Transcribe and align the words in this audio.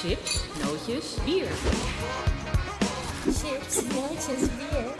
Chips, 0.00 0.44
nootjes, 0.62 1.16
bier. 1.24 1.48
Chips, 3.24 3.82
nootjes, 3.94 4.48
bier. 4.58 4.94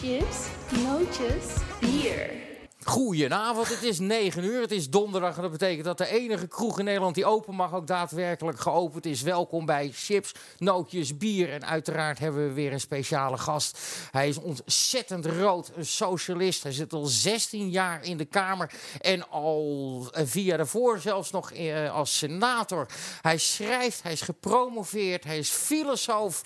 Chips, 0.00 0.48
nootjes, 0.82 1.66
Bier. 1.80 2.45
Goedenavond, 2.86 3.68
het 3.68 3.82
is 3.82 3.98
9 3.98 4.44
uur, 4.44 4.60
het 4.60 4.70
is 4.70 4.90
donderdag 4.90 5.36
en 5.36 5.42
dat 5.42 5.50
betekent 5.50 5.84
dat 5.84 5.98
de 5.98 6.08
enige 6.08 6.46
kroeg 6.46 6.78
in 6.78 6.84
Nederland 6.84 7.14
die 7.14 7.24
open 7.24 7.54
mag 7.54 7.74
ook 7.74 7.86
daadwerkelijk 7.86 8.60
geopend 8.60 9.06
is. 9.06 9.22
Welkom 9.22 9.66
bij 9.66 9.90
Chips, 9.94 10.32
Nootjes, 10.58 11.16
Bier 11.16 11.52
en 11.52 11.66
uiteraard 11.66 12.18
hebben 12.18 12.46
we 12.46 12.52
weer 12.52 12.72
een 12.72 12.80
speciale 12.80 13.38
gast. 13.38 13.78
Hij 14.10 14.28
is 14.28 14.38
ontzettend 14.38 15.26
rood, 15.26 15.72
een 15.76 15.86
socialist. 15.86 16.62
Hij 16.62 16.72
zit 16.72 16.92
al 16.92 17.06
16 17.06 17.70
jaar 17.70 18.04
in 18.04 18.16
de 18.16 18.24
Kamer 18.24 18.70
en 19.00 19.30
al 19.30 20.08
eh, 20.12 20.22
via 20.26 20.56
daarvoor 20.56 20.98
zelfs 20.98 21.30
nog 21.30 21.52
eh, 21.52 21.94
als 21.94 22.18
senator. 22.18 22.86
Hij 23.22 23.38
schrijft, 23.38 24.02
hij 24.02 24.12
is 24.12 24.20
gepromoveerd, 24.20 25.24
hij 25.24 25.38
is 25.38 25.50
filosoof. 25.50 26.42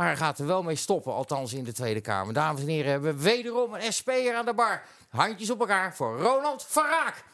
Maar 0.00 0.08
hij 0.08 0.18
gaat 0.18 0.38
er 0.38 0.46
wel 0.46 0.62
mee 0.62 0.76
stoppen, 0.76 1.14
althans 1.14 1.52
in 1.52 1.64
de 1.64 1.72
Tweede 1.72 2.00
Kamer. 2.00 2.34
Dames 2.34 2.60
en 2.60 2.66
heren, 2.66 2.90
hebben 2.90 3.16
we 3.16 3.22
wederom 3.22 3.74
een 3.74 3.92
SP'er 3.92 4.34
aan 4.34 4.44
de 4.44 4.54
bar. 4.54 4.82
Handjes 5.08 5.50
op 5.50 5.60
elkaar 5.60 5.96
voor 5.96 6.20
Ronald 6.20 6.64
van 6.68 6.84
Raak. 6.84 7.24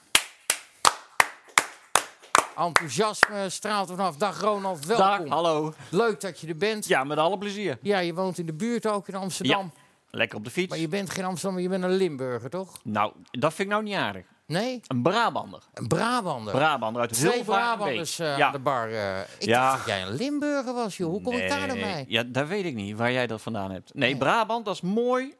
Enthousiasme 2.57 3.51
straalt 3.51 3.89
er 3.89 3.97
vanaf. 3.97 4.17
Dag 4.17 4.41
Ronald, 4.41 4.85
welkom. 4.85 5.07
Dag, 5.07 5.29
hallo. 5.29 5.75
Leuk 5.91 6.21
dat 6.21 6.41
je 6.41 6.47
er 6.47 6.57
bent. 6.57 6.87
Ja, 6.87 7.05
met 7.05 7.19
alle 7.19 7.39
plezier. 7.39 7.79
Ja, 7.83 7.99
je 7.99 8.15
woont 8.15 8.39
in 8.39 8.47
de 8.47 8.55
buurt 8.55 8.87
ook 8.87 9.09
in 9.09 9.15
Amsterdam. 9.15 9.73
Lekker 10.11 10.39
op 10.39 10.45
de 10.45 10.51
fiets. 10.51 10.69
Maar 10.69 10.79
je 10.79 10.89
bent 10.89 11.11
geen 11.11 11.25
Amsterdammer, 11.25 11.63
je 11.63 11.69
bent 11.69 11.85
een 11.85 11.97
Limburger, 11.97 12.51
toch? 12.51 12.79
Nou, 12.83 13.13
dat 13.31 13.55
vind 13.55 13.69
ik 13.69 13.75
nou 13.75 13.83
niet 13.83 13.95
aardig. 13.95 14.27
Nee? 14.47 14.81
Een 14.87 15.03
Brabander. 15.03 15.63
Een 15.75 15.87
Brabander. 15.89 16.55
Brabander 16.55 17.03
uit 17.03 17.13
Twee. 17.13 17.45
Brabanders 17.45 18.19
eh, 18.19 18.37
ja. 18.37 18.47
aan 18.47 18.53
de 18.53 18.59
bar. 18.59 18.91
eh. 18.91 19.21
ik 19.21 19.27
Ja. 19.45 19.71
dacht 19.71 19.79
dat 19.79 19.87
jij 19.87 20.03
een 20.03 20.15
Limburger 20.15 20.75
was, 20.75 20.97
joh. 20.97 21.11
Hoe 21.11 21.21
kom 21.23 21.35
ik 21.35 21.49
daar 21.49 21.67
dan 21.69 21.77
Nee, 21.77 21.85
bij? 21.93 22.05
Ja, 22.09 22.23
dat 22.23 22.49
weet 22.49 22.65
ik 22.65 22.75
niet, 22.75 22.97
waar 22.97 23.13
jij 23.13 23.27
dat 23.27 23.43
vandaan 23.43 23.71
hebt. 23.71 23.95
Nee, 23.95 24.11
Nee. 24.11 24.19
Brabant, 24.19 24.65
dat 24.65 24.75
is 24.75 24.81
mooi. 24.81 25.35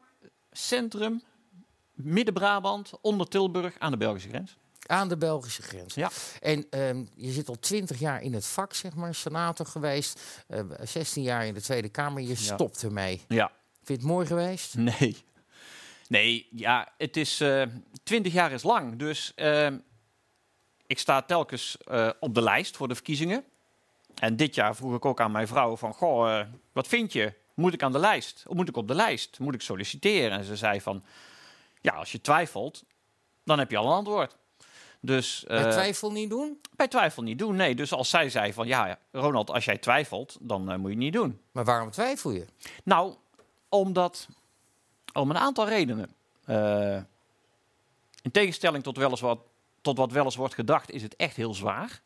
Centrum, 0.51 1.21
Midden-Brabant, 1.93 2.91
onder 3.01 3.27
Tilburg, 3.27 3.75
aan 3.79 3.91
de 3.91 3.97
Belgische 3.97 4.29
grens. 4.29 4.57
Aan 4.85 5.07
de 5.09 5.17
Belgische 5.17 5.61
grens. 5.61 5.93
Ja. 5.93 6.09
En 6.39 6.65
ehm, 6.69 7.03
je 7.15 7.31
zit 7.31 7.49
al 7.49 7.59
twintig 7.59 7.99
jaar 7.99 8.21
in 8.21 8.33
het 8.33 8.45
vak, 8.45 8.73
zeg 8.73 8.95
maar, 8.95 9.15
senator 9.15 9.65
geweest. 9.65 10.21
eh 10.47 10.59
16 10.83 11.23
jaar 11.23 11.45
in 11.45 11.53
de 11.53 11.61
Tweede 11.61 11.89
Kamer. 11.89 12.21
Je 12.23 12.35
stopt 12.35 12.83
ermee. 12.83 13.21
Ja. 13.27 13.51
Vind 13.83 13.87
je 14.01 14.05
het 14.07 14.13
mooi 14.15 14.25
geweest? 14.25 14.75
Nee. 14.75 15.25
Nee, 16.07 16.47
ja, 16.51 16.93
het 16.97 17.17
is... 17.17 17.39
eh 17.39 17.63
20 18.03 18.33
jaar 18.33 18.51
is 18.51 18.63
lang, 18.63 18.95
dus 18.95 19.31
ehm, 19.35 19.77
ik 20.87 20.99
sta 20.99 21.21
telkens 21.21 21.77
eh, 21.77 22.09
op 22.19 22.35
de 22.35 22.41
lijst 22.41 22.77
voor 22.77 22.87
de 22.87 22.95
verkiezingen. 22.95 23.43
En 24.15 24.35
dit 24.35 24.55
jaar 24.55 24.75
vroeg 24.75 24.95
ik 24.95 25.05
ook 25.05 25.19
aan 25.21 25.31
mijn 25.31 25.47
vrouw 25.47 25.77
van... 25.77 25.93
Goh, 25.93 26.39
eh, 26.39 26.47
wat 26.71 26.87
vind 26.87 27.13
je? 27.13 27.33
Moet 27.53 27.73
ik 27.73 27.83
aan 27.83 27.91
de 27.91 27.99
lijst? 27.99 28.43
Of 28.47 28.55
moet 28.55 28.69
ik 28.69 28.77
op 28.77 28.87
de 28.87 28.95
lijst? 28.95 29.39
Moet 29.39 29.53
ik 29.53 29.61
solliciteren? 29.61 30.37
En 30.37 30.43
ze 30.43 30.55
zei 30.55 30.81
van... 30.81 31.03
Ja, 31.81 31.93
als 31.93 32.11
je 32.11 32.21
twijfelt, 32.21 32.83
dan 33.43 33.59
heb 33.59 33.71
je 33.71 33.77
al 33.77 33.85
een 33.85 33.91
antwoord. 33.91 34.35
Dus 34.99 35.43
Bij 35.47 35.63
eh, 35.65 35.69
twijfel 35.71 36.11
niet 36.11 36.29
doen? 36.29 36.61
bij 36.75 36.87
twijfel 36.87 37.23
niet 37.23 37.39
doen. 37.39 37.55
Nee, 37.55 37.75
dus 37.75 37.93
als 37.93 38.09
zij 38.09 38.29
zei 38.29 38.53
van... 38.53 38.67
Ja, 38.67 38.99
Ronald, 39.11 39.49
als 39.49 39.65
jij 39.65 39.77
twijfelt, 39.77 40.37
dan 40.41 40.71
eh, 40.71 40.77
moet 40.77 40.89
je 40.89 40.95
het 40.95 41.03
niet 41.03 41.13
doen. 41.13 41.41
Maar 41.51 41.65
waarom 41.65 41.91
twijfel 41.91 42.31
je? 42.31 42.45
Nou, 42.83 43.15
omdat 43.69 44.27
om 45.17 45.29
een 45.29 45.37
aantal 45.37 45.67
redenen. 45.67 46.09
Eh, 46.45 47.01
in 48.21 48.31
tegenstelling 48.31 48.83
tot, 48.83 48.97
wel 48.97 49.09
eens 49.09 49.21
wat, 49.21 49.39
tot 49.81 49.97
wat 49.97 50.11
wel 50.11 50.25
eens 50.25 50.35
wordt 50.35 50.53
gedacht, 50.53 50.91
is 50.91 51.01
het 51.01 51.15
echt 51.15 51.35
heel 51.35 51.53
zwaar. 51.53 52.01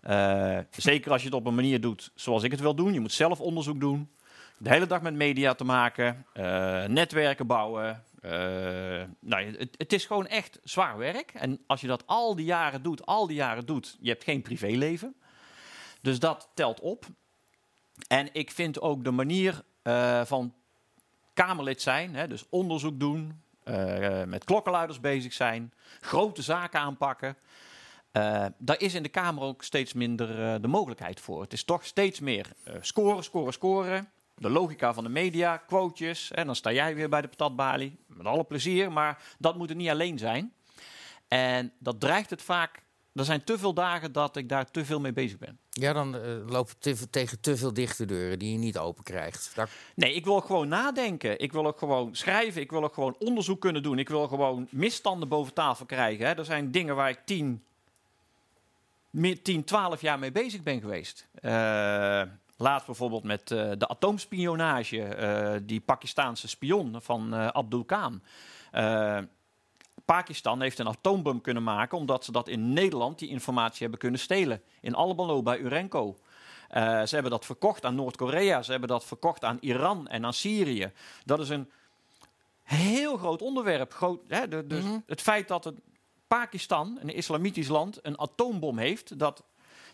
Eh, 0.00 0.58
zeker 0.70 1.12
als 1.12 1.20
je 1.20 1.26
het 1.26 1.36
op 1.36 1.46
een 1.46 1.54
manier 1.54 1.80
doet 1.80 2.10
zoals 2.14 2.42
ik 2.42 2.50
het 2.50 2.60
wil 2.60 2.74
doen. 2.74 2.92
Je 2.92 3.00
moet 3.00 3.12
zelf 3.12 3.40
onderzoek 3.40 3.80
doen. 3.80 4.10
De 4.58 4.68
hele 4.68 4.86
dag 4.86 5.02
met 5.02 5.14
media 5.14 5.54
te 5.54 5.64
maken. 5.64 6.26
eh, 6.32 6.84
netwerken 6.84 7.46
bouwen. 7.46 8.04
nou, 9.20 9.56
het, 9.58 9.74
het 9.76 9.92
is 9.92 10.04
gewoon 10.04 10.26
echt 10.26 10.58
zwaar 10.64 10.98
werk. 10.98 11.30
En 11.34 11.60
als 11.66 11.80
je 11.80 11.86
dat 11.86 12.06
al 12.06 12.36
die 12.36 12.44
jaren 12.44 12.82
doet, 12.82 13.06
al 13.06 13.26
die 13.26 13.36
jaren 13.36 13.66
doet, 13.66 13.96
je 14.00 14.08
hebt 14.08 14.24
geen 14.24 14.42
privéleven. 14.42 15.14
Dus 16.00 16.18
dat 16.18 16.48
telt 16.54 16.80
op. 16.80 17.06
En 18.08 18.28
ik 18.32 18.50
vind 18.50 18.80
ook 18.80 19.04
de 19.04 19.10
manier 19.10 19.62
van 20.24 20.54
Kamerlid 21.34 21.82
zijn, 21.82 22.14
hè, 22.14 22.28
dus 22.28 22.44
onderzoek 22.48 23.00
doen, 23.00 23.42
eh, 23.64 24.22
met 24.24 24.44
klokkenluiders 24.44 25.00
bezig 25.00 25.32
zijn, 25.32 25.72
grote 26.00 26.42
zaken 26.42 26.80
aanpakken. 26.80 27.36
eh, 28.12 28.46
daar 28.58 28.80
is 28.80 28.94
in 28.94 29.02
de 29.02 29.08
Kamer 29.08 29.42
ook 29.42 29.62
steeds 29.62 29.92
minder 29.92 30.52
eh, 30.52 30.60
de 30.60 30.68
mogelijkheid 30.68 31.20
voor. 31.20 31.40
Het 31.42 31.52
is 31.52 31.64
toch 31.64 31.84
steeds 31.84 32.20
meer 32.20 32.46
eh, 32.64 32.74
scoren, 32.80 33.24
scoren, 33.24 33.52
scoren. 33.52 34.10
De 34.36 34.50
logica 34.50 34.94
van 34.94 35.04
de 35.04 35.10
media, 35.10 35.56
quotejes. 35.56 36.30
En 36.30 36.46
dan 36.46 36.56
sta 36.56 36.72
jij 36.72 36.94
weer 36.94 37.08
bij 37.08 37.20
de 37.20 37.28
patatbalie. 37.28 37.96
Met 38.06 38.26
alle 38.26 38.44
plezier, 38.44 38.92
maar 38.92 39.22
dat 39.38 39.56
moet 39.56 39.70
er 39.70 39.76
niet 39.76 39.88
alleen 39.88 40.18
zijn. 40.18 40.52
En 41.28 41.72
dat 41.78 42.00
dreigt 42.00 42.30
het 42.30 42.42
vaak. 42.42 42.81
Er 43.14 43.24
zijn 43.24 43.44
te 43.44 43.58
veel 43.58 43.74
dagen 43.74 44.12
dat 44.12 44.36
ik 44.36 44.48
daar 44.48 44.70
te 44.70 44.84
veel 44.84 45.00
mee 45.00 45.12
bezig 45.12 45.38
ben. 45.38 45.58
Ja, 45.70 45.92
dan 45.92 46.16
eh, 46.16 46.20
loop 46.46 46.68
je 46.68 46.74
te- 46.96 47.10
tegen 47.10 47.40
te 47.40 47.56
veel 47.56 47.72
dichte 47.74 48.04
deuren 48.04 48.38
die 48.38 48.52
je 48.52 48.58
niet 48.58 48.78
open 48.78 49.04
krijgt. 49.04 49.52
Daar, 49.54 49.70
Nee, 49.94 50.14
ik 50.14 50.24
wil 50.24 50.36
ook 50.36 50.44
gewoon 50.44 50.68
nadenken. 50.68 51.38
Ik 51.40 51.52
wil 51.52 51.66
ook 51.66 51.78
gewoon 51.78 52.14
schrijven. 52.16 52.60
Ik 52.60 52.70
wil 52.70 52.84
ook 52.84 52.94
gewoon 52.94 53.16
onderzoek 53.18 53.60
kunnen 53.60 53.82
doen. 53.82 53.98
Ik 53.98 54.08
wil 54.08 54.28
gewoon 54.28 54.66
misstanden 54.70 55.28
boven 55.28 55.54
tafel 55.54 55.86
krijgen. 55.86 56.26
Hè. 56.26 56.32
Er 56.32 56.44
zijn 56.44 56.70
dingen 56.70 56.94
waar 56.96 57.08
ik 57.10 57.20
10, 57.24 57.62
meer 59.10 59.42
10 59.42 59.64
12 59.64 60.00
jaar 60.00 60.18
mee 60.18 60.32
bezig 60.32 60.62
ben 60.62 60.80
geweest. 60.80 61.28
Eh 61.34 62.22
laatst 62.56 62.86
bijvoorbeeld 62.86 63.24
met 63.24 63.50
eh, 63.50 63.70
de 63.78 63.88
atoomspionage. 63.88 65.02
eh, 65.02 65.60
die 65.62 65.80
Pakistaanse 65.80 66.48
spion 66.48 66.96
van 67.02 67.34
Abdul 67.34 67.84
Khan. 67.84 68.22
Pakistan 70.04 70.60
heeft 70.60 70.78
een 70.78 70.88
atoombom 70.88 71.40
kunnen 71.40 71.62
maken 71.62 71.98
omdat 71.98 72.24
ze 72.24 72.32
dat 72.32 72.48
in 72.48 72.72
Nederland 72.72 73.18
die 73.18 73.28
informatie 73.28 73.80
hebben 73.80 73.98
kunnen 73.98 74.20
stelen. 74.20 74.62
In 74.80 74.96
Alabama 74.96 75.42
bij 75.42 75.58
Urenco. 75.58 76.16
Eh, 76.68 76.82
ze 76.82 77.14
hebben 77.14 77.30
dat 77.32 77.44
verkocht 77.44 77.84
aan 77.84 77.94
Noord-Korea. 77.94 78.62
Ze 78.62 78.70
hebben 78.70 78.88
dat 78.88 79.04
verkocht 79.04 79.44
aan 79.44 79.58
Iran 79.60 80.08
en 80.08 80.24
aan 80.24 80.32
Syrië. 80.32 80.92
Dat 81.24 81.40
is 81.40 81.48
een 81.48 81.70
heel 82.62 83.16
groot 83.16 83.42
onderwerp. 83.42 83.92
Groot, 83.92 84.20
hè, 84.28 84.48
de, 84.48 84.66
dus 84.66 84.84
Mhm. 84.84 84.98
Het 85.06 85.20
feit 85.20 85.48
dat 85.48 85.64
het 85.64 85.80
Pakistan, 86.26 86.98
een 87.00 87.14
islamitisch 87.14 87.68
land, 87.68 87.98
een 88.02 88.18
atoombom 88.18 88.78
heeft. 88.78 89.18
Dat 89.18 89.42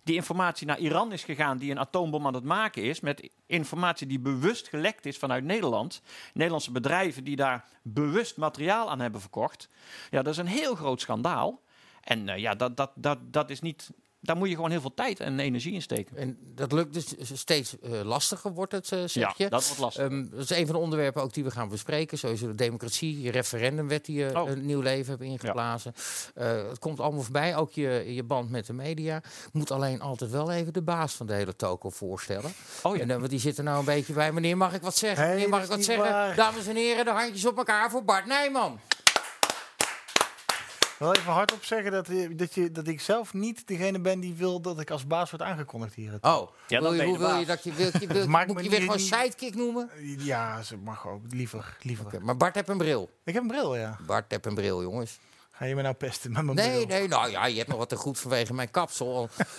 die 0.09 0.17
informatie 0.17 0.67
naar 0.67 0.79
Iran 0.79 1.13
is 1.13 1.25
gegaan 1.25 1.59
die 1.59 1.71
een 1.71 1.79
atoombom 1.79 2.27
aan 2.27 2.35
het 2.35 2.45
maken 2.45 2.83
is. 2.83 3.01
Met 3.01 3.31
informatie 3.47 4.07
die 4.07 4.19
bewust 4.19 4.69
gelekt 4.69 5.07
is 5.07 5.19
vanuit 5.19 5.45
Nederland. 5.45 6.03
Nederlandse 6.35 6.73
bedrijven 6.73 7.25
die 7.25 7.37
daar 7.37 7.65
bewust 7.83 8.37
materiaal 8.37 8.91
aan 8.91 9.01
hebben 9.01 9.21
verkocht. 9.21 9.69
Ja, 10.11 10.23
dat 10.23 10.33
is 10.33 10.39
een 10.39 10.47
heel 10.47 10.75
groot 10.75 11.01
schandaal. 11.01 11.63
En 12.01 12.29
eh, 12.29 12.39
ja, 12.39 12.55
dat, 12.55 12.77
dat, 12.77 12.91
dat, 12.95 13.19
dat 13.33 13.51
is 13.51 13.61
niet. 13.61 13.91
Daar 14.21 14.37
moet 14.37 14.49
je 14.49 14.55
gewoon 14.55 14.71
heel 14.71 14.81
veel 14.81 14.95
tijd 14.95 15.21
en 15.21 15.39
energie 15.39 15.73
in 15.73 15.83
steken. 15.83 16.17
en 16.17 16.39
dat 16.55 16.73
lukt 16.73 16.95
dus 16.95 17.15
steeds 17.41 17.79
eh, 17.79 17.91
lastiger, 18.03 18.53
wordt 18.53 18.73
het, 18.73 18.93
eh, 18.93 18.99
zeg 18.99 19.13
Ja, 19.13 19.35
je. 19.37 19.49
dat 19.49 19.67
wordt 19.67 19.81
lastig. 19.81 20.03
Ehm, 20.05 20.25
dat 20.31 20.41
is 20.41 20.51
een 20.51 20.67
van 20.67 20.75
de 20.75 20.81
onderwerpen 20.81 21.23
ook 21.23 21.33
die 21.33 21.45
we 21.45 21.51
gaan 21.51 21.69
bespreken. 21.69 22.19
Sowieso 22.19 22.47
de 22.47 22.55
democratie, 22.55 23.21
je 23.23 23.31
referendumwet 23.31 24.05
die 24.05 24.19
je 24.19 24.31
Oh. 24.41 24.49
een 24.51 24.67
nieuw 24.67 24.81
leven 24.81 25.11
hebt 25.11 25.23
ingeblazen. 25.23 25.93
Eh, 26.35 26.69
het 26.69 26.79
komt 26.79 27.01
allemaal 27.01 27.23
voorbij, 27.23 27.57
ook 27.57 27.73
je, 27.73 28.05
je 28.15 28.23
band 28.23 28.51
met 28.51 28.67
de 28.67 28.73
media. 28.73 29.21
Moet 29.53 29.71
alleen 29.71 30.01
altijd 30.01 30.31
wel 30.31 30.51
even 30.53 30.73
de 30.73 30.83
baas 30.83 31.13
van 31.15 31.27
de 31.27 31.33
hele 31.35 31.57
toko 31.57 31.91
voorstellen. 31.91 32.53
oh 32.83 32.97
ja. 32.97 33.03
En, 33.03 33.09
want 33.19 33.31
die 33.31 33.41
zit 33.41 33.59
er 33.59 33.65
nou 33.65 33.79
een 33.79 33.85
beetje 33.85 34.13
bij. 34.13 34.33
Meneer, 34.33 34.57
mag 34.57 34.75
ik 34.75 34.83
wat 34.83 34.97
zeggen? 34.97 35.25
Nee, 35.27 35.35
Meneer, 35.35 35.49
mag 35.49 35.63
ik 35.63 35.69
wat 35.69 35.85
zeggen? 35.85 36.05
waar. 36.11 36.35
Dames 36.35 36.67
en 36.67 36.77
heren, 36.77 37.05
de 37.05 37.11
handjes 37.11 37.47
op 37.47 37.57
elkaar 37.57 37.91
voor 37.91 38.05
Bart 38.05 38.27
Nijman. 38.27 38.79
Wel 40.99 41.15
even 41.15 41.33
hardop 41.33 41.65
zeggen 41.65 41.91
dat, 41.93 42.07
je- 42.07 42.35
dat, 42.35 42.55
je, 42.55 42.71
dat 42.73 42.87
ik 42.89 43.01
zelf 43.01 43.35
niet 43.35 43.67
degene 43.67 44.01
ben 44.01 44.21
die 44.21 44.35
wil 44.35 44.61
dat 44.61 44.81
ik 44.81 44.91
als 44.91 45.07
baas 45.07 45.31
word 45.31 45.43
aangekondigd 45.43 45.95
hier. 45.95 46.19
Oh, 46.21 46.51
Ja, 46.67 46.81
wil 46.81 46.93
je, 46.93 47.05
hoe 47.05 47.19
wil 47.19 47.37
je 47.39 47.47
dat 47.47 47.65
je... 47.65 47.73
Wil, 47.73 47.91
je 48.01 48.07
wil, 48.13 48.27
Maakt 48.29 48.53
moet 48.53 48.65
je 48.65 48.71
weer 48.71 48.81
gewoon 48.81 48.99
sidekick 48.99 49.55
noemen? 49.55 49.91
Ja, 50.19 50.63
ze 50.63 50.77
mag 50.77 51.09
ook. 51.09 51.21
Liever. 51.31 51.77
liever. 51.83 52.07
Oké, 52.07 52.19
maar 52.21 52.37
Bart 52.37 52.55
heeft 52.55 52.69
een 52.69 52.79
bril. 52.79 53.11
Ik 53.25 53.35
heb 53.35 53.43
een 53.43 53.49
bril, 53.49 53.77
ja. 53.77 53.99
Bart 54.07 54.25
heeft 54.29 54.47
een 54.47 54.55
bril, 54.55 54.83
jongens. 54.83 55.19
Ga 55.59 55.65
je 55.65 55.75
me 55.75 55.83
nou 55.83 55.95
pesten 55.95 56.33
met 56.33 56.43
mijn 56.43 56.57
Nee, 56.57 56.87
bril? 56.87 56.99
nee, 56.99 57.09
nou 57.09 57.31
ja, 57.31 57.47
je 57.47 57.57
hebt 57.57 57.69
nog 57.69 57.79
wat 57.79 57.89
te 57.89 57.97
goed 57.97 58.19
vanwege 58.19 58.55
mijn 58.55 58.71
kapsel. 58.71 59.29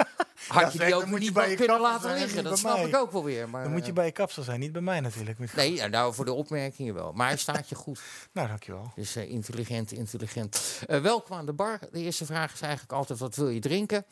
Ja, 0.49 0.55
Had 0.61 0.73
je 0.73 0.79
die 0.79 0.95
ook 0.95 1.05
moet 1.05 1.19
je 1.19 1.25
niet 1.25 1.33
bij 1.33 1.49
je 1.49 1.55
kunnen 1.55 1.79
laten 1.81 2.01
zijn, 2.01 2.17
liggen. 2.19 2.35
niet 2.35 2.43
Dat 2.49 2.57
snap 2.57 2.75
mij. 2.77 2.87
ik 2.87 2.95
ook 2.95 3.11
wel 3.11 3.23
weer. 3.23 3.49
Maar, 3.49 3.63
Dan 3.63 3.71
moet 3.71 3.81
je 3.81 3.87
eh, 3.89 3.93
bij 3.93 4.05
je 4.05 4.11
kapsel 4.11 4.43
zijn, 4.43 4.59
niet 4.59 4.71
bij 4.71 4.81
mij 4.81 4.99
natuurlijk. 4.99 5.53
Nee, 5.55 5.73
ja, 5.73 5.87
nou, 5.87 6.13
voor 6.13 6.25
de 6.25 6.33
opmerkingen 6.33 6.93
wel. 6.93 7.11
Maar 7.13 7.27
hij 7.27 7.37
staat 7.47 7.69
je 7.69 7.75
goed. 7.75 8.01
Nou, 8.31 8.47
dankjewel. 8.47 8.91
Dus 8.95 9.15
eh, 9.15 9.29
intelligent, 9.29 9.91
intelligent. 9.91 10.81
Eh, 10.87 10.99
welkom 11.01 11.37
aan 11.37 11.45
de 11.45 11.53
bar. 11.53 11.79
De 11.91 11.99
eerste 11.99 12.25
vraag 12.25 12.53
is 12.53 12.61
eigenlijk 12.61 12.91
altijd, 12.93 13.19
wat 13.19 13.35
wil 13.35 13.49
je 13.49 13.59
drinken? 13.59 14.05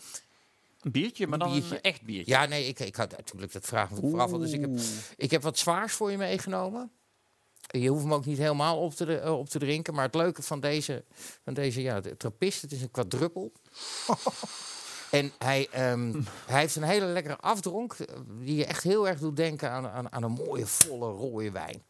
Een 0.81 0.92
biertje, 0.92 1.28
maar 1.28 1.40
dan 1.40 1.51
Biertje. 1.51 1.75
een 1.75 1.81
echt 1.81 2.01
biertje. 2.01 2.31
Ja, 2.31 2.45
nee, 2.45 2.68
ik, 2.68 2.80
ik 2.80 2.95
had 2.95 3.12
natuurlijk 3.18 3.51
dat 3.54 3.66
vraag 3.66 3.90
ik 3.90 3.98
vooraf. 4.01 4.31
al. 4.31 4.38
Dus 4.40 4.51
ik 4.51 4.62
heb, 4.62 4.80
ik 5.18 5.31
heb 5.31 5.42
wat 5.42 5.57
zwaars 5.57 5.94
voor 5.94 6.12
je 6.12 6.18
meegenomen. 6.18 6.92
Je 7.68 7.90
hoeft 7.90 8.04
hem 8.04 8.14
ook 8.14 8.25
niet 8.25 8.38
helemaal 8.38 8.78
op 8.78 8.94
te, 8.94 9.19
eh, 9.19 9.38
op 9.38 9.50
te 9.50 9.60
drinken. 9.60 9.94
Maar 9.94 10.06
het 10.06 10.16
leuke 10.16 10.42
van 10.44 10.60
deze, 10.60 11.04
van 11.44 11.54
deze 11.54 11.81
ja, 11.81 12.00
de 12.02 12.18
trappist, 12.18 12.62
het 12.62 12.72
is 12.72 12.81
een 12.81 12.92
quadruppel. 12.92 13.52
en 15.10 15.31
hij, 15.38 15.68
ehm, 15.72 16.22
hij 16.46 16.60
heeft 16.60 16.75
een 16.75 16.84
hele 16.84 17.06
lekkere 17.06 17.38
afdronk. 17.38 17.94
eh, 17.94 18.16
Die 18.40 18.56
je 18.56 18.66
echt 18.66 18.84
heel 18.84 19.08
erg 19.08 19.19
doet 19.19 19.36
denken 19.36 19.72
aan, 19.72 19.88
aan, 19.88 20.12
aan 20.12 20.24
een 20.24 20.31
mooie, 20.31 20.66
volle, 20.68 21.12
rode 21.12 21.52
wijn. 21.52 21.84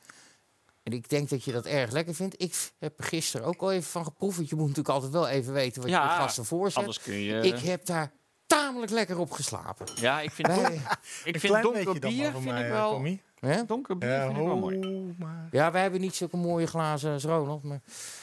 En 0.83 0.94
ik 0.94 1.09
denk 1.09 1.29
dat 1.29 1.44
je 1.44 1.51
dat 1.51 1.65
erg 1.65 1.91
lekker 1.91 2.15
vindt. 2.15 2.41
Ik 2.41 2.71
heb 2.79 3.00
er 3.00 3.03
gisteren 3.06 3.45
ook 3.45 3.62
al 3.62 3.71
even 3.71 3.89
van 3.89 4.03
geproefd. 4.03 4.38
Want 4.38 4.50
je 4.50 4.56
moet 4.56 4.68
natuurlijk 4.68 4.94
altijd 4.95 5.12
wel 5.13 5.27
even 5.27 5.53
weten 5.53 5.81
wat 5.81 5.89
je 5.89 5.95
Ja, 5.97 6.15
de 6.15 6.21
gasten 6.21 6.45
voorzet. 6.45 6.77
Anders 6.77 7.00
kun 7.01 7.13
je... 7.19 7.41
Ik 7.41 7.59
heb 7.59 7.85
daar 7.85 8.12
tamelijk 8.45 8.91
lekker 8.91 9.18
op 9.19 9.31
geslapen. 9.31 9.88
ja, 9.95 10.21
ik 10.21 10.31
vind, 10.31 10.47
donker, 10.47 10.97
ik 11.24 11.39
vind 11.39 11.62
donker 11.62 12.00
bier 12.00 12.31
vind 12.31 12.44
mij, 12.44 12.59
ik 12.59 12.65
eh, 12.65 12.71
wel... 12.71 12.91
Tommy. 12.91 13.21
Hè? 13.39 13.66
Donker 13.66 13.98
bier 13.98 14.10
Ja, 14.10 14.25
vind 14.25 14.38
ik 14.38 14.44
wel 14.45 14.56
mooi. 14.57 14.80
ho, 14.80 15.13
maar 15.18 15.48
Ja, 15.51 15.72
wij 15.72 15.81
hebben 15.81 16.01
niet 16.01 16.16
zulke 16.16 16.38
mooie 16.38 16.68
glazen 16.68 17.12
als 17.13 17.24
Ronald. 17.24 17.63
Maar 17.63 17.80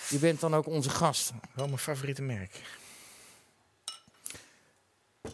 je 0.09 0.19
bent 0.19 0.41
dan 0.41 0.55
ook 0.55 0.67
onze 0.67 0.91
gast. 0.91 1.33
wel 1.55 1.67
mijn 1.67 1.79
favoriete 1.79 2.23
merk. 2.23 2.63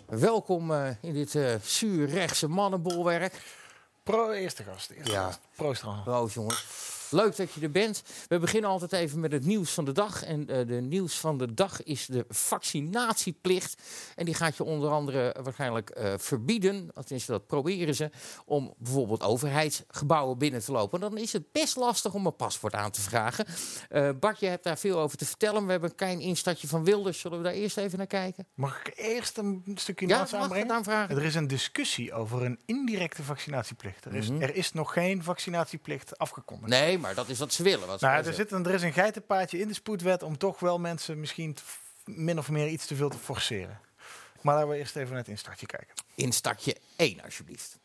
Welkom 0.06 0.72
eh, 0.72 0.88
in 1.00 1.12
dit 1.14 1.34
eh 1.34 1.54
zuurrechtse 1.62 2.48
mannenbolwerk. 2.48 3.42
Pro 4.02 4.30
eerste 4.30 4.62
gast. 4.62 4.90
Eerste 4.90 5.12
Ja. 5.12 5.24
gast. 5.24 5.40
Proost 5.56 5.82
Ronald. 5.82 6.06
Roos, 6.06 6.34
jongens. 6.34 6.64
Leuk 7.10 7.36
dat 7.36 7.52
je 7.52 7.60
er 7.60 7.70
bent. 7.70 8.02
We 8.28 8.38
beginnen 8.38 8.70
altijd 8.70 8.92
even 8.92 9.20
met 9.20 9.32
het 9.32 9.44
nieuws 9.44 9.70
van 9.72 9.84
de 9.84 9.92
dag. 9.92 10.24
En 10.24 10.48
eh, 10.48 10.66
de 10.66 10.80
nieuws 10.80 11.18
van 11.18 11.38
de 11.38 11.54
dag 11.54 11.82
is 11.82 12.06
de 12.06 12.24
vaccinatieplicht. 12.28 13.82
En 14.16 14.24
die 14.24 14.34
gaat 14.34 14.56
je 14.56 14.64
onder 14.64 14.90
andere 14.90 15.34
waarschijnlijk 15.42 15.90
eh, 15.90 16.12
verbieden. 16.16 16.90
Tenminste, 16.94 17.32
dat 17.32 17.46
proberen 17.46 17.94
ze. 17.94 18.10
Om 18.44 18.74
bijvoorbeeld 18.78 19.22
overheidsgebouwen 19.22 20.38
binnen 20.38 20.60
te 20.60 20.72
lopen. 20.72 21.00
Dan 21.00 21.18
is 21.18 21.32
het 21.32 21.52
best 21.52 21.76
lastig 21.76 22.14
om 22.14 22.26
een 22.26 22.36
paspoort 22.36 22.74
aan 22.74 22.90
te 22.90 23.00
vragen. 23.00 23.46
Eh 23.88 24.10
Bart, 24.20 24.40
je 24.40 24.46
hebt 24.46 24.64
daar 24.64 24.78
veel 24.78 24.98
over 24.98 25.16
te 25.16 25.24
vertellen. 25.24 25.64
We 25.64 25.70
hebben 25.70 25.90
een 25.90 25.96
klein 25.96 26.20
instartje 26.20 26.68
van 26.68 26.84
Wilders. 26.84 27.20
Zullen 27.20 27.38
we 27.38 27.44
daar 27.44 27.52
eerst 27.52 27.76
even 27.76 27.98
naar 27.98 28.06
kijken? 28.06 28.46
Mag 28.54 28.80
ik 28.86 28.92
eerst 28.96 29.38
een 29.38 29.62
stukje 29.74 30.06
Ja, 30.08 30.18
naast 30.18 30.34
aanbrengen? 30.34 30.84
Er 31.10 31.22
is 31.24 31.34
een 31.34 31.46
discussie 31.46 32.12
over 32.12 32.44
een 32.44 32.58
indirecte 32.66 33.22
vaccinatieplicht. 33.22 34.04
Er 34.04 34.14
is, 34.14 34.28
Mhm. 34.30 34.42
er 34.42 34.54
is 34.54 34.72
nog 34.72 34.92
geen 34.92 35.22
vaccinatieplicht 35.22 36.18
afgekondigd. 36.18 36.70
Nee, 36.70 36.98
maar 37.00 37.14
dat 37.14 37.28
is 37.28 37.38
wat 37.38 37.52
ze 37.52 37.62
willen. 37.62 37.86
Wat 37.86 37.98
ze 37.98 38.04
Nou, 38.04 38.26
er, 38.26 38.34
zit 38.34 38.52
een, 38.52 38.66
er 38.66 38.74
is 38.74 38.82
een 38.82 38.92
geitenpaadje 38.92 39.58
in 39.58 39.68
de 39.68 39.74
spoedwet 39.74 40.22
om 40.22 40.38
toch 40.38 40.60
wel 40.60 40.78
mensen 40.78 41.20
misschien 41.20 41.56
min 42.04 42.38
of 42.38 42.50
meer 42.50 42.68
iets 42.68 42.86
te 42.86 42.94
veel 42.94 43.08
te 43.08 43.18
forceren. 43.18 43.80
Maar 44.40 44.54
laten 44.54 44.70
we 44.70 44.76
eerst 44.76 44.96
even 44.96 45.08
naar 45.08 45.18
het 45.18 45.28
instartje 45.28 45.66
kijken. 45.66 45.94
Instartje 46.14 46.76
1, 46.96 47.22
alsjeblieft. 47.24 47.78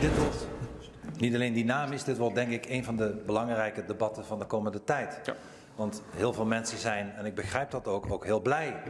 Dit 0.00 0.18
wordt 0.18 0.46
niet 1.16 1.34
alleen 1.34 1.52
dynamisch, 1.52 2.04
dit 2.04 2.16
wordt 2.16 2.34
denk 2.34 2.50
ik 2.50 2.66
een 2.66 2.84
van 2.84 2.96
de 2.96 3.22
belangrijke 3.26 3.84
debatten 3.84 4.24
van 4.24 4.38
de 4.38 4.44
komende 4.46 4.84
tijd. 4.84 5.20
Want 5.74 6.02
heel 6.10 6.32
veel 6.32 6.44
mensen 6.44 6.78
zijn, 6.78 7.12
en 7.14 7.24
ik 7.24 7.34
begrijp 7.34 7.70
dat 7.70 7.86
ook, 7.86 8.10
ook 8.10 8.24
heel 8.24 8.40
blij 8.40 8.82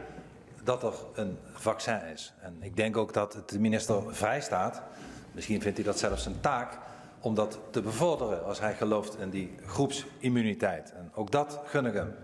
dat 0.63 0.83
er 0.83 0.93
een 1.13 1.37
vaccin 1.53 2.01
is. 2.13 2.33
En 2.39 2.57
ik 2.59 2.75
denk 2.75 2.97
ook 2.97 3.13
dat 3.13 3.33
het 3.33 3.49
de 3.49 3.59
minister 3.59 4.15
vrijstaat, 4.15 4.81
misschien 5.31 5.61
vindt 5.61 5.77
hij 5.77 5.85
dat 5.85 5.99
zelfs 5.99 6.25
een 6.25 6.39
taak, 6.39 6.77
om 7.19 7.35
dat 7.35 7.59
te 7.69 7.81
bevorderen 7.81 8.45
als 8.45 8.59
hij 8.59 8.73
gelooft 8.73 9.17
in 9.19 9.29
die 9.29 9.55
groepsimmuniteit. 9.65 10.93
En 10.93 11.11
ook 11.13 11.31
dat 11.31 11.59
gun 11.65 11.85
ik 11.85 11.93
hem. 11.93 12.15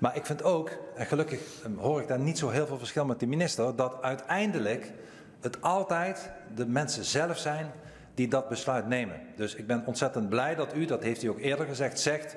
Maar 0.00 0.16
ik 0.16 0.26
vind 0.26 0.42
ook, 0.42 0.70
en 0.94 1.06
gelukkig 1.06 1.40
eh, 1.40 1.70
hoor 1.78 2.00
ik 2.00 2.08
daar 2.08 2.18
niet 2.18 2.38
zo 2.38 2.48
heel 2.48 2.66
veel 2.66 2.78
verschil 2.78 3.04
met 3.04 3.20
de 3.20 3.26
minister, 3.26 3.76
dat 3.76 4.02
uiteindelijk 4.02 4.92
het 5.40 5.62
altijd 5.62 6.30
de 6.54 6.66
mensen 6.66 7.04
zelf 7.04 7.38
zijn 7.38 7.72
die 8.14 8.28
dat 8.28 8.48
besluit 8.48 8.86
nemen. 8.86 9.20
Dus 9.36 9.54
ik 9.54 9.66
ben 9.66 9.82
ontzettend 9.86 10.28
blij 10.28 10.54
dat 10.54 10.74
u, 10.74 10.84
dat 10.84 11.02
heeft 11.02 11.22
u 11.22 11.28
ook 11.28 11.40
eerder 11.40 11.66
gezegd, 11.66 12.00
zegt 12.00 12.36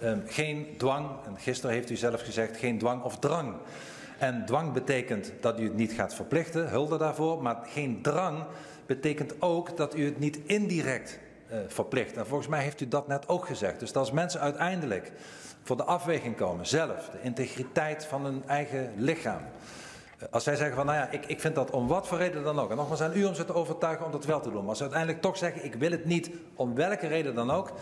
ehm, 0.00 0.18
geen 0.26 0.74
dwang. 0.78 1.08
En 1.26 1.38
gisteren 1.38 1.74
heeft 1.74 1.90
u 1.90 1.96
zelf 1.96 2.22
gezegd 2.22 2.56
geen 2.56 2.78
dwang 2.78 3.02
of 3.02 3.18
drang. 3.18 3.54
En 4.18 4.44
dwang 4.44 4.72
betekent 4.72 5.32
dat 5.40 5.60
u 5.60 5.64
het 5.64 5.74
niet 5.74 5.92
gaat 5.92 6.14
verplichten, 6.14 6.68
hulde 6.68 6.98
daarvoor. 6.98 7.42
Maar 7.42 7.56
geen 7.64 8.02
drang 8.02 8.44
betekent 8.94 9.34
ook 9.42 9.76
dat 9.76 9.96
u 9.96 10.04
het 10.04 10.18
niet 10.18 10.38
indirect 10.44 11.18
eh, 11.48 11.58
verplicht. 11.66 12.16
En 12.16 12.26
volgens 12.26 12.48
mij 12.48 12.62
heeft 12.62 12.80
u 12.80 12.88
dat 12.88 13.08
net 13.08 13.28
ook 13.28 13.46
gezegd. 13.46 13.80
Dus 13.80 13.92
dat 13.92 14.02
als 14.02 14.12
mensen 14.12 14.40
uiteindelijk 14.40 15.12
voor 15.62 15.76
de 15.76 15.84
afweging 15.84 16.36
komen, 16.36 16.66
zelf, 16.66 17.08
de 17.12 17.18
integriteit 17.22 18.04
van 18.04 18.24
hun 18.24 18.42
eigen 18.46 18.92
lichaam. 18.96 19.42
Eh, 20.18 20.26
Als 20.30 20.44
zij 20.44 20.56
zeggen 20.56 20.76
van, 20.76 20.86
nou 20.86 20.98
ja, 20.98 21.08
ik, 21.10 21.26
ik 21.26 21.40
vind 21.40 21.54
dat 21.54 21.70
om 21.70 21.86
wat 21.86 22.08
voor 22.08 22.18
reden 22.18 22.44
dan 22.44 22.58
ook. 22.58 22.70
En 22.70 22.76
nogmaals 22.76 23.00
aan 23.00 23.16
u 23.16 23.24
om 23.24 23.34
ze 23.34 23.44
te 23.44 23.54
overtuigen 23.54 24.06
om 24.06 24.12
dat 24.12 24.24
wel 24.24 24.40
te 24.40 24.50
doen. 24.50 24.60
Maar 24.60 24.68
als 24.68 24.76
ze 24.76 24.82
uiteindelijk 24.82 25.22
toch 25.22 25.36
zeggen, 25.36 25.64
ik 25.64 25.74
wil 25.74 25.90
het 25.90 26.04
niet, 26.04 26.30
om 26.54 26.74
welke 26.74 27.06
reden 27.06 27.34
dan 27.34 27.50
ook. 27.50 27.72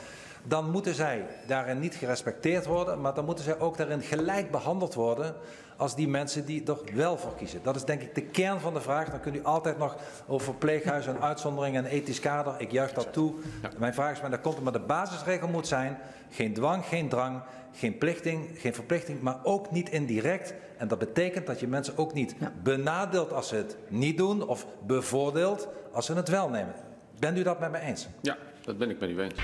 Dan 0.45 0.71
moeten 0.71 0.95
zij 0.95 1.27
daarin 1.47 1.79
niet 1.79 1.95
gerespecteerd 1.95 2.67
worden. 2.67 3.01
Maar 3.01 3.15
dan 3.15 3.25
moeten 3.25 3.45
zij 3.45 3.59
ook 3.59 3.77
daarin 3.77 4.03
gelijk 4.03 4.51
behandeld 4.51 4.95
worden 4.95 5.35
als 5.77 5.95
die 5.95 6.09
mensen 6.09 6.47
die 6.47 6.67
er 6.67 6.79
wel 6.95 7.19
voor 7.19 7.35
kiezen. 7.35 7.61
Dat 7.63 7.77
is 7.77 7.85
denk 7.85 8.03
ik 8.03 8.15
de 8.15 8.23
kern 8.23 8.61
van 8.61 8.75
de 8.75 8.81
vraag. 8.81 9.11
Dan 9.11 9.21
kunt 9.21 9.37
u 9.37 9.45
altijd 9.45 9.79
nog 9.79 9.97
over 10.27 10.45
verpleeghuizen, 10.45 11.15
een 11.15 11.23
uitzondering 11.23 11.77
en 11.77 11.85
ethisch 11.85 12.21
kader. 12.21 12.55
Ik 12.59 12.71
juich 12.71 12.93
dat 12.93 13.13
toe. 13.13 13.35
Mijn 13.79 13.95
vraag 13.95 14.13
is, 14.13 14.21
maar 14.21 14.31
daar 14.31 14.41
komt 14.41 14.57
er 14.57 14.63
maar 14.63 14.73
de 14.73 14.81
basisregel 14.81 15.49
moet 15.49 15.67
zijn. 15.67 15.99
Geen 16.31 16.55
dwang, 16.55 16.85
geen 16.85 17.09
drang, 17.09 17.43
geen 17.73 17.99
plichting, 17.99 18.49
geen 18.55 18.75
verplichting, 18.75 19.21
maar 19.21 19.39
ook 19.43 19.71
niet 19.71 19.89
indirect. 19.89 20.55
En 20.77 20.89
dat 20.89 20.99
betekent 20.99 21.47
dat 21.47 21.61
je 21.61 21.69
mensen 21.69 21.99
ook 21.99 22.13
niet 22.13 22.35
benadeelt 22.63 23.33
als 23.33 23.49
ze 23.49 23.57
het 23.57 23.77
niet 23.89 24.17
doen 24.17 24.47
of 24.47 24.67
bevoordeelt 24.87 25.69
als 25.93 26.07
ze 26.07 26.15
het 26.15 26.29
wel 26.29 26.49
nemen. 26.49 26.75
Bent 27.19 27.39
u 27.39 27.43
dat 27.43 27.61
met 27.61 27.71
me 27.71 27.79
eens? 27.79 28.09
Ja, 28.21 28.37
dat 28.65 28.79
ben 28.79 28.91
ik 28.91 29.01
met 29.01 29.11
u 29.11 29.21
eens. 29.21 29.35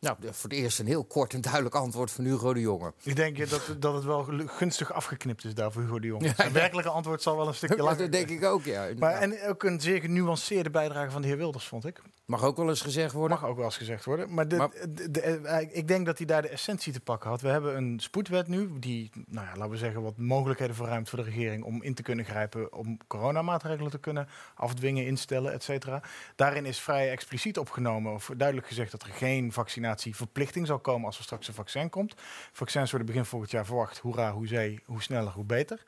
Nou, 0.00 0.16
voor 0.20 0.50
het 0.50 0.58
eerst 0.58 0.78
een 0.78 0.86
heel 0.86 1.04
kort 1.04 1.34
en 1.34 1.40
duidelijk 1.40 1.74
antwoord 1.74 2.10
van 2.10 2.24
Hugo 2.24 2.54
de 2.54 2.60
Jonge. 2.60 2.92
Ik 3.02 3.16
denk 3.16 3.38
eh, 3.38 3.48
dat, 3.50 3.76
dat 3.78 3.94
het 3.94 4.04
wel 4.04 4.24
gunstig 4.46 4.92
afgeknipt 4.92 5.44
is 5.44 5.54
daar 5.54 5.72
voor 5.72 5.82
Hugo 5.82 5.98
de 5.98 6.06
Jong. 6.06 6.24
Ja, 6.24 6.34
Zijn 6.34 6.48
ja. 6.48 6.54
werkelijke 6.54 6.90
antwoord 6.90 7.22
zal 7.22 7.36
wel 7.36 7.46
een 7.48 7.54
stukje 7.54 7.76
langer 7.82 7.98
Dat 7.98 8.12
denk 8.12 8.28
ik 8.28 8.44
ook, 8.44 8.64
ja. 8.64 8.88
Maar, 8.98 9.12
en 9.14 9.42
ook 9.48 9.62
een 9.62 9.80
zeer 9.80 10.00
genuanceerde 10.00 10.70
bijdrage 10.70 11.10
van 11.10 11.22
de 11.22 11.28
heer 11.28 11.36
Wilders, 11.36 11.66
vond 11.66 11.86
ik. 11.86 12.02
Mag 12.24 12.42
ook 12.44 12.56
wel 12.56 12.68
eens 12.68 12.80
gezegd 12.80 13.12
worden. 13.12 13.38
Mag 13.40 13.48
ook 13.50 13.56
wel 13.56 13.64
eens 13.64 13.76
gezegd 13.76 14.04
worden. 14.04 14.34
Maar, 14.34 14.48
de, 14.48 14.56
Maar- 14.56 14.70
de- 14.88 15.10
de- 15.10 15.20
eh, 15.20 15.76
ik 15.76 15.88
denk 15.88 16.06
dat 16.06 16.18
hij 16.18 16.26
daar 16.26 16.42
de 16.42 16.48
essentie 16.48 16.92
te 16.92 17.00
pakken 17.00 17.30
had. 17.30 17.40
We 17.40 17.48
hebben 17.48 17.76
een 17.76 18.00
spoedwet 18.00 18.48
nu, 18.48 18.78
die, 18.78 19.10
nou 19.26 19.46
ja, 19.46 19.52
laten 19.56 19.70
we 19.70 19.76
zeggen, 19.76 20.02
wat 20.02 20.16
mogelijkheden 20.16 20.74
verruimt 20.74 21.08
voor 21.08 21.18
de 21.18 21.24
regering 21.24 21.64
om 21.64 21.82
in 21.82 21.94
te 21.94 22.02
kunnen 22.02 22.24
grijpen, 22.24 22.72
om 22.72 22.96
coronamaatregelen 23.06 23.90
te 23.90 23.98
kunnen 23.98 24.28
afdwingen, 24.54 25.06
instellen, 25.06 25.52
et 25.52 25.62
cetera. 25.62 26.02
Daarin 26.36 26.64
is 26.66 26.80
vrij 26.80 27.10
expliciet 27.10 27.58
opgenomen, 27.58 28.12
of 28.12 28.30
duidelijk 28.36 28.66
gezegd, 28.68 28.90
dat 28.90 29.02
er 29.02 29.08
geen 29.12 29.52
vaccinatieverplichting 29.88 30.66
zal 30.66 30.78
komen 30.78 31.06
als 31.06 31.18
er 31.18 31.24
straks 31.24 31.48
een 31.48 31.54
vaccin 31.54 31.90
komt. 31.90 32.14
Vaccins 32.52 32.90
worden 32.90 33.08
begin 33.08 33.24
volgend 33.24 33.50
jaar 33.50 33.66
verwacht. 33.66 33.98
Hoera, 33.98 34.32
hoezee, 34.32 34.80
hoe 34.84 35.02
sneller, 35.02 35.32
hoe 35.32 35.44
beter. 35.44 35.84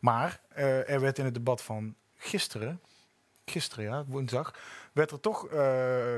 Maar 0.00 0.40
eh, 0.48 0.90
er 0.90 1.00
werd 1.00 1.18
in 1.18 1.24
het 1.24 1.34
debat 1.34 1.62
van 1.62 1.94
gisteren, 2.16 2.80
gisteren 3.44 3.84
ja, 3.84 4.04
woensdag, 4.06 4.54
werd 4.92 5.10
er 5.10 5.20
toch 5.20 5.46
eh, 5.46 6.16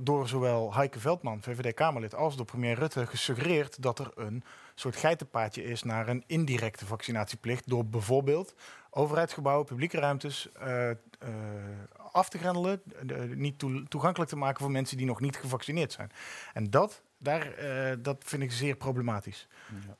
door, 0.00 0.28
zowel 0.28 0.74
Heike 0.74 1.00
Veldman, 1.00 1.42
VVD-Kamerlid, 1.42 2.14
als 2.14 2.36
door 2.36 2.46
premier 2.46 2.78
Rutte 2.78 3.06
gesuggereerd 3.06 3.82
dat 3.82 3.98
er 3.98 4.10
een 4.14 4.44
soort 4.74 4.96
geitenpaadje 4.96 5.64
is 5.64 5.82
naar 5.82 6.08
een 6.08 6.24
indirecte 6.26 6.86
vaccinatieplicht 6.86 7.68
door 7.68 7.86
bijvoorbeeld 7.86 8.54
overheidsgebouwen, 8.90 9.66
publieke 9.66 9.98
ruimtes 9.98 10.52
eh, 10.52 10.90
eh, 10.90 10.96
af 12.12 12.28
te 12.28 12.38
grendelen, 12.38 12.82
de- 13.02 13.14
niet 13.34 13.58
toe- 13.58 13.84
toegankelijk 13.88 14.30
te 14.30 14.36
maken 14.36 14.60
voor 14.60 14.70
mensen 14.70 14.96
die 14.96 15.06
nog 15.06 15.20
niet 15.20 15.36
gevaccineerd 15.36 15.92
zijn. 15.92 16.10
En 16.52 16.70
dat, 16.70 17.02
daar, 17.18 17.52
eh, 17.52 17.96
dat 17.98 18.22
vind 18.26 18.42
ik 18.42 18.52
zeer 18.52 18.76
problematisch. 18.76 19.48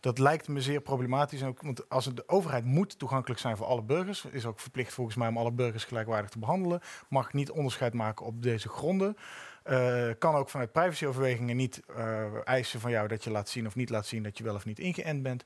Dat 0.00 0.18
lijkt 0.18 0.48
me 0.48 0.60
zeer 0.60 0.80
problematisch. 0.80 1.40
En 1.40 1.48
ook, 1.48 1.62
want 1.62 1.88
als 1.88 2.04
het, 2.04 2.16
de 2.16 2.28
overheid 2.28 2.64
moet 2.64 2.98
toegankelijk 2.98 3.40
zijn 3.40 3.56
voor 3.56 3.66
alle 3.66 3.82
burgers, 3.82 4.24
is 4.24 4.46
ook 4.46 4.60
verplicht 4.60 4.92
volgens 4.92 5.16
mij 5.16 5.28
om 5.28 5.36
alle 5.38 5.52
burgers 5.52 5.84
gelijkwaardig 5.84 6.30
te 6.30 6.38
behandelen, 6.38 6.80
mag 7.08 7.32
niet 7.32 7.50
onderscheid 7.50 7.94
maken 7.94 8.26
op 8.26 8.42
deze 8.42 8.68
gronden. 8.68 9.16
Eh, 9.62 10.08
kan 10.18 10.34
ook 10.34 10.48
vanuit 10.48 10.72
privacyoverwegingen 10.72 11.56
niet 11.56 11.80
eh, 11.96 12.24
eisen 12.48 12.80
van 12.80 12.90
jou 12.90 13.08
dat 13.08 13.24
je 13.24 13.30
laat 13.30 13.48
zien 13.48 13.66
of 13.66 13.74
niet 13.74 13.90
laat 13.90 14.06
zien 14.06 14.22
dat 14.22 14.38
je 14.38 14.44
wel 14.44 14.54
of 14.54 14.64
niet 14.64 14.78
ingeënt 14.78 15.22
bent. 15.22 15.44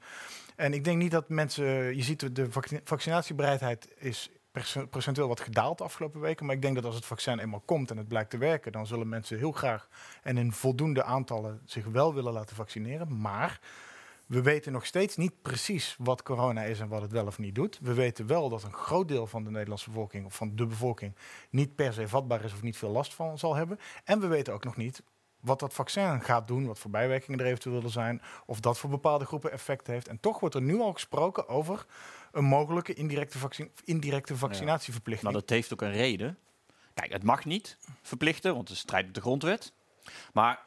En 0.57 0.73
ik 0.75 0.85
denk 0.85 0.99
niet 0.99 1.11
dat 1.11 1.29
mensen, 1.29 1.97
je 1.97 2.03
ziet 2.03 2.21
de- 2.21 2.33
de 2.33 2.51
vac- 2.53 2.81
vaccinatiebereidheid 2.85 3.89
is 3.99 4.31
perce- 4.55 4.87
procentueel 4.87 5.29
wat 5.29 5.41
gedaald 5.41 5.79
de 5.79 5.85
afgelopen 5.85 6.21
weken. 6.21 6.47
Maar 6.47 6.55
ik 6.55 6.63
denk 6.63 6.75
dat 6.75 6.85
als 6.85 6.95
het 6.95 7.05
vaccin 7.05 7.39
eenmaal 7.39 7.63
komt 7.65 7.91
en 7.91 7.97
het 7.97 8.09
blijkt 8.09 8.31
te 8.31 8.39
werken, 8.39 8.73
dan 8.73 8.87
zullen 8.87 9.09
mensen 9.09 9.39
heel 9.39 9.53
graag 9.53 9.89
en 10.23 10.37
in 10.39 10.53
voldoende 10.53 11.05
aantallen 11.05 11.61
zich 11.65 11.87
wel 11.87 12.15
willen 12.15 12.33
laten 12.33 12.57
vaccineren. 12.57 13.21
Maar 13.21 13.61
we 14.27 14.43
weten 14.43 14.73
nog 14.73 14.87
steeds 14.87 15.17
niet 15.17 15.43
precies 15.43 15.97
wat 15.99 16.23
corona 16.23 16.63
is 16.63 16.81
en 16.81 16.89
wat 16.89 17.03
het 17.03 17.13
wel 17.13 17.27
of 17.27 17.39
niet 17.39 17.55
doet. 17.55 17.79
We 17.83 17.95
weten 17.95 18.27
wel 18.27 18.49
dat 18.49 18.63
een 18.63 18.73
groot 18.73 19.09
deel 19.09 19.27
van 19.27 19.45
de 19.45 19.51
Nederlandse 19.51 19.91
bevolking, 19.91 20.25
of 20.27 20.35
van 20.35 20.57
de 20.57 20.67
bevolking, 20.67 21.15
niet 21.51 21.75
per 21.75 21.93
se 21.93 22.09
vatbaar 22.09 22.45
is 22.45 22.53
of 22.53 22.63
niet 22.63 22.77
veel 22.77 22.91
last 22.91 23.15
van 23.15 23.39
zal 23.39 23.55
hebben. 23.55 23.79
En 24.05 24.21
we 24.21 24.27
weten 24.27 24.53
ook 24.53 24.65
nog 24.65 24.77
niet 24.77 25.03
wat 25.41 25.61
dat 25.61 25.75
vaccin 25.75 26.21
gaat 26.21 26.49
doen, 26.49 26.67
wat 26.67 26.79
voor 26.79 26.91
bijwerkingen 26.91 27.41
er 27.41 27.47
eventueel 27.47 27.89
zijn, 27.89 28.23
of 28.47 28.61
dat 28.61 28.79
voor 28.79 28.91
bepaalde 28.91 29.25
groepen 29.25 29.53
effect 29.53 29.87
heeft. 29.87 30.09
En 30.09 30.21
toch 30.21 30.41
wordt 30.41 30.55
er 30.55 30.63
nu 30.63 30.81
al 30.81 30.93
gesproken 30.93 31.49
over 31.49 31.87
een 32.35 32.45
mogelijke 32.45 32.95
indirecte, 32.95 33.39
vaccin 33.39 33.71
indirecte 33.85 34.37
vaccinatieverplichting. 34.37 35.33
Maar 35.33 35.41
dat 35.41 35.51
heeft 35.51 35.73
ook 35.73 35.83
een 35.83 35.93
reden. 35.93 36.39
Kijk, 36.95 37.13
het 37.13 37.23
mag 37.23 37.45
niet 37.45 37.79
verplichten, 38.03 38.55
want 38.55 38.69
het 38.69 38.79
strijdt 38.79 39.07
met 39.07 39.15
de 39.15 39.21
grondwet. 39.21 39.73
Maar 40.33 40.61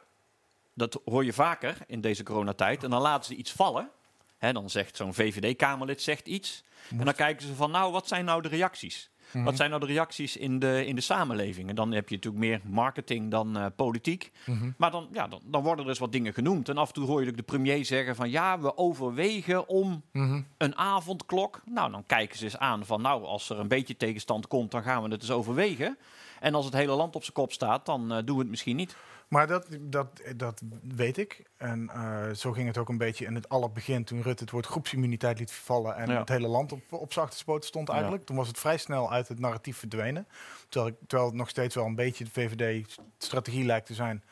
dat 0.74 1.00
hoor 1.04 1.24
je 1.24 1.32
vaker 1.32 1.76
in 1.86 2.00
deze 2.00 2.22
coronatijd. 2.22 2.84
En 2.84 2.90
dan 2.90 3.00
laten 3.00 3.24
ze 3.24 3.34
iets 3.34 3.52
vallen. 3.52 3.90
Hè, 4.38 4.52
dan 4.52 4.70
zegt 4.70 4.96
zo'n 4.96 5.14
VVD-Kamerlid 5.14 6.02
zegt 6.02 6.26
iets. 6.26 6.64
En 6.90 7.04
dan 7.04 7.14
kijken 7.14 7.46
ze 7.46 7.54
van, 7.54 7.70
nou, 7.70 7.92
wat 7.92 8.08
zijn 8.08 8.24
nou 8.24 8.42
de 8.42 8.48
reacties? 8.48 9.10
Mhm. 9.32 9.44
Wat 9.44 9.56
zijn 9.56 9.70
nou 9.70 9.86
de 9.86 9.92
reacties 9.92 10.36
in 10.36 10.58
de, 10.58 10.86
in 10.86 10.94
de 10.94 11.00
samenleving? 11.00 11.68
En 11.68 11.74
dan 11.74 11.92
heb 11.92 12.08
je 12.08 12.14
natuurlijk 12.14 12.44
meer 12.44 12.60
marketing 12.64 13.30
dan 13.30 13.56
eh, 13.58 13.66
politiek. 13.76 14.32
Mhm. 14.46 14.70
Maar 14.76 14.90
dan, 14.90 15.08
ja, 15.12 15.28
dan, 15.28 15.40
dan 15.44 15.62
worden 15.62 15.84
er 15.84 15.90
eens 15.90 15.98
wat 15.98 16.12
dingen 16.12 16.32
genoemd. 16.34 16.68
En 16.68 16.76
af 16.76 16.88
en 16.88 16.94
toe 16.94 17.06
hoor 17.06 17.24
je 17.24 17.32
de 17.32 17.42
premier 17.42 17.84
zeggen 17.84 18.16
van... 18.16 18.30
ja, 18.30 18.58
we 18.60 18.76
overwegen 18.76 19.68
om 19.68 20.02
Mhm. 20.12 20.40
een 20.58 20.76
avondklok. 20.76 21.62
Nou, 21.64 21.90
dan 21.90 22.06
kijken 22.06 22.38
ze 22.38 22.44
eens 22.44 22.58
aan 22.58 22.86
van... 22.86 23.02
nou, 23.02 23.24
als 23.24 23.50
er 23.50 23.58
een 23.58 23.68
beetje 23.68 23.96
tegenstand 23.96 24.46
komt, 24.46 24.70
dan 24.70 24.82
gaan 24.82 25.02
we 25.02 25.08
het 25.08 25.20
eens 25.22 25.30
overwegen. 25.30 25.98
En 26.40 26.54
als 26.54 26.64
het 26.64 26.74
hele 26.74 26.92
land 26.92 27.14
op 27.16 27.22
zijn 27.22 27.34
kop 27.34 27.52
staat, 27.52 27.86
dan 27.86 28.12
eh, 28.12 28.18
doen 28.24 28.34
we 28.36 28.42
het 28.42 28.50
misschien 28.50 28.76
niet. 28.76 28.96
Maar 29.28 29.46
dat, 29.46 29.66
dat, 29.80 30.22
dat 30.36 30.62
weet 30.82 31.16
ik. 31.16 31.42
En 31.56 31.88
eh, 31.88 32.30
zo 32.30 32.52
ging 32.52 32.66
het 32.66 32.78
ook 32.78 32.88
een 32.88 32.98
beetje 32.98 33.24
in 33.24 33.34
het 33.34 33.48
allerbegin 33.48 34.04
toen 34.04 34.22
Rutte 34.22 34.42
het 34.42 34.52
woord 34.52 34.66
groepsimmuniteit 34.66 35.38
liet 35.38 35.52
vallen 35.52 35.96
en 35.96 36.10
Ja. 36.10 36.18
het 36.18 36.28
hele 36.28 36.48
land 36.48 36.72
op, 36.72 36.82
op 36.90 37.14
achterpoten 37.14 37.68
stond 37.68 37.88
eigenlijk. 37.88 38.24
Toen 38.24 38.36
was 38.36 38.48
het 38.48 38.58
vrij 38.58 38.76
snel 38.78 39.12
uit 39.12 39.28
het 39.28 39.38
narratief 39.38 39.76
verdwenen. 39.78 40.26
Terwijl, 40.68 40.92
ik, 40.92 40.98
terwijl 41.08 41.28
het 41.28 41.38
nog 41.38 41.48
steeds 41.48 41.74
wel 41.74 41.84
een 41.84 41.94
beetje 41.94 42.24
de 42.24 42.30
VVD-strategie 42.30 43.64
lijkt 43.64 43.86
te 43.86 43.94
zijn. 43.94 44.22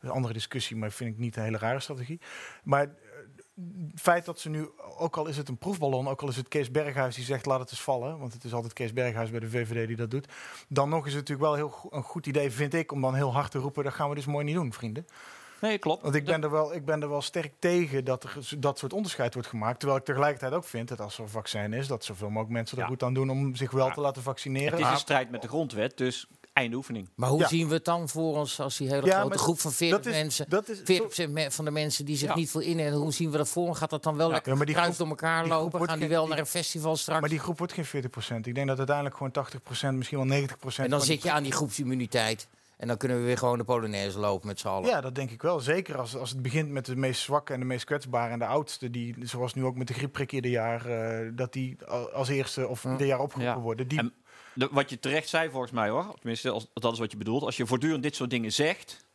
Een 0.00 0.10
andere 0.10 0.32
discussie, 0.34 0.76
maar 0.76 0.90
vind 0.92 1.10
ik 1.12 1.18
niet 1.18 1.36
een 1.36 1.42
hele 1.42 1.58
rare 1.58 1.80
strategie. 1.80 2.20
Maar 2.62 2.88
het 3.90 4.00
feit 4.00 4.24
dat 4.24 4.40
ze 4.40 4.48
nu, 4.48 4.68
ook 4.98 5.16
al 5.16 5.26
is 5.26 5.36
het 5.36 5.48
een 5.48 5.56
proefballon, 5.58 6.08
ook 6.08 6.22
al 6.22 6.28
is 6.28 6.36
het 6.36 6.48
Kees 6.48 6.70
Berghuis 6.70 7.14
die 7.14 7.24
zegt 7.24 7.46
laat 7.46 7.60
het 7.60 7.70
eens 7.70 7.82
vallen, 7.82 8.18
want 8.18 8.32
het 8.32 8.44
is 8.44 8.52
altijd 8.54 8.72
Kees 8.72 8.92
Berghuis 8.92 9.30
bij 9.30 9.40
de 9.40 9.50
VVD 9.50 9.86
die 9.86 9.96
dat 9.96 10.10
doet, 10.10 10.26
dan 10.68 10.88
nog 10.88 11.06
is 11.06 11.12
het 11.14 11.28
natuurlijk 11.28 11.48
wel 11.48 11.54
heel 11.54 11.68
go- 11.68 11.88
een 11.92 12.02
goed 12.02 12.26
idee, 12.26 12.50
vind 12.50 12.74
ik, 12.74 12.92
om 12.92 13.00
dan 13.00 13.14
heel 13.14 13.32
hard 13.32 13.50
te 13.50 13.58
roepen, 13.58 13.84
dat 13.84 13.94
gaan 13.94 14.08
we 14.08 14.14
dus 14.14 14.26
mooi 14.26 14.44
niet 14.44 14.54
doen, 14.54 14.72
vrienden. 14.72 15.06
Nee, 15.60 15.78
klopt. 15.78 16.02
Want 16.02 16.14
ik 16.14 16.24
ben, 16.24 16.42
er 16.42 16.50
wel, 16.50 16.74
ik 16.74 16.84
ben 16.84 17.02
er 17.02 17.08
wel 17.08 17.22
sterk 17.22 17.52
tegen 17.58 18.04
dat 18.04 18.24
er 18.24 18.38
dat 18.58 18.78
soort 18.78 18.92
onderscheid 18.92 19.34
wordt 19.34 19.48
gemaakt. 19.48 19.78
Terwijl 19.78 20.00
ik 20.00 20.06
tegelijkertijd 20.06 20.52
ook 20.52 20.64
vind 20.64 20.88
dat 20.88 21.00
als 21.00 21.16
er 21.16 21.22
een 21.22 21.28
vaccin 21.28 21.72
is, 21.72 21.86
dat 21.86 22.04
zoveel 22.04 22.28
mogelijk 22.28 22.52
mensen 22.52 22.76
er 22.76 22.82
Ja. 22.82 22.88
goed 22.88 23.02
aan 23.02 23.14
doen 23.14 23.30
om 23.30 23.54
zich 23.54 23.70
wel 23.70 23.86
Ja. 23.86 23.92
te 23.94 24.00
laten 24.00 24.22
vaccineren. 24.22 24.70
Het 24.72 24.80
is 24.86 24.92
een 24.92 24.96
strijd 24.98 25.30
met 25.30 25.42
de 25.42 25.48
grondwet, 25.48 25.96
dus 25.96 26.28
einde 26.56 26.76
oefening. 26.76 27.08
Maar 27.14 27.28
hoe 27.28 27.40
Ja. 27.40 27.48
zien 27.48 27.68
we 27.68 27.74
het 27.74 27.84
dan 27.84 28.08
voor 28.08 28.36
ons 28.36 28.60
als 28.60 28.76
die 28.76 28.88
hele 28.88 29.06
Ja, 29.06 29.20
grote 29.20 29.38
groep 29.38 29.60
van 29.60 29.72
40 29.72 29.96
dat 30.02 30.06
is, 30.14 30.20
mensen... 30.20 30.46
dat 30.48 30.68
is, 30.68 30.78
40% 31.28 31.30
me- 31.32 31.50
van 31.50 31.64
de 31.64 31.70
mensen 31.70 32.04
die 32.04 32.16
zich 32.16 32.28
Ja. 32.28 32.34
niet 32.34 32.50
veel 32.50 32.60
innemen, 32.60 32.98
hoe 32.98 33.12
zien 33.12 33.30
we 33.30 33.36
dat 33.36 33.48
voor? 33.48 33.74
Gaat 33.74 33.90
dat 33.90 34.02
dan 34.02 34.16
wel 34.16 34.26
Ja. 34.26 34.32
lekker 34.32 34.50
Ja, 34.52 34.56
maar 34.56 34.66
die 34.66 34.74
kruis 34.74 34.94
groep- 34.94 35.08
door 35.08 35.16
elkaar 35.16 35.42
die 35.42 35.52
lopen? 35.52 35.88
Gaan 35.88 35.98
die 35.98 36.08
wel 36.08 36.20
die- 36.20 36.30
naar 36.30 36.38
een 36.38 36.46
festival 36.46 36.96
straks? 36.96 37.20
maar 37.20 37.28
die 37.28 37.38
groep 37.38 37.58
wordt 37.58 37.72
geen 37.72 37.84
40%. 37.84 38.46
Ik 38.46 38.54
denk 38.54 38.66
dat 38.66 38.76
uiteindelijk 38.78 39.16
gewoon 39.16 39.32
80%, 39.32 39.96
misschien 39.96 40.18
wel 40.18 40.26
90%. 40.26 40.84
en 40.84 40.90
dan 40.90 41.00
zit 41.06 41.22
je 41.22 41.30
aan 41.32 41.42
die 41.42 41.52
groepsimmuniteit. 41.52 42.48
En 42.76 42.88
dan 42.88 42.96
kunnen 42.96 43.18
we 43.18 43.24
weer 43.24 43.38
gewoon 43.38 43.58
de 43.58 43.64
Polonaise 43.64 44.18
lopen 44.18 44.46
met 44.46 44.60
z'n 44.60 44.66
allen. 44.68 44.88
Ja, 44.88 45.00
dat 45.00 45.14
denk 45.14 45.30
ik 45.30 45.42
wel. 45.42 45.60
Zeker 45.60 45.98
als, 45.98 46.16
als 46.16 46.30
het 46.30 46.42
begint 46.42 46.70
met 46.70 46.84
de 46.86 46.96
meest 46.96 47.20
zwakke 47.20 47.52
en 47.52 47.60
de 47.60 47.66
meest 47.66 47.84
kwetsbare 47.84 48.32
en 48.32 48.38
de 48.38 48.46
oudste, 48.46 48.90
die, 48.90 49.14
zoals 49.22 49.54
nu 49.54 49.64
ook 49.64 49.76
met 49.76 49.86
de 49.88 49.94
griepprik 49.94 50.32
ieder 50.32 50.50
jaar, 50.50 50.86
eh, 50.86 51.30
dat 51.34 51.52
die 51.52 51.76
al- 51.86 52.10
als 52.10 52.28
eerste 52.28 52.68
of 52.68 52.82
Ja. 52.82 52.90
ieder 52.92 53.06
jaar 53.06 53.20
opgeroepen 53.20 53.54
Ja. 53.56 53.60
worden. 53.60 53.88
Die, 53.88 53.98
En 53.98 54.12
de, 54.56 54.68
wat 54.70 54.90
je 54.90 54.98
terecht 54.98 55.28
zei 55.28 55.50
volgens 55.50 55.72
mij 55.72 55.88
hoor, 55.88 56.14
tenminste 56.14 56.50
als, 56.50 56.66
dat 56.74 56.92
is 56.92 56.98
wat 56.98 57.10
je 57.10 57.16
bedoelt. 57.16 57.42
Als 57.42 57.56
je 57.56 57.66
voortdurend 57.66 58.02
dit 58.02 58.16
soort 58.16 58.30
dingen 58.30 58.52
zegt, 58.52 59.06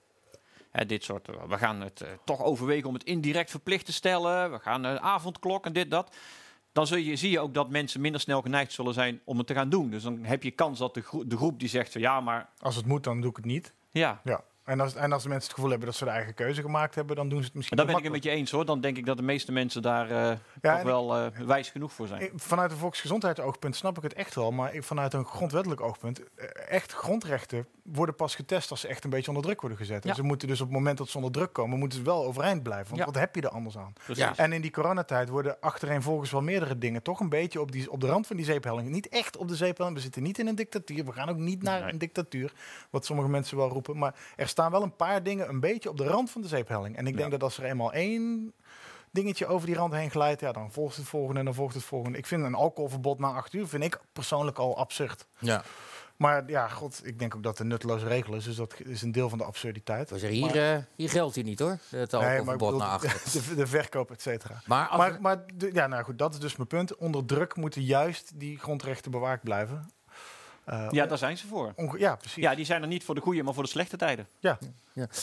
hè, 0.71 0.85
dit 0.85 1.03
soort, 1.03 1.29
eh, 1.29 1.35
we 1.47 1.57
gaan 1.57 1.81
het 1.81 2.01
eh, 2.01 2.09
toch 2.25 2.43
overwegen 2.43 2.87
om 2.87 2.93
het 2.93 3.03
indirect 3.03 3.49
verplicht 3.49 3.85
te 3.85 3.93
stellen, 3.93 4.51
we 4.51 4.59
gaan 4.59 4.83
een 4.83 4.99
avondklok 4.99 5.65
en 5.65 5.73
dit, 5.73 5.91
dat. 5.91 6.15
Dan 6.71 6.87
zul 6.87 6.97
je, 6.97 7.15
zie 7.15 7.31
je 7.31 7.39
ook 7.39 7.53
dat 7.53 7.69
mensen 7.69 8.01
minder 8.01 8.21
snel 8.21 8.41
geneigd 8.41 8.71
zullen 8.71 8.93
zijn 8.93 9.21
om 9.23 9.37
het 9.37 9.47
te 9.47 9.53
gaan 9.53 9.69
doen. 9.69 9.89
Dus 9.89 10.03
dan 10.03 10.23
heb 10.23 10.43
je 10.43 10.51
kans 10.51 10.79
dat 10.79 10.93
de, 10.93 11.01
groep, 11.01 11.29
de 11.29 11.37
groep 11.37 11.59
die 11.59 11.69
zegt 11.69 11.91
van 11.91 12.01
ja, 12.01 12.21
maar 12.21 12.49
als 12.59 12.75
het 12.75 12.85
moet, 12.85 13.03
dan 13.03 13.21
doe 13.21 13.29
ik 13.29 13.35
het 13.35 13.45
niet. 13.45 13.73
ja. 13.91 14.21
Ja. 14.23 14.43
En 14.63 14.79
als, 14.79 14.95
en 14.95 15.11
als 15.11 15.23
de 15.23 15.29
mensen 15.29 15.47
het 15.47 15.55
gevoel 15.55 15.69
hebben 15.69 15.87
dat 15.87 15.97
ze 15.97 16.05
de 16.05 16.11
eigen 16.11 16.33
keuze 16.33 16.61
gemaakt 16.61 16.95
hebben, 16.95 17.15
dan 17.15 17.29
doen 17.29 17.39
ze 17.39 17.45
het 17.45 17.53
En 17.53 17.57
misschien 17.57 17.77
daar 17.77 17.85
te 17.85 17.91
ben 17.91 18.01
ik 18.01 18.07
het 18.07 18.23
met 18.23 18.31
je 18.31 18.39
eens 18.39 18.51
hoor. 18.51 18.65
Dan 18.65 18.81
denk 18.81 18.97
ik 18.97 19.05
dat 19.05 19.17
de 19.17 19.23
meeste 19.23 19.51
mensen 19.51 19.81
daar 19.81 20.09
eh 20.09 20.37
Ja, 20.61 20.75
toch 20.75 20.83
wel 20.83 21.15
eh, 21.17 21.25
wijs 21.45 21.69
genoeg 21.69 21.93
voor 21.93 22.07
zijn. 22.07 22.31
Vanuit 22.35 22.71
een 22.71 22.77
volksgezondheidsoogpunt 22.77 23.75
snap 23.75 23.97
ik 23.97 24.03
het 24.03 24.13
echt 24.13 24.35
wel. 24.35 24.51
Maar 24.51 24.73
ik, 24.73 24.83
vanuit 24.83 25.13
een 25.13 25.25
grondwettelijk 25.25 25.81
oogpunt, 25.81 26.33
eh, 26.35 26.47
echt 26.69 26.91
grondrechten 26.91 27.67
worden 27.83 28.15
pas 28.15 28.35
getest 28.35 28.71
als 28.71 28.79
ze 28.79 28.87
echt 28.87 29.03
een 29.03 29.09
beetje 29.09 29.27
onder 29.27 29.43
druk 29.43 29.61
worden 29.61 29.77
gezet. 29.77 30.03
Ja. 30.03 30.09
En 30.09 30.15
ze 30.15 30.23
moeten 30.23 30.47
dus 30.47 30.61
op 30.61 30.67
het 30.67 30.75
moment 30.75 30.97
dat 30.97 31.09
ze 31.09 31.17
onder 31.17 31.31
druk 31.31 31.53
komen, 31.53 31.79
moeten 31.79 31.97
ze 31.97 32.03
wel 32.05 32.25
overeind 32.25 32.63
blijven. 32.63 32.87
Want 32.87 32.99
Ja. 32.99 33.05
wat 33.05 33.15
heb 33.15 33.35
je 33.35 33.41
er 33.41 33.49
anders 33.49 33.77
aan? 33.77 33.93
Precies. 34.05 34.35
En 34.35 34.53
in 34.53 34.61
die 34.61 34.71
coronatijd 34.71 35.29
worden 35.29 35.57
achtereenvolgens 35.59 36.31
wel 36.31 36.41
meerdere 36.41 36.77
dingen 36.77 37.01
toch 37.01 37.19
een 37.19 37.29
beetje 37.29 37.61
op, 37.61 37.71
die, 37.71 37.91
op 37.91 37.99
de 38.01 38.07
rand 38.07 38.27
van 38.27 38.35
die 38.35 38.45
zeephelling. 38.45 38.89
Niet 38.89 39.09
echt 39.09 39.37
op 39.37 39.47
de 39.47 39.55
zeephelling. 39.55 39.95
We 39.95 40.01
zitten 40.01 40.23
niet 40.23 40.39
in 40.39 40.47
een 40.47 40.55
dictatuur. 40.55 41.05
We 41.05 41.11
gaan 41.11 41.29
ook 41.29 41.37
niet 41.37 41.63
naar 41.63 41.81
Nee. 41.81 41.91
een 41.91 41.97
dictatuur. 41.97 42.53
Wat 42.89 43.05
sommige 43.05 43.29
mensen 43.29 43.57
wel 43.57 43.69
roepen. 43.69 43.97
Maar 43.97 44.15
er 44.35 44.47
staan 44.47 44.71
wel 44.71 44.83
een 44.83 44.95
paar 44.95 45.23
dingen 45.23 45.49
een 45.49 45.59
beetje 45.59 45.89
op 45.89 45.97
de 45.97 46.03
rand 46.07 46.31
van 46.31 46.41
de 46.41 46.47
zeephelling. 46.47 46.95
En 46.97 47.07
ik 47.07 47.13
denk 47.17 47.31
Ja. 47.31 47.37
dat 47.37 47.43
als 47.43 47.57
er 47.57 47.63
eenmaal 47.63 47.93
één 47.93 48.53
dingetje 49.11 49.45
over 49.47 49.67
die 49.67 49.75
rand 49.75 49.93
heen 49.93 50.11
glijdt, 50.11 50.41
ja, 50.41 50.51
dan 50.51 50.71
volgt 50.71 50.95
het 50.95 51.05
volgende 51.05 51.39
en 51.39 51.45
dan 51.45 51.53
volgt 51.53 51.73
het 51.75 51.83
volgende. 51.83 52.17
Ik 52.17 52.25
vind 52.25 52.43
een 52.43 52.53
alcoholverbod 52.55 53.19
na 53.19 53.31
acht 53.31 53.53
uur 53.53 53.67
vind 53.67 53.83
ik 53.83 53.99
persoonlijk 54.13 54.57
al 54.57 54.77
absurd. 54.77 55.27
Ja. 55.39 55.63
Maar 56.21 56.43
ja, 56.49 56.67
god, 56.67 57.01
ik 57.03 57.19
denk 57.19 57.35
ook 57.35 57.43
dat 57.43 57.51
het 57.51 57.61
een 57.61 57.67
nutteloze 57.67 58.07
regel 58.07 58.33
is. 58.35 58.43
Dus 58.43 58.55
dat 58.55 58.73
is 58.77 59.01
een 59.01 59.11
deel 59.11 59.29
van 59.29 59.37
de 59.37 59.43
absurditeit. 59.43 60.09
We 60.09 60.19
zeggen, 60.19 60.37
hier, 60.39 60.71
eh, 60.73 60.77
hier 60.95 61.09
geldt 61.09 61.35
hij 61.35 61.43
niet 61.43 61.59
hoor. 61.59 61.77
Het 61.89 62.11
Nee, 62.11 62.41
maar 62.41 62.57
bedoel, 62.57 62.77
naar 62.77 62.87
achter. 62.87 63.21
de, 63.49 63.55
de 63.55 63.67
verkoop, 63.67 64.11
et 64.11 64.21
cetera. 64.21 64.61
Maar, 64.65 64.87
als 64.87 64.97
Maar, 64.97 65.13
we- 65.13 65.19
maar 65.19 65.43
de- 65.55 65.69
ja, 65.73 65.87
nou 65.87 66.03
goed, 66.03 66.17
dat 66.17 66.33
is 66.33 66.39
dus 66.39 66.55
mijn 66.55 66.67
punt. 66.67 66.95
Onder 66.95 67.25
druk 67.25 67.55
moeten 67.55 67.83
juist 67.83 68.31
die 68.35 68.57
grondrechten 68.59 69.11
bewaakt 69.11 69.43
blijven. 69.43 69.89
Eh, 70.63 70.87
Ja, 70.91 71.05
daar 71.05 71.17
zijn 71.17 71.37
ze 71.37 71.47
voor. 71.47 71.73
ja, 71.97 72.15
precies. 72.15 72.43
Ja, 72.43 72.55
die 72.55 72.65
zijn 72.65 72.81
er 72.81 72.87
niet 72.87 73.03
voor 73.03 73.15
de 73.15 73.21
goede, 73.21 73.43
maar 73.43 73.53
voor 73.53 73.63
de 73.63 73.69
slechte 73.69 73.97
tijden. 73.97 74.27
Ja. 74.39 74.57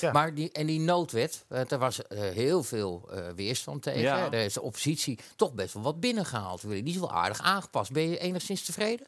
Ja. 0.01 0.13
Maar 0.13 0.35
die, 0.35 0.53
en 0.53 0.67
die 0.67 0.81
noodwet, 0.81 1.45
eh, 1.49 1.61
daar 1.69 1.79
was 1.79 2.07
eh, 2.07 2.21
heel 2.21 2.63
veel 2.63 3.09
eh, 3.13 3.29
weerstand 3.37 3.83
tegen. 3.83 4.01
Ja. 4.01 4.29
Daar 4.29 4.41
is 4.41 4.53
de 4.55 4.63
oppositie 4.63 5.19
toch 5.37 5.53
best 5.53 5.75
wel 5.75 5.83
wat 5.83 6.01
binnengehaald. 6.01 6.61
Die 6.69 6.83
is 6.85 6.97
wel 6.99 7.13
aardig 7.13 7.41
aangepast. 7.41 7.93
Ben 7.93 8.09
je 8.11 8.19
enigszins 8.19 8.65
tevreden? 8.65 9.07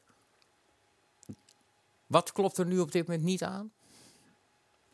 Wat 2.11 2.33
klopt 2.33 2.59
er 2.59 2.67
nu 2.67 2.79
op 2.79 2.93
dit 2.93 3.07
moment 3.07 3.25
niet 3.25 3.43
aan? 3.43 3.73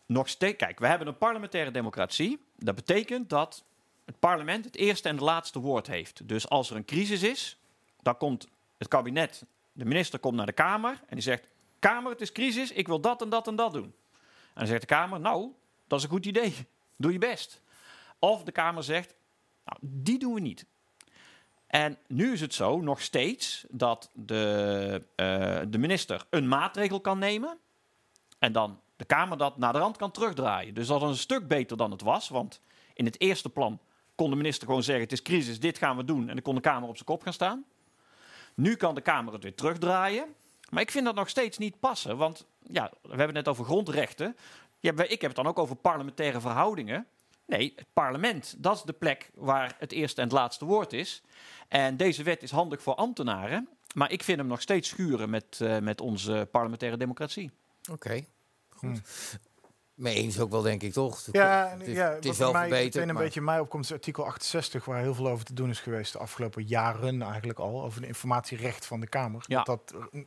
Nog 0.07 0.29
steeds, 0.29 0.57
kijk, 0.57 0.79
we 0.79 0.87
hebben 0.87 1.07
een 1.07 1.17
parlementaire 1.17 1.71
democratie. 1.71 2.45
Dat 2.57 2.75
betekent 2.75 3.29
dat 3.29 3.65
het 4.05 4.19
parlement 4.19 4.65
het 4.65 4.77
eerste 4.77 5.09
en 5.09 5.15
het 5.15 5.25
laatste 5.25 5.59
woord 5.59 5.87
heeft. 5.87 6.29
Dus 6.29 6.49
als 6.49 6.71
er 6.71 6.77
een 6.77 6.85
crisis 6.85 7.23
is, 7.23 7.59
dan 8.03 8.17
komt 8.17 8.49
het 8.79 8.89
kabinet, 8.89 9.45
de 9.73 9.85
minister 9.85 10.19
komt 10.19 10.37
naar 10.37 10.47
de 10.47 10.53
Kamer 10.53 10.91
en 10.91 11.15
die 11.15 11.23
zegt: 11.23 11.49
Kamer, 11.79 12.11
het 12.11 12.21
is 12.21 12.33
crisis, 12.33 12.73
ik 12.73 12.87
wil 12.87 13.01
dat 13.01 13.23
en 13.23 13.29
dat 13.29 13.47
en 13.47 13.57
dat 13.57 13.73
doen. 13.73 13.85
En 13.85 13.93
dan 14.55 14.67
zegt 14.67 14.81
de 14.81 14.87
Kamer: 14.87 15.21
Nou, 15.21 15.53
dat 15.87 15.99
is 15.99 16.05
een 16.05 16.11
goed 16.11 16.27
idee, 16.27 16.55
doe 16.97 17.13
je 17.13 17.19
best. 17.19 17.61
Of 18.19 18.43
de 18.43 18.53
Kamer 18.53 18.83
zegt: 18.83 19.15
Nou, 19.65 19.79
die 19.81 20.19
doen 20.19 20.35
we 20.35 20.41
niet. 20.41 20.67
En 21.77 21.99
nu 22.07 22.33
is 22.33 22.41
het 22.41 22.55
zo, 22.55 22.81
nog 22.81 23.01
steeds, 23.01 23.65
dat 23.69 24.11
de, 24.13 25.03
eh, 25.17 25.27
de 25.69 25.79
minister 25.79 26.27
een 26.31 26.49
maatregel 26.49 27.01
kan 27.01 27.19
nemen. 27.19 27.59
En 28.39 28.53
dan 28.53 28.81
de 28.97 29.05
Kamer 29.05 29.39
dat 29.39 29.59
naar 29.59 29.73
de 29.73 29.79
rand 29.79 29.97
kan 29.97 30.11
terugdraaien. 30.11 30.75
Dus 30.75 30.87
dat 30.87 31.03
is 31.03 31.09
een 31.09 31.17
stuk 31.17 31.49
beter 31.49 31.77
dan 31.77 31.91
het 31.91 32.03
was. 32.03 32.29
Want 32.29 32.61
in 32.95 33.05
het 33.05 33.21
eerste 33.21 33.49
plan 33.49 33.81
kon 34.15 34.31
de 34.31 34.37
minister 34.37 34.67
gewoon 34.67 34.83
zeggen: 34.83 35.05
het 35.05 35.13
is 35.13 35.23
crisis, 35.23 35.61
dit 35.61 35.79
gaan 35.79 35.97
we 35.97 36.05
doen. 36.05 36.21
En 36.21 36.35
dan 36.35 36.43
kon 36.43 36.55
de 36.55 36.61
Kamer 36.61 36.89
op 36.89 36.95
zijn 36.95 37.09
kop 37.09 37.23
gaan 37.23 37.33
staan. 37.33 37.65
Nu 38.55 38.77
kan 38.77 38.95
de 38.95 39.01
Kamer 39.01 39.33
het 39.33 39.43
weer 39.43 39.55
terugdraaien. 39.55 40.35
Maar 40.71 40.83
ik 40.83 40.91
vind 40.91 41.05
dat 41.05 41.15
nog 41.15 41.29
steeds 41.29 41.59
niet 41.59 41.81
passen. 41.81 42.17
Want 42.17 42.47
ja, 42.63 42.91
we 43.03 43.09
hebben 43.09 43.27
het 43.27 43.35
net 43.35 43.49
over 43.49 43.65
grondrechten. 43.65 44.37
Ik 44.81 45.21
heb 45.21 45.21
het 45.21 45.35
dan 45.35 45.47
ook 45.47 45.59
over 45.59 45.77
parlementaire 45.77 46.41
verhoudingen. 46.41 47.07
Nee, 47.47 47.73
het 47.77 47.87
parlement, 47.93 48.55
dat 48.59 48.77
is 48.77 48.83
de 48.83 48.93
plek 48.93 49.31
waar 49.35 49.77
het 49.79 49.93
eerste 49.93 50.21
en 50.21 50.27
het 50.27 50.37
laatste 50.37 50.65
woord 50.65 50.93
is. 50.93 51.23
En 51.69 51.97
deze 51.97 52.23
wet 52.23 52.43
is 52.43 52.51
handig 52.51 52.83
voor 52.83 52.95
ambtenaren. 52.95 53.69
Maar 53.95 54.11
ik 54.13 54.23
vind 54.23 54.39
hem 54.39 54.47
nog 54.47 54.61
steeds 54.61 54.89
schuren 54.89 55.31
met, 55.31 55.61
eh, 55.61 55.79
met 55.79 56.01
onze 56.01 56.49
parlementaire 56.51 56.99
democratie. 56.99 57.51
Oké, 57.91 58.25
goed. 58.69 58.81
Hmm. 58.81 59.03
Mee 59.95 60.15
eens 60.15 60.41
ook 60.41 60.51
wel, 60.51 60.63
denk 60.63 60.83
ik, 60.83 60.93
toch? 60.93 61.23
Ja, 61.33 61.75
het 61.79 61.89
is, 61.89 61.97
ja, 61.97 62.11
het 62.11 62.25
is 62.25 62.39
wel 62.39 62.53
mij 62.53 62.69
verbeterd. 62.69 63.09
een 63.09 63.15
maar- 63.15 63.23
beetje 63.23 63.41
mij 63.41 63.61
opkomt 63.61 63.85
is 63.85 63.93
artikel 63.93 64.25
68, 64.27 64.85
waar 64.85 65.01
heel 65.01 65.15
veel 65.15 65.29
over 65.29 65.45
te 65.45 65.55
doen 65.55 65.71
is 65.71 65.81
geweest 65.81 66.13
de 66.13 66.19
afgelopen 66.19 66.65
jaren 66.65 67.23
eigenlijk 67.23 67.59
al, 67.59 67.83
over 67.83 68.01
de 68.01 68.07
informatierecht 68.07 68.87
van 68.87 69.01
de 69.01 69.07
Kamer. 69.07 69.45
Ja. 69.47 69.63
Dat 69.63 69.89
dat 69.89 70.03
eh, 70.13 70.21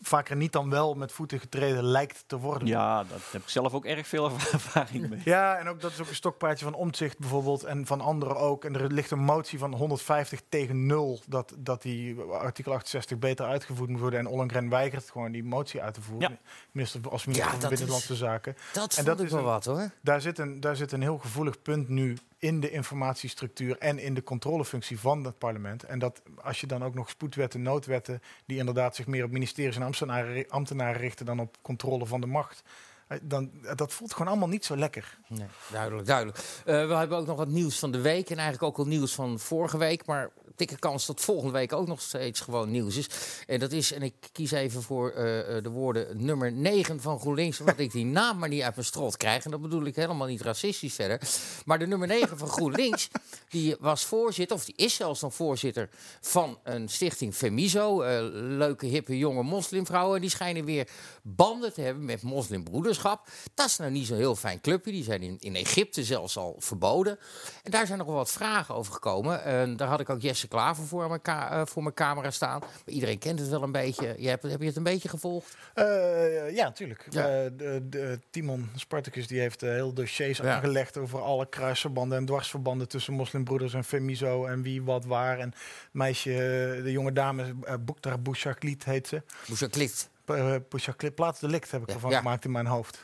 vaker 0.00 0.36
niet 0.36 0.52
dan 0.52 0.70
wel 0.70 0.94
met 0.94 1.12
voeten 1.12 1.40
getreden 1.40 1.82
lijkt 1.84 2.24
te 2.26 2.38
worden. 2.38 2.68
Ja, 2.68 3.04
daar 3.04 3.18
heb 3.32 3.42
ik 3.42 3.48
zelf 3.48 3.74
ook 3.74 3.84
erg 3.84 4.06
veel 4.06 4.24
ervaring 4.52 5.08
mee. 5.08 5.20
Ja, 5.24 5.56
en 5.56 5.68
ook 5.68 5.80
dat 5.80 5.90
is 5.92 6.00
ook 6.00 6.08
een 6.08 6.14
stokpaardje 6.14 6.64
van 6.64 6.74
Omtzigt 6.74 7.18
bijvoorbeeld 7.18 7.64
en 7.64 7.86
van 7.86 8.00
anderen 8.00 8.36
ook. 8.36 8.64
En 8.64 8.74
er 8.74 8.92
ligt 8.92 9.10
een 9.10 9.18
motie 9.18 9.58
van 9.58 9.74
150 9.74 10.40
tegen 10.48 10.86
0 10.86 11.20
dat, 11.26 11.54
dat 11.58 11.82
die 11.82 12.20
artikel 12.20 12.72
68 12.72 13.18
beter 13.18 13.46
uitgevoerd 13.46 13.90
moet 13.90 14.00
worden. 14.00 14.18
En 14.18 14.26
Ollengren 14.26 14.68
weigert 14.68 15.10
gewoon 15.10 15.32
die 15.32 15.44
motie 15.44 15.82
uit 15.82 15.94
te 15.94 16.02
voeren. 16.02 16.30
Ja. 16.30 16.36
Minister, 16.72 17.00
als 17.10 17.24
minister 17.24 17.44
Ja, 17.46 17.52
van 17.52 17.60
dat 17.60 17.70
Binnenlandse 17.70 18.14
Zaken. 18.16 18.56
Dat 18.72 18.88
En 18.88 18.94
vond 18.94 19.06
dat 19.06 19.18
ik 19.20 19.24
is 19.26 19.30
wel 19.30 19.40
een- 19.40 19.46
wat 19.46 19.64
hoor. 19.64 19.90
Daar 20.02 20.20
zit, 20.20 20.38
een, 20.38 20.60
daar 20.60 20.76
zit 20.76 20.92
een 20.92 21.02
heel 21.02 21.18
gevoelig 21.18 21.62
punt 21.62 21.88
nu 21.88 22.16
in 22.38 22.60
de 22.60 22.70
informatiestructuur 22.70 23.78
en 23.78 23.98
in 23.98 24.14
de 24.14 24.22
controlefunctie 24.22 25.00
van 25.00 25.24
het 25.24 25.38
parlement. 25.38 25.82
En 25.82 25.98
dat 25.98 26.22
als 26.42 26.60
je 26.60 26.66
dan 26.66 26.84
ook 26.84 26.94
nog 26.94 27.08
spoedwetten, 27.08 27.62
noodwetten, 27.62 28.22
die 28.46 28.58
inderdaad 28.58 28.96
zich 28.96 29.06
meer 29.06 29.24
op 29.24 29.30
ministeries 29.30 29.76
en 29.76 29.82
ambtenaren, 29.82 30.48
ambtenaren 30.48 31.00
richten 31.00 31.26
dan 31.26 31.40
op 31.40 31.56
controle 31.62 32.06
van 32.06 32.20
de 32.20 32.26
macht. 32.26 32.62
eh, 33.08 33.18
Dan, 33.22 33.50
dat 33.74 33.92
voelt 33.92 34.12
gewoon 34.12 34.28
allemaal 34.28 34.48
niet 34.48 34.64
zo 34.64 34.76
lekker. 34.76 35.18
Nee, 35.28 35.46
duidelijk, 35.70 36.06
duidelijk. 36.06 36.38
Eh, 36.38 36.86
we 36.86 36.94
hebben 36.94 37.18
ook 37.18 37.26
nog 37.26 37.36
wat 37.36 37.48
nieuws 37.48 37.78
van 37.78 37.90
de 37.90 38.00
week 38.00 38.30
en 38.30 38.36
eigenlijk 38.38 38.62
ook 38.62 38.78
al 38.78 38.90
nieuws 38.90 39.14
van 39.14 39.38
vorige 39.38 39.78
week. 39.78 40.06
Maar 40.06 40.30
dikke 40.58 40.78
kans 40.78 41.06
dat 41.06 41.20
volgende 41.20 41.52
week 41.52 41.72
ook 41.72 41.86
nog 41.86 42.00
steeds 42.00 42.40
gewoon 42.40 42.70
nieuws 42.70 42.96
is. 42.96 43.06
En 43.46 43.58
dat 43.58 43.72
is, 43.72 43.92
en 43.92 44.02
ik 44.02 44.14
kies 44.32 44.50
even 44.50 44.82
voor 44.82 45.10
eh, 45.10 45.56
eh, 45.56 45.62
de 45.62 45.70
woorden 45.70 46.24
nummer 46.24 46.52
9 46.52 47.00
van 47.00 47.20
GroenLinks, 47.20 47.60
omdat 47.60 47.78
ik 47.78 47.92
die 47.92 48.04
naam 48.18 48.38
maar 48.38 48.48
niet 48.48 48.62
uit 48.62 48.74
mijn 48.74 48.86
strot 48.86 49.16
krijg. 49.16 49.44
En 49.44 49.50
dat 49.50 49.62
bedoel 49.62 49.84
ik 49.84 49.96
helemaal 49.96 50.26
niet 50.26 50.40
racistisch 50.40 50.94
verder. 50.94 51.20
Maar 51.64 51.78
de 51.78 51.86
nummer 51.86 52.08
9 52.08 52.38
van 52.38 52.48
GroenLinks, 52.48 53.08
die 53.48 53.76
was 53.80 54.04
voorzitter, 54.04 54.56
of 54.56 54.64
die 54.64 54.74
is 54.76 54.94
zelfs 54.94 55.20
nog 55.20 55.34
voorzitter 55.34 55.88
van 56.20 56.58
een 56.62 56.88
stichting 56.88 57.34
Femiso. 57.34 58.02
eh, 58.02 58.18
leuke, 58.32 58.86
hippe, 58.86 59.18
jonge 59.18 59.42
moslimvrouwen. 59.42 60.14
En 60.14 60.20
die 60.20 60.30
schijnen 60.30 60.64
weer 60.64 60.88
banden 61.22 61.72
te 61.72 61.80
hebben 61.80 62.04
met 62.04 62.22
moslimbroederschap. 62.22 63.28
Dat 63.54 63.66
is 63.66 63.76
nou 63.76 63.90
niet 63.90 64.06
zo'n 64.06 64.16
heel 64.16 64.36
fijn 64.36 64.60
clubje. 64.60 64.92
Die 64.92 65.04
zijn 65.04 65.22
in, 65.22 65.36
in 65.40 65.54
Egypte 65.54 66.04
zelfs 66.04 66.36
al 66.36 66.56
verboden. 66.58 67.18
En 67.62 67.70
daar 67.70 67.86
zijn 67.86 67.98
nog 67.98 68.06
wel 68.06 68.16
wat 68.16 68.32
vragen 68.32 68.74
over 68.74 68.92
gekomen. 68.92 69.44
En 69.44 69.76
daar 69.76 69.88
had 69.88 70.00
ik 70.00 70.10
ook 70.10 70.20
Jesse 70.20 70.47
Klaver 70.48 70.84
voor 70.84 71.08
mijn, 71.08 71.20
eh, 71.22 71.62
voor 71.64 71.82
mijn 71.82 71.94
camera 71.94 72.30
staan. 72.30 72.58
Maar 72.60 72.70
iedereen 72.94 73.18
kent 73.18 73.38
het 73.40 73.48
wel 73.48 73.62
een 73.62 73.72
beetje. 73.72 74.14
Je 74.18 74.28
hebt, 74.28 74.42
heb 74.42 74.60
je 74.60 74.66
het 74.66 74.76
een 74.76 74.82
beetje 74.82 75.08
gevolgd? 75.08 75.56
Eh, 75.74 76.54
ja, 76.54 76.64
natuurlijk. 76.64 77.06
Ja. 77.10 77.22
de, 77.48 77.86
de, 77.88 78.18
Timon 78.30 78.70
Spartacus 78.76 79.26
die 79.26 79.40
heeft 79.40 79.62
eh, 79.62 79.70
heel 79.70 79.92
dossiers 79.92 80.38
Ja. 80.38 80.54
aangelegd 80.54 80.96
over 80.96 81.20
alle 81.22 81.48
kruisverbanden 81.48 82.18
en 82.18 82.24
dwarsverbanden 82.24 82.88
tussen 82.88 83.12
moslimbroeders 83.12 83.74
en 83.74 83.84
Femiso 83.84 84.44
en 84.46 84.62
wie 84.62 84.82
wat 84.82 85.04
waar. 85.04 85.38
En 85.38 85.52
meisje, 85.92 86.32
eh, 86.32 86.82
de 86.82 86.92
jonge 86.92 87.12
dame, 87.12 87.44
uh, 87.64 87.74
Boektar 87.80 88.20
Bouchaklit 88.22 88.84
heet 88.84 89.06
ze. 89.08 89.22
Klikt. 89.70 90.10
Uh, 90.30 90.54
Bouchaklit, 90.68 91.14
plaatsdelict 91.14 91.70
heb 91.70 91.82
ik 91.82 91.88
ervan 91.88 92.10
gemaakt 92.12 92.44
in 92.44 92.50
mijn 92.50 92.66
hoofd. 92.66 93.02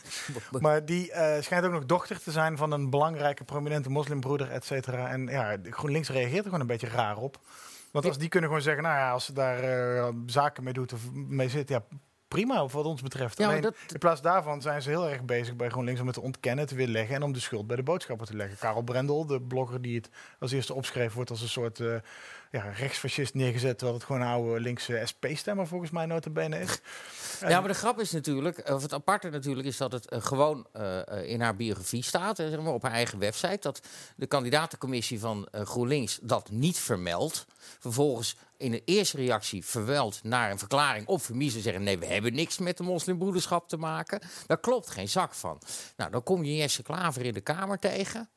maar 0.60 0.84
die 0.84 1.12
eh, 1.12 1.42
schijnt 1.42 1.64
ook 1.64 1.72
nog 1.72 1.84
dochter 1.86 2.20
te 2.22 2.30
zijn 2.30 2.56
van 2.56 2.72
een 2.72 2.90
belangrijke 2.90 3.44
prominente 3.44 3.90
moslimbroeder, 3.90 4.50
et 4.50 4.64
cetera. 4.64 5.08
En 5.08 5.26
ja, 5.26 5.56
GroenLinks 5.70 6.08
reageert 6.08 6.38
er 6.38 6.44
gewoon 6.44 6.60
een 6.60 6.66
beetje 6.66 6.88
raar 6.88 7.16
op. 7.16 7.40
Want 7.90 8.06
als 8.06 8.18
die 8.18 8.28
kunnen 8.28 8.48
gewoon 8.48 8.64
zeggen, 8.64 8.82
nou 8.82 8.96
ja, 8.96 9.10
als 9.10 9.24
ze 9.24 9.32
daar 9.32 9.58
eh, 9.62 10.08
zaken 10.26 10.64
mee 10.64 10.72
doet 10.72 10.92
of 10.92 11.00
mee 11.12 11.48
zit, 11.48 11.68
ja, 11.68 11.84
prima 12.28 12.66
wat 12.66 12.84
ons 12.84 13.02
betreft. 13.02 13.38
Ja, 13.38 13.46
Alleen, 13.48 13.60
dat- 13.60 13.76
in 13.92 13.98
plaats 13.98 14.22
daarvan 14.22 14.62
zijn 14.62 14.82
ze 14.82 14.88
heel 14.88 15.08
erg 15.08 15.22
bezig 15.24 15.56
bij 15.56 15.68
GroenLinks 15.68 16.00
om 16.00 16.06
het 16.06 16.14
te 16.14 16.22
ontkennen, 16.22 16.66
te 16.66 16.74
weerleggen 16.74 17.14
en 17.14 17.22
om 17.22 17.32
de 17.32 17.40
schuld 17.40 17.66
bij 17.66 17.76
de 17.76 17.82
boodschapper 17.82 18.26
te 18.26 18.36
leggen. 18.36 18.58
Karel 18.58 18.82
Brendel, 18.82 19.26
de 19.26 19.40
blogger 19.42 19.82
die 19.82 19.96
het 19.96 20.10
als 20.38 20.52
eerste 20.52 20.74
opschreef, 20.74 21.12
wordt 21.12 21.30
als 21.30 21.42
een 21.42 21.48
soort 21.48 21.80
eh, 21.80 21.94
ja, 22.54 22.70
rechtsfascist 22.70 23.34
neergezet, 23.34 23.78
terwijl 23.78 23.98
het 23.98 24.06
gewoon 24.06 24.20
een 24.20 24.28
oude 24.28 24.60
linkse 24.60 25.02
SP-stemmer 25.04 25.66
volgens 25.66 25.90
mij 25.90 26.06
notabene 26.06 26.58
is. 26.58 26.80
Ja, 27.40 27.60
maar 27.60 27.68
de 27.68 27.74
grap 27.74 28.00
is 28.00 28.10
natuurlijk, 28.10 28.70
of 28.70 28.82
het 28.82 28.92
aparte 28.92 29.30
natuurlijk, 29.30 29.66
is 29.66 29.76
dat 29.76 29.92
het 29.92 30.08
eh, 30.08 30.22
gewoon 30.22 30.66
eh, 30.72 31.00
in 31.24 31.40
haar 31.40 31.56
biografie 31.56 32.02
staat, 32.02 32.38
eh, 32.38 32.48
zeg 32.48 32.60
maar, 32.60 32.72
op 32.72 32.82
haar 32.82 32.92
eigen 32.92 33.18
website, 33.18 33.58
dat 33.60 33.80
de 34.16 34.26
kandidatencommissie 34.26 35.20
van 35.20 35.48
GroenLinks 35.52 36.18
dat 36.22 36.50
niet 36.50 36.78
vermeldt. 36.78 37.46
Vervolgens 37.78 38.36
in 38.56 38.70
de 38.70 38.82
eerste 38.84 39.16
reactie 39.16 39.64
verweld 39.64 40.20
naar 40.22 40.50
een 40.50 40.58
verklaring 40.58 41.06
op 41.06 41.22
vermiezen 41.22 41.62
zeggen: 41.62 41.82
nee, 41.82 41.98
we 41.98 42.06
hebben 42.06 42.34
niks 42.34 42.58
met 42.58 42.76
de 42.76 42.82
moslimbroederschap 42.82 43.68
te 43.68 43.76
maken. 43.76 44.20
Daar 44.46 44.60
klopt 44.60 44.90
geen 44.90 45.08
zak 45.08 45.34
van. 45.34 45.60
Nou, 45.96 46.10
dan 46.10 46.22
kom 46.22 46.44
je 46.44 46.56
Jesse 46.56 46.82
Klaver 46.82 47.24
in 47.24 47.34
de 47.34 47.40
Kamer 47.40 47.78
tegen. 47.78 48.28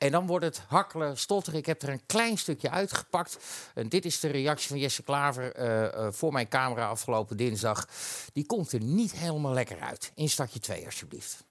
En 0.00 0.10
dan 0.10 0.26
wordt 0.26 0.44
het 0.44 0.62
hakkelen, 0.68 1.16
stotteren. 1.18 1.58
Ik 1.58 1.66
heb 1.66 1.82
er 1.82 1.88
een 1.88 2.00
klein 2.06 2.38
stukje 2.38 2.70
uitgepakt. 2.70 3.38
En 3.74 3.88
dit 3.88 4.04
is 4.04 4.20
de 4.20 4.28
reactie 4.28 4.68
van 4.68 4.78
Jesse 4.78 5.02
Klaver 5.02 5.52
eh, 5.52 5.84
eh, 5.84 6.12
voor 6.12 6.32
mijn 6.32 6.48
camera 6.48 6.88
afgelopen 6.88 7.36
dinsdag. 7.36 7.86
Die 8.32 8.46
komt 8.46 8.72
er 8.72 8.82
niet 8.82 9.12
helemaal 9.12 9.52
lekker 9.52 9.80
uit. 9.80 10.12
In 10.14 10.28
stadje 10.28 10.60
2, 10.60 10.84
alsjeblieft. 10.84 11.44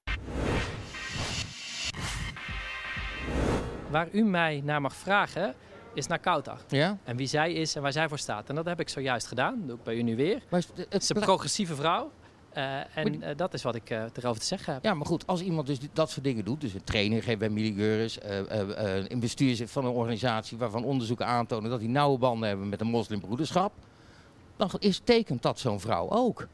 Waar 3.90 4.08
u 4.12 4.24
mij 4.24 4.62
naar 4.64 4.82
mag 4.82 4.96
vragen, 4.96 5.56
is 5.94 6.08
naar 6.08 6.20
Kautar. 6.20 6.60
Ja? 6.68 6.98
En 7.04 7.16
wie 7.18 7.28
zij 7.28 7.54
is 7.54 7.76
en 7.76 7.82
waar 7.82 7.92
zij 7.92 8.08
voor 8.08 8.20
staat. 8.20 8.50
En 8.50 8.56
dat 8.56 8.66
heb 8.66 8.80
ik 8.80 8.90
zojuist 8.90 9.28
gedaan. 9.28 9.58
Dat 9.58 9.68
doe 9.68 9.78
ik 9.78 9.84
bij 9.84 9.96
u 9.96 10.02
nu 10.02 10.16
weer. 10.16 10.42
Maar 10.50 10.64
het, 10.76 10.88
Het 10.90 11.02
is 11.02 11.10
een 11.10 11.22
progressieve 11.22 11.76
vrouw. 11.76 12.12
Eh, 12.60 12.98
en 13.04 13.24
eh, 13.24 13.38
dat 13.38 13.54
is 13.54 13.64
wat 13.64 13.76
ik 13.76 13.90
eh, 13.90 14.04
erover 14.14 14.40
te 14.42 14.46
zeggen 14.48 14.74
heb. 14.74 14.84
ja, 14.84 14.94
maar 14.94 15.06
goed, 15.06 15.28
als 15.28 15.42
iemand 15.42 15.68
dus 15.68 15.78
dat 15.94 16.10
soort 16.10 16.24
dingen 16.24 16.46
doet, 16.46 16.62
dus 16.62 16.74
een 16.74 16.84
training 16.84 17.24
geeft 17.24 17.40
bij 17.40 17.50
eh, 18.18 19.06
in 19.08 19.20
bestuur 19.20 19.56
zit 19.56 19.72
van 19.72 19.86
een 19.86 19.92
organisatie 19.92 20.58
waarvan 20.58 20.84
onderzoeken 20.84 21.26
aantonen 21.26 21.70
dat 21.70 21.80
die 21.80 21.90
nauwe 21.90 22.18
banden 22.18 22.48
hebben 22.48 22.70
met 22.70 22.80
de 22.80 22.86
moslimbroederschap, 22.86 23.74
dan 24.58 24.70
is, 24.80 25.02
tekent 25.04 25.42
dat 25.42 25.60
zo'n 25.60 25.80
vrouw 25.80 26.10
ook. 26.10 26.48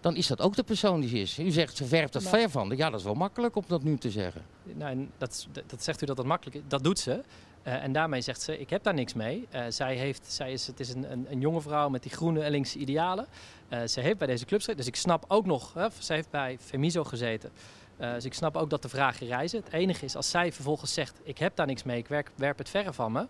Dan 0.00 0.16
is 0.16 0.26
dat 0.26 0.40
ook 0.40 0.56
de 0.56 0.62
persoon 0.62 1.00
die 1.00 1.08
ze 1.08 1.18
is. 1.18 1.38
U 1.38 1.50
zegt, 1.50 1.76
ze 1.76 1.84
het 1.96 2.12
Maar- 2.12 2.22
ver 2.22 2.50
van. 2.50 2.72
Ja, 2.76 2.90
dat 2.90 2.98
is 2.98 3.04
wel 3.06 3.14
makkelijk 3.14 3.56
om 3.56 3.64
dat 3.66 3.82
nu 3.82 3.98
te 3.98 4.10
zeggen. 4.10 4.42
Nou, 4.62 4.90
en 4.90 5.10
dat, 5.18 5.46
dat 5.52 5.70
dat 5.70 5.82
zegt 5.82 6.02
u 6.02 6.06
dat 6.06 6.16
dat 6.16 6.26
makkelijk 6.26 6.56
is. 6.56 6.62
Dat 6.68 6.84
doet 6.84 6.98
ze. 6.98 7.22
Eh, 7.66 7.82
en 7.82 7.92
daarmee 7.92 8.20
zegt 8.20 8.40
ze, 8.42 8.58
ik 8.58 8.70
heb 8.70 8.82
daar 8.82 8.94
niks 8.94 9.14
mee. 9.14 9.46
Eh, 9.50 9.62
zij 9.68 9.94
heeft, 9.96 10.22
zij 10.32 10.52
is, 10.52 10.66
het 10.66 10.80
is 10.80 10.94
een, 10.94 11.12
een, 11.12 11.26
een 11.30 11.40
jonge 11.40 11.60
vrouw 11.60 11.88
met 11.88 12.02
die 12.02 12.12
groene 12.12 12.40
en 12.42 12.50
linkse 12.50 12.78
idealen. 12.78 13.26
Eh, 13.68 13.78
ze 13.86 14.00
heeft 14.00 14.18
bij 14.18 14.26
deze 14.26 14.44
club 14.44 14.58
gezeten. 14.58 14.76
Dus 14.80 14.86
ik 14.86 14.96
snap 14.96 15.24
ook 15.28 15.46
nog, 15.46 15.74
hè, 15.74 15.86
ze 15.98 16.12
heeft 16.12 16.30
bij 16.30 16.56
Femiso 16.60 17.04
gezeten. 17.04 17.50
Dus 17.98 18.24
ik 18.24 18.34
snap 18.34 18.56
ook 18.56 18.70
dat 18.70 18.82
de 18.82 18.88
vragen 18.88 19.26
reizen. 19.26 19.62
Het 19.64 19.72
enige 19.72 20.04
is, 20.04 20.16
als 20.16 20.30
zij 20.30 20.52
vervolgens 20.52 20.94
zegt, 20.94 21.20
ik 21.22 21.38
heb 21.38 21.56
daar 21.56 21.66
niks 21.66 21.82
mee, 21.82 21.98
ik 21.98 22.08
werk, 22.08 22.30
werp 22.34 22.58
het 22.58 22.68
verre 22.68 22.92
van 22.92 23.12
me. 23.12 23.26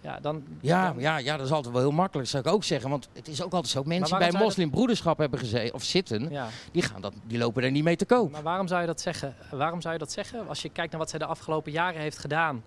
Ja, 0.00 0.20
dan... 0.20 0.42
Ja, 0.60 0.86
dan- 0.86 0.98
ja, 1.00 1.16
ja, 1.18 1.36
dat 1.36 1.46
is 1.46 1.52
altijd 1.52 1.72
wel 1.72 1.82
heel 1.82 1.90
makkelijk, 1.92 2.28
zou 2.28 2.42
ik 2.46 2.52
ook 2.52 2.64
zeggen. 2.64 2.90
Want 2.90 3.08
het 3.12 3.28
is 3.28 3.42
ook 3.42 3.52
altijd 3.52 3.72
zo. 3.72 3.82
Mensen 3.82 4.10
waarom 4.10 4.18
bij 4.30 4.38
dat- 4.38 4.48
moslimbroederschap 4.48 5.18
hebben 5.18 5.38
gezeten 5.38 5.74
of 5.74 5.82
zitten, 5.82 6.30
ja. 6.30 6.48
die, 6.72 6.82
gaan 6.82 7.00
dat, 7.00 7.12
die 7.24 7.38
lopen 7.38 7.62
er 7.62 7.70
niet 7.70 7.84
mee 7.84 7.96
te 7.96 8.04
koop. 8.06 8.30
Maar 8.30 8.42
waarom 8.42 8.68
zou 8.68 8.80
je 8.80 8.86
dat 8.86 9.00
zeggen? 9.00 9.34
Waarom 9.50 9.80
zou 9.80 9.92
je 9.92 9.98
dat 9.98 10.12
zeggen? 10.12 10.48
Als 10.48 10.62
je 10.62 10.68
kijkt 10.68 10.90
naar 10.90 11.00
wat 11.00 11.10
zij 11.10 11.18
de 11.18 11.26
afgelopen 11.26 11.72
jaren 11.72 12.00
heeft 12.00 12.18
gedaan. 12.18 12.62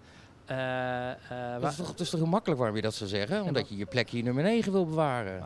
Eh, 0.57 1.09
eh, 1.55 1.61
Dat 1.61 1.71
is, 1.71 1.77
toch, 1.77 1.87
dat 1.87 1.99
is 1.99 2.09
toch 2.09 2.19
heel 2.19 2.29
makkelijk 2.29 2.59
waarom 2.59 2.75
je 2.77 2.81
dat 2.83 2.93
zou 2.93 3.09
zeggen? 3.09 3.43
Omdat 3.43 3.69
je 3.69 3.77
je 3.77 3.85
plekje 3.85 4.23
nummer 4.23 4.43
9 4.43 4.71
wil 4.71 4.85
bewaren. 4.85 5.43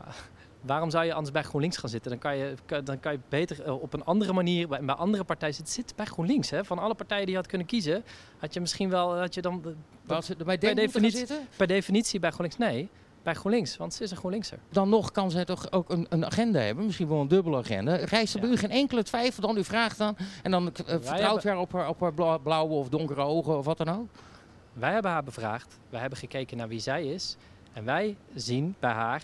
waarom 0.62 0.90
zou 0.90 1.06
je 1.06 1.14
anders 1.14 1.32
bij 1.32 1.44
GroenLinks 1.44 1.78
gaan 1.78 1.90
zitten? 1.90 2.12
Dan 2.12 2.20
kan 2.20 2.38
je, 2.38 2.54
dan 2.84 3.00
kan 3.00 3.12
je 3.12 3.20
beter 3.30 3.64
eh, 3.64 3.82
op 3.82 3.94
een 3.94 4.04
andere 4.04 4.34
manier 4.34 4.68
bij, 4.68 4.80
bij 4.86 4.96
andere 4.96 5.24
partijen 5.24 5.56
zitten. 5.56 5.74
Zit 5.74 5.94
bij 5.96 6.06
GroenLinks, 6.06 6.50
hè? 6.50 6.66
Van 6.66 6.80
alle 6.80 6.94
partijen 6.96 7.24
die 7.24 7.32
je 7.32 7.40
had 7.40 7.48
kunnen 7.50 7.68
kiezen, 7.68 8.04
had 8.38 8.54
je 8.54 8.60
misschien 8.60 8.90
wel, 8.90 9.18
had 9.18 9.34
je 9.34 9.42
dan 9.42 9.62
bij 10.06 10.22
gaan 10.60 10.76
definitie- 10.76 11.18
zitten? 11.18 11.48
per 11.58 11.68
definitie 11.68 12.20
bij 12.20 12.30
GroenLinks. 12.32 12.58
Nee, 12.58 12.90
bij 13.24 13.34
GroenLinks, 13.34 13.78
want 13.78 13.94
ze 13.94 14.04
is 14.04 14.12
een 14.12 14.18
GroenLinkser. 14.18 14.58
Dan 14.70 14.90
nog 14.90 15.12
kan 15.12 15.32
zij 15.32 15.46
toch 15.46 15.72
ook 15.72 15.90
een, 15.90 16.06
een 16.10 16.26
agenda 16.26 16.60
hebben, 16.60 16.86
misschien 16.86 17.08
wel 17.08 17.20
een 17.22 17.28
dubbele 17.28 17.58
agenda. 17.58 17.96
Rijst 17.96 18.34
er 18.34 18.40
bij 18.40 18.50
Ja. 18.50 18.56
u 18.56 18.58
geen 18.58 18.72
enkele 18.72 19.04
twijfel 19.04 19.42
dan? 19.48 19.58
U 19.58 19.64
vraagt 19.64 19.98
dan 19.98 20.18
en 20.44 20.52
dan 20.52 20.68
eh, 20.68 20.72
vertrouwt 20.86 21.44
haar 21.44 21.58
op 21.58 21.72
haar, 21.72 21.88
op 21.90 22.00
haar 22.00 22.14
bla- 22.14 22.38
blauwe 22.38 22.74
of 22.74 22.90
donkere 22.90 23.22
ogen 23.22 23.58
of 23.58 23.66
wat 23.66 23.78
dan 23.78 23.90
ook? 23.90 24.08
Wij 24.76 24.94
hebben 24.94 25.12
haar 25.12 25.24
bevraagd. 25.24 25.78
Wij 25.90 26.00
hebben 26.00 26.20
gekeken 26.20 26.58
naar 26.58 26.68
wie 26.68 26.80
zij 26.80 27.06
is. 27.06 27.36
En 27.74 27.86
wij 27.86 28.18
zien 28.34 28.76
bij 28.80 28.92
haar, 28.92 29.24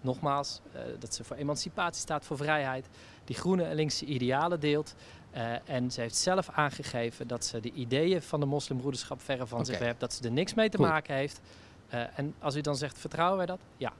nogmaals, 0.00 0.60
eh, 0.72 0.80
dat 0.98 1.14
ze 1.14 1.24
voor 1.24 1.36
emancipatie 1.36 2.00
staat, 2.00 2.24
voor 2.24 2.36
vrijheid. 2.36 2.88
Die 3.24 3.36
groene 3.36 3.64
en 3.64 3.74
linkse 3.74 4.04
idealen 4.04 4.60
deelt. 4.60 4.94
Eh, 5.30 5.68
en 5.68 5.90
ze 5.90 6.00
heeft 6.00 6.16
zelf 6.16 6.48
aangegeven 6.48 7.26
dat 7.26 7.44
ze 7.44 7.60
de 7.60 7.72
ideeën 7.72 8.22
van 8.22 8.40
de 8.40 8.46
moslimbroederschap 8.46 9.22
verre 9.22 9.46
van 9.46 9.66
zich 9.66 9.78
werpt. 9.78 10.00
Dat 10.00 10.12
ze 10.12 10.24
er 10.24 10.32
niks 10.32 10.54
mee 10.54 10.68
te 10.68 10.80
maken 10.80 11.14
heeft. 11.14 11.40
Eh, 11.88 12.18
en 12.18 12.34
als 12.38 12.56
u 12.56 12.60
dan 12.60 12.76
zegt, 12.76 12.98
vertrouwen 12.98 13.36
wij 13.36 13.46
dat? 13.46 13.60
Ja. 13.76 13.92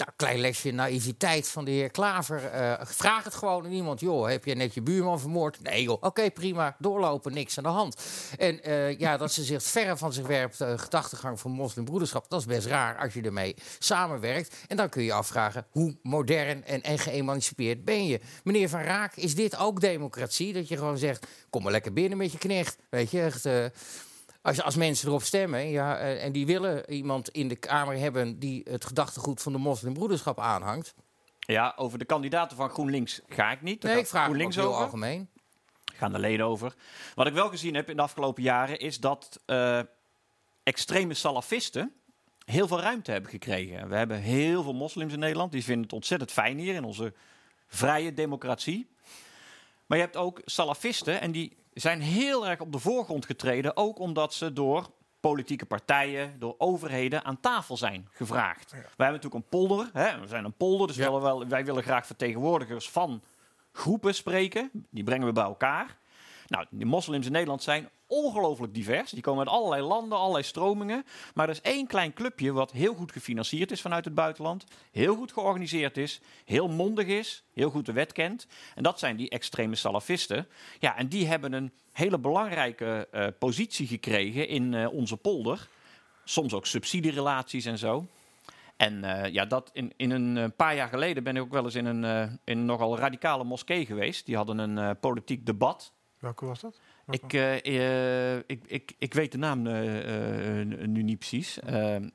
Nou, 0.00 0.12
klein 0.16 0.38
lesje 0.38 0.70
naïviteit 0.70 1.48
van 1.48 1.64
de 1.64 1.70
heer 1.70 1.90
Klaver. 1.90 2.44
Eh, 2.46 2.72
vraag 2.82 3.24
het 3.24 3.34
gewoon 3.34 3.64
aan 3.64 3.70
iemand. 3.70 4.00
Joh, 4.00 4.28
heb 4.28 4.44
je 4.44 4.54
net 4.54 4.74
je 4.74 4.82
buurman 4.82 5.20
vermoord? 5.20 5.62
Nee 5.62 5.82
joh, 5.82 6.02
oké 6.02 6.30
prima, 6.30 6.76
doorlopen, 6.78 7.32
niks 7.32 7.58
aan 7.58 7.64
de 7.64 7.70
hand. 7.70 7.96
En 8.38 8.62
eh, 8.62 8.98
ja, 8.98 9.16
dat 9.16 9.32
ze 9.32 9.44
zich 9.44 9.62
verre 9.62 9.96
van 9.96 10.12
zich 10.12 10.26
werpt, 10.26 10.60
uh, 10.60 10.72
gedachtegang 10.76 11.40
van 11.40 11.50
moslimbroederschap... 11.50 12.30
dat 12.30 12.40
is 12.40 12.46
best 12.46 12.66
raar 12.66 12.98
als 12.98 13.14
je 13.14 13.22
ermee 13.22 13.54
samenwerkt. 13.78 14.56
En 14.68 14.76
dan 14.76 14.88
kun 14.88 15.02
je 15.02 15.12
afvragen, 15.12 15.66
hoe 15.70 15.96
modern 16.02 16.64
en, 16.64 16.82
en 16.82 16.98
geëmancipeerd 16.98 17.84
ben 17.84 18.06
je? 18.06 18.20
Meneer 18.44 18.68
Van 18.68 18.82
Raak, 18.82 19.16
is 19.16 19.34
dit 19.34 19.58
ook 19.58 19.80
democratie? 19.80 20.52
Dat 20.52 20.68
je 20.68 20.76
gewoon 20.76 20.98
zegt, 20.98 21.26
kom 21.50 21.62
maar 21.62 21.72
lekker 21.72 21.92
binnen 21.92 22.18
met 22.18 22.32
je 22.32 22.38
knecht. 22.38 22.76
Weet 22.90 23.10
je, 23.10 23.20
echt... 23.22 23.44
eh, 23.44 23.64
als, 24.42 24.62
als 24.62 24.76
mensen 24.76 25.08
erop 25.08 25.22
stemmen 25.22 25.68
ja, 25.68 25.98
eh, 25.98 26.24
en 26.24 26.32
die 26.32 26.46
willen 26.46 26.90
iemand 26.90 27.28
in 27.28 27.48
de 27.48 27.56
Kamer 27.56 27.98
hebben 27.98 28.38
die 28.38 28.66
het 28.70 28.84
gedachtegoed 28.84 29.42
van 29.42 29.52
de 29.52 29.58
moslimbroederschap 29.58 30.40
aanhangt. 30.40 30.94
Ja, 31.38 31.72
over 31.76 31.98
de 31.98 32.04
kandidaten 32.04 32.56
van 32.56 32.70
GroenLinks 32.70 33.20
ga 33.28 33.50
ik 33.50 33.62
niet. 33.62 33.80
Daar 33.82 33.92
Nee, 33.92 34.00
ik 34.00 34.06
vraag 34.06 34.24
GroenLinks 34.24 34.56
heel 34.56 34.68
over. 34.68 34.82
algemeen. 34.82 35.28
gaan 35.94 36.12
de 36.12 36.18
leden 36.18 36.46
over. 36.46 36.74
Wat 37.14 37.26
ik 37.26 37.32
wel 37.32 37.48
gezien 37.48 37.74
heb 37.74 37.90
in 37.90 37.96
de 37.96 38.02
afgelopen 38.02 38.42
jaren 38.42 38.78
is 38.78 39.00
dat 39.00 39.40
eh, 39.46 39.80
extreme 40.62 41.14
salafisten 41.14 41.92
heel 42.44 42.68
veel 42.68 42.80
ruimte 42.80 43.10
hebben 43.10 43.30
gekregen. 43.30 43.88
We 43.88 43.96
hebben 43.96 44.20
heel 44.20 44.62
veel 44.62 44.72
moslims 44.72 45.12
in 45.12 45.18
Nederland. 45.18 45.52
Die 45.52 45.64
vinden 45.64 45.82
het 45.82 45.92
ontzettend 45.92 46.32
fijn 46.32 46.58
hier 46.58 46.74
in 46.74 46.84
onze 46.84 47.14
vrije 47.66 48.14
democratie. 48.14 48.90
Maar 49.90 49.98
je 49.98 50.04
hebt 50.04 50.16
ook 50.16 50.40
salafisten 50.44 51.20
en 51.20 51.32
die 51.32 51.56
zijn 51.72 52.00
heel 52.00 52.46
erg 52.46 52.60
op 52.60 52.72
de 52.72 52.78
voorgrond 52.78 53.26
getreden. 53.26 53.76
Ook 53.76 53.98
omdat 53.98 54.34
ze 54.34 54.52
door 54.52 54.90
politieke 55.20 55.66
partijen, 55.66 56.38
door 56.38 56.54
overheden 56.58 57.24
aan 57.24 57.40
tafel 57.40 57.76
zijn 57.76 58.08
gevraagd. 58.10 58.70
Wij 58.70 58.80
hebben 58.80 59.06
natuurlijk 59.20 59.34
een 59.34 59.48
polder. 59.48 59.90
Hè? 59.92 60.20
We 60.20 60.26
zijn 60.26 60.44
een 60.44 60.56
polder, 60.56 60.86
dus 60.86 60.96
Ja. 60.96 61.04
willen 61.04 61.20
wel, 61.22 61.46
wij 61.46 61.64
willen 61.64 61.82
graag 61.82 62.06
vertegenwoordigers 62.06 62.90
van 62.90 63.22
groepen 63.72 64.14
spreken. 64.14 64.70
Die 64.90 65.04
brengen 65.04 65.26
we 65.26 65.32
bij 65.32 65.44
elkaar. 65.44 65.98
Nou, 66.50 66.66
de 66.70 66.84
moslims 66.84 67.26
in 67.26 67.32
Nederland 67.32 67.62
zijn 67.62 67.88
ongelooflijk 68.06 68.74
divers. 68.74 69.10
Die 69.10 69.22
komen 69.22 69.46
uit 69.46 69.56
allerlei 69.56 69.82
landen, 69.82 70.18
allerlei 70.18 70.44
stromingen. 70.44 71.04
Maar 71.34 71.48
er 71.48 71.54
is 71.54 71.60
één 71.60 71.86
klein 71.86 72.12
clubje 72.12 72.52
wat 72.52 72.72
heel 72.72 72.94
goed 72.94 73.12
gefinancierd 73.12 73.70
is 73.70 73.80
vanuit 73.80 74.04
het 74.04 74.14
buitenland. 74.14 74.64
Heel 74.90 75.16
goed 75.16 75.32
georganiseerd 75.32 75.96
is. 75.96 76.20
Heel 76.44 76.68
mondig 76.68 77.06
is. 77.06 77.44
Heel 77.52 77.70
goed 77.70 77.86
de 77.86 77.92
wet 77.92 78.12
kent. 78.12 78.46
En 78.74 78.82
dat 78.82 78.98
zijn 78.98 79.16
die 79.16 79.28
extreme 79.28 79.74
salafisten. 79.74 80.48
Ja, 80.78 80.96
en 80.96 81.08
die 81.08 81.26
hebben 81.26 81.52
een 81.52 81.72
hele 81.92 82.18
belangrijke 82.18 83.08
eh, 83.10 83.26
positie 83.38 83.86
gekregen 83.86 84.48
in 84.48 84.74
eh, 84.74 84.92
onze 84.92 85.16
polder. 85.16 85.68
Soms 86.24 86.54
ook 86.54 86.66
subsidierelaties 86.66 87.64
en 87.64 87.78
zo. 87.78 88.06
En 88.76 89.04
eh, 89.04 89.32
ja, 89.32 89.44
dat 89.44 89.70
in, 89.72 89.92
in 89.96 90.10
een 90.10 90.54
paar 90.56 90.74
jaar 90.74 90.88
geleden 90.88 91.22
ben 91.22 91.36
ik 91.36 91.42
ook 91.42 91.52
wel 91.52 91.64
eens 91.64 91.74
in 91.74 91.86
een, 91.86 92.04
in 92.44 92.58
een 92.58 92.64
nogal 92.64 92.98
radicale 92.98 93.44
moskee 93.44 93.86
geweest. 93.86 94.26
Die 94.26 94.36
hadden 94.36 94.58
een 94.58 94.98
politiek 94.98 95.46
debat. 95.46 95.92
Welke 96.20 96.44
was 96.44 96.60
dat? 96.60 96.80
Welke? 97.04 97.24
Ik, 97.24 97.32
eh, 97.32 98.36
eh, 98.36 98.42
ik, 98.46 98.62
ik, 98.66 98.94
ik 98.98 99.14
weet 99.14 99.32
de 99.32 99.38
naam 99.38 99.66
eh, 99.66 100.86
nu 100.86 101.02
niet 101.02 101.18
precies. 101.18 101.58
Ehm, 101.58 102.08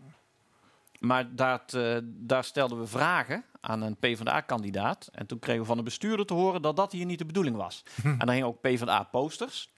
maar 1.05 1.35
daar, 1.35 1.63
eh, 1.67 1.97
daar 2.03 2.43
stelden 2.43 2.79
we 2.79 2.87
vragen 2.87 3.43
aan 3.61 3.81
een 3.81 3.97
PvdA-kandidaat. 3.97 5.09
En 5.11 5.25
toen 5.25 5.39
kregen 5.39 5.61
we 5.61 5.67
van 5.67 5.77
de 5.77 5.83
bestuurder 5.83 6.25
te 6.25 6.33
horen 6.33 6.61
dat 6.61 6.75
dat 6.75 6.91
hier 6.91 7.05
niet 7.05 7.19
de 7.19 7.25
bedoeling 7.25 7.55
was. 7.55 7.83
en 8.03 8.17
daar 8.17 8.31
hingen 8.31 8.47
ook 8.47 8.61
PvdA-posters. 8.61 9.73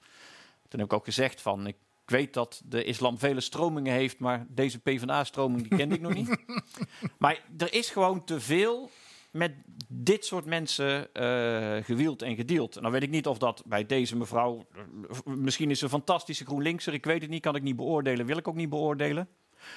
Toen 0.68 0.80
heb 0.80 0.90
ik 0.90 0.96
ook 0.96 1.06
gezegd 1.06 1.42
van... 1.42 1.68
Ik, 1.68 1.76
ik 2.04 2.14
weet 2.14 2.34
dat 2.34 2.62
de 2.66 2.84
islam 2.84 3.18
vele 3.18 3.42
stromingen 3.42 3.94
heeft, 3.94 4.20
maar 4.20 4.46
deze 4.50 4.80
PvdA-stroming 4.80 5.68
die 5.68 5.78
kende 5.78 5.96
ik 5.96 6.02
nog 6.02 6.14
niet. 6.14 6.38
Maar 7.20 7.42
er 7.58 7.74
is 7.74 7.90
gewoon 7.90 8.24
te 8.24 8.40
veel 8.40 8.90
met 9.38 9.54
dit 9.88 10.26
soort 10.26 10.46
mensen 10.46 11.14
eh 11.14 11.84
gewield 11.84 12.22
en 12.22 12.36
gedeeld. 12.36 12.76
En 12.76 12.82
dan 12.84 12.92
weet 12.92 13.04
ik 13.04 13.10
niet 13.10 13.28
of 13.28 13.38
dat 13.38 13.64
bij 13.66 13.86
deze 13.86 14.16
mevrouw... 14.16 14.68
eh, 14.76 15.34
Misschien 15.36 15.70
is 15.72 15.78
ze 15.78 15.84
een 15.84 15.90
fantastische 15.90 16.46
GroenLinkser, 16.46 16.94
ik 16.94 17.06
weet 17.06 17.22
het 17.22 17.30
niet, 17.30 17.42
kan 17.42 17.56
ik 17.56 17.62
niet 17.62 17.76
beoordelen, 17.76 18.26
wil 18.26 18.38
ik 18.38 18.48
ook 18.48 18.56
niet 18.56 18.70
beoordelen. 18.70 19.28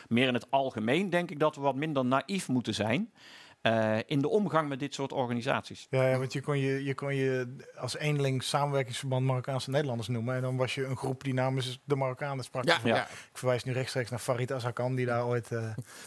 Meer 0.09 0.29
in 0.29 0.35
het 0.35 0.51
algemeen 0.51 1.11
denk 1.11 1.31
ik 1.31 1.39
dat 1.39 1.55
we 1.55 1.61
wat 1.61 1.75
minder 1.75 2.05
naïef 2.05 2.49
moeten 2.49 2.75
zijn... 2.75 3.11
eh, 3.61 3.99
in 4.07 4.21
de 4.21 4.29
omgang 4.29 4.69
met 4.69 4.79
dit 4.79 4.95
soort 4.95 5.13
organisaties. 5.13 5.87
Ja, 5.91 6.09
ja, 6.09 6.19
want 6.19 6.33
je 6.33 6.41
kon 6.41 6.59
je, 6.59 6.85
je 6.85 6.95
kon 6.95 7.15
je 7.15 7.57
als 7.77 7.97
eenling 7.97 8.43
samenwerkingsverband 8.43 9.27
Marokkaanse 9.27 9.71
Nederlanders 9.71 10.09
noemen. 10.09 10.35
En 10.35 10.43
dan 10.43 10.57
was 10.57 10.75
je 10.75 10.85
een 10.85 10.97
groep 10.97 11.25
die 11.25 11.35
namens 11.35 11.81
de 11.85 11.97
Marokkanen 11.97 12.45
sprak. 12.45 12.65
Ja. 12.85 13.07
Ik 13.07 13.39
verwijs 13.39 13.65
nu 13.65 13.73
rechtstreeks 13.73 14.11
naar 14.11 14.19
Farid 14.19 14.53
Azarkan, 14.53 14.95
die 14.95 15.07
daar 15.07 15.27
ooit 15.27 15.53
eh 15.53 15.63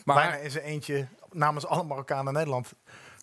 Maar 0.05 0.15
bijna 0.15 0.35
in 0.35 0.51
zijn 0.51 0.63
eentje 0.63 1.07
namens 1.31 1.65
alle 1.65 1.83
Marokkanen 1.83 2.33
Nederland. 2.33 2.73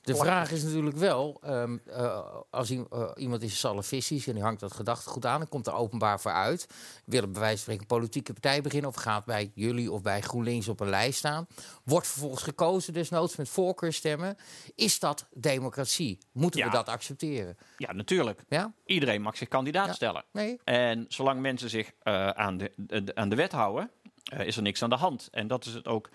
De 0.00 0.16
vraag 0.16 0.50
is 0.50 0.62
natuurlijk 0.62 0.96
wel, 0.96 1.38
ehm, 1.42 1.78
eh, 1.86 2.20
als 2.50 2.70
eh, 2.70 2.80
iemand 3.16 3.42
is 3.42 3.58
salafistisch 3.58 4.26
en 4.26 4.34
die 4.34 4.42
hangt 4.42 4.60
dat 4.60 4.72
gedachtegoed 4.72 5.26
aan, 5.26 5.38
dan 5.38 5.48
komt 5.48 5.66
er 5.66 5.72
openbaar 5.72 6.20
voor 6.20 6.32
uit. 6.32 6.66
Willen 7.04 7.32
bij 7.32 7.40
wijze 7.40 7.54
van 7.54 7.62
spreken 7.62 7.82
een 7.82 7.96
politieke 7.98 8.32
partij 8.32 8.60
beginnen 8.60 8.90
of 8.90 8.96
gaat 8.96 9.24
bij 9.24 9.50
jullie 9.54 9.92
of 9.92 10.02
bij 10.02 10.20
GroenLinks 10.20 10.68
op 10.68 10.80
een 10.80 10.88
lijst 10.88 11.18
staan. 11.18 11.46
Wordt 11.84 12.06
vervolgens 12.06 12.42
gekozen, 12.42 12.92
desnoods 12.92 13.36
met 13.36 13.48
voorkeurstemmen. 13.48 14.36
Is 14.74 14.98
dat 14.98 15.26
democratie? 15.34 16.18
Moeten 16.32 16.64
we 16.64 16.70
dat 16.70 16.88
accepteren? 16.88 17.56
Ja, 17.76 17.92
natuurlijk. 17.92 18.44
Ja? 18.48 18.72
Iedereen 18.84 19.22
mag 19.22 19.36
zich 19.36 19.48
kandidaat 19.48 19.86
Ja. 19.86 19.92
stellen. 19.92 20.24
Nee? 20.32 20.58
En 20.64 21.04
zolang 21.08 21.40
mensen 21.40 21.70
zich 21.70 21.92
eh, 22.02 22.28
aan, 22.28 22.56
de, 22.56 22.72
de- 22.76 23.14
aan 23.14 23.28
de 23.28 23.36
wet 23.36 23.52
houden, 23.52 23.90
is 24.38 24.56
er 24.56 24.62
niks 24.62 24.82
aan 24.82 24.90
de 24.90 24.96
hand. 24.96 25.28
En 25.30 25.46
dat 25.48 25.64
is 25.66 25.74
het 25.74 25.86
ook. 25.86 26.08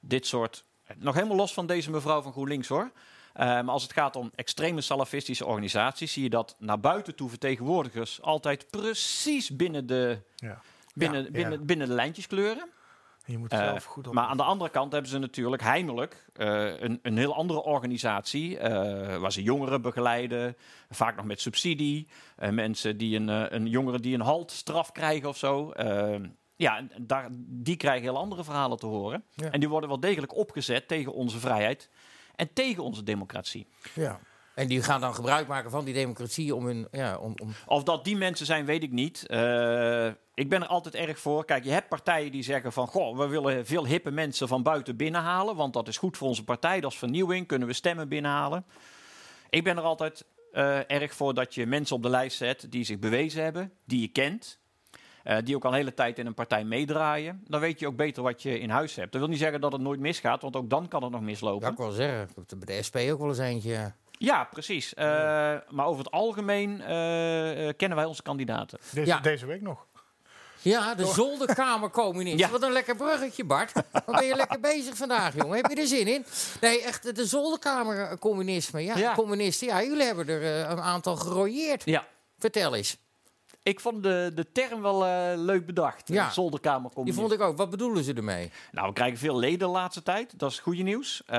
Dit 0.00 0.26
soort. 0.26 0.64
Nog 0.96 1.14
helemaal 1.14 1.36
los 1.36 1.54
van 1.54 1.66
deze 1.66 1.90
mevrouw 1.90 2.22
van 2.22 2.32
GroenLinks 2.32 2.68
hoor. 2.68 2.90
Maar 3.34 3.68
als 3.68 3.82
het 3.82 3.92
gaat 3.92 4.16
om 4.16 4.30
extreme 4.34 4.80
salafistische 4.80 5.46
organisaties, 5.46 6.12
zie 6.12 6.22
je 6.22 6.30
dat 6.30 6.56
naar 6.58 6.80
buiten 6.80 7.14
toe 7.14 7.28
vertegenwoordigers 7.28 8.22
altijd 8.22 8.70
precies 8.70 9.56
binnen 9.56 9.86
de, 9.86 10.18
Ja. 10.36 10.60
binnen, 10.94 11.24
Ja. 11.24 11.30
binnen, 11.30 11.66
binnen 11.66 11.88
de 11.88 11.94
lijntjes 11.94 12.26
kleuren. 12.26 12.68
Je 13.24 13.38
moet 13.38 13.52
Eh, 13.52 13.58
zelf 13.58 13.84
goed 13.84 14.06
op. 14.06 14.14
Maar 14.14 14.24
aan 14.26 14.36
de 14.36 14.42
andere 14.42 14.70
kant 14.70 14.92
hebben 14.92 15.10
ze 15.10 15.18
natuurlijk 15.18 15.62
heimelijk 15.62 16.26
eh, 16.32 16.80
een, 16.80 16.98
een 17.02 17.16
heel 17.16 17.34
andere 17.34 17.62
organisatie. 17.62 18.58
eh, 18.58 19.16
waar 19.18 19.32
ze 19.32 19.42
jongeren 19.42 19.82
begeleiden. 19.82 20.56
Vaak 20.90 21.16
nog 21.16 21.24
met 21.24 21.40
subsidie. 21.40 22.08
Mensen 22.50 22.96
die 22.96 23.16
een, 23.16 23.54
een 23.54 23.66
jongeren 23.66 24.02
die 24.02 24.14
een 24.14 24.20
haltstraf 24.20 24.92
krijgen 24.92 25.28
of 25.28 25.36
zo. 25.36 25.70
Eh, 25.70 26.14
ja, 26.56 26.86
daar, 27.00 27.28
die 27.32 27.76
krijgen 27.76 28.02
heel 28.02 28.16
andere 28.18 28.44
verhalen 28.44 28.78
te 28.78 28.86
horen. 28.86 29.24
Ja. 29.30 29.50
En 29.50 29.60
die 29.60 29.68
worden 29.68 29.88
wel 29.88 30.00
degelijk 30.00 30.36
opgezet 30.36 30.88
tegen 30.88 31.12
onze 31.12 31.38
vrijheid. 31.38 31.90
En 32.36 32.52
tegen 32.52 32.82
onze 32.82 33.02
democratie. 33.02 33.66
Ja. 33.94 34.20
En 34.54 34.66
die 34.66 34.82
gaan 34.82 35.00
dan 35.00 35.14
gebruik 35.14 35.46
maken 35.46 35.70
van 35.70 35.84
die 35.84 35.94
democratie 35.94 36.54
om 36.54 36.66
hun. 36.66 36.88
Ja, 36.90 37.16
om, 37.16 37.34
om, 37.42 37.54
Of 37.66 37.82
dat 37.82 38.04
die 38.04 38.16
mensen 38.16 38.46
zijn, 38.46 38.64
weet 38.64 38.82
ik 38.82 38.90
niet. 38.90 39.26
Eh, 39.26 40.06
ik 40.34 40.48
ben 40.48 40.62
er 40.62 40.66
altijd 40.66 40.94
erg 40.94 41.18
voor. 41.18 41.44
Kijk, 41.44 41.64
je 41.64 41.70
hebt 41.70 41.88
partijen 41.88 42.32
die 42.32 42.42
zeggen 42.42 42.72
van... 42.72 42.86
Goh, 42.86 43.18
we 43.18 43.26
willen 43.26 43.66
veel 43.66 43.86
hippe 43.86 44.10
mensen 44.10 44.48
van 44.48 44.62
buiten 44.62 44.96
binnenhalen... 44.96 45.56
want 45.56 45.72
dat 45.72 45.88
is 45.88 45.96
goed 45.96 46.16
voor 46.16 46.28
onze 46.28 46.44
partij, 46.44 46.80
dat 46.80 46.92
is 46.92 46.98
vernieuwing. 46.98 47.46
Kunnen 47.46 47.68
we 47.68 47.74
stemmen 47.74 48.08
binnenhalen. 48.08 48.64
Ik 49.50 49.64
ben 49.64 49.76
er 49.76 49.82
altijd 49.82 50.24
eh, 50.52 50.90
erg 50.90 51.14
voor 51.14 51.34
dat 51.34 51.54
je 51.54 51.66
mensen 51.66 51.96
op 51.96 52.02
de 52.02 52.08
lijst 52.08 52.36
zet... 52.36 52.66
die 52.70 52.84
zich 52.84 52.98
bewezen 52.98 53.42
hebben, 53.42 53.72
die 53.84 54.00
je 54.00 54.08
kent... 54.08 54.60
eh, 55.24 55.36
die 55.44 55.56
ook 55.56 55.64
al 55.64 55.70
een 55.70 55.76
hele 55.76 55.94
tijd 55.94 56.18
in 56.18 56.26
een 56.26 56.34
partij 56.34 56.64
meedraaien. 56.64 57.44
Dan 57.48 57.60
weet 57.60 57.78
je 57.80 57.86
ook 57.86 57.96
beter 57.96 58.22
wat 58.22 58.42
je 58.42 58.58
in 58.58 58.70
huis 58.70 58.94
hebt. 58.94 59.12
Dat 59.12 59.20
wil 59.20 59.30
niet 59.30 59.38
zeggen 59.38 59.60
dat 59.60 59.72
het 59.72 59.80
nooit 59.80 60.00
misgaat... 60.00 60.42
want 60.42 60.56
ook 60.56 60.70
dan 60.70 60.88
kan 60.88 61.02
het 61.02 61.12
nog 61.12 61.20
mislopen. 61.20 61.70
ik 61.70 61.76
wil 61.76 61.90
zeggen, 61.90 62.22
ik 62.22 62.28
heb 62.36 62.50
er 62.50 62.58
bij 62.58 62.76
de 62.76 62.82
SP 62.88 62.96
ook 62.96 63.18
wel 63.18 63.28
eens 63.28 63.38
eentje. 63.38 63.92
ja. 64.18 64.44
Precies. 64.44 64.94
Eh, 64.94 65.04
maar 65.68 65.86
over 65.86 66.04
het 66.04 66.12
algemeen 66.12 66.80
eh, 66.80 67.68
eh, 67.68 67.76
kennen 67.76 67.98
wij 67.98 68.06
onze 68.06 68.22
kandidaten. 68.22 68.78
deze, 68.92 69.06
ja. 69.06 69.18
deze 69.20 69.46
week 69.46 69.60
nog. 69.62 69.86
Ja, 70.62 70.94
de 70.94 71.06
zolderkamercommunist. 71.06 72.38
Ja. 72.44 72.48
Wat 72.50 72.62
een 72.62 72.72
lekker 72.72 72.96
bruggetje, 72.96 73.44
Bart. 73.44 73.72
Wat 73.92 74.04
ben 74.16 74.26
je 74.26 74.34
lekker 74.36 74.60
bezig 74.60 74.96
vandaag, 74.96 75.36
jongen? 75.36 75.56
Heb 75.56 75.70
je 75.70 75.80
er 75.80 75.86
zin 75.86 76.06
in? 76.06 76.24
Nee, 76.60 76.82
echt, 76.82 77.16
de 77.16 77.26
zolderkamercommunisme. 77.26 78.80
Ja, 78.84 78.96
Ja. 78.96 79.14
communisten. 79.14 79.66
Ja, 79.66 79.82
jullie 79.82 80.04
hebben 80.04 80.28
er 80.28 80.70
een 80.70 80.80
aantal 80.80 81.16
gerooieerd. 81.16 81.82
Ja, 81.84 82.06
Vertel 82.38 82.74
eens. 82.74 82.96
Ik 83.62 83.80
vond 83.80 84.02
de, 84.02 84.32
de 84.34 84.52
term 84.52 84.82
wel 84.82 85.06
eh, 85.06 85.32
leuk 85.36 85.66
bedacht. 85.66 86.08
Ja. 86.08 86.30
Zolderkamercommunisme. 86.30 87.20
Die 87.20 87.30
vond 87.30 87.40
ik 87.42 87.48
ook. 87.48 87.56
Wat 87.56 87.70
bedoelen 87.70 88.04
ze 88.04 88.12
ermee? 88.14 88.50
Nou, 88.72 88.86
we 88.88 88.92
krijgen 88.92 89.18
veel 89.18 89.38
leden 89.38 89.58
de 89.58 89.66
laatste 89.66 90.02
tijd. 90.02 90.38
Dat 90.38 90.50
is 90.50 90.54
het 90.56 90.64
goede 90.64 90.82
nieuws. 90.82 91.22
Eh, 91.26 91.38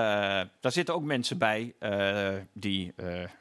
daar 0.60 0.72
zitten 0.72 0.96
ook 0.96 1.04
mensen 1.04 1.38
bij 1.38 1.74
eh, 1.80 2.30
die 2.54 2.94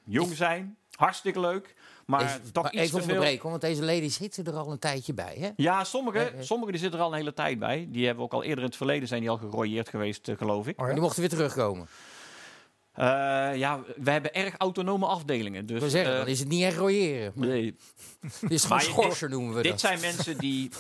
jong 0.05 0.37
zijn. 0.37 0.77
Hartstikke 0.95 1.41
leuk. 1.41 1.75
Maar 2.07 2.23
Even- 2.23 2.53
toch 2.53 2.63
maar 2.63 2.73
iets 2.73 2.83
even 2.83 2.99
te 2.99 3.05
veel. 3.05 3.15
onderbreken, 3.15 3.49
want 3.49 3.61
deze 3.61 3.83
leden 3.83 4.11
zitten 4.11 4.45
er 4.47 4.55
al 4.55 4.73
een 4.73 4.79
tijdje 4.79 5.15
bij. 5.15 5.37
Hè? 5.39 5.51
Ja, 5.57 5.85
sommige, 5.85 6.19
eh. 6.19 6.41
sommige 6.41 6.71
die 6.71 6.81
zitten 6.81 6.99
er 6.99 7.05
al 7.05 7.13
een 7.13 7.19
hele 7.19 7.35
tijd 7.35 7.59
bij. 7.59 7.87
Die 7.91 8.07
hebben 8.07 8.25
ook 8.25 8.33
al 8.33 8.43
eerder 8.43 8.59
in 8.59 8.65
het 8.65 8.77
verleden 8.77 9.09
zijn 9.09 9.21
die 9.21 9.31
al 9.31 9.37
gerooieerd 9.37 9.89
geweest, 9.89 10.31
geloof 10.37 10.67
ik. 10.67 10.81
Oh, 10.81 10.87
ja? 10.87 10.93
die 10.93 11.03
mochten 11.03 11.21
weer 11.21 11.31
terugkomen. 11.31 11.87
Eh, 12.95 13.05
ja, 13.57 13.81
we 13.97 14.11
hebben 14.11 14.35
erg 14.35 14.55
autonome 14.57 15.07
afdelingen. 15.07 15.67
Dus, 15.67 15.81
wil 15.81 15.89
zeggen, 15.91 16.13
eh, 16.13 16.19
dan 16.19 16.29
is 16.29 16.39
het 16.39 16.49
niet 16.49 16.63
echt 16.63 16.77
rooieren. 16.77 17.33
nee, 17.35 17.77
Dit 18.41 18.51
is 18.51 18.63
gewoon 18.63 18.81
schorsen, 18.81 19.31
noemen 19.31 19.55
we 19.55 19.63
Dit 19.63 19.71
dat. 19.71 19.81
zijn 19.81 20.01
mensen 20.01 20.39
die. 20.39 20.71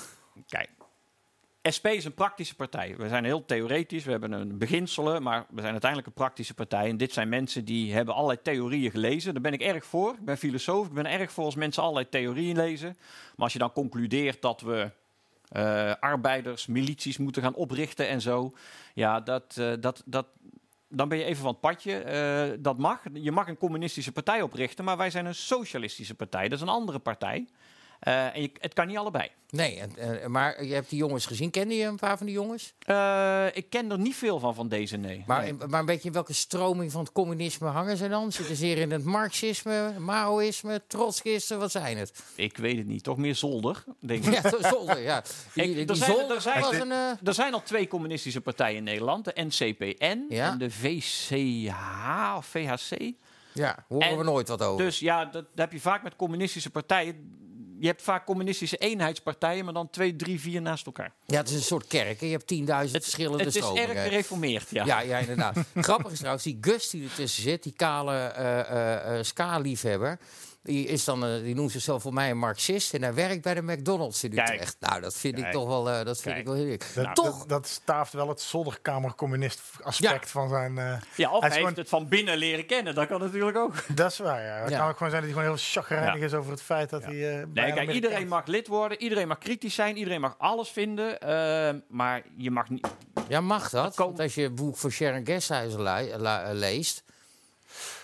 Kijk, 0.48 0.70
SP 1.76 1.86
is 1.86 2.04
een 2.04 2.14
praktische 2.14 2.54
partij. 2.54 2.94
We 2.96 3.08
zijn 3.08 3.24
heel 3.24 3.44
theoretisch, 3.44 4.04
we 4.04 4.10
hebben 4.10 4.32
een 4.32 4.58
beginselen, 4.58 5.22
maar 5.22 5.46
we 5.50 5.60
zijn 5.60 5.72
uiteindelijk 5.72 6.08
een 6.10 6.22
praktische 6.22 6.54
partij. 6.54 6.88
En 6.88 6.96
dit 6.96 7.12
zijn 7.12 7.28
mensen 7.28 7.64
die 7.64 7.92
hebben 7.92 8.14
allerlei 8.14 8.42
theorieën 8.42 8.90
gelezen. 8.90 9.32
Daar 9.32 9.42
ben 9.42 9.52
ik 9.52 9.60
erg 9.62 9.84
voor. 9.84 10.12
Ik 10.12 10.24
ben 10.24 10.38
filosoof. 10.38 10.86
Ik 10.86 10.92
ben 10.92 11.06
erg 11.06 11.32
voor 11.32 11.44
als 11.44 11.54
mensen 11.54 11.82
allerlei 11.82 12.08
theorieën 12.08 12.56
lezen. 12.56 12.96
Maar 13.36 13.44
als 13.44 13.52
je 13.52 13.58
dan 13.58 13.72
concludeert 13.72 14.42
dat 14.42 14.60
we 14.60 14.90
eh, 15.48 15.92
arbeiders, 16.00 16.66
milities 16.66 17.18
moeten 17.18 17.42
gaan 17.42 17.54
oprichten 17.54 18.08
en 18.08 18.20
zo. 18.20 18.52
Ja, 18.94 19.20
dat, 19.20 19.54
dat, 19.80 20.02
dat, 20.06 20.26
dan 20.94 21.08
ben 21.08 21.18
je 21.18 21.24
even 21.24 21.42
van 21.42 21.50
het 21.50 21.60
padje. 21.60 21.98
Eh, 21.98 22.58
dat 22.58 22.78
mag. 22.78 23.02
Je 23.12 23.32
mag 23.32 23.48
een 23.48 23.56
communistische 23.56 24.12
partij 24.12 24.42
oprichten, 24.42 24.84
maar 24.84 24.96
wij 24.96 25.10
zijn 25.10 25.26
een 25.26 25.34
socialistische 25.34 26.14
partij. 26.14 26.42
Dat 26.42 26.52
is 26.52 26.60
een 26.60 26.68
andere 26.68 26.98
partij. 26.98 27.46
Eh, 28.02 28.34
en 28.36 28.42
je, 28.42 28.50
het 28.60 28.72
kan 28.72 28.86
niet 28.86 28.96
allebei. 28.96 29.28
Nee, 29.50 29.80
en, 29.96 30.30
maar 30.30 30.64
je 30.64 30.74
hebt 30.74 30.88
die 30.90 30.98
jongens 30.98 31.26
gezien. 31.26 31.50
Kende 31.50 31.74
je 31.74 31.84
een 31.84 31.96
paar 31.96 32.16
van 32.16 32.26
die 32.26 32.34
jongens? 32.34 32.74
Eh, 32.78 33.46
ik 33.52 33.70
ken 33.70 33.90
er 33.90 33.98
niet 33.98 34.14
veel 34.14 34.38
van, 34.38 34.54
van 34.54 34.68
deze, 34.68 34.96
nee. 34.96 35.24
Maar, 35.26 35.42
Nee. 35.42 35.52
maar 35.68 35.84
weet 35.84 36.00
je 36.02 36.06
in 36.06 36.12
welke 36.14 36.32
stroming 36.32 36.92
van 36.92 37.00
het 37.00 37.12
communisme 37.12 37.68
hangen 37.68 37.96
ze 37.96 38.08
dan? 38.08 38.32
Zitten 38.32 38.56
ze 38.56 38.64
hier 38.64 38.78
in 38.78 38.90
het 38.90 39.04
marxisme, 39.04 39.94
maoïsme, 39.98 40.82
trotskisten? 40.86 41.58
Wat 41.58 41.70
zijn 41.70 41.96
het? 41.98 42.22
Ik 42.36 42.56
weet 42.56 42.76
het 42.76 42.86
niet. 42.86 43.02
Toch 43.02 43.16
meer 43.16 43.34
zolder, 43.34 43.84
denk 44.00 44.24
ik. 44.24 44.32
Ja, 44.32 44.40
de 44.50 44.58
zolder, 44.70 44.98
ja. 45.00 45.22
Die, 45.54 45.64
Ik- 45.64 45.74
die 45.76 45.86
er 45.86 45.96
zijn- 45.96 46.10
zolder 46.10 46.36
er 46.36 46.42
zijn- 46.42 46.60
was 46.60 46.74
een... 46.78 46.92
eh, 46.92 47.10
Er 47.24 47.34
zijn 47.34 47.54
al 47.54 47.62
twee 47.62 47.88
communistische 47.88 48.40
partijen 48.40 48.76
in 48.76 48.84
Nederland. 48.84 49.24
De 49.24 49.32
NCPN 49.42 50.24
Ja. 50.28 50.50
en 50.50 50.58
de 50.58 50.70
VCH 50.70 52.36
of 52.36 52.46
VHC. 52.46 53.12
ja, 53.52 53.84
horen 53.88 54.08
En 54.08 54.18
we 54.18 54.24
nooit 54.24 54.48
wat 54.48 54.62
over. 54.62 54.84
Dus 54.84 54.98
ja, 54.98 55.24
dat, 55.24 55.32
dat 55.32 55.44
heb 55.54 55.72
je 55.72 55.80
vaak 55.80 56.02
met 56.02 56.16
communistische 56.16 56.70
partijen. 56.70 57.40
Je 57.82 57.88
hebt 57.88 58.02
vaak 58.02 58.26
communistische 58.26 58.76
eenheidspartijen, 58.76 59.64
maar 59.64 59.74
dan 59.74 59.90
twee, 59.90 60.16
drie, 60.16 60.40
vier 60.40 60.62
naast 60.62 60.86
elkaar. 60.86 61.12
Ja, 61.26 61.36
het 61.36 61.48
is 61.48 61.54
een 61.54 61.62
soort 61.62 61.86
kerk. 61.86 62.20
hè. 62.20 62.26
Je 62.26 62.32
hebt 62.32 62.54
10.000 62.54 62.90
verschillende 62.90 63.44
het 63.44 63.56
is 63.56 63.70
erg 63.74 64.02
gereformeerd, 64.02 64.70
ja. 64.70 64.84
Ja, 64.84 65.00
ja, 65.00 65.18
inderdaad. 65.18 65.56
Grappig 65.74 66.12
is 66.12 66.18
trouwens, 66.18 66.44
die 66.44 66.58
Gus 66.60 66.90
die 66.90 67.04
ertussen 67.04 67.42
zit, 67.42 67.62
die 67.62 67.72
kale 67.76 68.16
eh, 68.16 69.22
ska-liefhebber... 69.22 70.18
Die, 70.64 70.86
is 70.86 71.04
dan, 71.04 71.24
eh, 71.26 71.42
die 71.42 71.54
noemt 71.54 71.70
zichzelf 71.70 72.02
voor 72.02 72.12
mij 72.12 72.30
een 72.30 72.38
marxist 72.38 72.94
en 72.94 73.02
hij 73.02 73.14
werkt 73.14 73.42
bij 73.42 73.54
de 73.54 73.62
McDonald's 73.62 74.24
in 74.24 74.30
Kijk. 74.34 74.48
Utrecht. 74.52 74.76
Nou, 74.80 75.00
dat 75.00 75.14
vind 75.16 75.38
ik 75.38 75.50
toch 75.50 75.66
wel, 75.66 75.90
eh, 75.90 76.04
dat 76.04 76.20
vind 76.20 76.34
Kijk. 76.34 76.38
ik 76.38 76.44
wel 76.46 76.54
heel 76.54 76.64
leuk. 76.64 76.84
Dat, 76.94 77.14
Toch, 77.14 77.38
dat, 77.38 77.48
dat 77.48 77.66
staaft 77.66 78.12
wel 78.12 78.28
het 78.28 78.40
zolderkamercommunist 78.40 79.60
aspect 79.82 80.24
Ja. 80.24 80.30
van 80.30 80.48
zijn... 80.48 80.78
eh, 80.78 80.84
Ja, 81.16 81.30
of 81.30 81.40
Hij 81.40 81.48
heeft 81.50 81.54
gewoon- 81.54 81.74
het 81.74 81.88
van 81.88 82.08
binnen 82.08 82.36
leren 82.36 82.66
kennen. 82.66 82.94
Dat 82.94 83.06
kan 83.06 83.20
natuurlijk 83.20 83.56
ook. 83.56 83.74
dat 83.96 84.10
is 84.12 84.18
waar, 84.18 84.42
ja. 84.42 84.54
Het 84.60 84.70
Ja. 84.70 84.78
kan 84.78 84.88
ook 84.88 84.96
gewoon 84.96 85.10
zijn 85.12 85.22
dat 85.22 85.32
hij 85.32 85.40
gewoon 85.42 85.56
heel 85.56 85.64
chagrijnig 85.72 86.18
Ja. 86.18 86.24
is 86.24 86.34
over 86.34 86.50
het 86.50 86.62
feit 86.62 86.90
dat 86.90 87.04
hij... 87.04 87.40
eh, 87.40 87.46
Nee, 87.52 87.72
kijk, 87.72 87.90
iedereen 87.92 88.28
mag 88.28 88.46
lid 88.46 88.66
worden, 88.68 89.02
iedereen 89.02 89.28
mag 89.28 89.38
kritisch 89.38 89.74
zijn, 89.74 89.96
iedereen 89.96 90.20
mag 90.20 90.34
alles 90.38 90.68
vinden. 90.68 91.18
maar 91.88 92.22
je 92.36 92.50
mag 92.50 92.68
niet. 92.68 92.88
ja, 93.28 93.40
mag 93.40 93.70
dat? 93.70 93.96
Want 93.96 94.20
als 94.20 94.34
je 94.34 94.42
het 94.42 94.54
boek 94.54 94.76
van 94.76 94.90
Sharon 94.90 95.24
eh, 96.44 96.50
leest... 96.52 97.02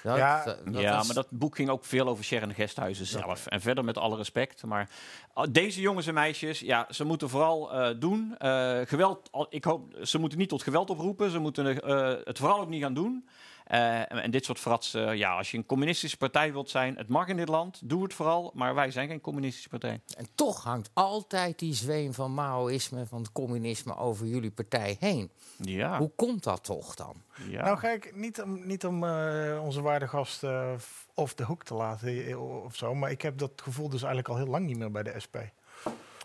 Ja, 0.03 0.45
dat- 0.45 0.59
dat 0.67 0.81
ja, 0.83 0.97
was- 0.97 1.07
maar 1.07 1.15
dat 1.15 1.27
boek 1.31 1.57
ging 1.57 1.69
ook 1.69 1.85
veel 1.85 2.09
over 2.09 2.25
Sharon 2.25 2.55
Gesthuizen 2.55 3.07
zelf. 3.07 3.47
En 3.47 3.61
verder 3.61 3.85
met 3.85 3.99
alle 3.99 4.17
respect. 4.17 4.65
Maar 4.65 4.89
uh, 5.37 5.45
deze 5.51 5.81
jongens 5.81 6.07
en 6.07 6.15
meisjes, 6.15 6.61
ja, 6.61 6.87
ze 6.91 7.05
moeten 7.05 7.29
vooral 7.29 7.73
eh, 7.73 7.95
doen. 7.99 8.35
eh, 8.39 8.79
geweld, 8.85 9.31
ik 9.51 9.65
hoop, 9.65 9.97
ze 10.03 10.19
moeten 10.19 10.39
niet 10.39 10.49
tot 10.49 10.63
geweld 10.63 10.91
oproepen. 10.91 11.31
Ze 11.31 11.39
moeten 11.39 11.83
eh, 11.83 12.15
het 12.25 12.39
vooral 12.39 12.61
ook 12.61 12.69
niet 12.69 12.83
gaan 12.83 12.95
doen. 12.95 13.29
Eh, 13.69 13.99
en, 13.99 14.09
en 14.23 14.31
dit 14.31 14.45
soort 14.45 14.59
frats, 14.59 14.95
eh, 14.95 15.15
ja, 15.15 15.37
als 15.37 15.51
je 15.51 15.57
een 15.57 15.67
communistische 15.67 16.17
partij 16.17 16.53
wilt 16.53 16.71
zijn, 16.71 16.97
het 16.97 17.09
mag 17.09 17.29
in 17.29 17.37
dit 17.37 17.49
land, 17.49 17.81
doe 17.85 18.03
het 18.03 18.15
vooral. 18.15 18.51
Maar 18.55 18.75
wij 18.75 18.91
zijn 18.91 19.09
geen 19.09 19.21
communistische 19.21 19.69
partij. 19.69 20.01
En 20.17 20.29
toch 20.35 20.63
hangt 20.65 20.91
altijd 20.93 21.59
die 21.59 21.75
zweem 21.75 22.15
van 22.15 22.35
maoïsme, 22.35 23.07
van 23.07 23.19
het 23.21 23.33
communisme 23.33 23.97
over 23.97 24.27
jullie 24.27 24.51
partij 24.51 24.97
heen. 25.01 25.31
Ja, 25.57 25.99
Hoe 25.99 26.11
komt 26.17 26.43
dat 26.45 26.65
toch 26.65 26.95
dan? 26.95 27.15
ja. 27.49 27.65
Nou, 27.65 27.79
kijk, 27.79 28.13
niet 28.17 28.43
om, 28.43 28.67
niet 28.67 28.87
om 28.87 29.05
eh, 29.05 29.61
onze 29.65 29.83
waarde 29.83 30.09
gast 30.09 30.39
f- 30.79 31.07
off 31.15 31.35
de 31.35 31.45
hoek 31.45 31.65
te 31.65 31.75
laten 31.75 32.41
of 32.65 32.77
zo. 32.77 32.95
Maar 32.95 33.11
ik 33.11 33.23
heb 33.23 33.39
dat 33.39 33.51
gevoel 33.57 33.89
dus 33.89 34.03
eigenlijk 34.03 34.29
al 34.29 34.37
heel 34.37 34.47
lang 34.53 34.67
niet 34.67 34.79
meer 34.79 34.91
bij 34.91 35.03
de 35.03 35.21
SP. 35.25 35.37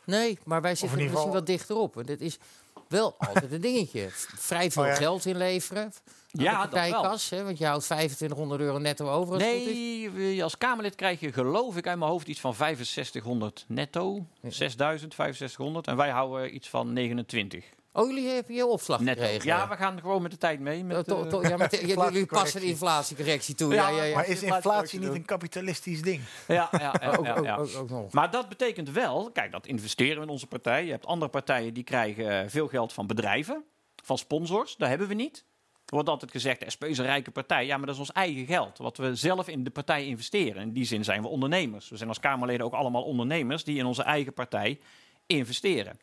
Nee, 0.05 0.39
maar 0.45 0.61
wij 0.61 0.75
zitten 0.75 0.99
misschien 0.99 1.31
wat 1.31 1.45
dichterop. 1.45 1.97
En 1.97 2.05
dit 2.05 2.21
is 2.21 2.37
wel 2.93 3.15
altijd 3.17 3.51
een 3.51 3.61
dingetje. 3.61 4.07
Vrij 4.35 4.71
veel 4.71 4.81
Oh 4.83 4.87
ja. 4.87 4.95
geld 4.95 5.25
inleveren. 5.25 5.93
Ja, 6.31 6.65
de 6.65 6.69
dat 6.69 6.89
wel. 6.89 7.17
hè, 7.29 7.43
want 7.43 7.57
je 7.57 7.65
houdt 7.65 7.83
2500 7.85 8.61
euro 8.61 8.77
netto 8.77 9.09
over. 9.09 9.33
Als. 9.33 9.43
Nee, 9.43 10.43
als 10.43 10.57
Kamerlid 10.57 10.95
krijg 10.95 11.19
je 11.19 11.33
geloof 11.33 11.77
ik 11.77 11.87
uit 11.87 11.97
mijn 11.97 12.11
hoofd 12.11 12.27
iets 12.27 12.39
van 12.39 12.53
6500 12.55 13.65
netto. 13.67 14.25
6000, 14.41 15.13
6500. 15.13 15.87
En 15.87 15.95
wij 15.95 16.09
houden 16.09 16.55
iets 16.55 16.69
van 16.69 16.93
29 16.93 17.65
Oh, 17.95 18.07
jullie 18.07 18.27
hebben 18.29 18.55
je 18.55 18.65
opslag 18.65 18.99
netto. 18.99 19.21
gekregen. 19.21 19.45
Ja, 19.47 19.67
we 19.69 19.75
gaan 19.75 19.99
gewoon 19.99 20.21
met 20.21 20.31
de 20.31 20.37
tijd 20.37 20.59
mee. 20.59 20.83
Met, 20.83 21.07
to- 21.07 21.23
eh, 21.23 21.29
to- 21.29 21.41
ja, 21.41 21.57
met 21.57 21.71
de- 21.79 21.87
jullie 21.87 22.25
passen 22.25 22.61
de 22.61 22.65
Inflatiecorrectie. 22.67 23.55
toe. 23.55 23.73
Ja, 23.73 23.89
Ja, 23.89 23.95
ja, 23.97 24.03
ja. 24.03 24.15
maar 24.15 24.27
is 24.27 24.43
inflatie 24.43 24.99
niet 24.99 25.09
een 25.13 25.25
kapitalistisch 25.25 26.01
ding? 26.01 26.21
ja, 26.47 26.69
ja, 26.71 26.93
ja, 27.01 27.13
ook, 27.17 27.25
ja, 27.25 27.35
ook, 27.35 27.43
ja. 27.45 27.55
ook, 27.55 27.75
ook 27.75 27.89
nog. 27.89 28.11
Maar 28.13 28.31
dat 28.31 28.49
betekent 28.49 28.89
wel, 28.91 29.31
kijk, 29.31 29.51
dat 29.51 29.67
investeren 29.67 30.15
we 30.17 30.23
in 30.23 30.29
onze 30.29 30.47
partij. 30.47 30.85
Je 30.85 30.91
hebt 30.91 31.05
andere 31.05 31.31
partijen 31.31 31.73
die 31.73 31.83
krijgen 31.83 32.41
eh, 32.41 32.49
veel 32.49 32.67
geld 32.67 32.93
van 32.93 33.07
bedrijven, 33.07 33.63
van 34.03 34.17
sponsors. 34.17 34.75
Dat 34.75 34.89
hebben 34.89 35.07
we 35.07 35.13
niet. 35.13 35.45
Er 35.85 35.99
wordt 35.99 36.09
altijd 36.09 36.31
gezegd, 36.31 36.59
de 36.59 36.69
SP 36.75 36.83
is 36.85 36.97
een 36.97 37.05
rijke 37.05 37.31
partij. 37.31 37.65
Ja, 37.65 37.77
maar 37.77 37.85
dat 37.85 37.95
is 37.95 37.99
ons 38.01 38.11
eigen 38.11 38.45
geld, 38.45 38.77
wat 38.77 38.97
we 38.97 39.15
zelf 39.15 39.47
in 39.47 39.63
de 39.63 39.69
partij 39.69 40.05
investeren. 40.05 40.61
In 40.61 40.73
die 40.73 40.85
zin 40.85 41.03
zijn 41.03 41.21
we 41.21 41.27
ondernemers. 41.27 41.89
We 41.89 41.97
zijn 41.97 42.09
als 42.09 42.19
Kamerleden 42.19 42.65
ook 42.65 42.73
allemaal 42.73 43.03
ondernemers 43.03 43.63
die 43.63 43.77
in 43.77 43.85
onze 43.85 44.03
eigen 44.03 44.33
partij 44.33 44.79
investeren. 45.25 45.99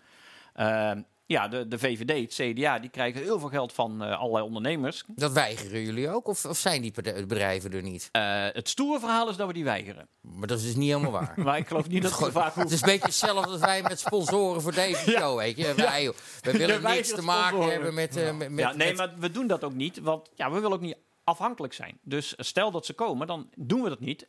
Uh, 0.57 0.93
ja, 1.31 1.49
de, 1.49 1.69
de 1.69 1.79
VVD, 1.79 2.39
het 2.39 2.55
CDA, 2.55 2.79
die 2.79 2.91
krijgen 2.91 3.23
heel 3.23 3.39
veel 3.39 3.49
geld 3.49 3.73
van 3.73 4.03
uh, 4.03 4.19
allerlei 4.19 4.45
ondernemers. 4.45 5.05
Dat 5.07 5.33
weigeren 5.33 5.83
jullie 5.83 6.11
ook? 6.11 6.27
Of, 6.29 6.45
of 6.45 6.59
zijn 6.59 6.83
die 6.83 6.93
bedrijven 7.27 7.73
er 7.73 7.83
niet? 7.83 8.09
Uh, 8.13 8.47
het 8.53 8.69
stoere 8.69 9.01
verhaal 9.01 9.29
is 9.29 9.37
dat 9.37 9.47
we 9.47 9.53
die 9.53 9.65
weigeren. 9.65 10.09
Maar 10.21 10.49
dat 10.49 10.59
is 10.59 10.65
dus 10.65 10.75
niet 10.75 10.89
helemaal 10.89 11.11
waar. 11.11 11.33
maar 11.45 11.59
ik 11.59 11.67
geloof 11.67 11.89
niet 11.89 12.03
dat 12.03 12.19
we 12.19 12.33
vaak 12.33 12.55
Het 12.55 12.71
is 12.71 12.81
een 12.81 12.89
beetje 12.89 13.07
hetzelfde 13.07 13.51
als 13.51 13.61
wij 13.61 13.83
met 13.83 14.01
sponsoren 14.01 14.63
voor 14.63 14.75
deze 14.75 15.11
show, 15.11 15.39
weet 15.39 15.57
je. 15.57 15.75
Wij, 15.75 16.03
ja. 16.03 16.13
wij 16.43 16.53
willen 16.53 16.83
niks 16.83 17.15
te 17.15 17.23
maken 17.23 17.49
sponsoren. 17.49 17.73
hebben 17.73 17.95
met... 17.95 18.17
Uh, 18.17 18.37
met, 18.37 18.59
ja, 18.59 18.73
nee, 18.73 18.89
met... 18.89 18.97
maar 18.97 19.15
we 19.19 19.31
doen 19.31 19.47
dat 19.47 19.65
ook 19.65 19.75
niet, 19.75 20.01
want 20.01 20.31
ja, 20.35 20.51
we 20.51 20.55
willen 20.61 20.73
ook 20.73 20.81
niet 20.81 20.99
afhankelijk 21.25 21.73
zijn. 21.73 21.99
Dus 22.03 22.35
stel 22.37 22.71
dat 22.71 22.87
ze 22.87 22.93
komen, 22.93 23.27
dan 23.27 23.49
doen 23.57 23.83
we 23.83 23.89
dat 23.89 24.01
niet. 24.01 24.27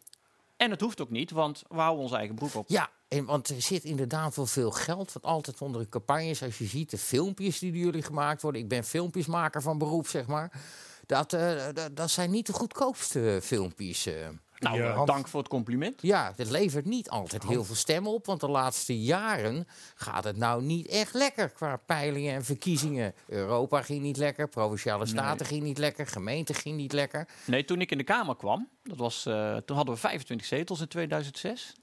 En 0.62 0.72
het 0.72 0.82
hoeft 0.82 1.02
ook 1.02 1.10
niet, 1.10 1.32
want 1.32 1.64
we 1.70 1.80
houden 1.80 2.04
ons 2.04 2.12
eigen 2.12 2.36
broek 2.36 2.56
op. 2.56 2.70
Ja, 2.70 2.90
en, 3.08 3.26
want 3.26 3.50
er 3.50 3.62
zit 3.62 3.84
inderdaad 3.84 4.36
wel 4.36 4.46
veel 4.46 4.72
geld. 4.72 5.14
Wat 5.14 5.24
altijd 5.24 5.62
onder 5.62 5.82
de 5.82 5.90
campagnes, 5.90 6.44
als 6.44 6.58
je 6.58 6.66
ziet 6.66 6.90
de 6.90 6.98
filmpjes 6.98 7.60
die 7.60 7.72
door 7.72 7.82
jullie 7.82 8.02
gemaakt 8.02 8.42
worden. 8.42 8.62
Ik 8.62 8.68
ben 8.68 8.84
filmpjesmaker 8.84 9.62
van 9.62 9.78
beroep, 9.78 10.08
zeg 10.08 10.28
maar. 10.28 10.62
Dat, 11.06 11.34
uh, 11.34 11.64
dat 11.92 12.12
zijn 12.12 12.32
niet 12.32 12.46
de 12.46 12.54
goedkoopste 12.54 13.40
filmpjes. 13.44 14.08
Uh. 14.08 14.14
Nou, 14.62 14.80
uh, 14.80 14.96
Hans- 14.96 15.12
dank 15.12 15.28
voor 15.28 15.40
het 15.40 15.50
compliment. 15.50 16.02
Ja, 16.02 16.34
het 16.36 16.50
levert 16.50 16.86
niet 16.86 17.10
altijd 17.10 17.44
heel 17.44 17.64
veel 17.64 17.76
stemmen 17.76 18.12
op. 18.12 18.26
Want 18.26 18.40
de 18.40 18.48
laatste 18.50 19.02
jaren 19.02 19.68
gaat 19.96 20.24
het 20.24 20.38
nou 20.38 20.64
niet 20.64 20.88
echt 20.88 21.14
lekker 21.14 21.50
qua 21.50 21.78
peilingen 21.78 22.34
en 22.34 22.44
verkiezingen. 22.44 23.14
Europa 23.28 23.82
ging 23.82 24.02
niet 24.02 24.18
lekker, 24.18 24.48
provinciale 24.48 25.06
staten 25.06 25.46
ging 25.46 25.64
niet 25.64 25.78
lekker, 25.78 26.08
gemeente 26.08 26.54
ging 26.54 26.78
niet 26.78 26.94
lekker. 26.94 27.28
Nee, 27.46 27.66
toen 27.66 27.82
ik 27.82 27.92
in 27.92 27.98
de 27.98 28.04
Kamer 28.04 28.36
kwam, 28.36 28.70
dat 28.84 28.98
was, 28.98 29.26
uh, 29.28 29.58
toen 29.58 29.76
hadden 29.76 29.94
we 29.94 30.00
25 30.00 30.48
zetels 30.48 30.82
in 30.82 30.88
2006. 30.88 31.74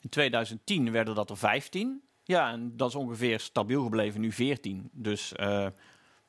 In 0.00 0.08
2010 0.08 0.92
werden 0.92 1.14
dat 1.14 1.30
er 1.30 1.36
15. 1.36 2.02
Ja, 2.24 2.50
en 2.52 2.76
dat 2.76 2.88
is 2.88 2.94
ongeveer 2.94 3.40
stabiel 3.40 3.82
gebleven, 3.82 4.20
nu 4.20 4.32
14. 4.32 4.90
Dus 4.92 5.32
uh, 5.36 5.66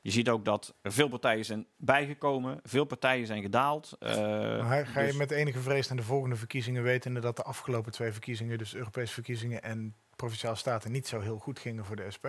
je 0.00 0.10
ziet 0.10 0.28
ook 0.28 0.44
dat 0.44 0.74
er 0.82 0.92
veel 0.92 1.08
partijen 1.08 1.44
zijn 1.44 1.66
bijgekomen, 1.76 2.60
veel 2.62 2.84
partijen 2.84 3.26
zijn 3.26 3.42
gedaald. 3.42 3.96
Uh, 4.00 4.08
maar 4.68 4.86
ga 4.86 5.00
je 5.00 5.06
dus- 5.06 5.16
met 5.16 5.30
enige 5.30 5.60
vrees 5.60 5.88
naar 5.88 5.96
de 5.96 6.02
volgende 6.02 6.36
verkiezingen 6.36 6.82
wetende 6.82 7.20
dat 7.20 7.36
de 7.36 7.42
afgelopen 7.42 7.92
twee 7.92 8.12
verkiezingen, 8.12 8.58
dus 8.58 8.74
Europese 8.74 9.12
verkiezingen 9.12 9.62
en 9.62 9.94
provinciale 10.16 10.56
staten, 10.56 10.92
niet 10.92 11.08
zo 11.08 11.20
heel 11.20 11.38
goed 11.38 11.58
gingen 11.58 11.84
voor 11.84 11.96
de 11.96 12.10
SP? 12.16 12.26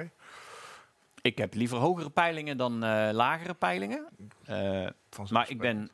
Ik 1.21 1.37
heb 1.37 1.53
liever 1.53 1.77
hogere 1.77 2.09
peilingen 2.09 2.57
dan 2.57 2.73
uh, 2.73 3.09
lagere 3.11 3.53
peilingen. 3.53 4.07
Uh, 4.49 4.87
maar 5.29 5.49
ik 5.49 5.57
ben, 5.57 5.91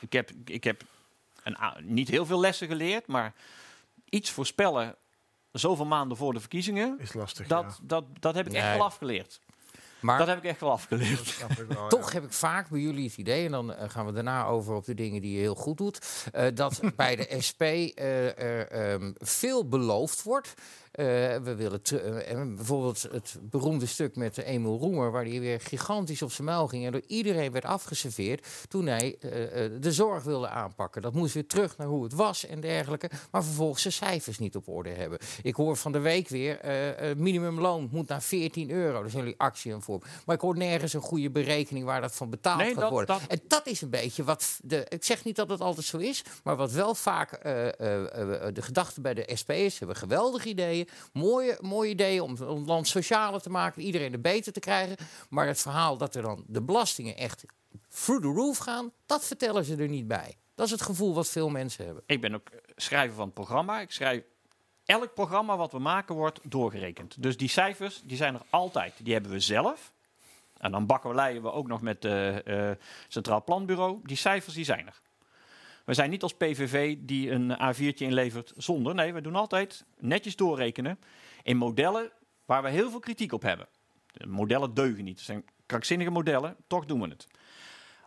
ik 0.00 0.12
heb, 0.12 0.30
ik 0.44 0.64
heb 0.64 0.82
een, 1.42 1.56
niet 1.80 2.08
heel 2.08 2.26
veel 2.26 2.40
lessen 2.40 2.68
geleerd, 2.68 3.06
maar 3.06 3.34
iets 4.04 4.30
voorspellen 4.30 4.96
zoveel 5.52 5.86
maanden 5.86 6.16
voor 6.16 6.32
de 6.32 6.40
verkiezingen 6.40 6.98
is 6.98 7.12
lastig. 7.12 7.46
Dat, 7.46 7.64
ja. 7.64 7.86
dat, 7.86 8.04
dat 8.20 8.34
heb 8.34 8.46
ik 8.46 8.52
Nee. 8.52 8.60
echt 8.62 8.76
wel 8.76 8.84
afgeleerd. 8.84 9.40
Maar 10.00 10.18
Dat 10.18 10.26
heb 10.26 10.38
ik 10.38 10.44
echt 10.44 10.60
wel 10.60 10.70
afgeleerd. 10.70 11.38
Wel, 11.68 11.88
Toch 11.88 12.12
heb 12.12 12.24
ik 12.24 12.32
vaak 12.32 12.68
bij 12.68 12.80
jullie 12.80 13.04
het 13.04 13.16
idee, 13.16 13.44
en 13.44 13.50
dan 13.50 13.74
eh, 13.74 13.90
gaan 13.90 14.06
we 14.06 14.12
daarna 14.12 14.44
over 14.44 14.74
op 14.74 14.84
de 14.84 14.94
dingen 14.94 15.22
die 15.22 15.32
je 15.32 15.38
heel 15.38 15.54
goed 15.54 15.76
doet, 15.76 16.26
eh, 16.32 16.46
dat 16.54 16.80
bij 16.96 17.16
de 17.16 17.36
SP 17.48 17.62
eh, 17.62 18.38
er 18.38 18.68
ehm, 18.68 19.12
veel 19.18 19.68
beloofd 19.68 20.22
wordt. 20.22 20.54
Eh, 20.96 21.04
we 21.42 21.54
willen 21.56 21.80
eh, 21.82 22.54
bijvoorbeeld 22.56 23.02
het 23.10 23.36
beroemde 23.40 23.86
stuk 23.86 24.16
met 24.16 24.38
Emil 24.38 24.78
Roemer, 24.78 25.10
waar 25.10 25.24
hij 25.24 25.40
weer 25.40 25.60
gigantisch 25.60 26.22
op 26.22 26.32
zijn 26.32 26.46
muil 26.46 26.66
ging 26.66 26.86
en 26.86 26.92
door 26.92 27.02
iedereen 27.06 27.52
werd 27.52 27.64
afgeserveerd 27.64 28.46
toen 28.68 28.86
hij 28.86 29.16
eh, 29.20 29.30
de 29.80 29.92
zorg 29.92 30.22
wilde 30.22 30.48
aanpakken. 30.48 31.02
Dat 31.02 31.12
moest 31.14 31.34
weer 31.34 31.46
terug 31.46 31.76
naar 31.76 31.86
hoe 31.86 32.02
het 32.04 32.12
was 32.12 32.46
en 32.46 32.60
dergelijke, 32.60 33.10
maar 33.30 33.44
vervolgens 33.44 33.82
zijn 33.82 33.94
cijfers 33.94 34.38
niet 34.38 34.56
op 34.56 34.68
orde 34.68 34.90
hebben. 34.90 35.18
Ik 35.42 35.54
hoor 35.54 35.76
van 35.76 35.92
de 35.92 35.98
week 35.98 36.28
weer, 36.28 36.60
minimumloon 37.16 37.88
moet 37.92 38.08
naar 38.08 38.22
14 38.22 38.70
euro. 38.70 39.00
Daar 39.00 39.10
zijn 39.10 39.22
jullie 39.22 39.38
actie 39.40 39.74
aan 39.74 39.82
voor. 39.82 40.02
Maar 40.26 40.34
ik 40.34 40.40
hoor 40.40 40.56
nergens 40.56 40.92
een 40.92 41.00
goede 41.00 41.30
berekening 41.30 41.84
waar 41.84 42.00
dat 42.00 42.14
van 42.14 42.30
betaald 42.30 42.58
Nee, 42.58 42.72
gaat 42.72 42.80
dat- 42.80 42.90
worden. 42.90 43.18
dat- 43.18 43.28
En 43.28 43.40
dat 43.48 43.66
is 43.66 43.80
een 43.80 43.90
beetje 43.90 44.24
wat. 44.24 44.58
De, 44.62 44.86
ik 44.88 45.04
zeg 45.04 45.24
niet 45.24 45.36
dat 45.36 45.48
het 45.48 45.60
altijd 45.60 45.86
zo 45.86 45.96
is, 45.98 46.22
maar 46.44 46.56
wat 46.56 46.72
wel 46.72 46.94
vaak 46.94 47.32
eh, 47.32 47.66
eh, 47.66 48.54
de 48.54 48.62
gedachte 48.62 49.00
bij 49.00 49.14
de 49.14 49.30
SP 49.40 49.50
is: 49.50 49.78
hebben 49.78 49.96
geweldige 49.96 50.48
ideeën, 50.48 50.85
mooie, 51.12 51.58
mooie 51.60 51.90
ideeën 51.90 52.20
om, 52.20 52.30
het 52.30 52.66
land 52.66 52.88
socialer 52.88 53.40
te 53.40 53.50
maken, 53.50 53.82
iedereen 53.82 54.12
er 54.12 54.20
beter 54.20 54.52
te 54.52 54.60
krijgen. 54.60 54.96
Maar 55.28 55.46
het 55.46 55.60
verhaal 55.60 55.96
dat 55.96 56.14
er 56.14 56.22
dan 56.22 56.44
de 56.46 56.62
belastingen 56.62 57.16
echt 57.16 57.44
through 57.88 58.22
the 58.22 58.32
roof 58.32 58.58
gaan, 58.58 58.92
dat 59.06 59.24
vertellen 59.24 59.64
ze 59.64 59.76
er 59.76 59.88
niet 59.88 60.08
bij. 60.08 60.36
Dat 60.54 60.66
is 60.66 60.72
het 60.72 60.82
gevoel 60.82 61.14
wat 61.14 61.28
veel 61.28 61.48
mensen 61.48 61.84
hebben. 61.84 62.02
Ik 62.06 62.20
ben 62.20 62.34
ook 62.34 62.50
schrijver 62.76 63.16
van 63.16 63.24
het 63.24 63.34
programma. 63.34 63.80
Ik 63.80 63.92
schrijf 63.92 64.22
elk 64.84 65.14
programma 65.14 65.56
wat 65.56 65.72
we 65.72 65.78
maken 65.78 66.14
wordt 66.14 66.40
doorgerekend. 66.42 67.22
Dus 67.22 67.36
die 67.36 67.48
cijfers 67.48 68.02
die 68.04 68.16
zijn 68.16 68.34
er 68.34 68.42
altijd. 68.50 68.94
Die 69.02 69.12
hebben 69.12 69.30
we 69.30 69.40
zelf. 69.40 69.92
En 70.56 70.70
dan 70.70 70.86
bakken 70.86 71.10
we 71.10 71.16
leiden 71.16 71.42
we 71.42 71.52
ook 71.52 71.66
nog 71.66 71.80
met 71.80 72.02
het 72.02 72.78
Centraal 73.08 73.44
Planbureau. 73.44 74.00
Die 74.02 74.16
cijfers 74.16 74.54
die 74.54 74.64
zijn 74.64 74.86
er. 74.86 75.00
We 75.86 75.94
zijn 75.94 76.10
niet 76.10 76.22
als 76.22 76.34
PVV 76.34 76.96
die 77.00 77.30
een 77.30 77.52
A4'tje 77.52 77.96
inlevert 77.96 78.52
zonder. 78.56 78.94
Nee, 78.94 79.12
we 79.12 79.20
doen 79.20 79.34
altijd 79.34 79.84
netjes 79.98 80.36
doorrekenen 80.36 80.98
in 81.42 81.56
modellen 81.56 82.10
waar 82.44 82.62
we 82.62 82.68
heel 82.68 82.90
veel 82.90 83.00
kritiek 83.00 83.32
op 83.32 83.42
hebben. 83.42 83.66
De 84.12 84.26
modellen 84.26 84.74
deugen 84.74 85.04
niet. 85.04 85.16
Het 85.16 85.26
zijn 85.26 85.44
krankzinnige 85.66 86.10
modellen, 86.10 86.56
toch 86.66 86.84
doen 86.84 87.00
we 87.00 87.08
het. 87.08 87.26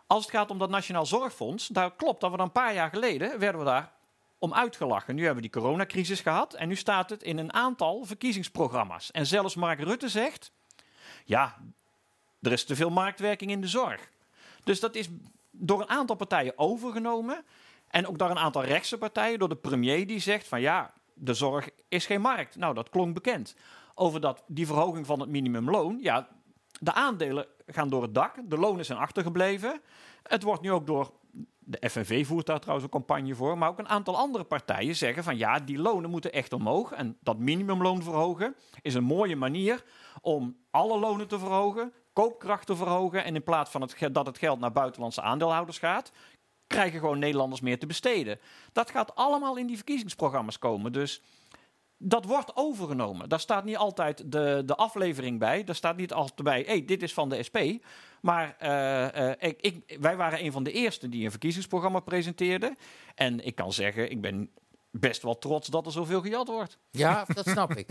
Als 0.07 0.25
het 0.25 0.35
gaat 0.35 0.51
om 0.51 0.57
dat 0.57 0.69
Nationaal 0.69 1.05
Zorgfonds, 1.05 1.67
daar 1.67 1.95
klopt 1.95 2.21
dat 2.21 2.31
we 2.31 2.37
een 2.37 2.51
paar 2.51 2.73
jaar 2.73 2.89
geleden 2.89 3.39
werden 3.39 3.59
we 3.59 3.65
daar 3.65 3.91
om 4.37 4.53
uitgelachen. 4.53 5.15
Nu 5.15 5.25
hebben 5.25 5.43
we 5.43 5.49
die 5.49 5.61
coronacrisis 5.61 6.21
gehad 6.21 6.53
en 6.53 6.67
nu 6.67 6.75
staat 6.75 7.09
het 7.09 7.23
in 7.23 7.37
een 7.37 7.53
aantal 7.53 8.03
verkiezingsprogramma's. 8.05 9.11
En 9.11 9.25
zelfs 9.25 9.55
Mark 9.55 9.79
Rutte 9.79 10.09
zegt, 10.09 10.51
ja, 11.25 11.57
er 12.41 12.51
is 12.51 12.65
te 12.65 12.75
veel 12.75 12.89
marktwerking 12.89 13.51
in 13.51 13.61
de 13.61 13.67
zorg. 13.67 14.09
Dus 14.63 14.79
dat 14.79 14.95
is 14.95 15.07
door 15.51 15.81
een 15.81 15.89
aantal 15.89 16.15
partijen 16.15 16.57
overgenomen. 16.57 17.45
En 17.89 18.07
ook 18.07 18.17
door 18.17 18.29
een 18.29 18.37
aantal 18.37 18.63
rechtse 18.63 18.97
partijen, 18.97 19.39
door 19.39 19.49
de 19.49 19.55
premier 19.55 20.07
die 20.07 20.19
zegt 20.19 20.47
van 20.47 20.61
ja, 20.61 20.93
de 21.13 21.33
zorg 21.33 21.69
is 21.87 22.05
geen 22.05 22.21
markt. 22.21 22.55
Nou, 22.55 22.73
dat 22.73 22.89
klonk 22.89 23.13
bekend. 23.13 23.55
Over 23.95 24.21
dat, 24.21 24.43
die 24.47 24.65
verhoging 24.65 25.05
van 25.05 25.19
het 25.19 25.29
minimumloon, 25.29 25.99
ja, 26.01 26.27
de 26.79 26.93
aandelen 26.93 27.45
gaan 27.67 27.89
door 27.89 28.01
het 28.01 28.13
dak, 28.13 28.35
de 28.43 28.57
lonen 28.57 28.85
zijn 28.85 28.99
achtergebleven. 28.99 29.81
Het 30.23 30.43
wordt 30.43 30.61
nu 30.61 30.71
ook 30.71 30.87
door, 30.87 31.11
de 31.59 31.89
FNV 31.89 32.25
voert 32.25 32.45
daar 32.45 32.59
trouwens 32.59 32.85
een 32.85 32.93
campagne 32.99 33.35
voor, 33.35 33.57
maar 33.57 33.69
ook 33.69 33.79
een 33.79 33.89
aantal 33.89 34.17
andere 34.17 34.43
partijen 34.43 34.95
zeggen 34.95 35.23
van 35.23 35.37
ja, 35.37 35.59
die 35.59 35.79
lonen 35.79 36.09
moeten 36.09 36.33
echt 36.33 36.53
omhoog. 36.53 36.91
En 36.91 37.17
dat 37.21 37.37
minimumloon 37.37 38.03
verhogen 38.03 38.55
is 38.81 38.93
een 38.93 39.03
mooie 39.03 39.35
manier 39.35 39.83
om 40.21 40.57
alle 40.71 40.99
lonen 40.99 41.27
te 41.27 41.39
verhogen, 41.39 41.93
koopkracht 42.13 42.65
te 42.65 42.75
verhogen. 42.75 43.23
En 43.23 43.35
in 43.35 43.43
plaats 43.43 43.71
van 43.71 43.89
dat 44.11 44.25
het 44.25 44.37
geld 44.37 44.59
naar 44.59 44.71
buitenlandse 44.71 45.21
aandeelhouders 45.21 45.79
gaat, 45.79 46.11
krijgen 46.69 46.99
gewoon 46.99 47.19
Nederlanders 47.19 47.61
meer 47.61 47.79
te 47.79 47.85
besteden. 47.85 48.39
Dat 48.71 48.91
gaat 48.91 49.15
allemaal 49.15 49.57
in 49.57 49.67
die 49.67 49.75
verkiezingsprogramma's 49.75 50.59
komen. 50.59 50.91
Dus 50.91 51.21
dat 51.97 52.25
wordt 52.25 52.55
overgenomen. 52.55 53.29
Daar 53.29 53.39
staat 53.39 53.63
niet 53.63 53.77
altijd 53.77 54.31
de, 54.31 54.63
de 54.65 54.75
aflevering 54.75 55.39
bij. 55.39 55.63
Daar 55.63 55.75
staat 55.75 55.97
niet 55.97 56.13
altijd 56.13 56.43
bij, 56.43 56.63
hey, 56.65 56.85
dit 56.85 57.03
is 57.03 57.13
van 57.13 57.29
de 57.29 57.43
SP. 57.47 57.57
Maar 58.21 58.55
uh, 58.63 59.29
ik, 59.49 59.61
ik, 59.61 59.97
wij 59.99 60.15
waren 60.15 60.43
een 60.43 60.51
van 60.51 60.63
de 60.63 60.71
eerste 60.71 61.09
die 61.09 61.23
een 61.25 61.31
verkiezingsprogramma 61.31 61.99
presenteerden. 61.99 62.77
En 63.15 63.45
ik 63.45 63.55
kan 63.55 63.73
zeggen, 63.73 64.11
ik 64.11 64.21
ben 64.21 64.49
best 64.91 65.21
wel 65.21 65.37
trots 65.37 65.67
dat 65.67 65.85
er 65.85 65.91
zoveel 65.91 66.21
gejat 66.21 66.47
wordt. 66.47 66.77
Ja, 66.91 67.25
dat 67.33 67.47
snap 67.47 67.71
ik. 67.71 67.87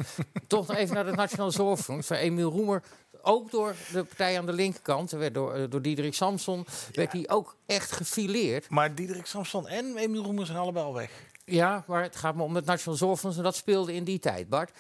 Toch 0.46 0.66
nog 0.66 0.76
even 0.76 0.94
naar 0.94 1.06
het 1.06 1.16
Nationale 1.16 1.50
Zorgfonds. 1.50 2.06
Van 2.06 2.16
Emiel 2.16 2.50
Roemer, 2.50 2.82
ook 3.28 3.50
door 3.50 3.74
de 3.92 4.04
partij 4.04 4.38
aan 4.38 4.46
de 4.46 4.52
linkerkant, 4.52 5.10
werd 5.10 5.34
door, 5.34 5.54
eh, 5.54 5.64
door 5.68 5.82
Diederik 5.82 6.14
Samson, 6.14 6.66
werd 6.92 7.12
hij 7.12 7.28
ook 7.28 7.56
echt 7.66 7.92
gefileerd. 7.92 8.70
Maar 8.70 8.94
Diederik 8.94 9.26
Samson 9.26 9.68
en 9.68 9.96
Emiel 9.96 10.22
Roemer 10.22 10.46
zijn 10.46 10.58
allebei 10.58 10.84
al 10.84 10.94
weg. 10.94 11.10
Ja, 11.44 11.84
maar 11.86 12.02
het 12.02 12.16
gaat 12.16 12.34
me 12.34 12.42
om 12.42 12.54
het 12.54 12.64
Nationaal 12.64 12.98
Zorgfonds 12.98 13.36
en 13.36 13.42
dat 13.42 13.56
speelde 13.56 13.94
in 13.94 14.04
die 14.04 14.18
tijd, 14.18 14.48
Bart. 14.48 14.70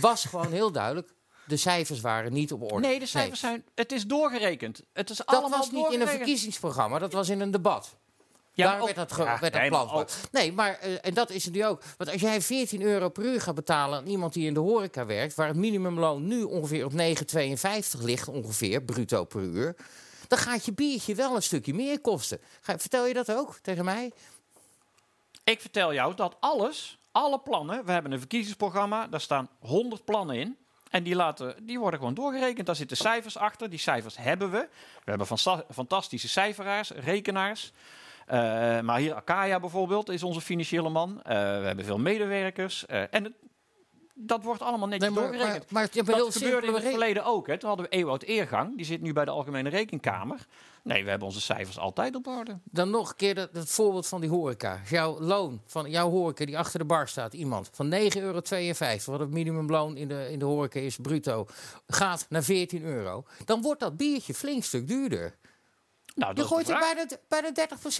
Was 0.00 0.24
gewoon 0.24 0.52
heel 0.52 0.72
duidelijk. 0.72 1.12
De 1.46 1.56
cijfers 1.56 2.00
waren 2.00 2.32
niet 2.32 2.52
op 2.52 2.62
orde. 2.62 2.86
Nee, 2.86 2.98
de 2.98 3.06
cijfers 3.06 3.40
zijn. 3.40 3.64
Het 3.74 3.92
is 3.92 4.06
doorgerekend. 4.06 4.82
Het 4.92 5.10
is 5.10 5.16
dat 5.16 5.26
allemaal 5.26 5.58
was 5.58 5.70
niet 5.70 5.92
in 5.92 6.00
een 6.00 6.08
verkiezingsprogramma, 6.08 6.98
dat 6.98 7.12
was 7.12 7.28
in 7.28 7.40
een 7.40 7.50
debat. 7.50 7.96
Ja, 8.60 8.70
Daar 8.70 8.78
ook- 8.80 8.84
werd 8.84 8.96
dat, 8.96 9.12
ge- 9.12 9.22
ja, 9.22 9.38
werd 9.38 9.52
dat 9.52 9.60
nee, 9.60 9.70
plan 9.70 9.80
maar 9.86 9.90
voor. 9.92 10.00
ook- 10.02 10.10
Nee, 10.32 10.52
maar 10.52 10.78
eh, 10.78 10.92
en 11.00 11.14
dat 11.14 11.30
is 11.30 11.44
het 11.44 11.54
nu 11.54 11.64
ook. 11.66 11.82
Want 11.96 12.10
als 12.10 12.20
jij 12.20 12.40
14 12.40 12.82
euro 12.82 13.08
per 13.08 13.24
uur 13.24 13.40
gaat 13.40 13.54
betalen 13.54 13.98
aan 13.98 14.06
iemand 14.06 14.32
die 14.32 14.46
in 14.46 14.54
de 14.54 14.60
horeca 14.60 15.06
werkt, 15.06 15.34
waar 15.34 15.46
het 15.48 15.56
minimumloon 15.56 16.26
nu 16.26 16.42
ongeveer 16.42 16.84
op 16.84 16.92
9,52 16.92 18.00
ligt, 18.02 18.28
ongeveer 18.28 18.82
bruto 18.82 19.24
per 19.24 19.40
uur, 19.40 19.76
dan 20.28 20.38
gaat 20.38 20.64
je 20.64 20.72
biertje 20.72 21.14
wel 21.14 21.34
een 21.36 21.42
stukje 21.42 21.74
meer 21.74 22.00
kosten. 22.00 22.40
Ga, 22.60 22.78
vertel 22.78 23.06
je 23.06 23.14
dat 23.14 23.32
ook 23.32 23.58
tegen 23.62 23.84
mij? 23.84 24.12
Ik 25.44 25.60
vertel 25.60 25.94
jou 25.94 26.14
dat 26.14 26.36
alles, 26.40 26.98
alle 27.12 27.38
plannen, 27.38 27.84
we 27.84 27.92
hebben 27.92 28.12
een 28.12 28.18
verkiezingsprogramma, 28.18 29.06
daar 29.06 29.20
staan 29.20 29.48
100 29.60 30.04
plannen 30.04 30.36
in. 30.36 30.56
En 30.90 31.02
die, 31.02 31.14
laten, 31.14 31.54
die 31.66 31.78
worden 31.78 31.98
gewoon 31.98 32.14
doorgerekend. 32.14 32.66
Daar 32.66 32.76
zitten 32.76 32.96
cijfers 32.96 33.36
achter. 33.36 33.70
Die 33.70 33.78
cijfers 33.78 34.16
hebben 34.16 34.50
we. 34.50 34.68
We 35.04 35.10
hebben 35.10 35.26
fanta- 35.26 35.64
fantastische 35.72 36.28
cijferaars, 36.28 36.90
rekenaars. 36.90 37.72
Eh, 38.30 38.80
maar 38.80 38.98
hier 38.98 39.14
Akaya 39.14 39.60
bijvoorbeeld 39.60 40.08
is 40.10 40.22
onze 40.22 40.40
financiële 40.40 40.88
man. 40.88 41.22
Eh, 41.22 41.34
we 41.34 41.66
hebben 41.66 41.84
veel 41.84 41.98
medewerkers. 41.98 42.86
Eh, 42.86 43.02
en 43.10 43.24
het- 43.24 43.32
dat 44.14 44.42
wordt 44.42 44.62
allemaal 44.62 44.88
netjes 44.88 45.08
Nee, 45.10 45.18
maar, 45.18 45.30
doorgerekend. 45.32 45.70
maar, 45.70 45.82
dat 45.92 46.32
gebeurde 46.36 46.66
in 46.66 46.74
het 46.74 46.82
verleden 46.82 47.24
ook. 47.24 47.46
Hè. 47.46 47.58
Toen 47.58 47.68
hadden 47.68 47.88
we 47.90 47.96
Ewout 47.96 48.22
Eergang. 48.22 48.76
Die 48.76 48.86
zit 48.86 49.00
nu 49.00 49.12
bij 49.12 49.24
de 49.24 49.30
Algemene 49.30 49.68
Rekenkamer. 49.68 50.46
Nee, 50.82 51.02
we 51.04 51.10
hebben 51.10 51.28
onze 51.28 51.40
cijfers 51.40 51.78
altijd 51.78 52.14
op 52.16 52.26
orde. 52.26 52.58
Dan 52.64 52.90
nog 52.90 53.08
een 53.10 53.16
keer 53.16 53.34
dat, 53.34 53.54
dat 53.54 53.68
voorbeeld 53.68 54.06
van 54.06 54.20
die 54.20 54.30
horeca. 54.30 54.78
Als 54.80 54.90
jouw 54.90 55.20
loon 55.20 55.60
van 55.66 55.90
jouw 55.90 56.10
horeca 56.10 56.44
die 56.44 56.58
achter 56.58 56.78
de 56.78 56.84
bar 56.84 57.08
staat, 57.08 57.32
iemand 57.34 57.70
van 57.72 57.88
9,52 57.88 58.22
euro, 58.22 58.40
wat 59.04 59.20
het 59.20 59.30
minimumloon 59.30 59.96
in 59.96 60.08
de, 60.08 60.28
in 60.30 60.38
de 60.38 60.44
horeca 60.44 60.80
is, 60.80 60.96
bruto, 60.96 61.46
gaat 61.86 62.26
naar 62.28 62.42
14 62.42 62.82
euro. 62.82 63.24
Dan 63.44 63.62
wordt 63.62 63.80
dat 63.80 63.96
biertje 63.96 64.34
flink 64.34 64.64
stuk 64.64 64.88
duurder. 64.88 65.34
Nou, 66.20 66.32
Je 66.36 66.44
gooit 66.44 66.68
er 66.68 66.78
bijna, 66.78 67.06
bijna 67.28 67.52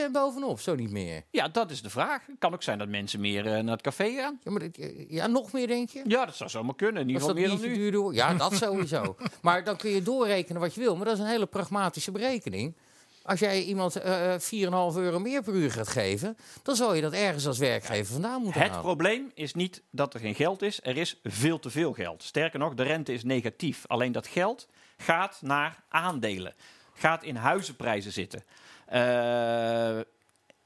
30% 0.09 0.11
bovenop, 0.13 0.61
zo 0.61 0.75
niet 0.75 0.91
meer. 0.91 1.23
Ja, 1.31 1.49
dat 1.49 1.71
is 1.71 1.83
de 1.83 1.91
vraag. 1.91 2.27
Het 2.27 2.37
kan 2.39 2.53
ook 2.55 2.63
zijn 2.63 2.79
dat 2.79 2.89
mensen 2.89 3.21
meer 3.21 3.47
eh, 3.47 3.53
naar 3.63 3.73
het 3.73 3.83
café 3.83 4.15
gaan. 4.15 4.41
Ja, 4.45 4.51
maar, 4.51 4.61
dit- 4.61 4.79
eh, 4.79 5.11
ja, 5.11 5.27
nog 5.27 5.53
meer 5.53 5.67
denk 5.67 5.91
je? 5.91 6.03
Ja, 6.07 6.25
dat 6.27 6.37
zou 6.37 6.51
zomaar 6.51 6.75
kunnen. 6.75 7.03
In 7.03 7.07
ieder 7.09 7.21
geval 7.23 7.37
meer 7.37 7.49
dan 7.49 7.61
nu. 7.61 8.15
Ja, 8.15 8.35
dat 8.45 8.55
sowieso. 8.55 9.17
maar 9.43 9.65
dan 9.65 9.77
kun 9.77 9.91
je 9.91 10.03
doorrekenen 10.03 10.61
wat 10.61 10.75
je 10.75 10.81
wil. 10.81 10.97
Maar 10.97 11.05
dat 11.05 11.15
is 11.15 11.21
een 11.21 11.29
hele 11.29 11.47
pragmatische 11.47 12.11
berekening. 12.11 12.77
Als 13.23 13.41
jij 13.41 13.63
iemand 13.63 13.97
eh, 13.97 14.35
eh, 14.35 14.41
4,5 14.41 14.97
euro 14.97 15.19
meer 15.19 15.43
per 15.43 15.55
uur 15.55 15.71
gaat 15.71 15.89
geven, 15.89 16.37
dan 16.63 16.77
zal 16.77 16.95
je 16.95 17.03
dat 17.03 17.13
ergens 17.13 17.47
als 17.47 17.59
werkgever 17.59 18.13
vandaan 18.13 18.43
moeten 18.43 18.61
Het 18.61 18.71
halen. 18.71 18.85
probleem 18.85 19.31
is 19.35 19.55
niet 19.55 19.83
dat 19.91 20.15
er 20.15 20.21
geen 20.21 20.35
geld 20.35 20.63
is. 20.63 20.81
Er 20.83 20.97
is 20.97 21.21
veel 21.25 21.59
te 21.59 21.71
veel 21.71 21.93
geld. 21.93 22.23
Sterker 22.23 22.59
nog, 22.59 22.75
de 22.75 22.83
rente 22.83 23.13
is 23.13 23.25
negatief. 23.25 23.85
Alleen 23.87 24.13
dat 24.13 24.27
geld 24.27 24.69
gaat 24.97 25.39
naar 25.43 25.83
aandelen. 25.89 26.55
Gaat 27.01 27.23
in 27.23 27.37
huizenprijzen 27.37 28.13
zitten. 28.13 28.45
Eh, 28.87 29.99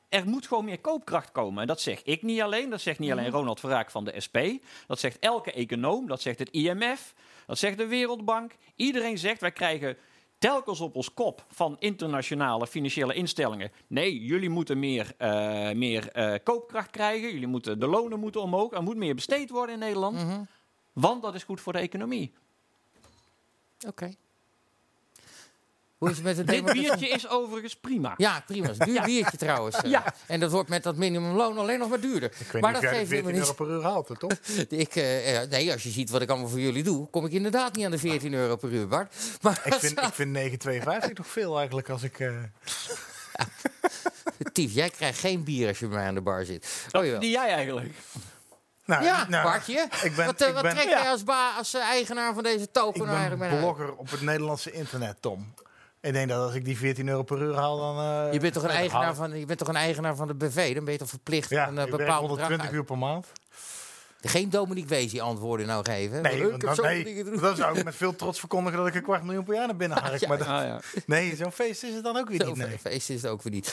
er 0.08 0.26
moet 0.26 0.46
gewoon 0.46 0.64
meer 0.64 0.80
koopkracht 0.80 1.32
komen. 1.32 1.60
En 1.60 1.66
dat 1.66 1.80
zeg 1.80 2.02
ik 2.02 2.22
niet 2.22 2.40
alleen. 2.40 2.70
Dat 2.70 2.80
zegt 2.80 2.98
niet 2.98 3.10
alleen 3.10 3.30
Ronald 3.30 3.60
Verraak 3.60 3.90
van 3.90 4.04
de 4.04 4.20
SP. 4.26 4.38
Dat 4.86 4.98
zegt 4.98 5.18
elke 5.18 5.52
econoom. 5.52 6.06
Dat 6.06 6.20
zegt 6.20 6.38
het 6.38 6.50
IMF. 6.50 7.14
Dat 7.46 7.58
zegt 7.58 7.78
de 7.78 7.86
Wereldbank. 7.86 8.56
Iedereen 8.76 9.18
zegt 9.18 9.40
wij 9.40 9.52
krijgen 9.52 9.96
telkens 10.38 10.80
op 10.80 10.96
ons 10.96 11.14
kop 11.14 11.44
van 11.48 11.76
internationale 11.78 12.66
financiële 12.66 13.14
instellingen. 13.14 13.72
Nee, 13.86 14.24
jullie 14.24 14.50
moeten 14.50 14.78
meer, 14.78 15.14
eh, 15.18 15.70
meer 15.70 16.08
eh, 16.08 16.34
koopkracht 16.42 16.90
krijgen. 16.90 17.32
Jullie 17.32 17.46
moeten, 17.46 17.78
de 17.78 17.86
lonen 17.86 18.18
moeten 18.18 18.40
omhoog. 18.42 18.72
Er 18.72 18.82
moet 18.82 18.96
meer 18.96 19.14
besteed 19.14 19.50
worden 19.50 19.74
in 19.74 19.80
Nederland. 19.80 20.16
Mhm. 20.16 20.42
Want 20.92 21.22
dat 21.22 21.34
is 21.34 21.44
goed 21.44 21.60
voor 21.60 21.72
de 21.72 21.78
economie. 21.78 22.32
Oké. 23.86 24.14
Hoe 26.04 26.12
is 26.12 26.16
het 26.16 26.24
met 26.24 26.36
het 26.36 26.46
Dit 26.64 26.72
biertje 26.72 27.08
is 27.08 27.28
overigens 27.28 27.76
prima. 27.76 28.14
Ja, 28.16 28.42
prima. 28.46 28.66
Het 28.66 28.74
is 28.80 28.86
een 28.86 28.92
duur 28.92 29.02
biertje 29.12 29.36
trouwens. 29.36 29.76
eh. 29.76 29.90
Ja. 29.90 30.14
En 30.26 30.40
dat 30.40 30.50
wordt 30.50 30.68
met 30.68 30.82
dat 30.82 30.96
minimumloon 30.96 31.58
alleen 31.58 31.78
nog 31.78 31.88
maar 31.88 32.00
duurder. 32.00 32.30
Ik 32.38 32.52
weet 32.52 32.62
maar 32.62 32.72
niet 32.72 32.82
dat 32.82 32.90
of 32.90 32.90
jij 32.90 32.90
de 32.90 32.96
geeft 32.98 33.08
14 33.10 33.26
helemaal 33.26 33.40
euro 33.40 33.52
per 33.64 33.74
uur 33.76 33.82
haalt, 33.82 34.10
toch? 34.18 34.32
Ik, 34.84 34.96
eh, 34.96 35.50
nee, 35.50 35.72
als 35.72 35.82
je 35.82 35.90
ziet 35.90 36.10
wat 36.10 36.22
ik 36.22 36.28
allemaal 36.30 36.48
voor 36.48 36.60
jullie 36.60 36.82
doe, 36.82 37.10
kom 37.10 37.24
ik 37.26 37.32
inderdaad 37.32 37.76
niet 37.76 37.84
aan 37.84 37.90
de 37.90 37.98
14 37.98 38.34
euro 38.34 38.56
per 38.56 38.70
uur, 38.70 38.88
Bart. 38.88 39.14
Maar 39.40 39.60
ik 39.64 39.74
vind, 39.74 40.00
ik 40.00 40.14
vind 40.14 40.36
9,52 41.08 41.12
toch 41.12 41.26
veel 41.26 41.56
eigenlijk 41.58 41.88
als 41.88 42.02
ik... 42.02 42.20
eh, 42.20 42.28
Tief, 44.52 44.72
jij 44.72 44.90
krijgt 44.90 45.18
geen 45.18 45.44
bier 45.44 45.68
als 45.68 45.78
je 45.78 45.86
bij 45.86 45.96
mij 45.96 46.06
aan 46.06 46.14
de 46.14 46.20
bar 46.20 46.44
zit. 46.44 46.86
Oh, 46.92 47.20
die 47.20 47.30
jij 47.30 47.48
eigenlijk. 47.48 47.94
nou, 48.84 49.04
Ja, 49.04 49.26
nou, 49.28 49.44
Bartje. 49.44 49.86
Ik 50.02 50.16
ben, 50.16 50.26
wat 50.26 50.40
ik 50.40 50.52
wat 50.52 50.62
ben, 50.62 50.74
trek 50.74 50.88
jij 50.88 51.08
als, 51.10 51.24
ba 51.24 51.56
als 51.56 51.74
eigenaar 51.74 52.34
van 52.34 52.42
deze 52.42 52.70
token 52.70 53.00
ik 53.02 53.06
eigenlijk 53.08 53.38
ben 53.38 53.48
mee 53.50 53.58
naar 53.58 53.58
huis? 53.60 53.74
blogger 53.76 53.94
op 53.96 54.10
het 54.10 54.20
Nederlandse 54.20 54.70
internet, 54.72 55.16
Tom. 55.20 55.54
Ik 56.04 56.12
denk 56.12 56.28
dat 56.28 56.42
als 56.44 56.54
ik 56.54 56.64
die 56.64 56.76
14 56.76 57.08
euro 57.08 57.22
per 57.22 57.42
uur 57.42 57.54
haal, 57.54 57.76
dan... 57.78 57.98
eh, 58.26 58.32
Je 58.32 58.40
bent, 58.40 58.52
toch 58.52 58.62
een 58.62 58.68
eigenaar 58.70 59.14
van, 59.14 59.38
je 59.38 59.46
bent 59.46 59.58
toch 59.58 59.68
een 59.68 59.76
eigenaar 59.76 60.16
van 60.16 60.26
de 60.26 60.34
BV? 60.34 60.74
Dan 60.74 60.84
ben 60.84 60.92
je 60.92 60.98
toch 60.98 61.08
verplicht 61.08 61.50
Ja, 61.50 61.68
een 61.68 61.74
werk 61.74 61.90
bepaald 61.90 62.06
bedrag 62.06 62.18
120 62.18 62.66
uit- 62.66 62.74
uur 62.76 62.84
per 62.84 62.98
maand. 62.98 63.26
Geen 64.26 64.50
Dominique 64.50 64.88
Wees 64.88 65.10
die 65.10 65.22
antwoorden 65.22 65.66
nou 65.66 65.84
geven. 65.84 66.22
Nee, 66.22 66.52
ik 66.52 66.60
dan 67.40 67.56
zou 67.56 67.78
ik 67.78 67.84
met 67.84 67.94
veel 68.04 68.16
trots 68.16 68.38
verkondigen 68.38 68.78
dat 68.78 68.86
ik 68.86 68.94
een 68.94 69.02
kwart 69.02 69.22
miljoen 69.22 69.44
per 69.44 69.54
jaar 69.54 69.66
naar 69.66 69.76
binnen 69.76 69.98
hark. 69.98 70.26
maar 70.28 70.38
dat- 70.38 70.46
Ah, 70.46 70.62
ja. 70.64 70.80
nee, 71.06 71.36
zo'n 71.36 71.52
feest 71.52 71.82
is 71.82 71.94
het 71.94 72.04
dan 72.04 72.16
ook 72.16 72.28
weer 72.28 72.40
Zo 72.40 72.46
niet. 72.46 72.56
Nee. 72.56 72.78
feest 72.78 73.10
is 73.10 73.22
het 73.22 73.30
ook 73.30 73.42
weer 73.42 73.52
niet. 73.52 73.72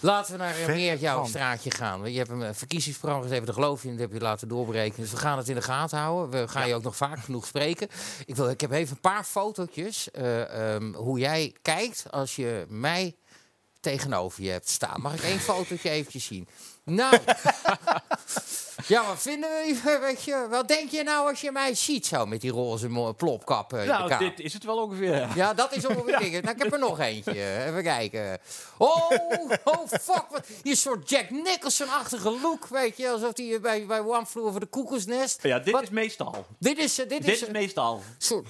Laten 0.00 0.32
we 0.32 0.38
naar 0.38 0.58
eh, 0.60 0.66
meer 0.66 0.96
jouw 0.98 1.24
straatje 1.24 1.70
gaan. 1.70 2.12
Je 2.12 2.18
hebt 2.18 2.30
een 2.30 2.42
eh, 2.42 2.48
verkiezingsprogramma 2.52 3.24
gegeven, 3.26 3.46
daar 3.46 3.54
geloof 3.54 3.82
je 3.82 3.88
in, 3.88 3.94
dat 3.96 4.02
heb 4.02 4.12
je 4.12 4.20
laten 4.24 4.48
doorberekenen. 4.48 5.00
Dus 5.00 5.10
we 5.10 5.16
gaan 5.16 5.38
het 5.38 5.48
in 5.48 5.54
de 5.54 5.62
gaten 5.62 5.98
houden. 5.98 6.40
We 6.40 6.48
gaan 6.48 6.68
je 6.68 6.74
ook 6.74 6.82
nog 6.82 6.96
vaak 6.96 7.18
genoeg 7.18 7.46
spreken. 7.46 7.88
Ik, 8.26 8.36
wil, 8.36 8.48
ik 8.50 8.60
heb 8.60 8.70
even 8.70 8.94
een 8.94 9.00
paar 9.00 9.24
fotootjes. 9.24 10.10
eh, 10.10 10.74
ehm, 10.74 10.92
hoe 10.94 11.18
jij 11.18 11.54
kijkt 11.62 12.04
als 12.10 12.36
je 12.36 12.64
mij 12.68 13.16
tegenover 13.80 14.42
je 14.42 14.50
hebt 14.50 14.68
staan. 14.68 15.00
Mag 15.00 15.14
ik 15.14 15.22
één 15.22 15.38
fotootje 15.40 15.90
eventjes 15.90 16.24
zien? 16.24 16.48
Nou, 16.90 17.18
Ja, 18.86 19.06
wat 19.06 19.22
vinden 19.22 19.50
we, 19.50 19.98
weet 20.06 20.22
je, 20.22 20.46
wat 20.50 20.68
denk 20.68 20.90
je 20.90 21.02
nou 21.02 21.28
als 21.28 21.40
je 21.40 21.52
mij 21.52 21.74
ziet 21.74 22.06
zo 22.06 22.26
met 22.26 22.40
die 22.40 22.50
roze 22.50 23.14
plopkap 23.16 23.72
eh, 23.72 23.80
de 23.80 23.86
Nou, 23.86 24.18
dit 24.18 24.40
is 24.40 24.52
het 24.52 24.64
wel 24.64 24.76
ongeveer. 24.82 25.14
ja. 25.14 25.28
Ja, 25.34 25.54
dat 25.54 25.76
is 25.76 25.86
ongeveer 25.86 26.18
dingen. 26.18 26.42
Nou, 26.42 26.54
ik 26.56 26.62
heb 26.62 26.72
er 26.72 26.78
nog 26.78 27.00
eentje. 27.00 27.64
Even 27.66 27.82
kijken. 27.82 28.38
Oh, 28.78 29.10
oh 29.64 29.88
fuck. 29.88 30.24
Wat, 30.30 30.46
een 30.62 30.76
soort 30.76 31.08
Jack 31.10 31.30
Nicholson-achtige 31.30 32.30
look, 32.42 32.66
weet 32.66 32.96
je. 32.96 33.08
Alsof 33.10 33.36
hij 33.36 33.60
bij, 33.60 33.86
bij 33.86 34.00
One 34.00 34.26
Flew 34.26 34.44
Over 34.46 34.60
the 34.60 34.66
Koekoesnest. 34.66 35.42
Ja, 35.42 35.58
dit 35.58 35.72
Wat- 35.72 35.82
is 35.82 35.90
meestal. 35.90 36.46
Dit 36.58 36.78
is... 36.78 36.98
eh, 36.98 37.08
Dit 37.08 37.22
Dit 37.24 37.34
is, 37.34 37.44
eh, 37.44 37.52
meestal. 37.52 38.02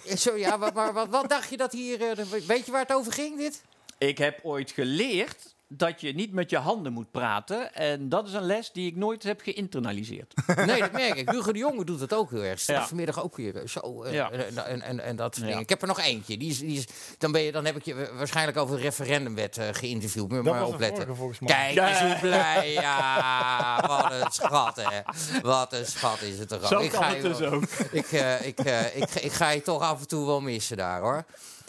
eh, 0.05 0.17
zo, 0.17 0.37
ja, 0.37 0.59
wat, 0.59 0.75
maar 0.75 0.93
wat, 0.93 1.09
wat 1.09 1.29
dacht 1.29 1.51
je 1.51 1.57
dat 1.57 1.73
hier... 1.73 2.09
eh, 2.09 2.17
de- 2.17 2.45
weet 2.47 2.67
je 2.67 2.73
waar 2.73 2.81
het 2.83 2.93
over 2.93 3.13
ging, 3.13 3.39
dit? 3.39 3.63
Ik 3.99 4.19
heb 4.19 4.39
ooit 4.43 4.71
geleerd 4.71 5.55
dat 5.69 6.01
je 6.01 6.13
niet 6.15 6.33
met 6.33 6.51
je 6.51 6.59
handen 6.59 6.93
moet 6.93 7.11
praten. 7.11 7.75
En 7.75 8.09
dat 8.09 8.27
is 8.29 8.33
een 8.33 8.43
les 8.47 8.73
die 8.73 8.87
ik 8.91 8.97
nooit 8.97 9.23
heb 9.23 9.41
geïnternaliseerd. 9.41 10.35
Nee, 10.67 10.81
dat 10.81 10.93
merk 10.93 11.15
ik. 11.15 11.31
Hugo 11.31 11.53
de 11.53 11.59
Jonge 11.59 11.85
doet 11.85 12.01
het 12.01 12.15
ook 12.15 12.31
heel 12.31 12.43
erg. 12.43 12.67
Ja. 12.67 12.87
vanmiddag 12.87 13.23
ook 13.23 13.37
weer 13.37 13.63
zo. 13.67 14.03
eh, 14.03 14.13
Ja. 14.13 14.31
en, 14.31 14.67
en, 14.67 14.83
en, 14.83 15.01
en 15.01 15.17
dat 15.17 15.27
soort 15.35 15.37
Ja. 15.41 15.47
dingen. 15.47 15.63
Ik 15.63 15.69
heb 15.69 15.81
er 15.83 15.89
nog 15.89 16.01
eentje. 16.01 16.37
Die 16.37 16.51
is, 16.51 16.59
die 16.59 16.79
is, 16.79 16.87
dan, 17.19 17.33
ben 17.33 17.43
je, 17.43 17.53
dan 17.53 17.65
heb 17.65 17.77
ik 17.77 17.85
je 17.85 18.11
waarschijnlijk 18.17 18.59
over 18.59 18.77
de 18.77 18.83
referendumwet 18.83 19.59
eh, 19.59 19.69
geïnterviewd. 19.73 20.29
Moet 20.29 20.39
je 20.39 20.45
Dat 20.45 20.55
maar 20.55 20.67
opletten. 20.67 21.17
vorige. 21.17 21.45
Kijk 21.45 21.77
eens 21.79 22.01
hoe 22.01 22.17
blij. 22.21 22.73
Ja, 22.73 23.85
wat 23.87 24.13
een 24.13 24.31
schat, 24.33 24.77
hè. 24.83 25.01
Wat 25.43 25.73
een 25.73 25.87
schat 25.87 26.23
is 26.23 26.39
het 26.39 26.49
toch 26.49 26.63
ook. 26.63 26.67
Zo 26.69 26.79
Ik 26.81 26.93
ga 26.93 27.09
het 27.09 27.17
je 27.17 27.23
dus 27.23 27.39
wel- 27.39 27.53
ook. 27.53 27.63
Ik, 27.91 28.13
eh, 28.13 28.47
ik, 28.47 28.59
eh, 28.59 28.97
ik, 28.97 29.11
ik 29.15 29.33
ga 29.33 29.51
je 29.51 29.63
toch 29.63 29.83
af 29.83 30.01
en 30.01 30.07
toe 30.09 30.27
wel 30.27 30.41
missen 30.41 30.77
daar, 30.77 31.01
hoor. 31.01 31.25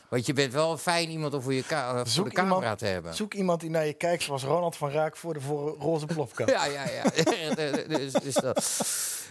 Want 0.10 0.26
je 0.26 0.34
bent 0.34 0.54
wel 0.54 0.78
fijn 0.78 1.10
iemand 1.10 1.34
om 1.34 1.42
voor, 1.42 1.54
je 1.54 1.64
ka- 1.64 1.90
eh, 1.90 1.96
voor 1.98 2.08
Zoek 2.08 2.26
de 2.26 2.32
camera 2.32 2.56
iemand- 2.60 2.80
te 2.80 2.86
hebben. 2.86 3.14
Zoek 3.16 3.34
iemand 3.34 3.60
die 3.62 3.70
naar 3.70 3.86
je 3.86 3.94
kijkt 3.94 4.24
zoals 4.24 4.44
Ronald 4.44 4.76
van 4.76 4.90
Raak 4.92 5.18
voor 5.18 5.34
de 5.34 5.42
voor 5.42 5.76
roze 5.80 6.06
plopkap. 6.06 6.48
Ja, 6.58 6.66
ja, 6.66 6.84
ja. 6.90 7.04
dus, 7.98 8.12
dus 8.14 8.34
dat. 8.34 8.82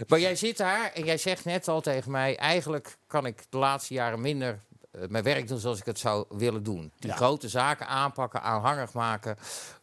Maar 0.09 0.20
jij 0.20 0.37
zit 0.37 0.57
daar 0.57 0.91
en 0.95 1.05
jij 1.05 1.18
zegt 1.18 1.45
net 1.45 1.68
al 1.68 1.81
tegen 1.81 2.11
mij... 2.11 2.37
eigenlijk 2.37 2.97
kan 3.07 3.27
ik 3.27 3.43
de 3.49 3.59
laatste 3.59 3.95
jaren 3.95 4.20
minder 4.20 4.61
eh, 4.93 5.01
mijn 5.09 5.24
werk 5.24 5.49
doen 5.49 5.59
zoals 5.59 5.79
ik 5.79 5.85
het 5.87 5.99
zou 5.99 6.24
willen 6.29 6.62
doen. 6.62 6.93
Die 6.99 7.11
Ja. 7.11 7.16
grote 7.16 7.49
zaken 7.49 7.87
aanpakken, 7.87 8.43
aanhangig 8.43 8.93
maken. 8.93 9.37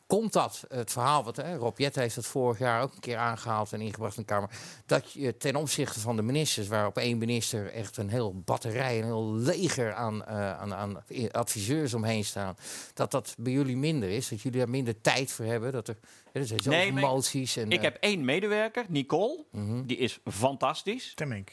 Komt 0.07 0.33
dat, 0.33 0.63
het 0.67 0.91
verhaal, 0.91 1.23
wat 1.23 1.35
hè, 1.35 1.55
Rob 1.55 1.77
Jet 1.79 1.95
heeft 1.95 2.15
dat 2.15 2.25
vorig 2.25 2.59
jaar 2.59 2.81
ook 2.81 2.93
een 2.93 2.99
keer 2.99 3.17
aangehaald 3.17 3.73
en 3.73 3.81
ingebracht 3.81 4.17
in 4.17 4.21
de 4.21 4.27
Kamer... 4.27 4.49
dat 4.85 5.11
je 5.11 5.37
ten 5.37 5.55
opzichte 5.55 5.99
van 5.99 6.15
de 6.15 6.21
ministers, 6.21 6.67
waarop 6.67 6.97
één 6.97 7.17
minister 7.17 7.71
echt 7.71 7.97
een 7.97 8.09
heel 8.09 8.39
batterij... 8.39 8.97
een 8.97 9.03
heel 9.03 9.33
leger 9.33 9.93
aan, 9.93 10.25
eh, 10.25 10.59
aan, 10.59 10.73
aan 10.73 11.03
adviseurs 11.31 11.93
omheen 11.93 12.25
staan... 12.25 12.55
dat 12.93 13.11
dat 13.11 13.35
bij 13.37 13.51
jullie 13.53 13.77
minder 13.77 14.09
is, 14.09 14.29
dat 14.29 14.41
jullie 14.41 14.59
daar 14.59 14.69
minder 14.69 15.01
tijd 15.01 15.31
voor 15.31 15.45
hebben... 15.45 15.71
dat 15.71 15.87
er, 15.87 15.97
hè, 16.31 16.39
er 16.39 16.47
zijn 16.47 16.59
zoveel 16.59 16.79
Nee, 16.79 16.91
moties 16.91 17.55
en... 17.55 17.71
Ik 17.71 17.77
eh, 17.77 17.83
heb 17.83 17.97
één 17.99 18.25
medewerker, 18.25 18.85
Nicole. 18.89 19.45
mhm. 19.51 19.85
Die 19.85 19.97
is 19.97 20.19
fantastisch. 20.25 21.11
Temmink. 21.15 21.49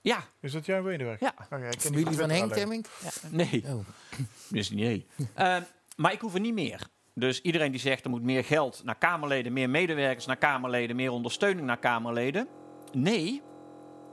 Ja, 0.00 0.24
Is 0.40 0.52
dat 0.52 0.66
jouw 0.66 0.82
medewerker? 0.82 1.32
ja. 1.50 1.56
Ik 1.56 1.70
die 1.70 1.80
Familie 1.80 2.04
van 2.04 2.14
Twitter 2.14 2.36
Henk. 2.36 2.52
Temming? 2.52 2.86
Nee, 3.28 3.64
Oh. 3.66 3.86
dus 4.48 4.70
nee. 4.70 5.06
Eh, 5.34 5.56
maar 5.96 6.12
ik 6.12 6.20
hoef 6.20 6.34
er 6.34 6.40
niet 6.40 6.54
meer. 6.54 6.88
Dus 7.14 7.40
iedereen 7.40 7.70
die 7.70 7.80
zegt 7.80 8.04
er 8.04 8.10
moet 8.10 8.22
meer 8.22 8.44
geld 8.44 8.80
naar 8.84 8.98
Kamerleden, 8.98 9.52
meer 9.52 9.70
medewerkers 9.70 10.26
naar 10.26 10.36
Kamerleden, 10.36 10.96
meer 10.96 11.10
ondersteuning 11.10 11.66
naar 11.66 11.78
Kamerleden. 11.78 12.48
Nee, 12.92 13.42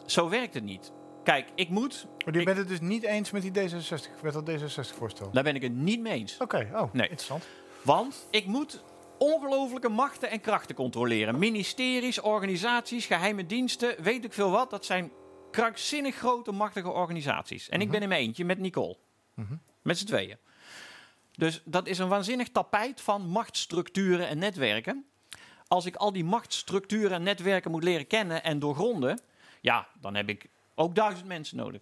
zo 0.05 0.29
werkt 0.29 0.53
het 0.53 0.63
niet. 0.63 0.91
Kijk, 1.23 1.47
ik 1.55 1.69
moet, 1.69 2.07
Maar 2.25 2.33
je 2.33 2.39
Ik- 2.39 2.45
bent 2.45 2.57
het 2.57 2.67
dus 2.67 2.79
niet 2.79 3.03
eens 3.03 3.31
met 3.31 3.41
die 3.41 3.51
D66, 3.51 4.21
met 4.21 4.33
dat 4.33 4.49
D66-voorstel? 4.49 5.31
daar 5.31 5.43
ben 5.43 5.55
ik 5.55 5.61
het 5.61 5.75
niet 5.75 5.99
mee 5.99 6.13
eens. 6.13 6.37
Oké, 6.37 6.69
oh, 6.73 6.93
Nee. 6.93 7.01
interessant. 7.01 7.47
Want 7.83 8.27
ik 8.31 8.45
moet 8.45 8.83
ongelofelijke 9.17 9.89
machten 9.89 10.29
en 10.29 10.41
krachten 10.41 10.75
controleren. 10.75 11.39
Ministeries, 11.39 12.21
organisaties, 12.21 13.05
geheime 13.05 13.45
diensten, 13.45 13.95
weet 14.03 14.23
ik 14.25 14.33
veel 14.33 14.51
wat. 14.51 14.69
Dat 14.69 14.85
zijn 14.85 15.11
krankzinnig 15.51 16.15
grote, 16.15 16.51
machtige 16.51 16.89
organisaties. 16.91 17.69
En 17.69 17.81
ik 17.81 17.91
ben 17.91 18.01
in 18.01 18.07
mijn 18.09 18.21
eentje 18.21 18.45
met 18.45 18.59
Nicole. 18.59 18.97
Mhm. 19.35 19.53
Met 19.81 19.97
z'n 19.97 20.05
tweeën. 20.05 20.37
Dus 21.39 21.61
dat 21.65 21.87
is 21.87 21.97
een 21.97 22.07
waanzinnig 22.07 22.49
tapijt 22.49 23.01
van 23.01 23.27
machtsstructuren 23.27 24.27
en 24.27 24.37
netwerken. 24.37 25.05
Als 25.67 25.85
ik 25.85 25.95
al 25.95 26.13
die 26.13 26.23
machtsstructuren 26.23 27.11
en 27.11 27.23
netwerken 27.23 27.71
moet 27.71 27.83
leren 27.83 28.07
kennen 28.07 28.43
en 28.43 28.59
doorgronden, 28.59 29.19
ja, 29.61 29.87
dan 30.01 30.15
heb 30.15 30.29
ik 30.29 30.49
ook 30.75 30.95
duizend 30.95 31.27
mensen 31.27 31.57
nodig. 31.57 31.81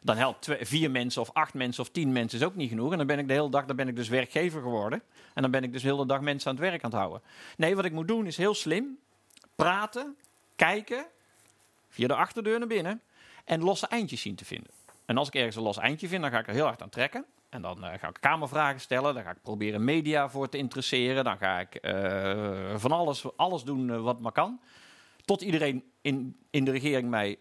Dan 0.00 0.16
helpt 0.16 0.42
twee, 0.42 0.66
vier 0.66 0.90
mensen 0.90 1.20
of 1.20 1.30
acht 1.32 1.54
mensen 1.54 1.82
of 1.82 1.90
tien 1.90 2.12
mensen 2.12 2.38
is 2.38 2.44
ook 2.44 2.54
niet 2.54 2.68
genoeg. 2.68 2.92
En 2.92 2.98
dan 2.98 3.06
ben 3.06 3.18
ik 3.18 3.28
de 3.28 3.32
hele 3.32 3.50
dag 3.50 3.64
dan 3.64 3.76
ben 3.76 3.88
ik 3.88 3.96
dus 3.96 4.08
werkgever 4.08 4.62
geworden. 4.62 5.02
En 5.34 5.42
dan 5.42 5.50
ben 5.50 5.64
ik 5.64 5.72
dus 5.72 5.82
de 5.82 5.88
hele 5.88 6.06
dag 6.06 6.20
mensen 6.20 6.50
aan 6.50 6.56
het 6.56 6.64
werk 6.64 6.84
aan 6.84 6.90
het 6.90 6.98
houden. 6.98 7.22
Nee, 7.56 7.76
wat 7.76 7.84
ik 7.84 7.92
moet 7.92 8.08
doen 8.08 8.26
is 8.26 8.36
heel 8.36 8.54
slim. 8.54 8.98
Praten, 9.54 10.16
kijken, 10.56 11.06
via 11.88 12.06
de 12.06 12.14
achterdeur 12.14 12.58
naar 12.58 12.68
binnen. 12.68 13.00
En 13.44 13.62
losse 13.62 13.86
eindjes 13.86 14.20
zien 14.20 14.34
te 14.34 14.44
vinden. 14.44 14.70
En 15.04 15.16
als 15.16 15.28
ik 15.28 15.34
ergens 15.34 15.56
een 15.56 15.62
los 15.62 15.78
eindje 15.78 16.08
vind, 16.08 16.22
dan 16.22 16.30
ga 16.30 16.38
ik 16.38 16.46
er 16.46 16.54
heel 16.54 16.64
hard 16.64 16.82
aan 16.82 16.88
trekken. 16.88 17.26
En 17.52 17.62
dan 17.62 17.84
eh, 17.84 17.98
ga 17.98 18.08
ik 18.08 18.16
kamervragen 18.20 18.80
stellen. 18.80 19.14
Dan 19.14 19.22
ga 19.22 19.30
ik 19.30 19.42
proberen 19.42 19.84
media 19.84 20.28
voor 20.28 20.48
te 20.48 20.58
interesseren. 20.58 21.24
Dan 21.24 21.38
ga 21.38 21.60
ik 21.60 21.74
eh, 21.74 22.74
van 22.76 22.92
alles, 22.92 23.36
alles 23.36 23.62
doen 23.62 23.90
eh, 23.90 24.00
wat 24.00 24.20
maar 24.20 24.32
kan. 24.32 24.60
Tot 25.24 25.42
iedereen 25.42 25.84
in, 26.00 26.36
in 26.50 26.64
de 26.64 26.70
regering 26.70 27.10
mij 27.10 27.38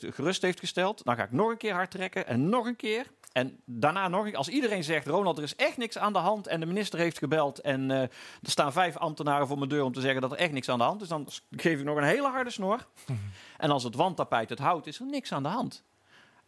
gerust 0.00 0.42
heeft 0.42 0.58
gesteld. 0.58 1.04
Dan 1.04 1.16
ga 1.16 1.22
ik 1.22 1.32
nog 1.32 1.50
een 1.50 1.56
keer 1.56 1.72
hard 1.72 1.90
trekken. 1.90 2.26
En 2.26 2.48
nog 2.48 2.66
een 2.66 2.76
keer. 2.76 3.06
En 3.32 3.60
daarna 3.64 4.08
nog 4.08 4.26
een 4.26 4.36
Als 4.36 4.48
iedereen 4.48 4.84
zegt, 4.84 5.06
Ronald, 5.06 5.38
er 5.38 5.44
is 5.44 5.56
echt 5.56 5.76
niks 5.76 5.98
aan 5.98 6.12
de 6.12 6.18
hand. 6.18 6.46
En 6.46 6.60
de 6.60 6.66
minister 6.66 6.98
heeft 6.98 7.18
gebeld. 7.18 7.60
En 7.60 7.90
er 7.90 8.10
staan 8.42 8.72
vijf 8.72 8.96
ambtenaren 8.96 9.46
voor 9.46 9.58
mijn 9.58 9.70
deur 9.70 9.84
om 9.84 9.92
te 9.92 10.00
zeggen 10.00 10.20
dat 10.20 10.32
er 10.32 10.38
echt 10.38 10.52
niks 10.52 10.68
aan 10.68 10.78
de 10.78 10.84
hand 10.84 11.02
is. 11.02 11.08
Dan 11.08 11.28
geef 11.50 11.78
ik 11.78 11.84
nog 11.84 11.96
een 11.96 12.02
hele 12.02 12.28
harde 12.28 12.50
snor. 12.50 12.86
En 13.58 13.70
als 13.70 13.84
het 13.84 13.94
wandtapijt 13.94 14.50
het 14.50 14.58
houdt, 14.58 14.86
is 14.86 15.00
er 15.00 15.06
niks 15.06 15.32
aan 15.32 15.42
de 15.42 15.48
hand. 15.48 15.84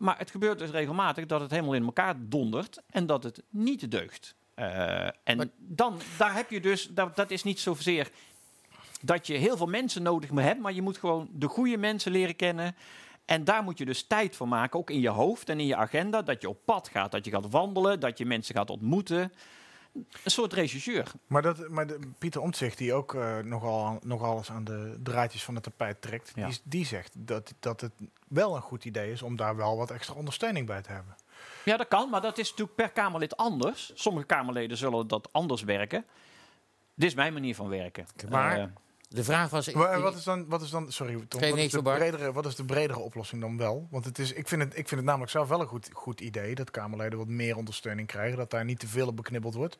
Maar 0.02 0.18
het 0.18 0.30
gebeurt 0.30 0.58
dus 0.58 0.70
regelmatig 0.70 1.26
dat 1.26 1.40
het 1.40 1.50
helemaal 1.50 1.74
in 1.74 1.84
elkaar 1.84 2.14
dondert 2.18 2.80
en 2.90 3.06
dat 3.06 3.22
het 3.22 3.42
niet 3.48 3.90
deugt. 3.90 4.34
Eh, 4.54 5.04
en 5.04 5.36
Maar- 5.36 5.46
dan, 5.56 6.00
daar 6.18 6.34
heb 6.34 6.50
je 6.50 6.60
dus, 6.60 6.88
dat, 6.90 7.16
dat 7.16 7.30
is 7.30 7.42
niet 7.42 7.60
zozeer 7.60 8.10
dat 9.00 9.26
je 9.26 9.34
heel 9.34 9.56
veel 9.56 9.66
mensen 9.66 10.02
nodig 10.02 10.30
moet 10.30 10.42
hebben, 10.42 10.62
maar 10.62 10.72
je 10.72 10.82
moet 10.82 10.98
gewoon 10.98 11.28
de 11.32 11.48
goede 11.48 11.76
mensen 11.76 12.12
leren 12.12 12.36
kennen. 12.36 12.76
En 13.24 13.44
daar 13.44 13.62
moet 13.62 13.78
je 13.78 13.84
dus 13.84 14.06
tijd 14.06 14.36
voor 14.36 14.48
maken, 14.48 14.78
ook 14.78 14.90
in 14.90 15.00
je 15.00 15.08
hoofd 15.08 15.48
en 15.48 15.60
in 15.60 15.66
je 15.66 15.76
agenda. 15.76 16.22
Dat 16.22 16.42
je 16.42 16.48
op 16.48 16.58
pad 16.64 16.88
gaat, 16.88 17.10
dat 17.10 17.24
je 17.24 17.30
gaat 17.30 17.50
wandelen, 17.50 18.00
dat 18.00 18.18
je 18.18 18.26
mensen 18.26 18.54
gaat 18.54 18.70
ontmoeten. 18.70 19.32
Een 19.94 20.30
soort 20.30 20.52
regisseur. 20.52 21.12
Maar, 21.26 21.42
dat, 21.42 21.68
maar 21.68 21.86
de, 21.86 21.98
Pieter 22.18 22.40
Omtzigt, 22.40 22.78
die 22.78 22.92
ook 22.94 23.14
eh, 23.14 23.38
nogal, 23.38 23.98
nogal 24.04 24.36
eens 24.36 24.50
aan 24.50 24.64
de 24.64 24.98
draadjes 25.02 25.44
van 25.44 25.54
het 25.54 25.62
tapijt 25.62 26.00
trekt, 26.02 26.32
Ja. 26.34 26.46
die, 26.48 26.58
die 26.62 26.86
zegt 26.86 27.12
dat, 27.18 27.54
dat 27.60 27.80
het 27.80 27.92
wel 28.28 28.56
een 28.56 28.62
goed 28.62 28.84
idee 28.84 29.12
is 29.12 29.22
om 29.22 29.36
daar 29.36 29.56
wel 29.56 29.76
wat 29.76 29.90
extra 29.90 30.14
ondersteuning 30.14 30.66
bij 30.66 30.82
te 30.82 30.92
hebben. 30.92 31.16
Ja, 31.64 31.76
dat 31.76 31.88
kan, 31.88 32.10
maar 32.10 32.20
dat 32.20 32.38
is 32.38 32.50
natuurlijk 32.50 32.76
per 32.76 32.90
Kamerlid 32.90 33.36
anders. 33.36 33.92
Sommige 33.94 34.26
Kamerleden 34.26 34.76
zullen 34.76 35.08
dat 35.08 35.28
anders 35.32 35.62
werken. 35.62 36.04
Dit 36.94 37.08
is 37.08 37.14
mijn 37.14 37.32
manier 37.32 37.54
van 37.54 37.68
werken. 37.68 38.06
Maar- 38.28 38.58
Eh, 38.58 38.64
De 39.14 39.24
vraag 39.24 39.50
was... 39.50 39.72
Maar 39.72 40.00
wat 40.00 40.14
is 40.14 40.24
dan, 40.24 40.48
wat 40.48 40.62
is 40.62 40.70
dan 40.70 40.92
sorry 40.92 41.24
Tom, 41.28 41.40
wat 41.40 41.58
is, 41.58 41.70
de 41.70 41.82
bredere, 41.82 42.32
wat 42.32 42.46
is 42.46 42.56
de 42.56 42.64
bredere 42.64 42.98
oplossing 42.98 43.40
dan 43.40 43.56
wel? 43.56 43.88
Want 43.90 44.04
het 44.04 44.18
is, 44.18 44.32
ik, 44.32 44.48
vind 44.48 44.62
het, 44.62 44.70
ik 44.70 44.88
vind 44.88 44.90
het 44.90 45.04
namelijk 45.04 45.30
zelf 45.30 45.48
wel 45.48 45.60
een 45.60 45.66
goed, 45.66 45.88
goed 45.92 46.20
idee 46.20 46.54
dat 46.54 46.70
Kamerleden 46.70 47.18
wat 47.18 47.28
meer 47.28 47.56
ondersteuning 47.56 48.08
krijgen, 48.08 48.38
dat 48.38 48.50
daar 48.50 48.64
niet 48.64 48.78
te 48.78 48.86
veel 48.86 49.06
op 49.06 49.16
beknibbeld 49.16 49.54
wordt. 49.54 49.78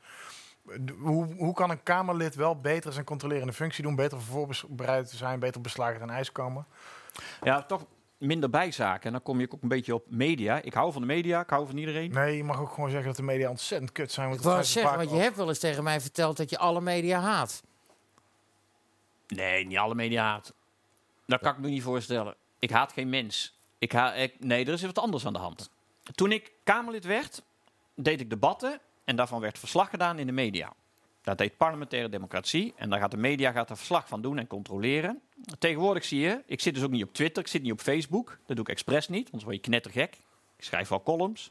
Hoe, 0.98 1.34
hoe 1.34 1.54
kan 1.54 1.70
een 1.70 1.82
Kamerlid 1.82 2.34
wel 2.34 2.60
beter 2.60 2.92
zijn 2.92 3.04
controlerende 3.04 3.52
functie 3.52 3.82
doen, 3.82 3.94
beter 3.94 4.20
voorbereid 4.20 5.10
zijn, 5.10 5.38
beter 5.38 5.60
beslagen 5.60 6.00
ten 6.00 6.10
ijs 6.10 6.32
komen? 6.32 6.66
Ja, 7.42 7.62
toch 7.62 7.86
minder 8.18 8.50
bijzaken. 8.50 9.06
En 9.06 9.12
dan 9.12 9.22
kom 9.22 9.40
je 9.40 9.48
ook 9.50 9.62
een 9.62 9.68
beetje 9.68 9.94
op 9.94 10.04
media. 10.08 10.62
Ik 10.62 10.74
hou 10.74 10.92
van 10.92 11.00
de 11.00 11.06
media, 11.06 11.40
ik 11.40 11.50
hou 11.50 11.66
van 11.66 11.76
iedereen. 11.76 12.10
Nee, 12.10 12.36
je 12.36 12.44
mag 12.44 12.60
ook 12.60 12.72
gewoon 12.72 12.90
zeggen 12.90 13.08
dat 13.08 13.16
de 13.16 13.22
media 13.22 13.50
ontzettend 13.50 13.92
kut 13.92 14.12
zijn. 14.12 14.28
Want 14.28 14.40
Ik 14.40 14.46
wou 14.46 14.64
zeggen, 14.64 14.96
want 14.96 15.10
je 15.10 15.16
hebt 15.16 15.36
wel 15.36 15.48
eens 15.48 15.58
tegen 15.58 15.84
mij 15.84 16.00
verteld 16.00 16.36
dat 16.36 16.50
je 16.50 16.58
alle 16.58 16.80
media 16.80 17.20
haat. 17.20 17.62
Nee, 19.36 19.66
niet 19.66 19.78
alle 19.78 19.94
media 19.94 20.22
haat. 20.22 20.54
Dat 21.26 21.40
kan 21.40 21.52
ik 21.52 21.58
me 21.58 21.68
niet 21.68 21.82
voorstellen. 21.82 22.34
Ik 22.58 22.70
haat 22.70 22.92
geen 22.92 23.08
mens. 23.08 23.54
Ik 23.78 23.92
ha 23.92 24.14
ik, 24.14 24.34
nee, 24.38 24.64
er 24.64 24.72
is 24.72 24.82
wat 24.82 24.98
anders 24.98 25.26
aan 25.26 25.32
de 25.32 25.38
hand. 25.38 25.70
Toen 26.14 26.32
ik 26.32 26.52
Kamerlid 26.64 27.04
werd, 27.04 27.42
deed 27.94 28.20
ik 28.20 28.30
debatten 28.30 28.80
en 29.04 29.16
daarvan 29.16 29.40
werd 29.40 29.58
verslag 29.58 29.90
gedaan 29.90 30.18
in 30.18 30.26
de 30.26 30.32
media. 30.32 30.72
Dat 31.22 31.38
heet 31.38 31.56
parlementaire 31.56 32.08
democratie 32.08 32.74
en 32.76 32.90
daar 32.90 33.00
gaat 33.00 33.10
de 33.10 33.16
media 33.16 33.52
gaat 33.52 33.70
er 33.70 33.76
verslag 33.76 34.08
van 34.08 34.22
doen 34.22 34.38
en 34.38 34.46
controleren. 34.46 35.20
Tegenwoordig 35.58 36.04
zie 36.04 36.20
je, 36.20 36.42
ik 36.46 36.60
zit 36.60 36.74
dus 36.74 36.82
ook 36.82 36.90
niet 36.90 37.02
op 37.02 37.14
Twitter, 37.14 37.42
ik 37.42 37.48
zit 37.48 37.62
niet 37.62 37.72
op 37.72 37.80
Facebook. 37.80 38.38
Dat 38.46 38.56
doe 38.56 38.64
ik 38.64 38.70
expres 38.70 39.08
niet, 39.08 39.24
anders 39.24 39.44
word 39.44 39.56
je 39.56 39.62
knettergek. 39.62 40.14
Ik 40.56 40.64
schrijf 40.64 40.88
wel 40.88 41.02
columns. 41.02 41.50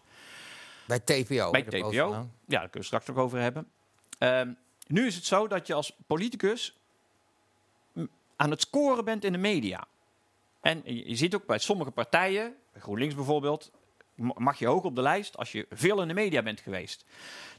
Bij 0.88 1.00
TPO. 1.00 1.52
Bij 1.52 1.64
TPO. 1.64 1.92
Ja, 1.92 2.12
daar 2.48 2.60
kunnen 2.60 2.70
we 2.72 2.84
straks 2.84 3.06
nog 3.06 3.18
over 3.18 3.40
hebben. 3.40 3.68
Ehm, 4.18 4.52
nu 4.88 5.06
is 5.06 5.16
het 5.16 5.26
zo 5.26 5.48
dat 5.48 5.68
je 5.68 5.74
als 5.74 5.96
politicus 6.08 6.81
aan 8.42 8.52
het 8.52 8.62
scoren 8.62 9.06
bent 9.06 9.24
in 9.24 9.32
de 9.32 9.38
media. 9.38 9.84
En 10.62 10.82
je, 10.84 11.16
ziet 11.16 11.36
ook 11.36 11.46
bij 11.46 11.58
sommige 11.58 11.92
partijen, 11.92 12.56
GroenLinks 12.80 13.16
bijvoorbeeld, 13.16 13.72
ma- 14.16 14.34
mag 14.38 14.60
je 14.60 14.68
hoog 14.68 14.84
op 14.84 14.96
de 14.96 15.02
lijst 15.02 15.38
als 15.38 15.52
je 15.52 15.66
veel 15.70 16.02
in 16.02 16.08
de 16.08 16.14
media 16.14 16.42
bent 16.42 16.60
geweest. 16.60 17.06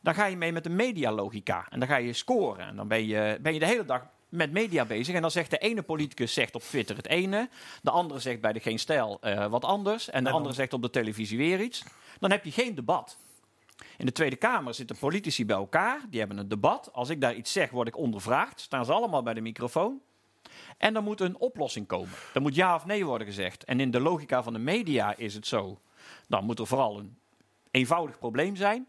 Dan 0.00 0.14
ga 0.14 0.26
je 0.26 0.36
mee 0.36 0.52
met 0.52 0.64
de 0.64 0.70
medialogica 0.70 1.66
en 1.70 1.78
dan 1.78 1.88
ga 1.88 1.96
je 1.96 2.12
scoren. 2.12 2.66
En 2.66 2.76
dan 2.76 2.88
ben 2.88 3.06
je, 3.06 3.38
ben 3.40 3.52
je 3.52 3.58
de 3.58 3.66
hele 3.66 3.84
dag 3.84 4.06
met 4.28 4.52
media 4.52 4.84
bezig. 4.84 5.14
En 5.14 5.20
dan 5.20 5.30
zegt 5.30 5.50
de 5.50 5.58
ene 5.58 5.82
politicus 5.82 6.32
zegt 6.32 6.54
op 6.54 6.62
Twitter 6.62 6.96
het 6.96 7.08
ene. 7.08 7.48
De 7.82 7.90
andere 7.90 8.20
zegt 8.20 8.40
bij 8.40 8.52
de 8.52 8.60
Geen 8.60 8.78
Stijl 8.78 9.18
eh, 9.20 9.46
wat 9.46 9.64
anders. 9.64 10.10
En 10.10 10.24
de 10.24 10.30
andere 10.30 10.54
zegt 10.54 10.72
op 10.72 10.82
de 10.82 10.90
televisie 10.90 11.38
weer 11.38 11.60
iets. 11.60 11.84
Dan 12.18 12.30
heb 12.30 12.44
je 12.44 12.52
geen 12.52 12.74
debat. 12.74 13.18
In 13.96 14.06
de 14.06 14.12
Tweede 14.12 14.36
Kamer 14.36 14.74
zitten 14.74 14.96
politici 14.96 15.46
bij 15.46 15.56
elkaar. 15.56 16.00
Die 16.10 16.18
hebben 16.18 16.38
een 16.38 16.48
debat. 16.48 16.92
Als 16.92 17.08
ik 17.08 17.20
daar 17.20 17.34
iets 17.34 17.52
zeg, 17.52 17.70
word 17.70 17.88
ik 17.88 17.96
ondervraagd. 17.96 18.60
Staan 18.60 18.84
ze 18.84 18.92
allemaal 18.92 19.22
bij 19.22 19.34
de 19.34 19.40
microfoon. 19.40 20.00
En 20.78 20.94
dan 20.94 21.04
moet 21.04 21.20
een 21.20 21.38
oplossing 21.38 21.86
komen. 21.86 22.14
Er 22.34 22.40
moet 22.42 22.54
ja 22.54 22.74
of 22.74 22.84
nee 22.86 23.04
worden 23.06 23.26
gezegd. 23.26 23.64
En 23.64 23.80
in 23.80 23.90
de 23.90 24.00
logica 24.00 24.42
van 24.42 24.52
de 24.52 24.58
media 24.58 25.16
is 25.16 25.34
het 25.34 25.46
zo. 25.46 25.78
Dan 26.28 26.44
moet 26.44 26.58
er 26.58 26.66
vooral 26.66 26.98
een 26.98 27.16
eenvoudig 27.70 28.18
probleem 28.18 28.56
zijn. 28.56 28.86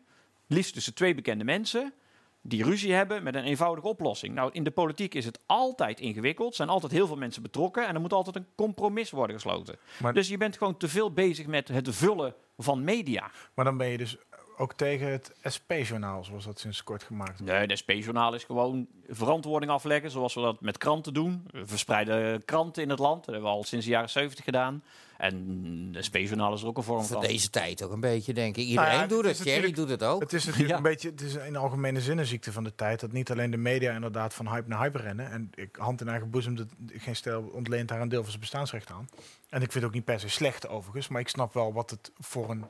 Liefst 0.47 0.73
tussen 0.73 0.93
twee 0.93 1.15
bekende 1.15 1.43
mensen 1.43 1.93
die 2.41 2.63
ruzie 2.63 2.93
hebben 2.93 3.23
met 3.23 3.35
een 3.35 3.43
eenvoudige 3.43 3.87
oplossing. 3.87 4.33
Nou, 4.35 4.49
in 4.53 4.63
de 4.63 4.71
politiek 4.71 5.13
is 5.15 5.25
het 5.25 5.39
altijd 5.45 5.99
ingewikkeld. 5.99 6.49
Er 6.49 6.55
zijn 6.55 6.69
altijd 6.69 6.91
heel 6.91 7.07
veel 7.07 7.15
mensen 7.15 7.41
betrokken. 7.41 7.87
En 7.87 7.95
er 7.95 8.01
moet 8.01 8.13
altijd 8.13 8.35
een 8.35 8.47
compromis 8.55 9.11
worden 9.11 9.35
gesloten. 9.35 9.75
Maar- 10.01 10.13
Dus 10.13 10.27
je 10.27 10.37
bent 10.37 10.57
gewoon 10.57 10.77
te 10.77 10.87
veel 10.87 11.11
bezig 11.13 11.47
met 11.47 11.67
het 11.67 11.95
vullen 11.95 12.35
van 12.57 12.83
media. 12.83 13.31
Maar 13.53 13.65
dan 13.65 13.77
ben 13.77 13.87
je 13.87 13.97
dus 13.97 14.17
ook 14.57 14.73
tegen 14.73 15.07
het 15.11 15.31
SP-journaal, 15.43 16.23
zoals 16.23 16.45
dat 16.45 16.59
sinds 16.59 16.83
kort 16.83 17.03
gemaakt 17.03 17.39
wordt. 17.39 17.53
Nee, 17.53 17.67
de 17.67 17.75
SP-journaal 17.75 18.33
is 18.33 18.43
gewoon 18.43 18.87
verantwoording 19.09 19.71
afleggen, 19.71 20.11
zoals 20.11 20.33
we 20.33 20.41
dat 20.41 20.61
met 20.61 20.77
kranten 20.77 21.13
doen. 21.13 21.43
We 21.51 21.65
verspreiden 21.67 22.45
kranten 22.45 22.83
in 22.83 22.89
het 22.89 22.99
land. 22.99 23.25
Dat 23.25 23.33
hebben 23.33 23.51
we 23.51 23.57
al 23.57 23.63
sinds 23.63 23.85
de 23.85 23.91
jaren 23.91 24.09
70 24.09 24.43
gedaan. 24.43 24.83
En 25.17 25.91
de 25.91 26.01
SP-journaal 26.03 26.53
is 26.53 26.61
er 26.61 26.67
ook 26.67 26.77
een 26.77 26.83
vorm 26.83 27.03
Voor 27.03 27.17
van. 27.21 27.27
deze 27.27 27.49
tijd 27.49 27.83
ook 27.83 27.91
een 27.91 27.99
beetje, 27.99 28.33
denk 28.33 28.57
ik. 28.57 28.63
Iedereen 28.65 28.89
Nou 28.89 29.01
ja, 29.01 29.07
doet 29.07 29.25
het 29.25 29.37
het. 29.37 29.45
natuurlijk- 29.45 29.75
doet 29.75 29.89
het 29.89 30.03
ook. 30.03 30.21
Het 30.21 30.33
is 30.33 30.43
natuurlijk 30.45 30.71
Ja. 30.71 30.77
een 30.77 30.83
beetje, 30.83 31.09
het 31.09 31.21
is 31.21 31.35
in 31.35 31.55
algemene 31.55 32.01
zin 32.01 32.17
een 32.17 32.25
ziekte 32.25 32.51
van 32.51 32.63
de 32.63 32.75
tijd. 32.75 32.99
Dat 32.99 33.11
niet 33.11 33.31
alleen 33.31 33.51
de 33.51 33.57
media 33.57 33.93
inderdaad 33.93 34.33
van 34.33 34.47
hype 34.49 34.67
naar 34.69 34.79
hype 34.81 34.97
rennen. 34.97 35.31
En 35.31 35.51
ik, 35.55 35.75
hand 35.75 36.01
in 36.01 36.07
eigen 36.07 36.29
boezem, 36.29 36.55
dat, 36.55 36.67
geen 36.87 37.15
stel 37.15 37.41
ontleent 37.41 37.87
daar 37.89 38.01
een 38.01 38.09
deel 38.09 38.19
van 38.21 38.29
zijn 38.29 38.41
bestaansrecht 38.41 38.91
aan. 38.91 39.09
En 39.49 39.61
ik 39.61 39.71
vind 39.71 39.73
het 39.73 39.83
ook 39.83 39.93
niet 39.93 40.05
per 40.05 40.19
se 40.19 40.29
slecht 40.29 40.67
overigens. 40.67 41.07
Maar 41.07 41.21
ik 41.21 41.29
snap 41.29 41.53
wel 41.53 41.73
wat 41.73 41.89
het 41.89 42.11
voor 42.19 42.49
een 42.49 42.65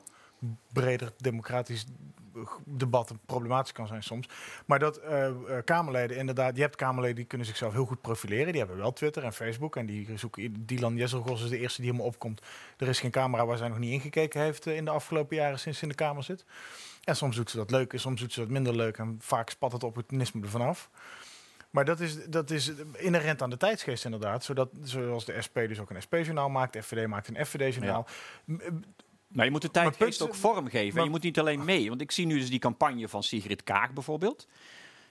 breder 0.72 1.12
democratisch 1.16 1.86
debat 2.64 3.12
problematisch 3.26 3.72
kan 3.72 3.86
zijn 3.86 4.02
soms. 4.02 4.28
Maar 4.66 4.78
dat 4.78 4.96
eh, 4.96 5.26
eh, 5.26 5.64
Kamerleden 5.64 6.16
inderdaad, 6.16 6.56
je 6.56 6.62
hebt 6.62 6.76
Kamerleden 6.76 7.16
die 7.16 7.24
kunnen 7.24 7.46
zichzelf 7.46 7.72
heel 7.72 7.84
goed 7.84 8.00
profileren. 8.00 8.46
Die 8.46 8.60
hebben 8.60 8.76
wel 8.76 8.92
Twitter 8.92 9.24
en 9.24 9.32
Facebook. 9.32 9.76
En 9.76 9.86
die 9.86 10.18
zoeken, 10.18 10.66
Dylan 10.66 10.96
Jesselgos 10.96 11.42
is 11.42 11.50
de 11.50 11.58
eerste 11.58 11.80
die 11.80 11.90
helemaal 11.90 12.12
opkomt. 12.12 12.42
Er 12.76 12.88
is 12.88 13.00
geen 13.00 13.10
camera 13.10 13.46
waar 13.46 13.56
zij 13.56 13.68
nog 13.68 13.78
niet 13.78 13.92
ingekeken 13.92 14.40
heeft 14.40 14.66
eh, 14.66 14.76
in 14.76 14.84
de 14.84 14.90
afgelopen 14.90 15.36
jaren 15.36 15.58
sinds 15.58 15.78
ze 15.78 15.84
in 15.84 15.90
de 15.90 15.96
Kamer 15.96 16.22
zit. 16.22 16.44
En 17.04 17.16
soms 17.16 17.36
doet 17.36 17.50
ze 17.50 17.56
dat 17.56 17.70
leuk 17.70 17.92
en 17.92 18.00
soms 18.00 18.20
doet 18.20 18.32
ze 18.32 18.40
dat 18.40 18.48
minder 18.48 18.76
leuk. 18.76 18.98
En 18.98 19.16
vaak 19.20 19.50
spat 19.50 19.72
het 19.72 19.84
opportunisme 19.84 20.42
ervan 20.42 20.60
af. 20.60 20.90
Maar 21.70 21.84
dat 21.84 22.00
is, 22.00 22.24
dat 22.24 22.50
is 22.50 22.72
inherent 22.96 23.42
aan 23.42 23.50
de 23.50 23.56
tijdsgeest 23.56 24.04
inderdaad. 24.04 24.44
Zodat, 24.44 24.70
zoals 24.82 25.24
de 25.24 25.42
SP 25.46 25.54
dus 25.54 25.80
ook 25.80 25.90
een 25.90 26.02
SP-journaal 26.02 26.48
maakt. 26.48 26.72
De 26.72 26.82
FVD 26.82 27.06
maakt 27.06 27.28
een 27.28 27.46
FVD-journaal. 27.46 28.06
Maar 29.34 29.44
je 29.44 29.50
moet 29.50 29.62
de 29.62 29.70
tijdgeest 29.70 30.18
punt- 30.18 30.30
ook 30.30 30.34
vormgeven. 30.36 30.94
maar- 30.94 31.04
je 31.04 31.10
moet 31.10 31.22
niet 31.22 31.38
alleen 31.38 31.64
mee. 31.64 31.88
Want 31.88 32.00
ik 32.00 32.10
zie 32.12 32.26
nu 32.26 32.38
dus 32.38 32.50
die 32.50 32.58
campagne 32.58 33.08
van 33.08 33.22
Sigrid 33.22 33.62
Kaag 33.64 33.92
bijvoorbeeld. 33.92 34.46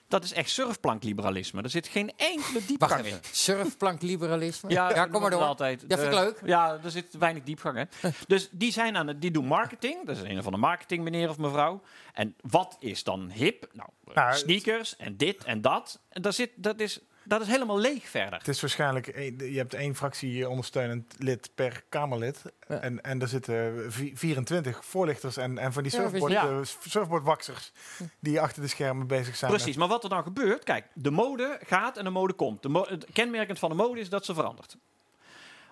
Dat 0.08 0.24
is 0.24 0.32
echt 0.32 0.50
surfplankliberalisme. 0.50 1.62
Er 1.62 1.70
zit 1.70 1.88
geen 1.88 2.12
enkele 2.16 2.60
diepgang 2.66 3.04
in. 3.06 3.18
Surfplankliberalisme? 3.30 4.70
Ja, 4.70 4.90
ja 4.94 5.06
kom 5.06 5.20
maar 5.20 5.30
door. 5.30 5.40
Altijd. 5.42 5.88
Dat 5.88 5.98
vind 6.00 6.12
ik 6.12 6.18
Eh, 6.18 6.24
leuk. 6.24 6.40
Ja, 6.44 6.78
er 6.84 6.90
zit 6.90 7.14
weinig 7.18 7.42
diepgang. 7.42 7.76
Hè. 8.00 8.08
dus 8.26 8.48
die 8.52 8.72
zijn 8.72 8.96
aan 8.96 9.06
het, 9.06 9.20
die 9.20 9.30
doen 9.30 9.46
marketing. 9.46 10.06
Dat 10.06 10.16
is 10.16 10.22
een 10.22 10.30
of 10.38 10.44
andere 10.44 10.56
marketing 10.56 11.02
meneer 11.04 11.28
of 11.28 11.38
mevrouw. 11.38 11.82
En 12.12 12.34
wat 12.40 12.76
is 12.80 13.04
dan 13.04 13.30
hip? 13.30 13.68
Nou, 13.72 13.88
eh, 14.06 14.14
Nou, 14.14 14.34
sneakers 14.36 14.96
en 14.96 15.16
dit 15.16 15.44
en 15.44 15.60
dat. 15.60 16.00
En 16.08 16.22
daar 16.22 16.32
zit, 16.32 16.50
dat, 16.56 16.80
is, 16.80 17.00
dat 17.24 17.40
is 17.40 17.46
helemaal 17.46 17.78
leeg 17.78 18.08
verder. 18.08 18.38
Het 18.38 18.48
is 18.48 18.60
waarschijnlijk, 18.60 19.06
een- 19.06 19.36
je 19.52 19.56
hebt 19.58 19.74
één 19.74 19.94
fractie 19.94 20.48
ondersteunend 20.48 21.14
lid 21.18 21.50
per 21.54 21.84
Kamerlid. 21.88 22.42
Ja. 22.68 22.78
En, 22.80 23.02
en 23.02 23.20
er 23.20 23.28
zitten 23.28 23.92
vi- 23.92 24.12
24 24.16 24.84
voorlichters 24.84 25.36
en, 25.36 25.58
en 25.58 25.72
van 25.72 25.82
die 25.82 25.92
surfboard, 25.92 26.32
ja. 26.32 26.48
eh, 26.48 26.58
surfboardwaxers 26.80 27.72
die 28.20 28.40
achter 28.40 28.62
de 28.62 28.68
schermen 28.68 29.06
bezig 29.06 29.36
zijn. 29.36 29.50
Precies, 29.50 29.76
maar 29.76 29.88
wat 29.88 30.02
er 30.04 30.10
dan 30.10 30.22
gebeurt, 30.22 30.64
kijk, 30.64 30.86
de 30.94 31.10
mode 31.10 31.58
gaat 31.66 31.96
en 31.96 32.04
de 32.04 32.10
mode 32.10 32.32
komt. 32.32 32.62
De 32.62 32.68
mo- 32.68 32.86
het 32.88 33.06
kenmerkend 33.12 33.58
van 33.58 33.68
de 33.70 33.76
mode 33.76 34.00
is 34.00 34.08
dat 34.08 34.24
ze 34.24 34.34
verandert. 34.34 34.76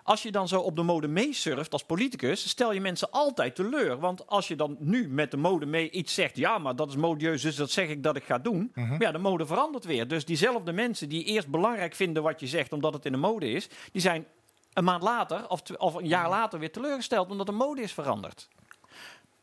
Als 0.03 0.23
je 0.23 0.31
dan 0.31 0.47
zo 0.47 0.59
op 0.59 0.75
de 0.75 0.81
mode 0.81 1.07
meesurft 1.07 1.73
als 1.73 1.83
politicus, 1.83 2.49
stel 2.49 2.73
je 2.73 2.81
mensen 2.81 3.11
altijd 3.11 3.55
teleur. 3.55 3.99
Want 3.99 4.27
als 4.27 4.47
je 4.47 4.55
dan 4.55 4.75
nu 4.79 5.09
met 5.09 5.31
de 5.31 5.37
mode 5.37 5.65
mee 5.65 5.89
iets 5.89 6.13
zegt, 6.13 6.37
ja, 6.37 6.57
maar 6.57 6.75
dat 6.75 6.89
is 6.89 6.95
modieus, 6.95 7.41
dus 7.41 7.55
dat 7.55 7.71
zeg 7.71 7.87
ik 7.87 8.03
dat 8.03 8.15
ik 8.15 8.23
ga 8.23 8.37
doen. 8.37 8.71
Mhm. 8.73 8.89
Maar 8.89 9.01
ja, 9.01 9.11
de 9.11 9.17
mode 9.17 9.45
verandert 9.45 9.85
weer. 9.85 10.07
Dus 10.07 10.25
diezelfde 10.25 10.71
mensen 10.71 11.09
die 11.09 11.23
eerst 11.23 11.47
belangrijk 11.47 11.95
vinden 11.95 12.23
wat 12.23 12.39
je 12.39 12.47
zegt, 12.47 12.73
omdat 12.73 12.93
het 12.93 13.05
in 13.05 13.11
de 13.11 13.17
mode 13.17 13.49
is, 13.49 13.69
die 13.91 14.01
zijn 14.01 14.25
een 14.73 14.83
maand 14.83 15.03
later 15.03 15.49
of, 15.49 15.61
of 15.77 15.93
een 15.93 16.07
jaar 16.07 16.29
later 16.29 16.59
weer 16.59 16.71
teleurgesteld, 16.71 17.29
omdat 17.29 17.45
de 17.45 17.51
mode 17.51 17.81
is 17.81 17.93
veranderd. 17.93 18.47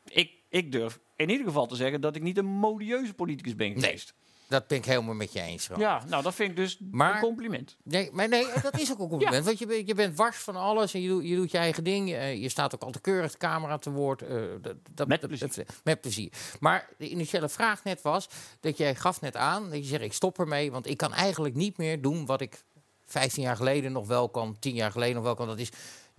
Ik, 0.05 0.33
ik 0.49 0.73
durf 0.73 0.99
in 1.17 1.31
ieder 1.31 1.47
geval 1.47 1.67
te 1.67 1.77
zeggen 1.77 2.01
dat 2.01 2.17
ik 2.17 2.23
niet 2.23 2.39
een 2.39 2.47
modieuze 2.47 3.15
politicus 3.15 3.57
ben 3.57 3.79
Nee. 3.79 4.03
Dat 4.51 4.67
ben 4.67 4.79
ik 4.79 4.85
helemaal 4.85 5.15
met 5.15 5.33
je 5.33 5.41
eens. 5.41 5.69
Ron. 5.69 5.79
Ja, 5.79 6.03
nou 6.09 6.23
dat 6.23 6.35
vind 6.35 6.51
ik 6.51 6.57
dus 6.57 6.79
Maar- 6.91 7.15
een 7.15 7.21
compliment. 7.21 7.77
Nee, 7.83 8.11
maar 8.13 8.29
nee, 8.29 8.47
dat 8.63 8.79
is 8.79 8.93
ook 8.93 8.99
een 8.99 9.09
compliment. 9.15 9.45
Want 9.45 9.59
je, 9.59 9.67
bent- 9.67 9.87
je 9.89 9.95
bent 9.95 10.17
wars 10.17 10.37
van 10.37 10.57
alles 10.57 10.95
en 10.95 11.01
je, 11.03 11.09
doet- 11.09 11.29
je 11.29 11.35
doet 11.37 11.51
je 11.51 11.59
eigen 11.59 11.85
ding. 11.85 12.13
Eh, 12.13 12.43
je 12.43 12.49
staat 12.49 12.75
ook 12.75 12.83
altijd 12.83 13.03
keurig 13.05 13.33
de 13.33 13.39
camera 13.39 13.79
te 13.79 13.91
woord. 13.91 14.23
eh, 14.23 14.37
dat, 14.61 14.75
dat, 14.95 15.09
Met 15.09 15.21
dat- 15.21 15.31
plezier. 15.31 15.67
met 15.85 16.01
plezier. 16.01 16.33
Maar 16.61 16.89
de 16.99 17.09
initiële 17.09 17.49
vraag 17.49 17.85
net 17.85 18.03
was 18.03 18.29
dat 18.61 18.77
jij 18.77 18.95
gaf 18.95 19.21
net 19.21 19.37
aan 19.37 19.71
dat 19.71 19.79
je 19.79 19.85
zegt 19.85 20.03
ik 20.03 20.13
stop 20.13 20.39
ermee, 20.39 20.71
want 20.71 20.87
ik 20.87 20.97
kan 20.97 21.13
eigenlijk 21.15 21.55
niet 21.55 21.77
meer 21.77 22.01
doen 22.03 22.27
wat 22.27 22.41
ik 22.41 22.63
15 23.07 23.43
jaar 23.43 23.57
geleden 23.57 23.93
nog 23.93 24.07
wel 24.07 24.29
kan, 24.29 24.57
10 24.59 24.75
jaar 24.75 24.91
geleden 24.91 25.15
nog 25.15 25.25
wel 25.25 25.35
kan. 25.35 25.47
Dat 25.47 25.59
is 25.59 25.71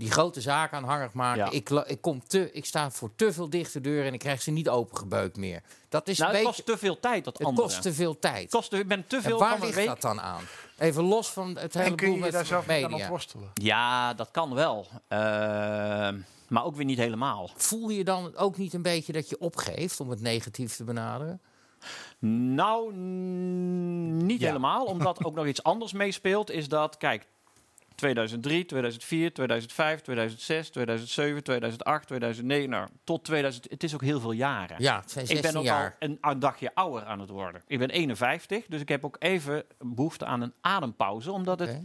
die 0.02 0.12
grote 0.12 0.42
zaken 0.42 0.78
aanhangig 0.78 1.14
maken. 1.14 1.44
Ja. 1.46 1.52
Ik, 1.52 1.70
ik, 1.70 2.02
kom 2.02 2.28
te, 2.28 2.52
ik 2.52 2.66
sta 2.66 2.92
voor 2.92 3.12
te 3.16 3.34
veel 3.34 3.50
dichte 3.50 3.82
deuren 3.82 4.06
en 4.08 4.14
ik 4.14 4.20
krijg 4.20 4.42
ze 4.42 4.52
niet 4.52 4.70
opengebeukt 4.70 5.38
meer. 5.38 5.62
Dat 5.90 6.08
is 6.08 6.18
Nou, 6.18 6.30
een 6.32 6.38
het 6.38 6.46
beetje. 6.48 6.64
kost 6.64 6.76
te 6.80 6.86
veel 6.86 7.00
tijd, 7.00 7.24
dat 7.24 7.38
Het 7.38 7.48
andere. 7.48 7.68
kost 7.68 7.82
te 7.82 7.94
veel 7.94 8.20
tijd. 8.20 8.42
Het 8.42 8.52
kost 8.52 8.70
te- 8.70 8.86
ben 8.86 9.08
te 9.08 9.16
En 9.16 9.22
veel 9.22 9.40
waar 9.40 9.50
van 9.50 9.58
een 9.60 9.64
ligt 9.66 9.78
week. 9.78 9.88
dat 9.88 10.02
dan 10.02 10.22
aan? 10.22 10.42
Even 10.78 11.04
los 11.04 11.30
van 11.32 11.58
het 11.58 11.74
hele 11.74 11.86
en 11.86 11.96
kun 11.96 12.06
boel 12.08 12.16
je 12.16 12.20
je 12.20 12.26
met 12.26 12.32
daar 12.34 12.46
zelf 12.46 12.62
aan 12.70 12.82
media. 12.82 12.96
ontworstelen? 12.98 13.50
Ja, 13.54 14.14
dat 14.14 14.32
kan 14.32 14.54
wel. 14.54 14.88
Eh, 15.08 15.20
maar 16.48 16.64
ook 16.66 16.76
weer 16.76 16.86
niet 16.86 16.98
helemaal. 16.98 17.50
Voel 17.56 17.90
je 17.90 18.04
dan 18.04 18.36
ook 18.38 18.58
niet 18.58 18.74
een 18.74 18.82
beetje 18.82 19.14
dat 19.14 19.30
je 19.30 19.40
opgeeft 19.40 20.00
om 20.00 20.10
het 20.10 20.22
negatief 20.22 20.76
te 20.76 20.84
benaderen? 20.84 21.42
Nou, 22.20 22.94
niet 24.24 24.40
Ja. 24.40 24.48
helemaal. 24.48 24.86
Omdat 24.86 25.26
ook 25.26 25.36
nog 25.36 25.46
iets 25.46 25.64
anders 25.64 25.92
meespeelt. 25.94 26.52
Is 26.52 26.68
dat, 26.68 26.98
kijk, 26.98 27.28
2003, 28.02 28.66
2004, 28.66 29.34
2005, 29.34 30.02
2006, 30.02 30.70
2007, 30.70 31.44
2008, 31.44 32.08
2009. 32.08 32.70
Nou, 32.70 32.88
tot 33.04 33.24
2000. 33.24 33.70
Het 33.70 33.84
is 33.84 33.94
ook 33.94 34.02
heel 34.02 34.20
veel 34.20 34.32
jaren. 34.32 34.76
Ja, 34.80 35.00
het 35.00 35.12
zijn 35.12 35.26
Ik 35.26 35.32
16 35.32 35.52
ben 35.52 35.60
ook 35.60 35.66
jaar. 35.66 35.98
al 36.00 36.08
een, 36.10 36.18
een 36.22 36.40
dagje 36.40 36.76
ouder 36.76 37.06
aan 37.06 37.20
het 37.20 37.30
worden. 37.30 37.62
Ik 37.68 37.80
ben 37.80 37.90
51, 37.90 38.66
dus 38.68 38.82
ik 38.82 38.90
heb 38.90 39.06
ook 39.06 39.16
even 39.20 39.64
behoefte 39.80 40.26
aan 40.26 40.42
een 40.42 40.54
adempauze. 40.62 41.32
Omdat 41.32 41.60
het 41.60 41.80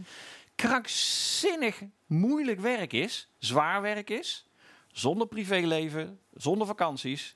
krankzinnig 0.55 1.81
moeilijk 2.05 2.59
werk 2.59 2.93
is, 2.93 3.29
zwaar 3.37 3.81
werk 3.81 4.09
is, 4.09 4.47
zonder 4.91 5.27
privéleven, 5.27 6.19
zonder 6.33 6.67
vakanties. 6.67 7.35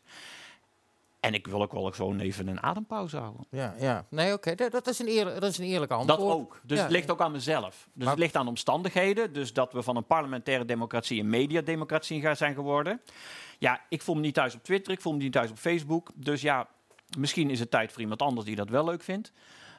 En 1.22 1.34
ik 1.34 1.48
wil 1.48 1.62
ook 1.62 1.72
wel 1.72 1.92
gewoon 1.92 2.20
even 2.20 2.48
een 2.48 2.62
adempauze 2.64 3.18
houden. 3.18 3.46
Ja, 3.50 3.74
ja. 3.80 4.06
Nee, 4.10 4.34
oké. 4.34 4.56
Dat, 4.56 4.72
dat 4.72 4.88
is 4.88 5.00
een 5.00 5.08
eerlijk, 5.08 5.42
dat 5.42 5.50
is 5.52 5.58
een 5.58 5.66
eerlijke 5.66 5.94
antwoord. 5.94 6.20
Dat 6.20 6.30
ook. 6.30 6.62
Dus 6.64 6.78
Ja. 6.78 6.84
het 6.84 6.92
ligt 6.92 7.12
ook 7.12 7.22
aan 7.22 7.32
mezelf. 7.32 7.88
Dus 7.94 8.04
Maar- 8.04 8.14
het 8.14 8.20
ligt 8.20 8.36
aan 8.36 8.48
omstandigheden. 8.48 9.34
Dus 9.34 9.54
dat 9.54 9.74
we 9.74 9.82
van 9.84 9.96
een 9.96 10.06
parlementaire 10.06 10.66
democratie 10.66 11.20
een 11.20 11.30
mediademocratie 11.30 12.22
gaan 12.22 12.36
zijn 12.36 12.54
geworden. 12.54 13.02
Ja, 13.60 13.82
ik 13.90 14.02
voel 14.02 14.16
me 14.16 14.22
niet 14.22 14.34
thuis 14.34 14.56
op 14.56 14.64
Twitter, 14.64 14.94
ik 14.94 15.02
voel 15.02 15.14
me 15.14 15.20
niet 15.20 15.32
thuis 15.32 15.50
op 15.52 15.58
Facebook. 15.58 16.12
Dus 16.16 16.42
ja, 16.42 16.68
misschien 17.18 17.50
is 17.50 17.60
het 17.60 17.72
tijd 17.72 17.92
voor 17.92 18.02
iemand 18.02 18.22
anders 18.22 18.46
die 18.46 18.56
dat 18.56 18.70
wel 18.70 18.86
leuk 18.86 19.04
vindt. 19.04 19.32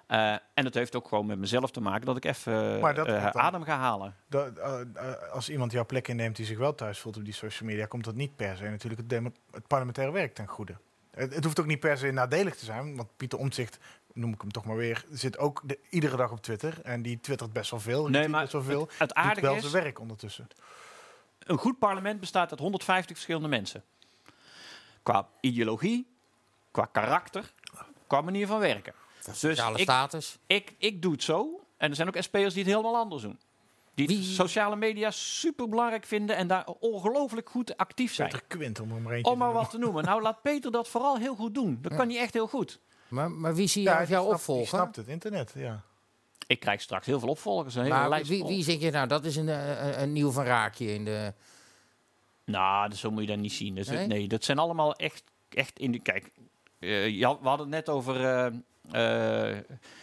Eh, 0.07 0.33
en 0.33 0.65
het 0.65 0.75
heeft 0.75 0.97
ook 0.97 1.09
gewoon 1.09 1.27
met 1.27 1.39
mezelf 1.39 1.71
te 1.71 1.81
maken 1.81 2.07
dat 2.07 2.17
ik 2.17 2.25
even 2.25 2.81
dat 2.81 3.07
eh, 3.07 3.23
dan- 3.23 3.35
adem 3.43 3.63
ga 3.63 3.77
halen. 3.77 4.15
Dat, 4.29 4.59
eh, 4.59 4.81
als 5.33 5.51
iemand 5.51 5.73
jouw 5.73 5.87
plek 5.87 6.09
inneemt 6.09 6.37
die 6.37 6.47
zich 6.47 6.59
wel 6.59 6.75
thuis 6.75 6.99
voelt 6.99 7.17
op 7.17 7.25
die 7.25 7.35
social 7.35 7.69
media, 7.69 7.87
komt 7.87 8.05
dat 8.05 8.15
niet 8.15 8.37
per 8.37 8.57
se 8.57 8.65
natuurlijk 8.65 9.11
het, 9.11 9.23
het 9.51 9.67
parlementaire 9.67 10.13
werk 10.13 10.35
ten 10.35 10.47
goede. 10.47 10.77
Het, 11.15 11.35
het 11.35 11.45
hoeft 11.45 11.61
ook 11.61 11.67
niet 11.67 11.81
per 11.81 11.99
se 11.99 12.11
nadelig 12.11 12.57
te 12.57 12.65
zijn, 12.65 12.97
want 12.97 13.17
Pieter 13.17 13.39
Omtzigt, 13.39 13.79
noem 14.13 14.33
ik 14.33 14.41
hem 14.41 14.53
toch 14.53 14.65
maar 14.65 14.77
weer, 14.77 15.05
zit 15.11 15.39
ook 15.39 15.61
de- 15.65 15.79
iedere 15.91 16.17
dag 16.17 16.31
op 16.31 16.43
Twitter 16.43 16.81
en 16.83 17.03
die 17.03 17.21
twittert 17.21 17.53
best 17.53 17.71
wel 17.71 17.81
veel. 17.81 18.09
Nee, 18.09 18.29
maar 18.29 18.41
best 18.41 18.53
wel 18.53 18.63
veel. 18.63 18.89
Het, 18.99 19.15
aardige 19.15 19.47
wel 19.47 19.55
is, 19.55 19.61
zijn 19.61 19.83
werk 19.83 19.99
ondertussen. 19.99 20.49
een 21.39 21.59
goed 21.59 21.79
parlement 21.79 22.21
bestaat 22.21 22.51
uit 22.51 22.61
150 22.61 23.15
verschillende 23.17 23.49
mensen. 23.49 23.85
Qua 25.03 25.29
ideologie, 25.41 26.07
qua 26.71 26.89
karakter, 26.93 27.53
qua 28.07 28.21
manier 28.21 28.47
van 28.47 28.59
werken. 28.59 28.93
Dus 29.25 29.45
ik, 29.45 29.79
status. 29.79 30.39
ik, 30.47 30.75
ik 30.79 31.03
doe 31.03 31.13
het 31.13 31.23
zo. 31.23 31.65
En 31.77 31.91
er 31.91 31.97
zijn 31.97 32.09
ook 32.09 32.23
SP'ers 32.23 32.55
die 32.55 32.63
het 32.65 32.73
helemaal 32.73 32.97
anders 32.97 33.23
doen. 33.23 33.39
Die 33.95 34.07
Wie- 34.07 34.23
sociale 34.23 34.77
media 34.77 35.11
super 35.11 35.69
belangrijk 35.69 36.05
vinden 36.05 36.37
en 36.37 36.47
daar 36.47 36.67
ongelooflijk 36.67 37.49
goed 37.51 37.77
actief 37.77 38.15
zijn. 38.15 38.29
Peter 38.29 38.47
Quint, 38.47 38.81
om 38.81 38.89
maar 38.89 39.19
Om 39.23 39.39
maar 39.39 39.49
te 39.49 39.55
wat 39.55 39.71
te 39.71 39.79
noemen. 39.79 40.05
Nou, 40.05 40.23
laat 40.23 40.43
Peter 40.43 40.71
dat 40.73 40.89
vooral 40.89 41.19
heel 41.19 41.35
goed 41.35 41.55
doen. 41.55 41.79
Dat 41.83 41.95
kan 41.95 42.09
hij 42.09 42.19
echt 42.19 42.33
heel 42.35 42.47
goed. 42.47 42.81
Maar, 43.09 43.31
maar 43.31 43.55
wie 43.55 43.67
zie 43.67 43.83
je 43.83 43.91
als 43.95 43.99
die 44.07 44.09
jouw 44.17 44.25
opvolger? 44.25 44.67
snapt 44.67 44.97
het 44.97 45.07
internet, 45.09 45.53
ja. 45.57 45.83
Ik 46.47 46.61
krijg 46.61 46.81
straks 46.81 47.07
heel 47.07 47.19
veel 47.21 47.29
opvolgers. 47.29 47.75
Een 47.75 47.83
hele 47.83 47.95
Maar 48.09 48.23
wie, 48.23 48.45
wie 48.45 48.63
zeg 48.65 48.79
je 48.81 48.91
nou, 48.91 49.09
dat 49.09 49.25
is 49.25 49.37
een, 49.37 49.49
eh, 49.49 49.87
een, 49.87 50.03
een 50.03 50.13
nieuw 50.13 50.31
van 50.31 50.45
Raakje 50.45 50.95
in 50.95 51.05
de... 51.05 51.33
Nou, 52.45 52.89
dat- 52.89 52.99
zo 52.99 53.11
moet 53.11 53.21
je 53.23 53.27
dat 53.29 53.39
niet 53.39 53.53
zien. 53.53 53.75
Dus 53.75 53.87
Nee? 53.89 53.99
het- 53.99 54.09
nee, 54.09 54.29
dat 54.29 54.45
zijn 54.45 54.59
allemaal 54.59 54.95
echt, 54.95 55.23
echt 55.49 55.79
in 55.79 55.93
de... 55.93 55.99
Kijk, 55.99 56.31
eh, 56.79 57.09
ja, 57.09 57.39
we 57.41 57.49
hadden 57.49 57.67
het 57.67 57.75
net 57.75 57.89
over 57.89 58.25
eh, 58.91 59.51
eh, 59.51 59.59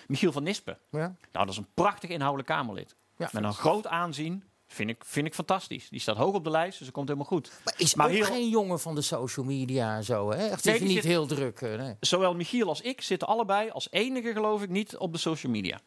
Michiel 0.07 0.31
van 0.31 0.43
Nispen. 0.43 0.77
Ja? 0.89 0.97
Nou, 0.99 1.15
dat 1.45 1.49
is 1.49 1.57
een 1.57 1.67
prachtig 1.73 2.09
inhoudelijk 2.09 2.47
Kamerlid. 2.49 2.95
Ja. 3.19 3.29
Met 3.31 3.43
een 3.43 3.53
groot 3.53 3.87
aanzien. 3.87 4.43
Vind 4.67 4.89
ik, 4.89 5.01
vind 5.05 5.27
ik 5.27 5.33
fantastisch. 5.33 5.89
Die 5.89 5.99
staat 5.99 6.15
hoog 6.17 6.33
op 6.33 6.43
de 6.43 6.49
lijst, 6.49 6.77
dus 6.77 6.85
dat 6.87 6.95
komt 6.95 7.07
helemaal 7.07 7.29
goed. 7.29 7.51
Maar 7.65 7.73
is 7.77 7.95
Maar 7.95 8.05
ook 8.07 8.11
hier- 8.11 8.25
geen 8.25 8.49
jongen 8.49 8.79
van 8.79 8.95
de 8.95 9.01
social 9.01 9.45
media 9.45 9.95
en 9.95 10.03
zo, 10.03 10.31
hè? 10.31 10.47
Echt, 10.49 10.63
Nee, 10.65 10.73
is 10.73 10.79
die 10.79 10.89
niet 10.89 10.97
zit- 10.97 11.05
heel 11.11 11.25
druk. 11.27 11.61
eh, 11.61 11.75
nee. 11.77 11.95
Zowel 11.99 12.33
Michiel 12.35 12.67
als 12.67 12.81
ik 12.81 13.01
zitten 13.01 13.27
allebei 13.27 13.69
als 13.69 13.87
enige, 13.91 14.31
geloof 14.33 14.61
ik, 14.61 14.69
niet 14.69 14.97
op 14.97 15.11
de 15.13 15.17
social 15.19 15.51
media. 15.51 15.79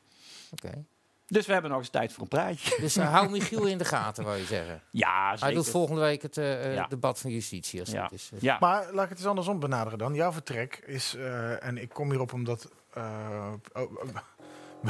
Oké. 0.50 0.84
Dus 1.26 1.46
we 1.46 1.52
hebben 1.52 1.70
nog 1.70 1.80
eens 1.80 1.88
tijd 1.88 2.12
voor 2.12 2.22
een 2.22 2.28
praatje. 2.28 2.76
Dus 2.80 2.96
eh, 2.96 3.12
hou 3.12 3.30
Michiel 3.30 3.66
in 3.66 3.78
de 3.78 3.84
gaten, 3.84 4.24
wou 4.24 4.36
je 4.36 4.44
zeggen. 4.44 4.82
Ja, 4.90 5.36
Hij 5.40 5.54
doet 5.54 5.68
volgende 5.68 6.00
week 6.00 6.22
het 6.22 6.36
eh, 6.38 6.74
Ja. 6.74 6.86
debat 6.86 7.18
van 7.18 7.30
justitie, 7.30 7.80
als 7.80 7.90
Ja. 7.90 8.02
dat 8.02 8.12
is. 8.12 8.30
Ja, 8.40 8.56
Maar 8.60 8.92
laat 8.92 9.02
ik 9.04 9.08
het 9.08 9.18
eens 9.18 9.26
andersom 9.26 9.58
benaderen 9.58 9.98
dan. 9.98 10.14
Jouw 10.14 10.32
vertrek 10.32 10.82
is, 10.86 11.14
eh, 11.14 11.64
en 11.64 11.78
ik 11.78 11.88
kom 11.88 12.08
hierop 12.10 12.32
omdat 12.32 12.70
eh 12.94 13.52
oh, 13.72 13.82
oh, 13.82 14.16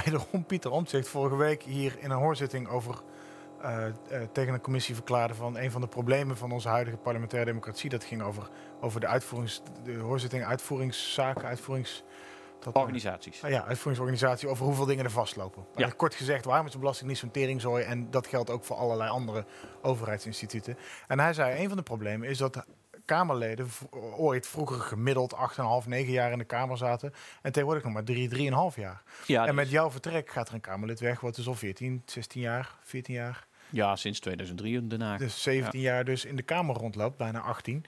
wederom 0.04 0.44
Pieter 0.46 0.70
Omtzigt 0.70 1.08
vorige 1.08 1.36
week 1.36 1.62
hier 1.62 1.96
in 1.98 2.10
een 2.10 2.18
hoorzitting 2.18 2.68
over 2.68 3.02
eh, 3.60 3.86
eh, 3.86 3.92
tegen 4.32 4.54
een 4.54 4.60
commissie 4.60 4.94
verklaarde 4.94 5.34
van 5.34 5.56
een 5.58 5.70
van 5.70 5.80
de 5.80 5.86
problemen 5.86 6.36
van 6.36 6.52
onze 6.52 6.68
huidige 6.68 6.96
parlementaire 6.96 7.48
democratie. 7.50 7.90
Dat 7.90 8.04
ging 8.04 8.22
over, 8.22 8.48
over 8.80 9.00
de 9.00 9.06
uitvoerings, 9.06 9.62
de 9.84 9.94
hoorzitting, 9.96 10.44
uitvoeringszaken, 10.44 11.44
uitvoerings. 11.44 12.04
dat- 12.58 12.74
organisaties. 12.74 13.44
Ah 13.44 13.50
ja, 13.50 13.64
uitvoeringsorganisatie 13.64 14.48
over 14.48 14.64
hoeveel 14.64 14.86
dingen 14.86 15.04
er 15.04 15.10
vastlopen. 15.10 15.64
Ja. 15.74 15.88
Kort 15.96 16.14
gezegd, 16.14 16.44
waarom 16.44 16.66
is 16.66 16.72
de 16.72 16.78
belasting 16.78 17.08
niet 17.08 17.18
zo'n 17.18 17.30
teringzooi? 17.30 17.84
En 17.84 18.10
dat 18.10 18.26
geldt 18.26 18.50
ook 18.50 18.64
voor 18.64 18.76
allerlei 18.76 19.10
andere 19.10 19.44
overheidsinstituten. 19.82 20.76
En 21.08 21.18
hij 21.20 21.32
zei, 21.32 21.62
een 21.62 21.68
van 21.68 21.76
de 21.76 21.82
problemen 21.82 22.28
is 22.28 22.38
dat 22.38 22.64
Kamerleden 23.04 23.68
ooit 24.16 24.46
vroeger 24.46 24.80
gemiddeld 24.80 25.34
8,5, 25.82 25.88
9 25.88 26.12
jaar 26.12 26.32
in 26.32 26.38
de 26.38 26.44
Kamer 26.44 26.76
zaten. 26.76 27.12
En 27.42 27.52
tegenwoordig 27.52 27.84
nog 27.84 27.92
maar 27.92 28.04
3, 28.04 28.28
3,5 28.28 28.76
jaar. 28.76 29.02
Ja, 29.26 29.46
en 29.46 29.54
met 29.54 29.64
dus- 29.64 29.72
jouw 29.74 29.90
vertrek 29.90 30.30
gaat 30.30 30.48
er 30.48 30.54
een 30.54 30.60
Kamerlid 30.60 31.00
weg, 31.00 31.20
wat 31.20 31.36
is 31.36 31.46
al 31.46 31.54
14, 31.54 32.02
16 32.06 32.40
jaar, 32.40 32.74
14 32.82 33.14
jaar. 33.14 33.46
ja, 33.70 33.96
sinds 33.96 34.20
2003 34.20 34.76
in 34.76 34.88
Den 34.88 35.00
Haag. 35.00 35.18
Dus 35.18 35.42
17 35.42 35.80
jaar 35.80 36.04
dus 36.04 36.24
in 36.24 36.36
de 36.36 36.42
Kamer 36.42 36.76
rondloopt, 36.76 37.16
bijna 37.16 37.40
18. 37.40 37.84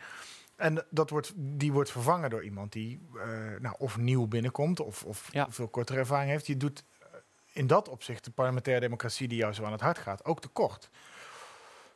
En 0.57 0.85
dat 0.91 1.11
wordt, 1.11 1.33
die 1.37 1.73
wordt 1.73 1.91
vervangen 1.91 2.31
door 2.31 2.45
iemand 2.45 2.73
die 2.73 3.01
eh, 3.15 3.27
nou, 3.61 3.75
of 3.79 3.97
nieuw 3.97 4.27
binnenkomt 4.27 4.81
of, 4.81 5.05
of 5.05 5.29
Ja. 5.33 5.47
veel 5.51 5.69
kortere 5.69 5.99
ervaring 5.99 6.31
heeft. 6.31 6.47
Je 6.47 6.57
doet 6.57 6.85
eh, 7.01 7.07
in 7.53 7.67
dat 7.67 7.89
opzicht 7.89 8.25
de 8.25 8.31
parlementaire 8.31 8.81
democratie 8.83 9.29
die 9.29 9.39
jou 9.39 9.53
zo 9.53 9.65
aan 9.65 9.73
het 9.73 9.81
hart 9.81 9.99
gaat, 9.99 10.25
ook 10.25 10.41
tekort. 10.41 10.91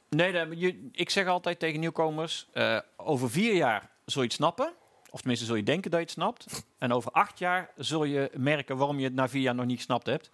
Nee, 0.09 0.33
dat- 0.33 0.47
ik 0.93 1.11
zeg 1.11 1.27
altijd 1.27 1.59
tegen 1.59 1.81
nieuwkomers: 1.81 2.49
eh, 2.53 2.79
over 2.97 3.31
vier 3.31 3.55
jaar 3.55 3.91
zul 4.05 4.23
je 4.23 4.27
het 4.29 4.37
snappen. 4.37 4.73
Of 5.11 5.19
tenminste, 5.19 5.47
zul 5.47 5.55
je 5.57 5.63
denken 5.63 5.91
dat 5.91 6.01
je 6.01 6.07
het 6.07 6.15
snapt. 6.15 6.47
En 6.79 6.93
over 6.93 7.11
acht 7.13 7.39
jaar 7.39 7.71
zul 7.77 8.05
je 8.05 8.31
merken 8.37 8.77
waarom 8.77 8.99
je 8.99 9.05
het 9.05 9.15
na 9.15 9.29
vier 9.29 9.43
jaar 9.43 9.55
nog 9.55 9.67
niet 9.67 9.77
gesnapt 9.77 10.07
hebt. 10.07 10.31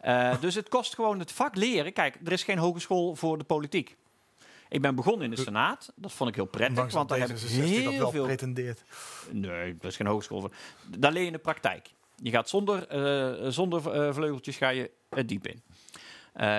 Eh, 0.00 0.40
dus 0.40 0.54
het 0.54 0.68
kost 0.68 0.94
gewoon 0.94 1.18
het 1.18 1.32
vak 1.32 1.56
leren. 1.56 1.92
Kijk, 1.92 2.16
er 2.24 2.32
is 2.32 2.42
geen 2.42 2.58
hogeschool 2.58 3.14
voor 3.14 3.38
de 3.38 3.44
politiek. 3.44 3.96
Ik 4.68 4.82
ben 4.82 4.94
begonnen 4.94 5.24
in 5.24 5.30
de 5.30 5.40
Senaat. 5.42 5.92
Dat 5.96 6.12
vond 6.12 6.30
ik 6.30 6.34
heel 6.36 6.44
prettig, 6.44 6.92
want 6.92 7.08
daar 7.08 7.18
heb 7.18 7.28
ik 7.28 7.36
D66 7.36 7.40
dat 7.40 7.64
heel 7.68 7.98
wel 7.98 8.10
veel 8.10 8.24
pretendeert. 8.24 8.82
Nee, 9.30 9.76
dat 9.80 9.90
is 9.90 9.96
geen 9.96 10.06
hogeschool. 10.06 10.40
voor. 10.40 10.52
Daar 10.98 11.12
leer 11.12 11.20
je 11.20 11.26
in 11.26 11.32
de 11.32 11.38
praktijk. 11.38 11.88
Je 12.22 12.30
gaat 12.30 12.48
zonder, 12.48 12.86
eh, 12.88 13.50
zonder 13.50 13.82
vleugeltjes 14.14 14.56
ga 14.56 14.68
je 14.68 14.90
het 15.10 15.28
diep 15.28 15.46
in. 15.46 15.62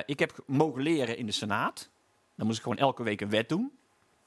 Ik 0.05 0.19
heb 0.19 0.43
mogen 0.45 0.81
leren 0.81 1.17
in 1.17 1.25
de 1.25 1.31
Senaat. 1.31 1.89
Dan 2.39 2.47
moest 2.47 2.59
ik 2.59 2.63
gewoon 2.63 2.79
elke 2.79 3.03
week 3.03 3.21
een 3.21 3.29
wet 3.29 3.49
doen. 3.49 3.71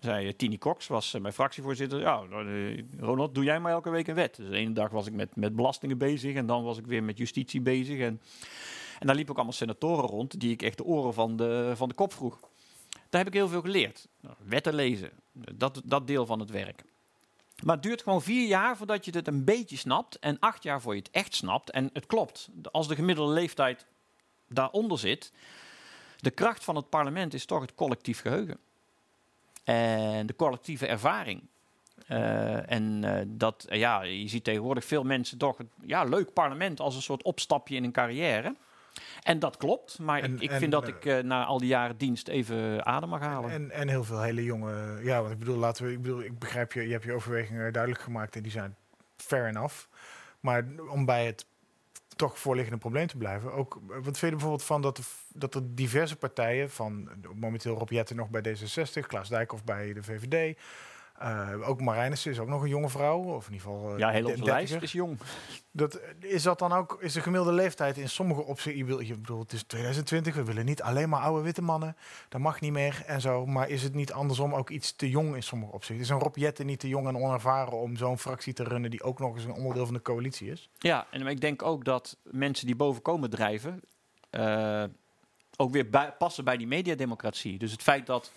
Zei 0.00 0.26
eh, 0.26 0.32
Tini 0.32 0.58
Cox, 0.58 0.86
was 0.86 1.14
eh, 1.14 1.20
mijn 1.20 1.34
fractievoorzitter. 1.34 2.00
Ja, 2.00 2.22
eh, 2.30 2.84
Ronald, 2.98 3.34
doe 3.34 3.44
jij 3.44 3.60
maar 3.60 3.72
elke 3.72 3.90
week 3.90 4.06
een 4.06 4.14
wet. 4.14 4.36
Dus 4.36 4.48
de 4.48 4.56
ene 4.56 4.72
dag 4.72 4.90
was 4.90 5.06
ik 5.06 5.12
met, 5.12 5.36
met 5.36 5.56
belastingen 5.56 5.98
bezig. 5.98 6.34
En 6.34 6.46
dan 6.46 6.62
was 6.62 6.78
ik 6.78 6.86
weer 6.86 7.02
met 7.02 7.18
justitie 7.18 7.60
bezig. 7.60 8.00
En, 8.00 8.20
en 8.98 9.06
daar 9.06 9.14
liepen 9.14 9.32
ook 9.32 9.36
allemaal 9.36 9.56
senatoren 9.56 10.04
rond. 10.04 10.40
Die 10.40 10.50
ik 10.50 10.62
echt 10.62 10.76
de 10.76 10.84
oren 10.84 11.14
van 11.14 11.36
de, 11.36 11.72
van 11.74 11.88
de 11.88 11.94
kop 11.94 12.12
vroeg. 12.12 12.40
Daar 12.90 13.20
heb 13.20 13.26
ik 13.26 13.34
heel 13.34 13.48
veel 13.48 13.60
geleerd. 13.60 14.08
Nou, 14.20 14.36
wetten 14.44 14.74
lezen. 14.74 15.10
Dat, 15.32 15.82
dat 15.84 16.06
deel 16.06 16.26
van 16.26 16.40
het 16.40 16.50
werk. 16.50 16.84
Maar 17.64 17.74
het 17.74 17.84
duurt 17.84 18.02
gewoon 18.02 18.22
vier 18.22 18.48
jaar 18.48 18.76
voordat 18.76 19.04
je 19.04 19.10
het 19.10 19.28
een 19.28 19.44
beetje 19.44 19.76
snapt. 19.76 20.18
En 20.18 20.38
acht 20.38 20.62
jaar 20.62 20.80
voor 20.80 20.94
je 20.94 21.00
het 21.00 21.10
echt 21.10 21.34
snapt. 21.34 21.70
En 21.70 21.90
het 21.92 22.06
klopt. 22.06 22.48
Als 22.70 22.88
de 22.88 22.94
gemiddelde 22.94 23.32
leeftijd 23.32 23.86
daaronder 24.48 24.98
zit. 24.98 25.32
De 26.22 26.30
kracht 26.30 26.64
van 26.64 26.76
het 26.76 26.88
parlement 26.88 27.34
is 27.34 27.44
toch 27.44 27.60
het 27.60 27.74
collectief 27.74 28.20
geheugen. 28.20 28.58
En 29.64 30.26
de 30.26 30.36
collectieve 30.36 30.86
ervaring. 30.86 31.42
Eh, 32.06 32.70
en 32.70 33.04
eh, 33.04 33.24
dat, 33.26 33.66
ja, 33.68 34.02
je 34.02 34.28
ziet 34.28 34.44
tegenwoordig 34.44 34.84
veel 34.84 35.02
mensen 35.02 35.38
toch 35.38 35.58
het 35.58 35.66
ja, 35.80 36.04
leuk 36.04 36.32
parlement 36.32 36.80
als 36.80 36.94
een 36.94 37.02
soort 37.02 37.22
opstapje 37.22 37.76
in 37.76 37.84
een 37.84 37.92
carrière. 37.92 38.54
En 39.22 39.38
dat 39.38 39.56
klopt, 39.56 39.98
maar 39.98 40.22
En- 40.22 40.34
ik, 40.34 40.40
ik 40.40 40.50
en, 40.50 40.58
vind 40.58 40.72
dat 40.72 40.88
eh, 40.88 41.16
ik 41.18 41.24
na 41.24 41.44
al 41.44 41.58
die 41.58 41.68
jaren 41.68 41.96
dienst 41.96 42.28
even 42.28 42.86
adem 42.86 43.08
mag 43.08 43.20
halen. 43.20 43.50
En, 43.50 43.70
en 43.70 43.88
heel 43.88 44.04
veel 44.04 44.20
hele 44.22 44.44
jonge. 44.44 45.00
Ja, 45.02 45.20
want 45.20 45.32
ik 45.32 45.38
bedoel, 45.38 45.56
laten 45.56 45.84
we. 45.84 45.92
Ik 45.92 46.02
bedoel, 46.02 46.22
ik 46.22 46.38
begrijp 46.38 46.72
je. 46.72 46.86
Je 46.86 46.92
hebt 46.92 47.04
je 47.04 47.12
overwegingen 47.12 47.72
duidelijk 47.72 48.02
gemaakt 48.02 48.36
en 48.36 48.42
die 48.42 48.52
zijn 48.52 48.76
fair 49.16 49.48
enough. 49.48 49.86
Maar 50.40 50.64
om 50.90 51.04
bij 51.04 51.26
het 51.26 51.46
toch 52.16 52.38
voorliggende 52.38 52.78
probleem 52.78 53.06
te 53.06 53.16
blijven. 53.16 53.52
Ook, 53.52 53.78
wat 53.86 54.02
vind 54.02 54.20
je 54.20 54.30
bijvoorbeeld 54.30 54.64
van 54.64 54.82
dat, 54.82 54.98
er- 54.98 55.04
dat 55.28 55.54
er 55.54 55.74
diverse 55.74 56.16
partijen, 56.16 56.70
van 56.70 57.08
momenteel 57.34 57.78
Rob 57.78 57.90
nog 58.14 58.30
bij 58.30 58.42
D66, 58.56 59.06
Klaas 59.06 59.28
Dijkhoff 59.28 59.64
bij 59.64 59.92
de 59.92 60.02
VVD. 60.02 60.58
Eh, 61.22 61.68
ook 61.68 61.80
Marijnissen 61.80 62.30
is 62.30 62.38
ook 62.38 62.48
nog 62.48 62.62
een 62.62 62.68
jonge 62.68 62.88
vrouw, 62.88 63.18
of 63.18 63.46
in 63.46 63.52
ieder 63.52 63.68
geval. 63.68 63.92
eh, 63.92 63.98
ja, 63.98 64.10
heel 64.10 64.24
de- 64.26 64.30
onze 64.30 64.44
lijst 64.44 64.74
is 64.82 64.92
jong. 64.92 65.18
Dat, 65.70 66.00
is 66.20 66.42
dat 66.42 66.58
dan 66.58 66.72
ook, 66.72 66.96
is 67.00 67.12
de 67.12 67.20
gemiddelde 67.20 67.52
leeftijd 67.56 67.96
in 67.98 68.08
sommige 68.08 68.40
opzichten, 68.42 68.76
je, 68.76 68.84
wil- 68.84 69.00
je 69.00 69.14
bedoelt, 69.14 69.42
het 69.42 69.52
is 69.52 69.62
2020, 69.62 70.34
we 70.34 70.44
willen 70.44 70.64
niet 70.64 70.82
alleen 70.82 71.08
maar 71.08 71.20
oude 71.20 71.42
witte 71.42 71.62
mannen, 71.62 71.96
dat 72.28 72.40
mag 72.40 72.60
niet 72.60 72.72
meer 72.72 73.02
en 73.06 73.20
zo, 73.20 73.46
maar 73.46 73.68
is 73.68 73.82
het 73.82 73.94
niet 73.94 74.12
andersom 74.12 74.54
ook 74.54 74.70
iets 74.70 74.96
te 74.96 75.10
jong 75.10 75.34
in 75.34 75.42
sommige 75.42 75.72
opzichten? 75.72 76.04
Is 76.04 76.10
een 76.10 76.18
Rob 76.18 76.36
Jetten 76.36 76.66
niet 76.66 76.80
te 76.80 76.88
jong 76.88 77.08
en 77.08 77.16
onervaren 77.16 77.72
om 77.80 77.96
zo'n 77.96 78.18
fractie 78.18 78.52
te 78.52 78.64
runnen 78.64 78.90
die 78.90 79.02
ook 79.02 79.18
nog 79.18 79.34
eens 79.34 79.44
een 79.44 79.52
onderdeel 79.54 79.84
van 79.84 79.94
de 79.94 80.02
coalitie 80.02 80.50
is? 80.50 80.68
Ja, 80.78 81.06
en 81.10 81.26
ik 81.26 81.40
denk 81.40 81.62
ook 81.62 81.84
dat 81.84 82.16
mensen 82.22 82.66
die 82.66 82.76
boven 82.76 83.02
komen 83.02 83.30
drijven, 83.30 83.80
eh, 84.30 84.84
ook 85.56 85.70
weer 85.72 85.90
bij- 85.90 86.12
passen 86.18 86.44
bij 86.44 86.56
die 86.56 86.66
mediademocratie. 86.66 87.58
Dus 87.58 87.72
het 87.72 87.82
feit 87.82 88.06
dat 88.06 88.32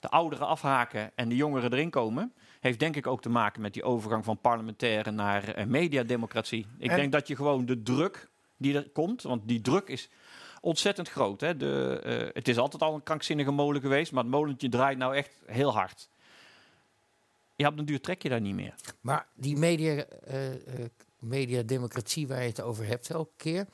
de 0.00 0.08
ouderen 0.08 0.46
afhaken 0.46 1.10
en 1.14 1.28
de 1.28 1.36
jongeren 1.36 1.72
erin 1.72 1.90
komen, 1.90 2.32
heeft 2.60 2.78
denk 2.78 2.96
ik 2.96 3.06
ook 3.06 3.22
te 3.22 3.28
maken 3.28 3.62
met 3.62 3.72
die 3.74 3.82
overgang 3.82 4.24
van 4.24 4.38
parlementaire 4.38 5.10
naar 5.10 5.48
eh, 5.48 5.66
mediademocratie. 5.66 6.66
Ik 6.78 6.90
En- 6.90 6.96
denk 6.96 7.12
dat 7.12 7.28
je 7.28 7.36
gewoon 7.36 7.66
de 7.66 7.82
druk 7.82 8.28
die 8.56 8.74
er 8.76 8.88
komt, 8.90 9.22
want 9.22 9.48
die 9.48 9.60
druk 9.60 9.88
is 9.88 10.08
ontzettend 10.60 11.08
groot. 11.08 11.40
Hè? 11.40 11.56
De, 11.56 12.00
eh, 12.04 12.34
het 12.34 12.48
is 12.48 12.58
altijd 12.58 12.82
al 12.82 12.94
een 12.94 13.02
krankzinnige 13.02 13.50
molen 13.50 13.80
geweest, 13.80 14.12
maar 14.12 14.22
het 14.22 14.32
molentje 14.32 14.68
draait 14.68 14.98
nou 14.98 15.16
echt 15.16 15.30
heel 15.46 15.72
hard. 15.72 16.08
Ja, 17.56 17.68
op 17.68 17.76
den 17.76 17.84
duur 17.86 18.00
trek 18.00 18.22
je 18.22 18.28
daar 18.28 18.40
niet 18.40 18.54
meer. 18.54 18.74
Maar 19.00 19.26
die 19.34 19.56
media, 19.56 20.04
eh, 20.04 20.38
mediademocratie 21.18 22.26
waar 22.28 22.40
je 22.42 22.48
het 22.48 22.60
over 22.62 22.86
hebt 22.86 23.10
elke 23.10 23.32
keer, 23.36 23.66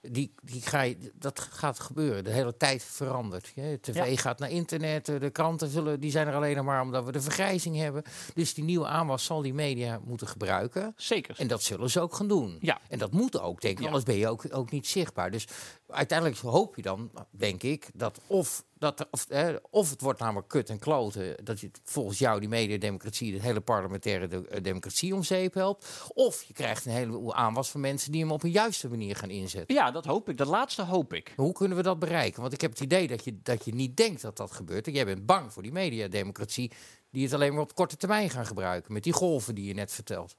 die, 0.00 0.34
die 0.42 0.60
ga 0.62 0.80
je, 0.82 1.12
dat 1.14 1.40
gaat 1.40 1.80
gebeuren. 1.80 2.24
De 2.24 2.30
hele 2.30 2.56
tijd 2.56 2.82
verandert. 2.84 3.52
Tv 3.80 3.94
Ja. 4.10 4.16
gaat 4.16 4.38
naar 4.38 4.50
internet, 4.50 5.06
de 5.06 5.30
kranten 5.30 5.68
zullen, 5.68 6.00
die 6.00 6.10
zijn 6.10 6.26
er 6.26 6.34
alleen 6.34 6.56
nog 6.56 6.64
maar 6.64 6.82
omdat 6.82 7.04
we 7.04 7.12
de 7.12 7.20
vergrijzing 7.20 7.76
hebben. 7.76 8.02
Dus 8.34 8.54
die 8.54 8.64
nieuwe 8.64 8.86
aanwas 8.86 9.24
zal 9.24 9.42
die 9.42 9.54
media 9.54 10.00
moeten 10.04 10.26
gebruiken. 10.28 10.92
Zeker. 10.96 11.34
En 11.38 11.46
dat 11.46 11.62
zullen 11.62 11.90
ze 11.90 12.00
ook 12.00 12.14
gaan 12.14 12.28
doen. 12.28 12.58
Ja. 12.60 12.80
En 12.88 12.98
dat 12.98 13.12
moet 13.12 13.40
ook, 13.40 13.60
denk 13.60 13.74
ik, 13.74 13.80
Ja. 13.80 13.86
anders 13.86 14.04
ben 14.04 14.16
je 14.16 14.28
ook, 14.28 14.44
ook 14.50 14.70
niet 14.70 14.86
zichtbaar. 14.86 15.30
Dus 15.30 15.46
uiteindelijk 15.92 16.38
hoop 16.38 16.76
je 16.76 16.82
dan, 16.82 17.10
denk 17.30 17.62
ik, 17.62 17.90
dat 17.94 18.20
of, 18.26 18.64
dat 18.78 19.06
of, 19.10 19.26
eh, 19.28 19.48
of 19.70 19.90
het 19.90 20.00
wordt 20.00 20.20
namelijk 20.20 20.48
kut 20.48 20.68
en 20.70 20.78
kloten, 20.78 21.44
dat 21.44 21.60
je 21.60 21.70
volgens 21.84 22.18
jou 22.18 22.40
die 22.40 22.48
mediademocratie, 22.48 23.32
de 23.32 23.40
hele 23.42 23.60
parlementaire 23.60 24.26
de- 24.28 24.48
eh, 24.48 24.62
democratie 24.62 25.14
om 25.14 25.22
zeep 25.22 25.54
helpt. 25.54 26.10
Of 26.14 26.42
je 26.42 26.52
krijgt 26.52 26.86
een 26.86 26.92
heleboel 26.92 27.34
aanwas 27.34 27.70
van 27.70 27.80
mensen 27.80 28.12
die 28.12 28.20
hem 28.20 28.30
op 28.32 28.42
een 28.42 28.50
juiste 28.50 28.88
manier 28.88 29.16
gaan 29.16 29.30
inzetten. 29.30 29.74
Ja, 29.74 29.90
dat 29.90 30.04
hoop 30.04 30.28
ik. 30.28 30.36
Dat 30.36 30.46
laatste 30.48 30.82
hoop 30.82 31.12
ik. 31.14 31.32
Hoe 31.36 31.52
kunnen 31.52 31.76
we 31.76 31.82
dat 31.82 31.98
bereiken? 31.98 32.40
Want 32.40 32.52
ik 32.52 32.60
heb 32.60 32.70
het 32.70 32.80
idee 32.80 33.08
dat 33.08 33.24
je, 33.24 33.38
dat 33.42 33.64
je 33.64 33.74
niet 33.74 33.96
denkt 33.96 34.22
dat 34.22 34.36
dat 34.36 34.50
gebeurt. 34.52 34.86
Jij 34.86 35.04
bent 35.04 35.26
bang 35.26 35.52
voor 35.52 35.62
die 35.62 35.72
mediademocratie, 35.72 36.70
die 37.10 37.24
het 37.24 37.32
alleen 37.34 37.52
maar 37.52 37.62
op 37.62 37.74
korte 37.74 37.96
termijn 37.96 38.30
gaan 38.30 38.46
gebruiken. 38.46 38.92
Met 38.92 39.02
die 39.02 39.12
golven 39.12 39.54
die 39.54 39.64
je 39.66 39.74
net 39.74 39.92
vertelt. 39.92 40.36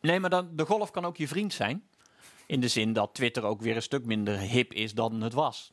Nee, 0.00 0.20
maar 0.20 0.30
dan, 0.30 0.48
de 0.56 0.66
golf 0.66 0.90
kan 0.90 1.04
ook 1.04 1.16
je 1.16 1.28
vriend 1.28 1.52
zijn. 1.52 1.82
In 2.50 2.60
de 2.60 2.68
zin 2.68 2.92
dat 2.92 3.14
Twitter 3.14 3.42
ook 3.44 3.60
weer 3.60 3.76
een 3.76 3.82
stuk 3.82 4.04
minder 4.04 4.38
hip 4.38 4.72
is 4.72 4.94
dan 4.94 5.20
het 5.20 5.32
was. 5.32 5.72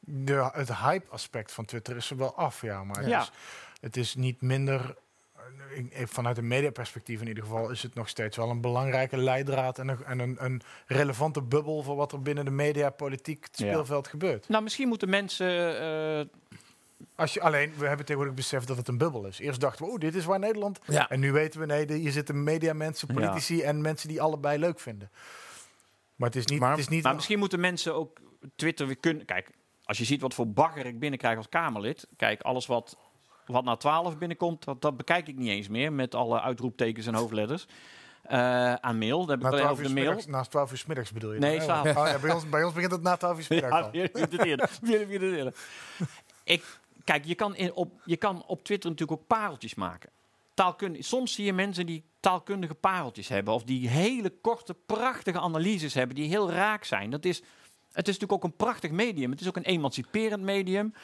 De, 0.00 0.50
het 0.52 0.74
hype-aspect 0.76 1.52
van 1.52 1.64
Twitter 1.64 1.96
is 1.96 2.10
er 2.10 2.16
wel 2.16 2.34
af, 2.34 2.62
ja, 2.62 2.84
maar 2.84 2.96
het, 2.96 3.06
Ja. 3.06 3.20
is, 3.20 3.30
het 3.80 3.96
is 3.96 4.14
niet 4.14 4.40
minder. 4.40 4.96
vanuit 6.04 6.38
een 6.38 6.46
mediaperspectief 6.48 7.20
in 7.20 7.26
ieder 7.28 7.42
geval 7.42 7.70
is 7.70 7.82
het 7.82 7.94
nog 7.94 8.08
steeds 8.08 8.36
wel 8.36 8.50
een 8.50 8.60
belangrijke 8.60 9.16
leidraad 9.16 9.78
en 9.78 9.88
een, 9.88 10.04
en 10.04 10.18
een, 10.18 10.36
een 10.44 10.62
relevante 10.86 11.42
bubbel 11.42 11.82
voor 11.82 11.96
wat 11.96 12.12
er 12.12 12.22
binnen 12.22 12.44
de 12.44 12.50
mediapolitiek 12.50 13.44
het 13.44 13.58
Ja. 13.58 13.66
speelveld 13.66 14.08
gebeurt. 14.08 14.48
Nou, 14.48 14.62
misschien 14.62 14.88
moeten 14.88 15.08
mensen... 15.08 15.80
eh, 15.80 16.26
Als 17.14 17.34
je, 17.34 17.40
alleen, 17.40 17.72
we 17.76 17.86
hebben 17.86 18.06
tegenwoordig 18.06 18.34
beseft 18.36 18.66
dat 18.66 18.76
het 18.76 18.88
een 18.88 18.98
bubbel 18.98 19.26
is. 19.26 19.38
Eerst 19.38 19.60
dachten 19.60 19.84
we, 19.84 19.90
oh, 19.92 19.98
dit 19.98 20.14
is 20.14 20.24
waar 20.24 20.38
Nederland... 20.38 20.78
Ja. 20.86 21.08
En 21.08 21.20
nu 21.20 21.32
weten 21.32 21.60
we, 21.60 21.66
nee, 21.66 21.92
hier 21.92 22.12
zitten 22.12 22.42
mediamensen, 22.44 23.08
Ja. 23.08 23.14
politici 23.14 23.62
en 23.62 23.80
mensen 23.80 24.08
die 24.08 24.22
allebei 24.22 24.58
leuk 24.58 24.80
vinden. 24.80 25.10
Maar 26.16 26.28
het 26.28 26.38
is 26.38 26.44
niet... 26.46 26.60
Maar- 26.60 26.70
het 26.70 26.78
is 26.78 26.88
niet 26.88 27.02
maar 27.02 27.14
misschien 27.14 27.38
moeten 27.38 27.60
mensen 27.60 27.94
ook 27.94 28.18
Twitter 28.56 28.86
weer 28.86 28.96
kunnen... 28.96 29.24
Kijk, 29.24 29.50
als 29.84 29.98
je 29.98 30.04
ziet 30.04 30.20
wat 30.20 30.34
voor 30.34 30.48
bagger 30.48 30.86
ik 30.86 30.98
binnenkrijg 30.98 31.36
als 31.36 31.48
Kamerlid... 31.48 32.06
Kijk, 32.16 32.42
alles 32.42 32.66
wat, 32.66 32.96
wat 33.46 33.64
na 33.64 33.76
12 33.76 34.18
binnenkomt, 34.18 34.64
dat, 34.64 34.82
dat 34.82 34.96
bekijk 34.96 35.28
ik 35.28 35.36
niet 35.36 35.48
eens 35.48 35.68
meer... 35.68 35.92
met 35.92 36.14
alle 36.14 36.40
uitroeptekens 36.40 37.06
en 37.06 37.14
hoofdletters 37.14 37.66
eh, 38.22 38.74
aan 38.74 38.98
mail. 38.98 39.28
Heb 39.28 39.40
na 39.42 39.48
alleen 39.48 39.58
12 39.60 39.72
over 39.72 39.82
uur 39.82 39.88
de 39.88 39.94
mail. 39.94 40.06
middags, 40.06 40.26
naast 40.30 40.50
12 40.50 40.70
uur 40.70 40.78
's 40.78 40.86
middags 40.86 41.12
bedoel 41.12 41.32
je? 41.32 41.38
Nee, 41.38 41.60
s'avonds. 41.60 42.00
Oh, 42.00 42.06
ja, 42.06 42.18
bij, 42.18 42.32
ons, 42.32 42.48
bij 42.48 42.64
ons 42.64 42.74
begint 42.74 42.92
het 42.92 43.02
na 43.02 43.16
12 43.16 43.38
uur 43.38 43.46
middags 43.48 43.74
Ja, 43.74 43.80
al. 43.82 43.90
Ik, 46.54 46.64
kijk, 47.06 47.24
je 47.24 47.34
kan, 47.34 47.56
in, 47.56 47.72
op, 47.72 47.92
je 48.04 48.16
kan 48.16 48.44
op 48.46 48.64
Twitter 48.64 48.90
natuurlijk 48.90 49.20
ook 49.20 49.26
pareltjes 49.26 49.74
maken. 49.74 50.10
Soms 50.98 51.34
zie 51.34 51.44
je 51.44 51.52
mensen 51.52 51.86
die 51.86 52.04
taalkundige 52.20 52.74
pareltjes 52.74 53.28
hebben. 53.28 53.54
Of 53.54 53.62
die 53.64 53.88
hele 53.88 54.30
korte, 54.40 54.74
prachtige 54.86 55.40
analyses 55.40 55.94
hebben. 55.94 56.16
Die 56.16 56.28
heel 56.28 56.50
raak 56.50 56.84
zijn. 56.84 57.10
Dat 57.10 57.24
is, 57.24 57.38
het 57.92 58.08
is 58.08 58.18
natuurlijk 58.18 58.32
ook 58.32 58.44
een 58.44 58.56
prachtig 58.56 58.90
medium. 58.90 59.30
Het 59.30 59.40
is 59.40 59.48
ook 59.48 59.56
een 59.56 59.64
emanciperend 59.64 60.42
medium. 60.42 60.94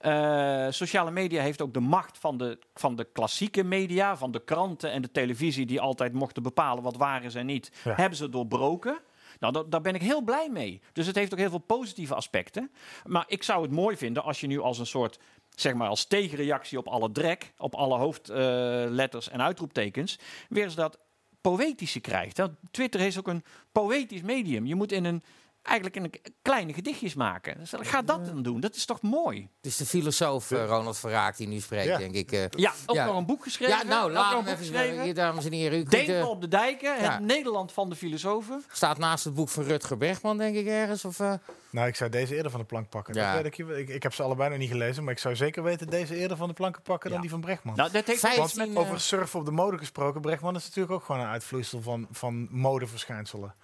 Eh, 0.00 0.66
sociale 0.70 1.10
media 1.10 1.42
heeft 1.42 1.62
ook 1.62 1.74
de 1.74 1.80
macht 1.80 2.18
van 2.18 2.36
de, 2.36 2.58
van 2.74 2.96
de 2.96 3.04
klassieke 3.12 3.62
media. 3.62 4.16
Van 4.16 4.30
de 4.30 4.44
kranten 4.44 4.90
en 4.90 5.02
de 5.02 5.10
televisie. 5.10 5.66
Die 5.66 5.80
altijd 5.80 6.12
mochten 6.12 6.42
bepalen 6.42 6.82
wat 6.82 6.96
waar 6.96 7.24
is 7.24 7.34
en 7.34 7.46
niet. 7.46 7.72
Ja. 7.84 7.94
Hebben 7.94 8.18
ze 8.18 8.28
doorbroken. 8.28 8.98
Nou, 9.40 9.52
da- 9.52 9.62
daar 9.62 9.80
ben 9.80 9.94
ik 9.94 10.02
heel 10.02 10.20
blij 10.22 10.48
mee. 10.50 10.80
Dus 10.92 11.06
het 11.06 11.16
heeft 11.16 11.32
ook 11.32 11.38
heel 11.38 11.50
veel 11.50 11.58
positieve 11.58 12.14
aspecten. 12.14 12.70
Maar 13.04 13.24
ik 13.26 13.42
zou 13.42 13.62
het 13.62 13.70
mooi 13.70 13.96
vinden 13.96 14.22
als 14.22 14.40
je 14.40 14.46
nu 14.46 14.60
als 14.60 14.78
een 14.78 14.86
soort, 14.86 15.18
zeg 15.54 15.74
maar 15.74 15.88
als 15.88 16.04
tegenreactie 16.04 16.78
op 16.78 16.88
alle 16.88 17.12
drek, 17.12 17.52
op 17.58 17.74
alle 17.74 17.98
hoofdletters 17.98 19.28
en 19.28 19.42
uitroeptekens, 19.42 20.18
weer 20.48 20.64
eens 20.64 20.74
dat 20.74 20.98
poëtische 21.40 22.00
krijgt. 22.00 22.40
Twitter 22.70 23.00
is 23.00 23.18
ook 23.18 23.28
een 23.28 23.44
poëtisch 23.72 24.22
medium. 24.22 24.66
Je 24.66 24.74
moet 24.74 24.92
in 24.92 25.04
een, 25.04 25.22
eigenlijk 25.62 25.96
in 25.96 26.04
een 26.04 26.14
kleine 26.42 26.72
gedichtjes 26.72 27.14
maken. 27.14 27.58
Dus 27.58 27.72
ga 27.78 28.02
dat 28.02 28.26
dan 28.26 28.42
doen. 28.42 28.60
Dat 28.60 28.74
is 28.74 28.84
toch 28.84 29.02
mooi? 29.02 29.48
Het 29.56 29.66
is 29.66 29.76
de 29.76 29.86
filosoof 29.86 30.50
eh, 30.50 30.64
Ronald 30.66 30.98
Verraak 30.98 31.36
die 31.36 31.48
nu 31.48 31.60
spreekt, 31.60 31.84
Ja. 31.86 31.98
denk 31.98 32.14
ik. 32.14 32.32
eh. 32.32 32.44
Ja, 32.50 32.72
ook 32.86 32.96
Ja. 32.96 33.06
nog 33.06 33.16
een 33.16 33.26
boek 33.26 33.42
geschreven. 33.42 33.76
ja, 33.76 33.82
nou, 33.82 34.10
laat 34.12 34.22
nog 34.34 34.44
hem 34.44 34.52
een 34.54 34.58
boek 34.66 34.74
even. 34.80 35.02
Hier, 35.02 35.14
dames 35.14 35.44
en 35.44 35.52
heren. 35.52 35.78
U 35.78 35.80
kunt, 35.80 35.90
Denken 35.90 36.18
eh, 36.20 36.28
op 36.28 36.40
de 36.40 36.48
dijken, 36.48 37.02
ja. 37.02 37.12
het 37.12 37.20
Nederland 37.20 37.72
van 37.72 37.88
de 37.90 37.96
filosofen. 37.96 38.64
staat 38.72 38.98
naast 38.98 39.24
het 39.24 39.34
boek 39.34 39.48
van 39.48 39.64
Rutger 39.64 39.96
Bregman, 39.96 40.38
denk 40.38 40.56
ik, 40.56 40.66
ergens. 40.66 41.04
Of, 41.04 41.20
eh? 41.20 41.32
Nou, 41.70 41.86
ik 41.88 41.96
zou 41.96 42.10
deze 42.10 42.36
eerder 42.36 42.50
van 42.50 42.60
de 42.60 42.66
plank 42.66 42.88
pakken. 42.88 43.14
Ja. 43.14 43.42
Dat 43.42 43.56
weet 43.56 43.88
ik, 43.88 44.02
heb 44.02 44.14
ze 44.14 44.22
allebei 44.22 44.50
nog 44.50 44.58
niet 44.58 44.70
gelezen, 44.70 45.04
maar 45.04 45.12
ik 45.12 45.18
zou 45.18 45.36
zeker 45.36 45.62
weten 45.62 45.86
deze 45.90 46.16
eerder 46.16 46.36
van 46.36 46.48
de 46.48 46.54
planken 46.54 46.82
pakken 46.82 47.10
dan 47.10 47.20
die 47.20 47.30
van 47.30 47.40
Brechtman. 47.40 47.76
Nou, 47.76 47.90
dat 47.90 48.06
heeft 48.06 48.26
over 48.74 48.92
eh, 48.94 48.98
surfen 48.98 49.38
op 49.38 49.44
de 49.44 49.50
mode 49.52 49.78
gesproken, 49.78 50.20
Brechtman 50.20 50.56
is 50.56 50.64
natuurlijk 50.64 50.94
ook 50.94 51.04
gewoon 51.04 51.20
een 51.20 51.26
uitvloeisel 51.26 51.82
van, 51.82 52.06
van 52.10 52.48
modeverschijnselen. 52.50 53.54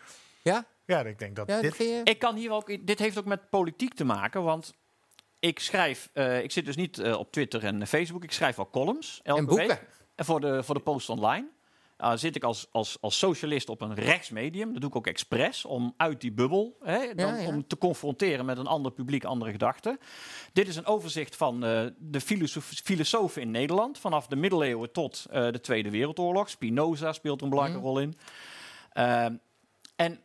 Ja? 0.48 0.66
Ja, 0.86 1.04
ik 1.04 1.18
denk 1.18 1.36
dat 1.36 1.48
ja 1.48 1.60
dit... 1.60 1.76
je? 1.76 2.00
Ik 2.04 2.18
kan 2.18 2.36
hier 2.36 2.50
ook. 2.50 2.86
Dit 2.86 2.98
heeft 2.98 3.18
ook 3.18 3.24
met 3.24 3.50
politiek 3.50 3.94
te 3.94 4.04
maken, 4.04 4.42
want 4.42 4.74
ik 5.40 5.58
schrijf. 5.58 6.10
eh, 6.12 6.42
ik 6.42 6.50
zit 6.50 6.64
dus 6.64 6.76
niet 6.76 6.98
eh, 6.98 7.18
op 7.18 7.32
Twitter 7.32 7.64
en 7.64 7.86
Facebook. 7.86 8.22
Ik 8.24 8.32
schrijf 8.32 8.56
wel 8.56 8.70
columns 8.70 9.20
elke 9.22 9.40
En 9.40 9.46
boeken. 9.46 9.66
week. 9.66 9.86
En 10.14 10.24
voor 10.24 10.40
de 10.40 10.62
voor 10.62 10.74
de 10.74 10.80
Post 10.80 11.08
Online. 11.08 11.46
Uh, 12.04 12.12
zit 12.14 12.36
ik 12.36 12.44
als, 12.44 12.66
als, 12.70 12.98
als 13.00 13.18
socialist 13.18 13.68
op 13.68 13.80
een 13.80 13.94
rechtsmedium. 13.94 14.72
Dat 14.72 14.80
doe 14.80 14.90
ik 14.90 14.96
ook 14.96 15.06
expres 15.06 15.64
om 15.64 15.94
uit 15.96 16.20
die 16.20 16.32
bubbel, 16.32 16.76
hè, 16.82 17.14
dan, 17.14 17.26
Ja, 17.34 17.36
ja. 17.36 17.46
om 17.48 17.66
te 17.66 17.78
confronteren 17.78 18.44
met 18.44 18.58
een 18.58 18.66
ander 18.66 18.92
publiek, 18.92 19.24
andere 19.24 19.50
gedachten. 19.50 19.98
Dit 20.52 20.68
is 20.68 20.76
een 20.76 20.86
overzicht 20.86 21.36
van 21.36 21.64
eh, 21.64 21.86
de 21.98 22.20
filosof, 22.20 22.64
filosofen 22.64 23.42
in 23.42 23.50
Nederland, 23.50 23.98
vanaf 23.98 24.26
de 24.26 24.36
middeleeuwen 24.36 24.92
tot 24.92 25.26
eh, 25.30 25.50
de 25.50 25.60
Tweede 25.60 25.90
Wereldoorlog. 25.90 26.50
Spinoza 26.50 27.12
speelt 27.12 27.38
er 27.38 27.44
een 27.44 27.50
belangrijke 27.50 27.84
Mhm. 27.84 27.92
rol 27.94 28.00
in. 28.02 28.18
Ehm, 28.92 29.34
en 29.96 30.20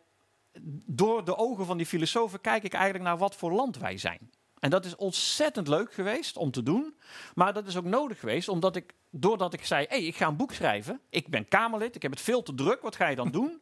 door 0.86 1.26
de 1.26 1.38
ogen 1.38 1.66
van 1.66 1.78
die 1.78 1.86
filosofen 1.86 2.42
kijk 2.42 2.64
ik 2.64 2.74
eigenlijk 2.74 3.04
naar 3.04 3.18
wat 3.18 3.36
voor 3.36 3.52
land 3.52 3.78
wij 3.78 3.98
zijn. 3.98 4.30
En 4.60 4.70
dat 4.70 4.86
is 4.86 4.96
ontzettend 4.96 5.68
leuk 5.68 5.94
geweest 5.94 6.38
om 6.38 6.52
te 6.52 6.64
doen. 6.64 6.96
Maar 7.36 7.54
dat 7.54 7.68
is 7.68 7.78
ook 7.78 7.84
nodig 7.84 8.20
geweest, 8.20 8.48
omdat 8.48 8.76
ik, 8.76 8.94
doordat 9.10 9.54
ik 9.54 9.66
zei: 9.66 9.86
hé, 9.90 9.96
hey, 9.96 10.06
ik 10.06 10.16
ga 10.16 10.28
een 10.28 10.36
boek 10.36 10.54
schrijven. 10.54 11.00
Ik 11.10 11.28
ben 11.28 11.48
Kamerlid, 11.48 11.96
ik 11.96 12.02
heb 12.02 12.12
het 12.12 12.22
veel 12.22 12.44
te 12.44 12.56
druk. 12.56 12.82
Wat 12.82 12.96
ga 12.96 13.08
je 13.08 13.16
dan 13.16 13.32
doen? 13.32 13.62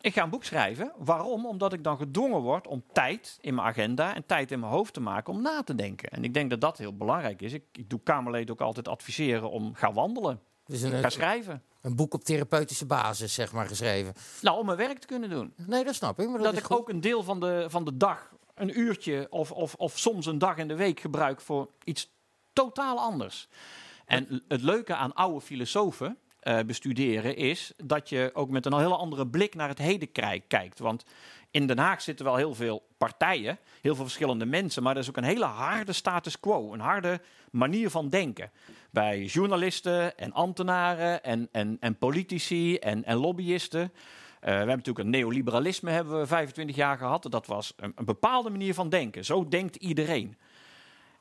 Ik 0.00 0.12
ga 0.12 0.22
een 0.22 0.30
boek 0.30 0.44
schrijven. 0.44 0.92
Waarom? 0.96 1.46
Omdat 1.46 1.72
ik 1.72 1.84
dan 1.84 1.96
gedwongen 1.96 2.40
word 2.40 2.66
om 2.66 2.84
tijd 2.92 3.38
in 3.40 3.54
mijn 3.54 3.66
agenda 3.66 4.14
en 4.14 4.26
tijd 4.26 4.50
in 4.50 4.60
mijn 4.60 4.72
hoofd 4.72 4.94
te 4.94 5.00
maken 5.00 5.32
om 5.32 5.42
na 5.42 5.62
te 5.62 5.74
denken. 5.74 6.08
En 6.08 6.24
ik 6.24 6.34
denk 6.34 6.50
dat 6.50 6.60
dat 6.60 6.78
heel 6.78 6.96
belangrijk 6.96 7.42
is. 7.42 7.52
Ik, 7.52 7.64
ik 7.72 7.90
doe 7.90 8.00
Kamerleden 8.02 8.54
ook 8.54 8.60
altijd 8.60 8.88
adviseren 8.88 9.50
om 9.50 9.74
ga 9.74 9.92
wandelen, 9.92 10.40
Dus 10.68 10.82
ga 10.82 11.02
een, 11.02 11.10
schrijven. 11.10 11.62
een 11.80 11.96
boek 11.96 12.14
op 12.14 12.24
therapeutische 12.24 12.86
basis, 12.86 13.34
zeg 13.34 13.52
maar, 13.52 13.66
geschreven. 13.66 14.14
Nou, 14.40 14.58
om 14.58 14.66
mijn 14.66 14.78
werk 14.78 14.98
te 14.98 15.06
kunnen 15.06 15.30
doen. 15.30 15.54
Nee, 15.56 15.84
dat 15.84 15.94
snap 15.94 16.20
ik. 16.20 16.28
Maar 16.28 16.36
dat, 16.36 16.46
dat 16.46 16.56
ik 16.56 16.64
goed. 16.64 16.76
ook 16.76 16.88
een 16.88 17.00
deel 17.00 17.22
van 17.22 17.40
de, 17.40 17.66
van 17.68 17.84
de 17.84 17.96
dag, 17.96 18.32
een 18.54 18.78
uurtje 18.78 19.26
of, 19.30 19.52
of, 19.52 19.74
of 19.74 19.98
soms 19.98 20.26
een 20.26 20.38
dag 20.38 20.56
in 20.56 20.68
de 20.68 20.76
week 20.76 21.00
gebruik 21.00 21.40
voor 21.40 21.70
iets 21.84 22.12
totaal 22.52 22.98
anders. 22.98 23.48
En 24.06 24.42
het 24.48 24.62
leuke 24.62 24.94
aan 24.94 25.14
oude 25.14 25.40
filosofen 25.40 26.18
eh, 26.40 26.58
bestuderen 26.66 27.36
is 27.36 27.72
dat 27.76 28.08
je 28.08 28.30
ook 28.32 28.50
met 28.50 28.66
een 28.66 28.78
hele 28.78 28.96
andere 28.96 29.26
blik 29.26 29.54
naar 29.54 29.68
het 29.68 29.78
heden 29.78 30.12
kijkt. 30.48 30.78
Want 30.78 31.04
in 31.50 31.66
Den 31.66 31.78
Haag 31.78 32.02
zitten 32.02 32.24
wel 32.24 32.36
heel 32.36 32.54
veel 32.54 32.82
partijen, 32.98 33.58
heel 33.80 33.94
veel 33.94 34.04
verschillende 34.04 34.46
mensen, 34.46 34.82
maar 34.82 34.94
er 34.94 35.02
is 35.02 35.08
ook 35.08 35.16
een 35.16 35.24
hele 35.24 35.44
harde 35.44 35.92
status 35.92 36.40
quo, 36.40 36.72
een 36.72 36.80
harde 36.80 37.20
manier 37.50 37.90
van 37.90 38.08
denken. 38.08 38.50
Bij 38.90 39.24
journalisten 39.24 40.18
en 40.18 40.32
ambtenaren 40.32 41.24
en, 41.24 41.48
en, 41.52 41.76
en 41.80 41.96
politici 41.96 42.76
en, 42.76 43.04
en 43.04 43.16
lobbyisten. 43.16 43.80
Eh, 43.80 43.90
we 44.40 44.56
hebben 44.56 44.76
natuurlijk 44.76 45.04
een 45.04 45.10
neoliberalisme 45.10 45.90
hebben 45.90 46.18
we 46.20 46.26
25 46.26 46.76
jaar 46.76 46.98
gehad. 46.98 47.26
Dat 47.30 47.46
was 47.46 47.72
een, 47.76 47.94
bepaalde 48.04 48.50
manier 48.50 48.74
van 48.74 48.88
denken. 48.88 49.24
Zo 49.24 49.48
denkt 49.48 49.76
iedereen. 49.76 50.36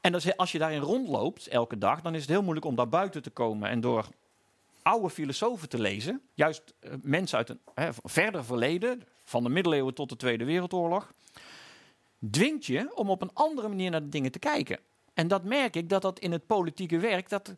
En 0.02 0.14
als 0.14 0.24
je, 0.24 0.38
als 0.38 0.52
je 0.52 0.58
daarin 0.58 0.82
rondloopt 0.82 1.48
elke 1.48 1.78
dag, 1.78 2.02
dan 2.02 2.16
is 2.16 2.22
het 2.22 2.30
heel 2.30 2.42
moeilijk 2.42 2.66
om 2.66 2.76
daar 2.76 2.90
buiten 2.90 3.22
te 3.22 3.30
komen. 3.30 3.70
En 3.70 3.82
door 3.82 4.08
oude 4.82 5.10
filosofen 5.10 5.70
te 5.70 5.82
lezen, 5.82 6.22
juist 6.34 6.74
eh, 6.80 6.92
mensen 7.02 7.38
uit 7.38 7.50
een 7.50 7.60
hè, 7.74 7.90
verder 8.04 8.46
verleden, 8.46 9.04
van 9.28 9.44
de 9.44 9.50
middeleeuwen 9.50 9.94
tot 9.94 10.10
de 10.10 10.16
Tweede 10.16 10.46
Wereldoorlog, 10.46 11.14
dwingt 12.32 12.66
je 12.66 12.96
om 12.96 13.10
op 13.10 13.22
een 13.22 13.34
andere 13.34 13.68
manier 13.68 13.92
naar 13.92 14.04
de 14.04 14.10
dingen 14.10 14.32
te 14.32 14.40
kijken. 14.40 14.80
En 15.14 15.28
dat 15.28 15.44
merk 15.44 15.76
ik 15.76 15.90
dat 15.90 16.02
dat 16.02 16.20
in 16.20 16.32
het 16.32 16.46
politieke 16.46 17.00
werk, 17.00 17.30
dat 17.30 17.56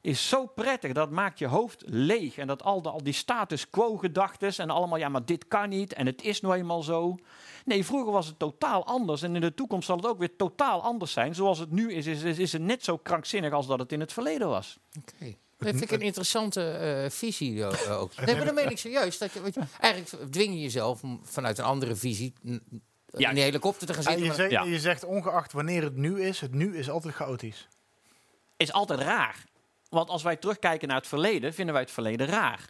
is 0.00 0.28
zo 0.28 0.46
prettig. 0.46 0.92
Dat 0.92 1.10
maakt 1.10 1.38
je 1.38 1.46
hoofd 1.46 1.82
leeg. 1.86 2.38
En 2.38 2.46
dat 2.46 2.62
al, 2.62 2.82
al 2.82 3.02
die 3.02 3.12
status 3.12 3.70
quo 3.70 3.96
gedachtes 3.96 4.58
en 4.58 4.70
allemaal, 4.70 4.98
ja, 4.98 5.08
maar 5.08 5.24
dit 5.24 5.48
kan 5.48 5.68
niet 5.68 5.92
en 5.92 6.06
het 6.06 6.22
is 6.22 6.40
nou 6.40 6.54
eenmaal 6.54 6.82
zo. 6.82 7.16
Nee, 7.64 7.84
vroeger 7.84 8.12
was 8.12 8.26
het 8.26 8.38
totaal 8.38 8.86
anders 8.86 9.22
en 9.22 9.34
in 9.34 9.40
de 9.40 9.54
toekomst 9.54 9.86
zal 9.86 9.96
het 9.96 10.06
ook 10.06 10.18
weer 10.18 10.36
totaal 10.36 10.82
anders 10.82 11.12
zijn. 11.12 11.34
Zoals 11.34 11.58
het 11.58 11.70
nu 11.70 11.92
is, 11.92 12.06
is, 12.06 12.22
is, 12.22 12.38
is 12.38 12.52
het 12.52 12.62
net 12.62 12.84
zo 12.84 12.96
krankzinnig 12.96 13.52
als 13.52 13.66
dat 13.66 13.78
het 13.78 13.92
in 13.92 14.00
het 14.00 14.12
verleden 14.12 14.48
was. 14.48 14.78
Oké. 14.98 15.36
Dat 15.60 15.68
vind 15.68 15.82
ik 15.82 15.90
een 15.90 16.00
interessante 16.06 16.70
eh, 16.70 17.10
visie 17.10 17.64
eh, 17.64 18.00
ook. 18.00 18.16
Nee, 18.16 18.36
maar 18.36 18.44
dan 18.44 18.54
meen 18.54 18.70
ik 18.70 18.78
serieus. 18.78 19.18
Dat 19.18 19.32
je, 19.32 19.40
eigenlijk 19.80 20.32
dwing 20.32 20.54
je 20.54 20.60
jezelf 20.60 21.02
om 21.02 21.20
vanuit 21.24 21.58
een 21.58 21.64
andere 21.64 21.96
visie 21.96 22.32
Ja. 23.16 23.28
in 23.28 23.34
die 23.34 23.44
helikopter 23.44 23.86
te 23.86 23.94
gaan 23.94 24.02
Ja, 24.02 24.08
zitten. 24.08 24.22
je, 24.24 24.28
maar- 24.28 24.36
zegt, 24.50 24.50
Ja. 24.50 24.62
je 24.72 24.80
zegt 24.80 25.04
ongeacht 25.04 25.52
wanneer 25.52 25.82
het 25.82 25.96
nu 25.96 26.22
is, 26.22 26.40
het 26.40 26.54
nu 26.54 26.76
is 26.78 26.90
altijd 26.90 27.14
chaotisch. 27.14 27.68
Is 28.56 28.72
altijd 28.72 29.00
raar. 29.00 29.44
Want 29.88 30.08
als 30.08 30.22
wij 30.22 30.36
terugkijken 30.36 30.88
naar 30.88 30.96
het 30.96 31.06
verleden, 31.06 31.54
vinden 31.54 31.74
wij 31.74 31.82
het 31.82 31.92
verleden 31.92 32.26
raar. 32.26 32.64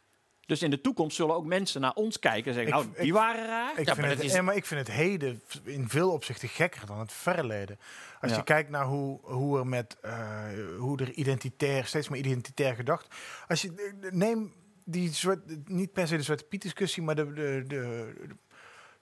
Dus 0.51 0.63
in 0.63 0.71
de 0.71 0.81
toekomst 0.81 1.17
zullen 1.17 1.35
ook 1.35 1.45
mensen 1.45 1.81
naar 1.81 1.93
ons 1.95 2.19
kijken 2.19 2.47
en 2.47 2.55
zeggen, 2.55 2.73
Ik- 2.79 2.85
nou, 2.85 2.97
die 2.97 3.07
ik- 3.07 3.13
waren 3.13 3.47
raar. 3.47 3.79
Ik, 3.79 3.87
Ja, 3.87 3.95
maar 3.95 4.09
het, 4.09 4.23
is- 4.23 4.41
maar 4.41 4.57
ik 4.57 4.67
vind 4.67 4.87
het 4.87 4.97
heden 4.97 5.43
in 5.65 5.89
veel 5.89 6.11
opzichten 6.13 6.49
gekker 6.49 6.87
dan 6.87 6.99
het 6.99 7.13
verleden. 7.13 7.79
Als 8.21 8.31
Ja. 8.31 8.37
je 8.37 8.43
kijkt 8.45 8.71
naar 8.71 8.85
hoe, 8.85 9.19
hoe 9.23 9.59
er 9.59 9.67
met 9.67 9.97
eh, 10.03 10.45
hoe 10.79 10.99
er 11.01 11.11
identitair, 11.13 11.85
steeds 11.87 12.09
meer 12.09 12.19
identitair 12.21 12.75
gedacht. 12.75 13.15
Als 13.49 13.63
je 13.63 13.95
eh, 14.03 14.11
neem 14.13 14.53
die 14.85 15.13
zwart, 15.15 15.69
niet 15.69 15.93
per 15.93 16.07
se 16.09 16.17
de 16.17 16.23
Zwarte 16.23 16.45
Piet 16.45 16.63
discussie, 16.63 17.03
maar 17.03 17.15
de, 17.15 17.33
de, 17.33 17.63
de, 17.67 17.67
de- 17.67 18.37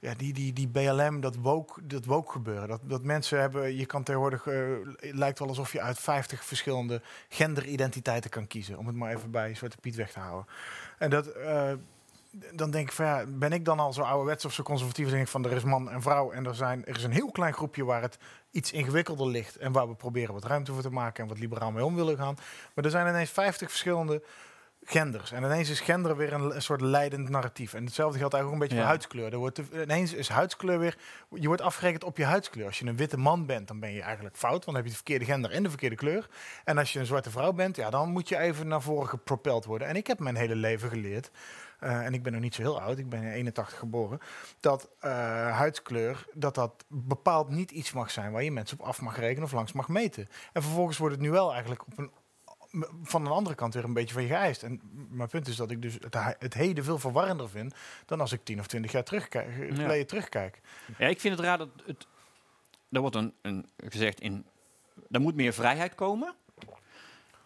ja, 0.01 0.15
die, 0.15 0.33
die, 0.33 0.53
die 0.53 0.69
BLM, 0.69 1.21
dat 1.21 1.37
woke, 1.37 1.87
dat 1.87 2.05
woke 2.05 2.33
gebeuren. 2.33 2.69
Dat, 2.69 2.81
dat 2.83 3.03
mensen 3.03 3.41
hebben, 3.41 3.77
je 3.77 3.87
kan 3.87 4.03
tegenwoordig, 4.03 4.47
eh, 4.47 4.55
het 4.97 5.15
lijkt 5.15 5.39
wel 5.39 5.49
alsof 5.49 5.73
je 5.73 5.81
uit 5.81 5.99
50 5.99 6.45
verschillende 6.45 7.03
genderidentiteiten 7.29 8.31
kan 8.31 8.47
kiezen. 8.47 8.79
Om 8.79 8.87
het 8.87 8.97
maar 8.97 9.15
even 9.15 9.31
bij 9.31 9.55
Zwarte 9.55 9.77
Piet 9.81 9.95
weg 9.95 10.13
te 10.13 10.19
houden. 10.19 10.47
En 10.99 11.11
dat, 11.11 11.27
eh, 11.27 11.73
dan 12.53 12.71
denk 12.71 12.89
ik 12.89 12.95
van 12.95 13.07
ja, 13.07 13.25
ben 13.29 13.53
ik 13.53 13.65
dan 13.65 13.79
al 13.79 13.93
zo 13.93 14.03
ouderwets 14.03 14.45
of 14.45 14.53
zo 14.53 14.63
conservatief? 14.63 15.05
Dan 15.05 15.15
denk 15.15 15.25
ik 15.25 15.33
van 15.33 15.45
er 15.45 15.53
is 15.53 15.65
man 15.65 15.91
en 15.91 16.03
vrouw 16.03 16.31
en 16.31 16.47
er, 16.47 16.55
zijn, 16.55 16.87
er 16.87 16.97
is 16.97 17.05
een 17.05 17.13
heel 17.13 17.31
klein 17.31 17.53
groepje 17.53 17.85
waar 17.85 18.03
het 18.03 18.19
iets 18.51 18.73
ingewikkelder 18.73 19.27
ligt 19.27 19.57
en 19.57 19.73
waar 19.73 19.89
we 19.89 19.95
proberen 19.95 20.35
wat 20.35 20.45
ruimte 20.45 20.73
voor 20.73 20.83
te 20.83 20.91
maken 20.91 21.23
en 21.23 21.29
wat 21.29 21.39
liberaal 21.39 21.71
mee 21.71 21.85
om 21.85 21.95
willen 21.95 22.17
gaan. 22.17 22.37
Maar 22.75 22.85
er 22.85 22.91
zijn 22.91 23.09
ineens 23.09 23.31
50 23.31 23.69
verschillende 23.69 24.23
genders. 24.83 25.33
En 25.33 25.43
ineens 25.45 25.70
is 25.70 25.81
gender 25.81 26.16
weer 26.16 26.33
een, 26.33 26.55
een 26.55 26.62
soort 26.62 26.81
leidend 26.81 27.29
narratief. 27.29 27.74
En 27.74 27.85
hetzelfde 27.85 28.18
geldt 28.18 28.35
eigenlijk 28.35 28.47
ook 28.47 28.53
een 28.53 28.59
beetje 28.59 28.74
Ja. 28.74 28.81
voor 28.81 28.89
huidskleur. 28.91 29.33
Er 29.33 29.39
wordt 29.39 29.55
te- 29.55 29.83
ineens 29.83 30.12
is 30.12 30.29
huidskleur 30.29 30.79
weer... 30.79 30.97
Je 31.35 31.47
wordt 31.47 31.62
afgerekend 31.62 32.05
op 32.05 32.16
je 32.16 32.24
huidskleur. 32.24 32.66
Als 32.66 32.79
je 32.79 32.87
een 32.87 32.97
witte 32.97 33.16
man 33.18 33.47
bent, 33.47 33.68
dan 33.68 33.81
ben 33.81 33.93
je 33.93 34.03
eigenlijk 34.03 34.37
fout. 34.37 34.51
Want 34.53 34.64
dan 34.64 34.74
heb 34.74 34.85
je 34.85 34.91
de 34.91 34.97
verkeerde 34.97 35.24
gender 35.24 35.51
en 35.51 35.62
de 35.62 35.68
verkeerde 35.68 35.97
kleur. 35.97 36.29
En 36.64 36.79
als 36.79 36.93
je 36.93 36.99
een 36.99 37.07
zwarte 37.07 37.31
vrouw 37.31 37.53
bent, 37.53 37.76
ja, 37.76 37.91
dan 37.91 38.11
moet 38.11 38.29
je 38.29 38.39
even 38.39 38.68
naar 38.68 38.83
voren 38.83 39.09
gepropeld 39.09 39.64
worden. 39.64 39.89
En 39.89 39.97
ik 39.97 40.07
heb 40.07 40.18
mijn 40.18 40.37
hele 40.37 40.55
leven 40.57 40.89
geleerd... 40.89 41.31
eh, 41.79 42.05
en 42.05 42.14
ik 42.14 42.22
ben 42.22 42.33
nog 42.33 42.41
niet 42.41 42.55
zo 42.55 42.62
heel 42.62 42.81
oud, 42.81 42.99
ik 42.99 43.09
ben 43.09 43.22
in 43.22 43.31
81 43.33 43.79
geboren, 43.79 44.18
dat 44.61 44.89
eh, 45.01 45.11
huidskleur, 45.57 46.26
dat 46.35 46.55
dat 46.55 46.85
bepaald 46.89 47.49
niet 47.49 47.70
iets 47.70 47.93
mag 47.93 48.11
zijn 48.11 48.33
waar 48.33 48.43
je 48.43 48.53
mensen 48.53 48.81
op 48.81 48.87
af 48.87 49.01
mag 49.01 49.18
rekenen 49.18 49.45
of 49.45 49.53
langs 49.53 49.72
mag 49.72 49.89
meten. 49.89 50.29
En 50.53 50.62
vervolgens 50.62 50.99
wordt 50.99 51.14
het 51.14 51.24
nu 51.24 51.31
wel 51.31 51.51
eigenlijk 51.53 51.87
op 51.87 51.99
een 51.99 52.11
van 53.03 53.26
een 53.26 53.33
andere 53.33 53.57
kant 53.57 53.74
weer 53.74 53.85
een 53.85 53.93
beetje 53.93 54.14
van 54.14 54.22
je 54.22 54.29
geëist. 54.29 54.62
En 54.62 54.81
mijn 55.11 55.29
punt 55.29 55.49
is 55.49 55.57
dat 55.57 55.70
ik 55.70 55.83
dus 55.83 55.95
het, 55.95 56.14
he- 56.14 56.35
het 56.39 56.55
heden 56.55 56.85
veel 56.85 56.99
verwarrender 56.99 57.49
vind 57.49 57.74
dan 58.07 58.20
als 58.20 58.33
ik 58.33 58.45
10 58.45 58.59
of 58.59 58.66
20 58.66 58.93
jaar 58.93 59.05
terugkijk, 59.05 59.53
geleden 59.74 60.07
terugkijk. 60.07 60.61
Ja, 60.99 61.07
ik 61.07 61.20
vind 61.20 61.37
het 61.37 61.45
raar 61.45 61.59
dat 61.59 61.68
het. 61.87 62.07
Er 62.91 63.01
wordt 63.01 63.16
een, 63.16 63.35
een 63.43 63.68
gezegd 63.76 64.20
in. 64.20 64.47
Er 65.11 65.20
moet 65.20 65.35
meer 65.35 65.53
vrijheid 65.53 65.95
komen. 65.95 66.35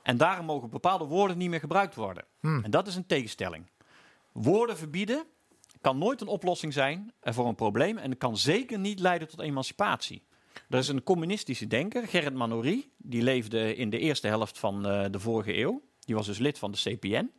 En 0.03 0.17
daarom 0.17 0.47
mogen 0.47 0.71
bepaalde 0.71 1.05
woorden 1.05 1.39
niet 1.39 1.51
meer 1.51 1.61
gebruikt 1.61 1.95
worden. 1.95 2.25
Hmm. 2.41 2.65
En 2.65 2.71
dat 2.71 2.87
is 2.87 2.95
een 2.97 3.07
tegenstelling. 3.07 3.67
Woorden 4.33 4.77
verbieden 4.77 5.25
kan 5.81 5.99
nooit 5.99 6.21
een 6.21 6.27
oplossing 6.27 6.73
zijn 6.73 7.13
voor 7.23 7.47
een 7.47 7.55
probleem. 7.55 7.99
En 7.99 8.11
het 8.11 8.19
kan 8.19 8.37
zeker 8.37 8.79
niet 8.79 9.01
leiden 9.01 9.29
tot 9.29 9.41
emancipatie. 9.41 10.23
Er 10.69 10.79
is 10.79 10.89
een 10.89 11.03
communistische 11.03 11.67
denker, 11.67 12.09
Gerrit 12.09 12.35
Manoury. 12.35 12.89
Die 12.97 13.23
leefde 13.23 13.75
in 13.77 13.91
de 13.91 13.99
eerste 13.99 14.27
helft 14.27 14.59
van 14.59 14.87
eh, 14.87 15.05
de 15.11 15.19
vorige 15.21 15.57
eeuw. 15.59 15.83
Die 16.05 16.15
was 16.15 16.27
dus 16.27 16.39
lid 16.39 16.59
van 16.59 16.71
de 16.71 16.79
CPN. 16.79 17.31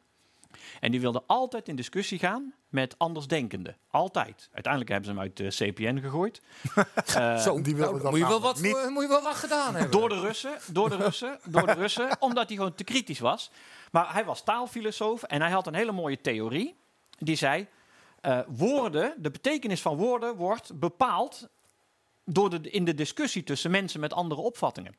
En 0.79 0.91
die 0.91 1.01
wilde 1.01 1.23
altijd 1.27 1.67
in 1.67 1.75
discussie 1.75 2.19
gaan 2.19 2.53
met 2.69 2.95
andersdenkenden. 2.97 3.77
Altijd. 3.89 4.49
Uiteindelijk 4.53 4.91
hebben 4.91 5.09
ze 5.09 5.15
hem 5.15 5.21
uit 5.21 5.37
de 5.37 5.47
CPN 5.71 5.97
gegooid. 5.99 6.41
Eh, 7.15 7.37
Zo, 7.37 7.61
die 7.61 7.75
wilde 7.75 7.91
nou, 7.91 8.01
dat 8.01 8.11
moet, 8.11 8.19
je 8.19 8.27
wel 8.27 8.39
wat, 8.41 8.61
niet. 8.61 8.71
voor- 8.71 8.91
moet 8.91 9.03
je 9.03 9.09
wel 9.09 9.21
wat 9.21 9.35
gedaan 9.35 9.73
hebben. 9.75 9.91
door 9.99 10.09
de 10.09 10.19
Russen, 10.19 10.57
door 10.71 10.89
de 10.89 10.95
Russen, 10.95 11.39
door 11.49 11.65
de 11.65 11.73
Russen, 11.73 12.09
omdat 12.19 12.47
hij 12.47 12.57
gewoon 12.57 12.75
te 12.75 12.83
kritisch 12.83 13.19
was. 13.19 13.51
Maar 13.91 14.13
hij 14.13 14.25
was 14.25 14.43
taalfilosoof 14.43 15.23
en 15.23 15.41
hij 15.41 15.51
had 15.51 15.67
een 15.67 15.73
hele 15.75 15.91
mooie 15.91 16.21
theorie. 16.21 16.75
Die 17.17 17.35
zei, 17.35 17.67
eh, 18.21 18.39
woorden, 18.47 19.13
de 19.17 19.31
betekenis 19.31 19.81
van 19.81 19.97
woorden 19.97 20.35
wordt 20.35 20.79
bepaald 20.79 21.47
door 22.25 22.49
de, 22.49 22.69
in 22.69 22.85
de 22.85 22.93
discussie 22.93 23.43
tussen 23.43 23.71
mensen 23.71 23.99
met 23.99 24.13
andere 24.13 24.41
opvattingen. 24.41 24.95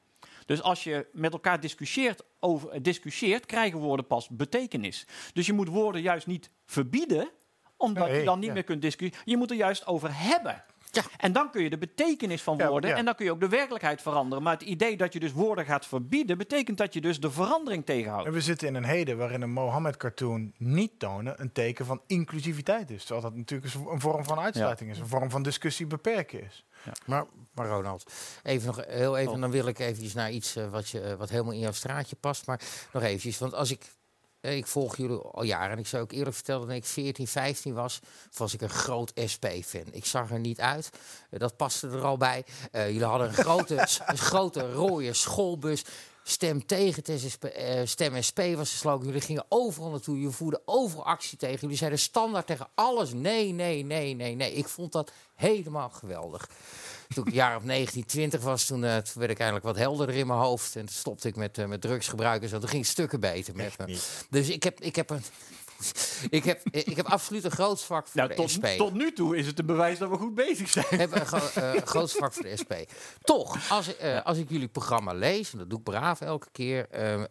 Dus 0.47 0.63
als 0.63 0.85
je 0.85 1.07
met 1.13 1.33
elkaar 1.33 1.61
discussieert, 1.61 2.23
over, 2.41 2.69
eh, 2.69 2.83
discussieert, 2.83 3.47
krijgen 3.47 3.79
woorden 3.79 4.07
pas 4.07 4.29
betekenis. 4.29 5.07
Dus 5.33 5.47
je 5.47 5.53
moet 5.53 5.69
woorden 5.69 6.03
juist 6.03 6.27
niet 6.27 6.51
verbieden, 6.67 7.31
omdat 7.77 8.09
Nee, 8.09 8.19
je 8.19 8.25
dan 8.25 8.39
niet 8.39 8.49
ja. 8.49 8.55
meer 8.55 8.65
kunt 8.65 8.83
discussiëren. 8.83 9.23
Je 9.25 9.37
moet 9.37 9.51
er 9.51 9.57
juist 9.57 9.87
over 9.87 10.09
hebben. 10.13 10.65
Ja. 10.91 11.03
En 11.17 11.33
dan 11.33 11.51
kun 11.51 11.63
je 11.63 11.71
de 11.71 11.79
betekenis 11.79 12.43
van 12.43 12.59
woorden 12.59 12.91
ja. 12.91 12.97
en 12.97 13.05
dan 13.05 13.15
kun 13.15 13.25
je 13.25 13.31
ook 13.31 13.41
de 13.41 13.49
werkelijkheid 13.49 14.03
veranderen. 14.03 14.45
Maar 14.45 14.53
het 14.53 14.63
idee 14.63 14.97
dat 14.97 15.13
je 15.13 15.21
dus 15.21 15.33
woorden 15.33 15.65
gaat 15.65 15.87
verbieden, 15.87 16.39
betekent 16.39 16.79
dat 16.79 16.95
je 16.95 17.01
dus 17.01 17.21
de 17.21 17.31
verandering 17.31 17.87
tegenhoudt. 17.87 18.27
En 18.27 18.33
we 18.33 18.41
zitten 18.41 18.69
in 18.69 18.75
een 18.75 18.85
heden 18.85 19.17
waarin 19.17 19.43
een 19.43 19.53
Mohammed-cartoon 19.53 20.53
niet 20.59 20.99
tonen 20.99 21.41
een 21.41 21.53
teken 21.53 21.87
van 21.87 22.01
inclusiviteit 22.07 22.91
is. 22.91 23.05
Terwijl 23.05 23.27
dat 23.27 23.37
natuurlijk 23.37 23.75
een 23.75 24.01
vorm 24.01 24.25
van 24.25 24.39
uitsluiting 24.39 24.91
is, 24.91 24.99
een 24.99 25.07
vorm 25.07 25.31
van 25.31 25.43
discussie 25.43 25.87
beperken 25.87 26.45
is. 26.45 26.65
Maar, 27.07 27.25
maar 27.55 27.69
Ronald, 27.69 28.13
even 28.43 28.67
nog 28.67 28.85
heel 28.87 29.17
even, 29.17 29.33
Oh. 29.33 29.41
dan 29.41 29.51
wil 29.51 29.67
ik 29.67 29.79
eventjes 29.79 30.15
naar 30.15 30.31
iets 30.31 30.57
eh, 30.57 30.71
wat, 30.71 30.89
je, 30.89 31.01
eh, 31.01 31.15
wat 31.15 31.31
helemaal 31.31 31.53
in 31.53 31.59
jouw 31.59 31.73
straatje 31.73 32.17
past. 32.17 32.47
Maar 32.47 32.61
nog 32.93 33.03
eventjes, 33.03 33.39
want 33.39 33.55
als 33.55 33.71
ik, 33.71 33.93
eh, 34.41 34.57
ik 34.57 34.67
volg 34.67 34.97
jullie 34.97 35.17
al 35.19 35.43
jaren 35.43 35.71
en 35.71 35.79
ik 35.79 35.87
zou 35.87 36.03
ook 36.03 36.13
eerlijk 36.13 36.37
vertellen, 36.37 36.67
dat 36.67 36.77
ik 36.77 36.85
14, 36.85 37.27
15 37.27 37.75
was, 37.75 38.01
was 38.37 38.55
ik 38.55 38.61
een 38.61 38.69
groot 38.71 39.13
SP-fan. 39.25 39.87
Ik 39.91 40.05
zag 40.05 40.31
er 40.31 40.39
niet 40.39 40.61
uit, 40.61 40.91
dat 41.31 41.57
paste 41.57 41.89
er 41.89 42.05
al 42.05 42.17
bij. 42.17 42.45
Jullie 42.73 43.05
hadden 43.05 43.29
een 43.29 43.35
grote, 43.35 43.87
grote 44.31 44.73
rode 44.73 45.13
schoolbus. 45.13 45.85
Stem 46.27 46.67
tegen 46.67 47.03
eh, 47.05 47.81
Stem 47.85 48.23
SP 48.29 48.41
was 48.57 48.71
de 48.71 48.77
slogan. 48.77 49.07
Jullie 49.07 49.21
gingen 49.21 49.45
overal 49.49 49.91
naartoe. 49.91 50.21
Je 50.21 50.31
voerde 50.31 50.63
overal 50.65 51.05
actie 51.05 51.39
tegen. 51.39 51.61
Jullie 51.61 51.77
zeiden 51.77 51.99
standaard 51.99 52.47
tegen 52.47 52.69
alles. 52.75 53.13
Nee, 53.13 53.53
nee, 53.53 53.85
nee, 53.85 54.15
nee, 54.15 54.35
nee. 54.35 54.53
Ik 54.53 54.69
vond 54.69 54.93
dat 54.93 55.13
helemaal 55.35 55.91
geweldig. 55.91 56.49
Toen 57.15 57.27
ik 57.27 57.33
jaar 57.33 57.57
of 57.57 57.65
19, 57.65 58.05
20 58.05 58.43
was, 58.43 58.65
toen, 58.65 58.85
eh, 58.85 58.97
toen 58.97 59.19
werd 59.21 59.31
ik 59.31 59.39
eindelijk 59.39 59.67
wat 59.67 59.77
helderder 59.77 60.17
in 60.17 60.27
mijn 60.27 60.39
hoofd. 60.39 60.77
En 60.77 60.87
toen 60.87 60.95
stopte 60.95 61.29
ik 61.29 61.37
met, 61.37 61.59
eh, 61.59 61.67
met 61.67 61.81
drugsgebruik 61.81 62.43
en 62.43 62.49
zo. 62.49 62.59
Toen 62.59 62.69
ging 62.69 62.83
het 62.83 62.91
stukken 62.91 63.21
beter 63.21 63.57
met 63.57 63.79
me. 63.79 63.99
Dus 64.31 64.49
ik 64.49 64.63
heb, 64.63 64.81
ik 64.81 64.97
heb 64.97 65.11
een... 65.11 65.23
Ik 66.31 66.45
heb, 66.45 66.61
ik 66.71 66.97
heb 66.97 67.07
absoluut 67.07 67.45
een 67.45 67.51
groot 67.51 67.81
zwak 67.81 68.07
voor 68.07 68.17
Nou, 68.17 68.29
de 68.29 68.35
tot, 68.35 68.51
SP. 68.55 68.67
tot 68.67 68.93
nu 68.95 69.13
toe 69.13 69.37
is 69.37 69.47
het 69.47 69.59
een 69.59 69.67
bewijs 69.67 69.99
dat 69.99 70.11
we 70.11 70.17
goed 70.17 70.35
bezig 70.35 70.69
zijn. 70.69 70.87
Ik 70.91 70.99
heb 70.99 71.13
een 71.15 71.27
gro- 71.27 71.51
eh, 71.63 71.75
een 71.75 71.87
groot 71.87 72.11
zwak 72.11 72.33
voor 72.33 72.43
de 72.43 72.57
SP. 72.63 72.73
Toch, 73.23 73.71
als, 73.71 73.89
ik, 73.89 73.97
eh, 73.97 74.23
als 74.25 74.39
ik 74.39 74.51
jullie 74.51 74.69
programma 74.69 75.13
lees, 75.13 75.53
en 75.53 75.59
dat 75.59 75.71
doe 75.71 75.79
ik 75.79 75.85
braaf 75.85 76.21
elke 76.21 76.49
keer, 76.53 76.89
eh, 76.91 77.23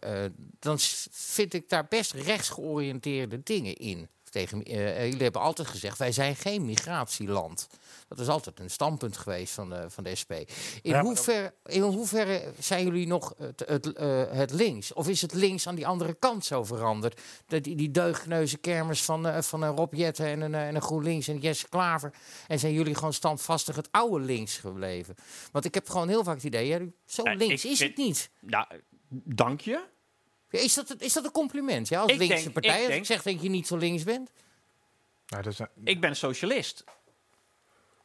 dan 0.60 0.78
vind 1.12 1.54
ik 1.54 1.70
daar 1.70 1.86
best 1.90 2.12
rechtsgeoriënteerde 2.14 3.44
dingen 3.44 3.76
in. 3.76 4.08
Tegen, 4.34 4.64
eh, 4.64 4.90
eh, 4.98 5.06
jullie 5.06 5.24
hebben 5.24 5.42
altijd 5.42 5.68
gezegd, 5.68 5.98
wij 5.98 6.12
zijn 6.12 6.36
geen 6.36 6.66
migratieland. 6.66 7.68
Dat 8.08 8.20
is 8.20 8.28
altijd 8.28 8.60
een 8.60 8.70
standpunt 8.70 9.18
geweest 9.18 9.54
van 9.54 9.70
de, 9.70 9.90
van 9.90 10.04
de 10.04 10.16
SP. 10.22 10.32
In, 10.82 10.92
maar 10.92 11.02
hoeverre, 11.04 11.54
in 11.66 11.82
hoeverre 11.82 12.52
zijn 12.60 12.84
jullie 12.84 13.08
nog 13.08 13.34
het, 13.38 13.64
het, 13.66 13.94
eh, 13.94 14.32
het 14.32 14.52
links? 14.52 14.94
Of 14.94 15.08
is 15.08 15.22
het 15.22 15.34
links 15.34 15.68
aan 15.68 15.76
die 15.76 15.88
andere 15.88 16.14
kant 16.14 16.46
zo 16.46 16.64
veranderd? 16.64 17.22
De, 17.48 17.62
die, 17.62 17.76
die 17.76 17.92
deugdneuze 17.92 18.58
kermis 18.58 19.04
van, 19.04 19.28
eh, 19.28 19.42
van 19.42 19.62
een 19.62 19.76
Rob 19.76 19.94
Jetten 19.94 20.26
en 20.26 20.42
een, 20.42 20.54
eh, 20.54 20.68
en 20.68 20.76
een 20.76 20.82
GroenLinks 20.82 21.28
en 21.28 21.38
Jesse 21.38 21.70
Klaver. 21.70 22.14
En 22.48 22.60
zijn 22.60 22.74
jullie 22.74 22.96
gewoon 22.96 23.14
standvastig 23.14 23.76
het 23.76 23.88
oude 23.92 24.26
links 24.26 24.58
gebleven? 24.58 25.16
Want 25.52 25.66
ik 25.66 25.74
heb 25.74 25.90
gewoon 25.90 26.08
heel 26.10 26.24
vaak 26.24 26.36
het 26.36 26.44
idee, 26.44 26.68
ja, 26.68 26.80
zo 27.06 27.24
Ja, 27.24 27.34
links 27.34 27.66
is 27.66 27.78
vind- 27.78 27.98
het 27.98 28.06
niet. 28.06 28.30
Nou, 28.40 28.66
dank 29.26 29.62
je. 29.62 29.92
Is 30.62 30.74
dat, 30.74 30.96
is 31.02 31.14
dat 31.14 31.26
een 31.26 31.32
compliment? 31.32 31.88
Ja, 31.88 32.00
als 32.02 32.12
Ik 32.12 32.18
linkse 32.18 32.38
denk- 32.42 32.54
partij, 32.54 32.72
ik 32.72 32.78
als 32.78 32.86
ik 32.88 32.94
denk- 32.94 33.06
zeg 33.06 33.24
dat 33.24 33.42
je 33.44 33.50
niet 33.50 33.68
zo 33.68 33.78
links 33.78 34.04
bent? 34.04 34.32
Nou, 35.28 35.44
dat 35.44 35.54
is 35.54 35.60
een- 35.60 35.68
Ik 35.84 36.02
ben 36.02 36.16
socialist. 36.16 36.84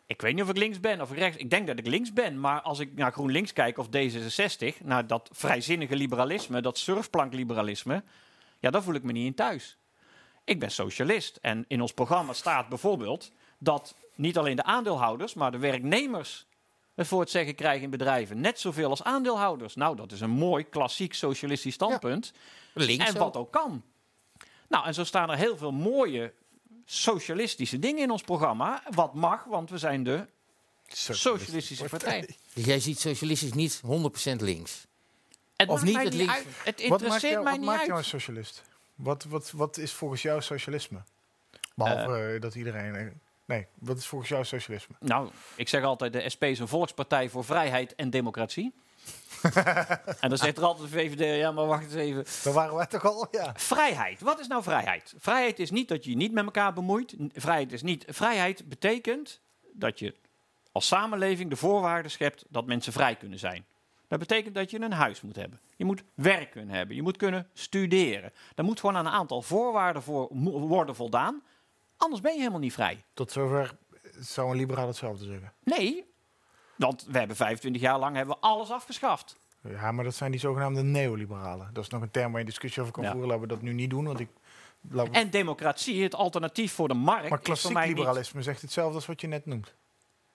Ik 0.06 0.20
weet 0.20 0.34
niet 0.34 0.42
of 0.42 0.48
ik 0.48 0.56
links 0.56 0.80
ben 0.80 1.00
of 1.00 1.12
rechts. 1.12 1.36
Ik 1.36 1.50
denk 1.50 1.66
dat 1.66 1.78
ik 1.78 1.86
links 1.86 2.12
ben. 2.12 2.40
Maar 2.40 2.60
als 2.60 2.78
ik 2.78 2.94
naar 2.94 3.12
GroenLinks 3.12 3.52
kijk 3.52 3.78
of 3.78 3.86
D66, 3.88 4.80
naar 4.82 5.06
dat 5.06 5.28
vrijzinnige 5.32 5.96
liberalisme, 5.96 6.60
dat 6.60 6.78
surfplankliberalisme, 6.78 8.02
ja, 8.60 8.70
daar 8.70 8.82
voel 8.82 8.94
ik 8.94 9.02
me 9.02 9.12
niet 9.12 9.26
in 9.26 9.34
thuis. 9.34 9.76
Ik 10.44 10.58
ben 10.60 10.70
socialist. 10.70 11.38
En 11.42 11.64
in 11.68 11.80
ons 11.80 11.92
programma 11.92 12.32
staat 12.32 12.68
bijvoorbeeld 12.68 13.32
dat 13.58 13.94
niet 14.14 14.38
alleen 14.38 14.56
de 14.56 14.62
aandeelhouders, 14.64 15.34
maar 15.34 15.50
de 15.50 15.58
werknemers 15.58 16.46
voor 17.06 17.20
het 17.20 17.30
zeggen 17.30 17.54
krijgen 17.54 17.82
in 17.82 17.90
bedrijven. 17.90 18.40
Net 18.40 18.60
zoveel 18.60 18.90
als 18.90 19.02
aandeelhouders. 19.02 19.74
Nou, 19.74 19.96
dat 19.96 20.12
is 20.12 20.20
een 20.20 20.30
mooi 20.30 20.68
klassiek 20.68 21.14
socialistisch 21.14 21.74
standpunt. 21.74 22.32
Links 22.74 23.06
en 23.06 23.18
wat 23.18 23.36
ook 23.36 23.52
kan. 23.52 23.82
Nou, 24.68 24.86
en 24.86 24.94
zo 24.94 25.04
staan 25.04 25.30
er 25.30 25.36
heel 25.36 25.56
veel 25.56 25.72
mooie 25.72 26.32
socialistische 26.84 27.78
dingen 27.78 28.02
in 28.02 28.10
ons 28.10 28.22
programma. 28.22 28.82
Wat 28.90 29.14
mag, 29.14 29.44
want 29.44 29.70
we 29.70 29.78
zijn 29.78 30.02
de 30.02 30.26
socialistische 30.88 31.84
partij. 31.84 32.28
Dus 32.54 32.64
jij 32.72 32.80
ziet 32.80 33.00
socialistisch 33.00 33.52
niet 33.52 33.80
100% 33.86 33.88
links. 34.36 34.86
Het 35.56 35.68
Of 35.68 35.82
niet 35.82 35.96
het 36.02 36.14
links- 36.14 36.32
uit. 36.32 36.44
Het 36.44 36.54
Wat 36.64 36.88
maakt 36.88 37.02
interesseert 37.02 37.32
jou, 37.32 37.42
mij 37.44 37.52
wat 37.52 37.60
niet 37.60 37.70
maakt 37.70 37.86
jou 37.86 37.98
een 37.98 38.04
socialist? 38.04 38.62
Wat, 38.94 39.24
wat, 39.24 39.50
wat 39.50 39.76
is 39.76 39.92
volgens 39.92 40.22
jou 40.22 40.42
socialisme? 40.42 41.02
Behalve 41.74 42.34
eh, 42.34 42.40
dat 42.40 42.54
iedereen... 42.54 43.20
nee, 43.48 43.66
wat 43.78 43.96
is 43.96 44.06
volgens 44.06 44.30
jou 44.30 44.44
socialisme? 44.44 44.94
Nou, 45.00 45.30
ik 45.54 45.68
zeg 45.68 45.82
altijd, 45.82 46.12
de 46.12 46.28
SP 46.34 46.44
is 46.44 46.58
een 46.58 46.68
volkspartij 46.68 47.28
voor 47.28 47.44
vrijheid 47.44 47.94
en 47.94 48.10
democratie. 48.10 48.74
en 50.20 50.28
dan 50.28 50.38
zegt 50.38 50.56
er 50.56 50.64
altijd 50.64 50.90
de 50.90 50.98
VVD, 50.98 51.38
ja, 51.38 51.50
maar 51.50 51.66
wacht 51.66 51.84
eens 51.84 51.94
even. 51.94 52.24
Daar 52.44 52.52
waren 52.52 52.74
wij 52.74 52.86
toch 52.86 53.04
al? 53.04 53.28
Ja. 53.30 53.52
Vrijheid. 53.56 54.20
Wat 54.20 54.40
is 54.40 54.46
nou 54.46 54.62
vrijheid? 54.62 55.14
Vrijheid 55.18 55.58
is 55.58 55.70
niet 55.70 55.88
dat 55.88 56.04
je 56.04 56.10
je 56.10 56.16
niet 56.16 56.32
met 56.32 56.44
elkaar 56.44 56.72
bemoeit. 56.72 57.14
Vrijheid 57.32 57.72
is 57.72 57.82
niet. 57.82 58.04
Vrijheid 58.08 58.68
betekent 58.68 59.40
dat 59.72 59.98
je 59.98 60.14
als 60.72 60.86
samenleving 60.86 61.50
de 61.50 61.56
voorwaarden 61.56 62.10
schept 62.10 62.44
dat 62.48 62.66
mensen 62.66 62.92
vrij 62.92 63.16
kunnen 63.16 63.38
zijn. 63.38 63.66
Dat 64.08 64.18
betekent 64.18 64.54
dat 64.54 64.70
je 64.70 64.80
een 64.80 64.92
huis 64.92 65.20
moet 65.20 65.36
hebben. 65.36 65.60
Je 65.76 65.84
moet 65.84 66.02
werk 66.14 66.50
kunnen 66.50 66.74
hebben. 66.74 66.96
Je 66.96 67.02
moet 67.02 67.16
kunnen 67.16 67.48
studeren. 67.52 68.32
Daar 68.54 68.64
moet 68.64 68.80
gewoon 68.80 68.96
aan 68.96 69.06
een 69.06 69.12
aantal 69.12 69.42
voorwaarden 69.42 70.02
voor 70.02 70.28
worden 70.68 70.94
voldaan. 70.94 71.42
Anders 71.98 72.20
ben 72.20 72.32
je 72.32 72.38
helemaal 72.38 72.58
niet 72.60 72.72
vrij. 72.72 73.04
Tot 73.14 73.32
zover 73.32 73.76
zou 74.18 74.50
een 74.50 74.56
liberaal 74.56 74.86
hetzelfde 74.86 75.24
zeggen. 75.24 75.52
Nee, 75.64 76.04
want 76.76 77.04
we 77.10 77.18
hebben 77.18 77.36
25 77.36 77.82
jaar 77.82 77.98
lang 77.98 78.16
hebben 78.16 78.34
we 78.34 78.40
alles 78.40 78.70
afgeschaft. 78.70 79.36
Ja, 79.68 79.92
maar 79.92 80.04
dat 80.04 80.14
zijn 80.14 80.30
die 80.30 80.40
zogenaamde 80.40 80.82
neoliberalen. 80.82 81.70
Dat 81.72 81.84
is 81.84 81.90
nog 81.90 82.02
een 82.02 82.10
term 82.10 82.30
waar 82.30 82.40
je 82.40 82.46
discussie 82.46 82.80
over 82.82 82.94
kan 82.94 83.02
Ja. 83.04 83.10
voeren. 83.10 83.28
Laten 83.28 83.42
we 83.42 83.48
dat 83.48 83.62
nu 83.62 83.72
niet 83.72 83.90
doen, 83.90 84.04
want 84.04 84.20
ik... 84.20 84.28
we- 84.80 85.08
En 85.12 85.30
democratie, 85.30 86.02
het 86.02 86.14
alternatief 86.14 86.72
voor 86.72 86.88
de 86.88 86.94
markt, 86.94 87.06
maar 87.06 87.22
is 87.24 87.28
voor 87.28 87.38
klassiek 87.54 87.76
niet... 87.78 87.96
liberalisme 87.96 88.42
zegt 88.42 88.62
hetzelfde 88.62 88.94
als 88.94 89.06
wat 89.06 89.20
je 89.20 89.26
net 89.26 89.46
noemt. 89.46 89.74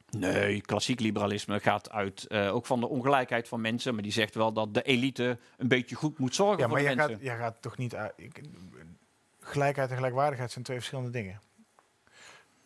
Nee, 0.10 0.62
klassiek 0.62 1.00
liberalisme 1.00 1.60
gaat 1.60 1.92
uit 1.92 2.28
eh, 2.28 2.56
ook 2.56 2.66
van 2.66 2.80
de 2.80 2.88
ongelijkheid 2.88 3.48
van 3.48 3.62
mensen. 3.62 3.94
Maar 3.94 4.04
die 4.04 4.12
zegt 4.12 4.36
wel 4.36 4.54
dat 4.54 4.74
de 4.74 4.82
elite 4.82 5.38
een 5.58 5.68
beetje 5.68 5.96
goed 5.96 6.18
moet 6.20 6.36
zorgen 6.36 6.58
Ja, 6.58 6.64
voor 6.68 6.74
maar 6.82 6.90
de 6.90 6.96
mensen. 6.96 7.14
gaat, 7.16 7.24
jij 7.24 7.38
gaat 7.38 7.62
toch 7.62 7.78
niet... 7.78 7.96
uit- 7.96 8.14
ik- 8.16 8.42
gelijkheid 9.40 9.90
en 9.90 9.96
gelijkwaardigheid 9.96 10.52
zijn 10.52 10.64
twee 10.64 10.78
verschillende 10.78 11.10
dingen. 11.12 11.42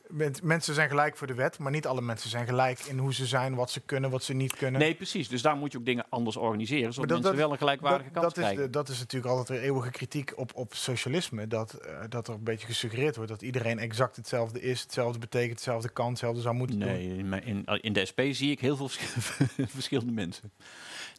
Men- 0.10 0.36
Mensen 0.44 0.74
zijn 0.74 0.90
gelijk 0.90 1.18
voor 1.18 1.28
de 1.28 1.34
wet, 1.34 1.60
maar 1.60 1.72
niet 1.72 1.86
alle 1.88 2.02
mensen 2.02 2.30
zijn 2.30 2.46
gelijk 2.46 2.80
in 2.80 2.98
hoe 2.98 3.14
ze 3.14 3.26
zijn, 3.26 3.56
wat 3.56 3.72
ze 3.72 3.80
kunnen, 3.80 4.10
wat 4.10 4.24
ze 4.24 4.34
niet 4.34 4.56
kunnen. 4.56 4.82
Nee, 4.82 4.96
precies. 4.96 5.28
Dus 5.30 5.42
daar 5.42 5.56
moet 5.56 5.72
je 5.72 5.78
ook 5.78 5.86
dingen 5.86 6.06
anders 6.10 6.36
organiseren. 6.38 6.94
Zodat 6.94 7.10
dat- 7.10 7.20
mensen 7.22 7.38
wel 7.38 7.52
een 7.52 7.58
gelijkwaardige 7.58 8.12
dat, 8.12 8.22
kans 8.22 8.34
dat, 8.34 8.38
is, 8.38 8.44
krijgen. 8.50 8.64
de- 8.64 8.78
dat 8.78 8.90
is 8.90 9.00
natuurlijk 9.00 9.32
altijd 9.34 9.60
weer 9.60 9.68
eeuwige 9.68 9.92
kritiek 9.92 10.34
op, 10.36 10.52
op 10.56 10.74
socialisme. 10.74 11.48
Dat, 11.48 11.74
eh, 11.74 12.00
dat 12.10 12.28
er 12.28 12.34
een 12.34 12.44
beetje 12.44 12.68
gesuggereerd 12.68 13.16
wordt 13.16 13.32
dat 13.32 13.42
iedereen 13.42 13.80
exact 13.80 14.16
hetzelfde 14.16 14.62
is, 14.62 14.82
hetzelfde 14.82 15.20
betekent, 15.20 15.52
hetzelfde 15.52 15.90
kan, 15.90 16.10
hetzelfde 16.10 16.42
zou 16.42 16.56
moeten 16.56 16.80
doen. 16.80 16.90
Nee, 16.90 17.18
in, 17.46 17.66
in, 17.82 17.94
de 17.94 18.06
SP 18.10 18.20
zie 18.32 18.52
ik 18.52 18.60
heel 18.60 18.76
veel 18.76 18.90
verschil- 18.90 19.68
verschillende 19.68 20.12
mensen. 20.12 20.52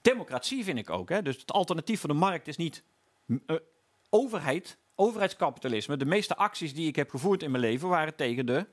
Democratie 0.03 0.65
vind 0.65 0.79
ik 0.79 0.91
ook. 0.91 1.09
Hè? 1.09 1.23
Dus 1.23 1.37
het 1.37 1.53
alternatief 1.53 2.01
voor 2.01 2.09
de 2.09 2.15
markt 2.15 2.49
is 2.49 2.57
niet 2.57 2.83
eh, 3.47 3.57
overheid, 4.11 4.79
overheidskapitalisme. 4.95 5.97
De 5.97 6.05
meeste 6.05 6.37
acties 6.37 6.75
die 6.75 6.89
ik 6.89 6.97
heb 6.97 7.11
gevoerd 7.11 7.43
in 7.43 7.51
mijn 7.51 7.63
leven 7.63 7.89
waren 7.89 8.15
tegen 8.17 8.47
de 8.47 8.67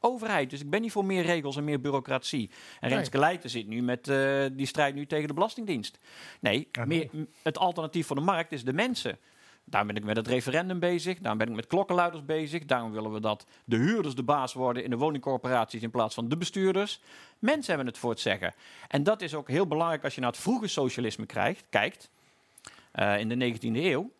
overheid. 0.00 0.50
Dus 0.50 0.60
ik 0.60 0.70
ben 0.70 0.80
niet 0.80 0.92
voor 0.92 1.04
meer 1.04 1.22
regels 1.22 1.56
en 1.56 1.64
meer 1.64 1.80
bureaucratie. 1.80 2.50
En 2.80 2.88
Nee. 2.88 2.96
Renske 2.96 3.18
Leijten 3.18 3.50
zit 3.50 3.66
nu 3.66 3.82
met 3.82 4.08
eh, 4.08 4.44
die 4.52 4.66
strijd 4.66 4.94
nu 4.94 5.06
tegen 5.06 5.28
de 5.28 5.34
Belastingdienst. 5.34 5.98
Nee, 6.40 6.68
Ja, 6.72 6.84
meer, 6.84 7.08
m, 7.12 7.24
het 7.42 7.58
alternatief 7.58 8.06
voor 8.06 8.16
de 8.16 8.22
markt 8.22 8.52
is 8.52 8.64
de 8.64 8.72
mensen. 8.72 9.18
Daarom 9.64 9.88
ben 9.92 9.96
ik 10.02 10.04
met 10.04 10.16
het 10.16 10.26
referendum 10.28 10.78
bezig. 10.78 11.18
Daarom 11.18 11.38
ben 11.38 11.48
ik 11.48 11.54
met 11.54 11.66
klokkenluiders 11.66 12.24
bezig. 12.24 12.64
Daarom 12.64 12.92
willen 12.92 13.12
we 13.12 13.20
dat 13.20 13.46
de 13.64 13.76
huurders 13.76 14.14
de 14.14 14.22
baas 14.22 14.52
worden 14.52 14.84
in 14.84 14.90
de 14.90 14.96
woningcorporaties 14.96 15.82
in 15.82 15.90
plaats 15.90 16.14
van 16.14 16.28
de 16.28 16.36
bestuurders. 16.36 17.00
Mensen 17.38 17.68
hebben 17.68 17.86
het 17.86 17.98
voor 17.98 18.10
het 18.10 18.20
zeggen. 18.20 18.54
En 18.88 19.02
dat 19.02 19.22
is 19.22 19.34
ook 19.34 19.48
heel 19.48 19.66
belangrijk 19.66 20.04
als 20.04 20.14
je 20.14 20.20
naar 20.20 20.30
het 20.30 20.40
vroege 20.40 20.66
socialisme 20.66 21.26
krijgt, 21.26 21.64
kijkt. 21.70 22.10
eh, 22.92 23.18
in 23.18 23.28
de 23.28 23.34
19e 23.36 23.84
eeuw. 23.84 24.10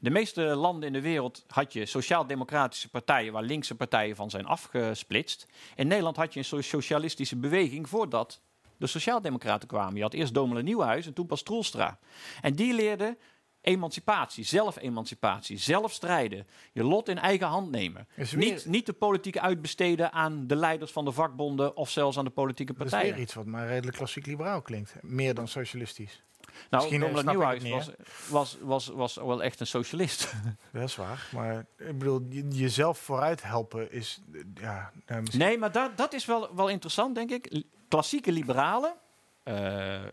De 0.00 0.10
meeste 0.10 0.42
landen 0.42 0.86
in 0.86 0.92
de 0.92 1.00
wereld 1.00 1.44
had 1.46 1.72
je 1.72 1.86
sociaal-democratische 1.86 2.88
partijen 2.90 3.32
waar 3.32 3.42
linkse 3.42 3.74
partijen 3.74 4.16
van 4.16 4.30
zijn 4.30 4.46
afgesplitst. 4.46 5.46
In 5.76 5.86
Nederland 5.88 6.16
had 6.16 6.32
je 6.32 6.38
een 6.38 6.44
so- 6.44 6.60
socialistische 6.60 7.36
beweging 7.36 7.88
voordat 7.88 8.40
de 8.76 8.86
sociaaldemocraten 8.86 9.68
kwamen. 9.68 9.96
Je 9.96 10.02
had 10.02 10.14
eerst 10.14 10.34
Domela 10.34 10.60
Nieuwenhuis 10.60 11.06
en 11.06 11.12
toen 11.12 11.26
pas 11.26 11.42
Troelstra. 11.42 11.98
En 12.40 12.54
die 12.54 12.74
leerden 12.74 13.18
emancipatie, 13.60 14.44
zelfemancipatie, 14.44 15.58
zelf 15.58 15.92
strijden, 15.92 16.46
je 16.72 16.84
lot 16.84 17.08
in 17.08 17.18
eigen 17.18 17.46
hand 17.46 17.70
nemen. 17.70 18.08
Weer- 18.14 18.36
Niet, 18.36 18.66
niet 18.66 18.86
de 18.86 18.92
politiek 18.92 19.38
uitbesteden 19.38 20.12
aan 20.12 20.46
de 20.46 20.56
leiders 20.56 20.92
van 20.92 21.04
de 21.04 21.12
vakbonden 21.12 21.76
of 21.76 21.90
zelfs 21.90 22.18
aan 22.18 22.24
de 22.24 22.30
politieke 22.30 22.72
Dat 22.72 22.84
is 22.84 22.90
partijen. 22.90 23.14
weer 23.14 23.22
iets 23.24 23.34
wat 23.34 23.46
maar 23.46 23.66
redelijk 23.66 23.96
klassiek 23.96 24.26
liberaal 24.26 24.62
klinkt. 24.62 24.94
Meer 25.00 25.34
dan 25.34 25.48
socialistisch. 25.48 26.22
Nou, 26.70 26.82
Misschien, 26.90 27.24
Nieuwenhuis 27.26 27.86
het 27.86 27.96
was, 28.28 28.56
was, 28.60 28.86
was, 28.86 28.86
was 28.86 29.14
wel 29.14 29.42
echt 29.42 29.60
een 29.60 29.66
socialist. 29.66 30.32
Dat 30.72 30.82
is 30.82 30.96
waar. 30.96 31.28
Maar 31.32 31.66
ik 31.76 31.98
bedoel, 31.98 32.26
je- 32.28 32.48
jezelf 32.48 32.98
vooruit 32.98 33.42
helpen 33.42 33.92
is... 33.92 34.20
Ja, 34.54 34.92
nou, 35.06 35.20
misschien- 35.20 35.40
Nee, 35.40 35.58
maar 35.58 35.72
dat, 35.72 35.96
dat 35.96 36.12
is 36.12 36.24
wel, 36.24 36.54
wel 36.54 36.68
interessant, 36.68 37.14
denk 37.14 37.30
ik. 37.30 37.64
Klassieke 37.88 38.32
liberalen 38.32 38.94
eh, 39.42 40.04
eh, 40.04 40.08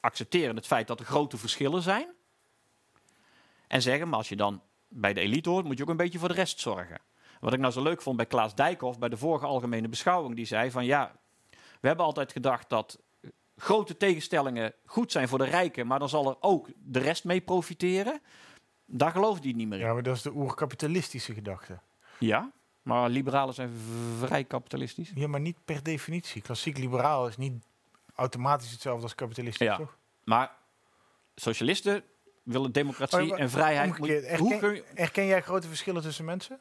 accepteren 0.00 0.56
het 0.56 0.66
feit 0.66 0.86
dat 0.86 1.00
er 1.00 1.06
grote 1.06 1.36
verschillen 1.36 1.82
zijn. 1.82 2.06
En 3.66 3.82
zeggen, 3.82 4.08
maar 4.08 4.18
als 4.18 4.28
je 4.28 4.36
dan 4.36 4.62
bij 4.88 5.12
de 5.12 5.20
elite 5.20 5.50
hoort, 5.50 5.64
moet 5.64 5.76
je 5.76 5.82
ook 5.82 5.88
een 5.88 5.96
beetje 5.96 6.18
voor 6.18 6.28
de 6.28 6.34
rest 6.34 6.60
zorgen. 6.60 6.98
Wat 7.40 7.52
ik 7.52 7.58
nou 7.60 7.72
zo 7.72 7.82
leuk 7.82 8.02
vond 8.02 8.16
bij 8.16 8.26
Klaas 8.26 8.54
Dijkhoff, 8.54 8.98
bij 8.98 9.08
de 9.08 9.16
vorige 9.16 9.46
algemene 9.46 9.88
beschouwing, 9.88 10.36
die 10.36 10.44
zei 10.44 10.70
van 10.70 10.84
ja, 10.84 11.12
we 11.80 11.86
hebben 11.86 12.04
altijd 12.06 12.32
gedacht 12.32 12.68
dat 12.68 12.98
grote 13.60 13.96
tegenstellingen 13.96 14.72
goed 14.84 15.12
zijn 15.12 15.28
voor 15.28 15.38
de 15.38 15.44
rijken, 15.44 15.86
maar 15.86 15.98
dan 15.98 16.08
zal 16.08 16.28
er 16.28 16.36
ook 16.40 16.68
de 16.76 16.98
rest 16.98 17.24
mee 17.24 17.40
profiteren. 17.40 18.20
Daar 18.86 19.10
geloofde 19.10 19.48
hij 19.48 19.56
niet 19.56 19.68
meer 19.68 19.78
in. 19.78 19.84
Ja, 19.86 19.92
maar 19.92 20.02
dat 20.02 20.16
is 20.16 20.22
de 20.22 20.32
oerkapitalistische 20.32 21.34
gedachte. 21.34 21.78
Ja, 22.18 22.50
maar 22.82 23.08
liberalen 23.08 23.54
zijn 23.54 23.70
vrij 24.18 24.44
kapitalistisch. 24.44 25.10
Ja, 25.14 25.28
maar 25.28 25.40
niet 25.40 25.56
per 25.64 25.82
definitie. 25.82 26.42
Klassiek 26.42 26.78
liberaal 26.78 27.28
is 27.28 27.36
niet 27.36 27.64
automatisch 28.14 28.70
hetzelfde 28.70 29.02
als 29.02 29.14
kapitalistisch, 29.14 29.66
Ja. 29.66 29.76
toch? 29.76 29.96
Maar 30.24 30.50
socialisten 31.34 32.02
willen 32.42 32.72
democratie 32.72 33.32
Oh, 33.32 33.40
en 33.40 33.50
vrijheid. 33.50 33.98
Moet- 33.98 34.08
hoe 34.08 34.16
erken, 34.26 34.58
kun 34.58 34.74
je- 34.74 34.84
erken 34.94 35.26
jij 35.26 35.42
grote 35.42 35.68
verschillen 35.68 36.02
tussen 36.02 36.24
mensen? 36.24 36.60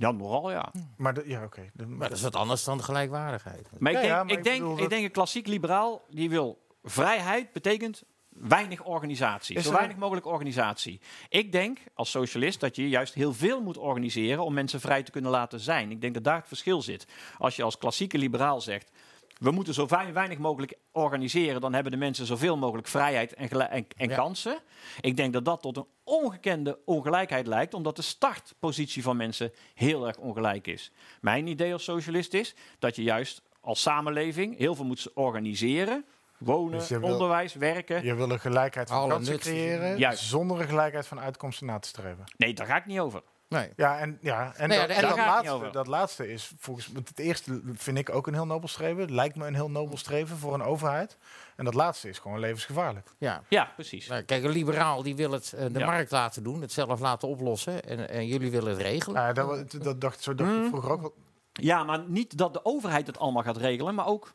Ja, 0.00 0.10
nogal 0.10 0.50
ja. 0.50 0.72
Maar 0.96 1.14
de- 1.14 1.24
ja, 1.26 1.44
oké. 1.44 1.70
De- 1.74 1.86
Maar 1.86 2.08
dat 2.08 2.16
is 2.16 2.22
wat 2.22 2.36
anders 2.36 2.64
dan 2.64 2.82
gelijkwaardigheid. 2.82 3.70
Maar 3.78 3.92
ik 3.92 3.96
Ja, 3.96 4.02
denk, 4.02 4.12
ja, 4.14 4.22
maar 4.24 4.32
ik 4.32 4.38
ik 4.38 4.44
denk, 4.44 4.58
bedoel 4.58 4.74
ik 4.74 4.80
dat- 4.80 4.90
denk 4.90 5.04
een 5.04 5.10
klassiek 5.10 5.46
liberaal 5.46 6.02
die 6.10 6.30
wil 6.30 6.58
vrijheid 6.82 7.52
betekent 7.52 8.02
weinig 8.28 8.84
organisatie. 8.84 9.56
Is 9.56 9.62
Zo 9.64 9.70
er- 9.70 9.76
weinig 9.76 9.96
mogelijk 9.96 10.26
organisatie. 10.26 11.00
Ik 11.28 11.52
denk 11.52 11.78
als 11.94 12.10
socialist 12.10 12.60
dat 12.60 12.76
je 12.76 12.88
juist 12.88 13.14
heel 13.14 13.32
veel 13.34 13.62
moet 13.62 13.76
organiseren 13.78 14.44
om 14.44 14.54
mensen 14.54 14.80
vrij 14.80 15.02
te 15.02 15.10
kunnen 15.10 15.30
laten 15.30 15.60
zijn. 15.60 15.90
Ik 15.90 16.00
denk 16.00 16.14
dat 16.14 16.24
daar 16.24 16.36
het 16.38 16.48
verschil 16.48 16.82
zit. 16.82 17.06
Als 17.38 17.56
je 17.56 17.62
als 17.62 17.78
klassieke 17.78 18.18
liberaal 18.18 18.60
zegt. 18.60 18.90
We 19.38 19.50
moeten 19.50 19.74
zo 19.74 19.86
wei- 19.86 20.12
weinig 20.12 20.38
mogelijk 20.38 20.74
organiseren, 20.92 21.60
dan 21.60 21.72
hebben 21.74 21.92
de 21.92 21.98
mensen 21.98 22.26
zoveel 22.26 22.56
mogelijk 22.56 22.88
vrijheid 22.88 23.34
en, 23.34 23.48
en, 23.70 23.86
en 23.96 24.08
Ja. 24.08 24.14
kansen. 24.14 24.58
Ik 25.00 25.16
denk 25.16 25.32
dat 25.32 25.44
dat 25.44 25.60
tot 25.62 25.76
een 25.76 25.86
ongekende 26.04 26.78
ongelijkheid 26.84 27.46
lijkt, 27.46 27.74
omdat 27.74 27.96
de 27.96 28.02
startpositie 28.02 29.02
van 29.02 29.16
mensen 29.16 29.52
heel 29.74 30.06
erg 30.06 30.16
ongelijk 30.16 30.66
is. 30.66 30.92
Mijn 31.20 31.46
idee 31.46 31.72
als 31.72 31.84
socialist 31.84 32.34
is 32.34 32.54
dat 32.78 32.96
je 32.96 33.02
juist 33.02 33.42
als 33.60 33.80
samenleving 33.82 34.56
heel 34.58 34.74
veel 34.74 34.84
moet 34.84 35.10
organiseren. 35.14 36.04
Wonen, 36.38 36.78
Dus 36.78 36.88
wil- 36.88 37.02
onderwijs, 37.02 37.54
werken. 37.54 38.04
Je 38.04 38.14
wil 38.14 38.30
een 38.30 38.40
gelijkheid 38.40 38.88
van 38.88 39.08
kansen 39.08 39.38
creëren, 39.38 39.98
Juist. 39.98 40.22
zonder 40.22 40.60
een 40.60 40.68
gelijkheid 40.68 41.06
van 41.06 41.20
uitkomsten 41.20 41.66
na 41.66 41.78
te 41.78 41.88
streven. 41.88 42.24
Nee, 42.36 42.54
daar 42.54 42.66
ga 42.66 42.76
ik 42.76 42.86
niet 42.86 42.98
over. 43.00 43.22
Nee. 43.48 43.70
Ja, 43.76 43.98
en, 43.98 44.18
ja, 44.20 44.52
en, 44.56 44.68
Nee, 44.68 44.78
dat, 44.78 44.88
en 44.96 45.02
dat, 45.02 45.16
laatste, 45.16 45.68
dat 45.72 45.86
laatste 45.86 46.28
is 46.32 46.52
volgens 46.58 46.86
want 46.86 47.08
het 47.08 47.18
eerste 47.18 47.60
vind 47.74 47.98
ik 47.98 48.10
ook 48.10 48.26
een 48.26 48.34
heel 48.34 48.46
nobel 48.46 48.68
streven. 48.68 49.14
Lijkt 49.14 49.36
me 49.36 49.46
een 49.46 49.54
heel 49.54 49.70
nobel 49.70 49.96
streven 49.96 50.36
voor 50.36 50.54
een 50.54 50.62
overheid. 50.62 51.16
En 51.56 51.64
dat 51.64 51.74
laatste 51.74 52.08
is 52.08 52.18
gewoon 52.18 52.38
levensgevaarlijk. 52.38 53.08
Ja. 53.18 53.42
Ja, 53.48 53.72
precies. 53.74 54.06
Nou, 54.08 54.22
kijk, 54.22 54.44
een 54.44 54.50
liberaal 54.50 55.02
die 55.02 55.16
wil 55.16 55.30
het 55.32 55.52
eh, 55.52 55.66
de 55.72 55.78
Ja. 55.78 55.86
markt 55.86 56.10
laten 56.10 56.42
doen, 56.42 56.60
het 56.60 56.72
zelf 56.72 57.00
laten 57.00 57.28
oplossen. 57.28 57.82
En, 57.84 58.08
en 58.08 58.26
jullie 58.26 58.50
willen 58.50 58.70
het 58.70 58.80
regelen. 58.80 59.14
Nou 59.16 59.26
ja, 59.26 59.32
dat, 59.32 59.82
dat 59.82 60.00
dacht, 60.00 60.22
zo 60.22 60.34
dacht 60.34 60.50
ik 60.50 60.56
Hmm. 60.56 60.68
vroeger 60.68 60.90
ook 60.90 61.00
wel. 61.00 61.14
Ja, 61.52 61.84
maar 61.84 62.04
niet 62.08 62.38
dat 62.38 62.52
de 62.52 62.64
overheid 62.64 63.06
het 63.06 63.18
allemaal 63.18 63.42
gaat 63.42 63.56
regelen, 63.56 63.94
maar 63.94 64.06
ook 64.06 64.32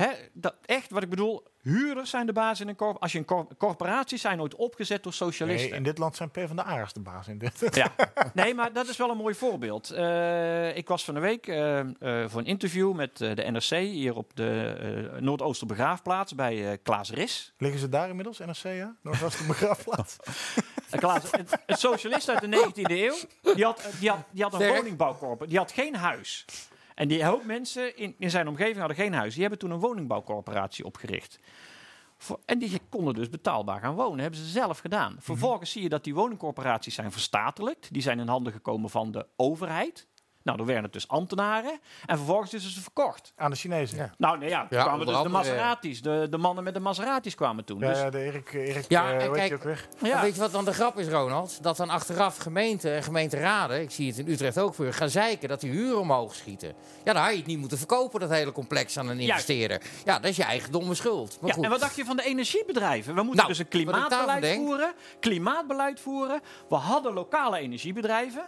hè, 0.00 0.08
dat, 0.32 0.54
echt 0.64 0.90
wat 0.90 1.02
ik 1.02 1.08
bedoel. 1.10 1.48
Huurders 1.62 2.10
zijn 2.10 2.26
de 2.26 2.32
baas 2.32 2.60
in 2.60 2.68
een 2.68 2.76
corporatie. 2.76 3.02
Als 3.02 3.12
je 3.12 3.18
een 3.18 3.24
cor- 3.24 3.56
corporaties 3.58 4.20
zijn 4.20 4.36
nooit 4.36 4.54
opgezet 4.54 5.02
door 5.02 5.12
Nee, 5.18 5.30
socialisten. 5.30 5.76
in 5.76 5.82
dit 5.82 5.98
land 5.98 6.16
zijn 6.16 6.30
PvdA'ers 6.30 6.92
de 6.92 7.00
baas 7.00 7.28
in 7.28 7.38
dit. 7.38 7.74
Ja, 7.74 7.94
nee, 8.34 8.54
maar 8.54 8.72
dat 8.72 8.88
is 8.88 8.96
wel 8.96 9.10
een 9.10 9.16
mooi 9.16 9.34
voorbeeld. 9.34 9.90
Eh, 9.90 10.76
ik 10.76 10.88
was 10.88 11.04
van 11.04 11.14
de 11.14 11.20
week 11.20 11.46
eh, 11.46 11.78
eh, 11.78 11.86
voor 12.30 12.40
een 12.40 12.46
interview 12.46 12.94
met 12.94 13.16
de 13.16 13.46
NRC 13.50 13.70
hier 13.78 14.14
op 14.16 14.30
de 14.36 14.74
eh 15.14 15.20
Noordooster 15.20 15.66
Begraafplaats 15.66 16.34
bij 16.34 16.70
eh, 16.70 16.78
Klaas 16.82 17.10
Ris. 17.10 17.52
Liggen 17.58 17.80
ze 17.80 17.88
daar 17.88 18.08
inmiddels, 18.08 18.38
NRC, 18.38 18.62
ja? 18.62 18.96
Noordwest 19.02 19.38
de 19.38 19.44
begraafplaats. 19.46 20.16
Eh, 20.90 20.98
Klaas, 20.98 21.22
het 21.66 21.78
socialist 21.78 22.28
uit 22.28 22.40
de 22.40 22.46
19e 22.70 22.90
eeuw, 22.90 23.14
die 23.54 23.64
had, 23.64 23.88
die 24.00 24.08
had, 24.10 24.18
die 24.30 24.42
had 24.42 24.52
een 24.54 24.60
Sterk. 24.60 24.76
woningbouwcorporatie. 24.76 25.46
Die 25.48 25.58
had 25.58 25.72
geen 25.72 25.94
huis. 25.96 26.44
En 27.00 27.08
die 27.08 27.24
hoop 27.24 27.44
mensen 27.44 27.96
in, 27.96 28.14
in 28.18 28.30
zijn 28.30 28.48
omgeving 28.48 28.78
hadden 28.78 28.96
geen 28.96 29.12
huis. 29.12 29.32
Die 29.32 29.40
hebben 29.40 29.58
toen 29.58 29.70
een 29.70 29.78
woningbouwcorporatie 29.78 30.84
opgericht. 30.84 31.38
Voor, 32.16 32.40
en 32.44 32.58
die 32.58 32.80
konden 32.88 33.14
dus 33.14 33.28
betaalbaar 33.28 33.80
gaan 33.80 33.94
wonen. 33.94 34.20
hebben 34.20 34.40
ze 34.40 34.46
zelf 34.46 34.78
gedaan. 34.78 35.16
Vervolgens 35.18 35.70
zie 35.70 35.82
je 35.82 35.88
dat 35.88 36.04
die 36.04 36.14
woningcorporaties 36.14 36.94
zijn 36.94 37.12
verstatelijkt. 37.12 37.92
Die 37.92 38.02
zijn 38.02 38.18
in 38.18 38.28
handen 38.28 38.52
gekomen 38.52 38.90
van 38.90 39.10
de 39.10 39.26
overheid. 39.36 40.06
Nou, 40.42 40.56
dan 40.56 40.66
werden 40.66 40.84
het 40.84 40.92
dus 40.92 41.08
ambtenaren. 41.08 41.80
En 42.06 42.16
vervolgens 42.16 42.54
is 42.54 42.74
ze 42.74 42.80
verkocht. 42.82 43.32
Aan 43.36 43.50
de 43.50 43.56
Chinezen. 43.56 43.96
Ja. 43.98 44.10
Nou, 44.18 44.38
nee, 44.38 44.48
ja, 44.48 44.66
toen 44.66 44.78
Ja, 44.78 44.84
kwamen 44.84 45.06
dus 45.06 45.22
de 45.22 45.28
Maseratis. 45.28 46.02
De, 46.02 46.26
de 46.30 46.38
mannen 46.38 46.64
met 46.64 46.74
de 46.74 46.80
Maseratis 46.80 47.34
kwamen 47.34 47.64
toen. 47.64 47.78
dus, 47.78 47.98
ja, 47.98 48.10
de 48.10 48.18
Erik, 48.24 48.52
Erik 48.52 48.84
Ja, 48.88 49.04
eh, 49.12 49.22
en 49.22 49.26
hoe 49.28 49.38
heet 49.38 49.48
kijk- 49.48 49.66
ook 49.66 50.06
ja. 50.06 50.20
weet 50.20 50.34
je 50.34 50.40
wat 50.40 50.52
dan 50.52 50.64
de 50.64 50.72
grap 50.72 50.98
is, 50.98 51.08
Ronald? 51.08 51.62
Dat 51.62 51.76
dan 51.76 51.90
achteraf 51.90 52.36
gemeenten 52.36 52.94
en 52.94 53.02
gemeenteraden, 53.02 53.80
ik 53.80 53.90
zie 53.90 54.08
het 54.08 54.18
in 54.18 54.28
Utrecht 54.28 54.58
ook 54.58 54.74
weer, 54.74 54.94
gaan 54.94 55.08
zeiken 55.10 55.48
dat 55.48 55.60
die 55.60 55.70
huren 55.70 56.00
omhoog 56.00 56.34
schieten. 56.34 56.74
Ja, 57.04 57.12
dan 57.12 57.22
had 57.22 57.30
je 57.30 57.36
het 57.38 57.46
niet 57.46 57.58
moeten 57.58 57.78
verkopen, 57.78 58.20
dat 58.20 58.30
hele 58.30 58.52
complex 58.52 58.98
aan 58.98 59.08
een 59.08 59.16
Juist. 59.16 59.30
investeerder. 59.30 59.82
Ja, 60.04 60.18
dat 60.18 60.30
is 60.30 60.36
je 60.36 60.44
eigen 60.44 60.72
domme 60.72 60.94
schuld. 60.94 61.38
Maar 61.40 61.48
Ja, 61.48 61.54
goed. 61.54 61.64
en 61.64 61.70
wat 61.70 61.80
dacht 61.80 61.96
je 61.96 62.04
van 62.04 62.16
de 62.16 62.22
energiebedrijven? 62.24 63.14
We 63.14 63.18
moeten 63.22 63.36
Nou, 63.36 63.48
dus 63.48 63.58
een 63.58 63.68
klimaatbeleid 63.68 64.42
denk- 64.42 64.64
voeren. 64.66 64.92
Klimaatbeleid 65.20 66.00
voeren. 66.00 66.40
We 66.68 66.74
hadden 66.74 67.12
lokale 67.12 67.58
energiebedrijven. 67.58 68.42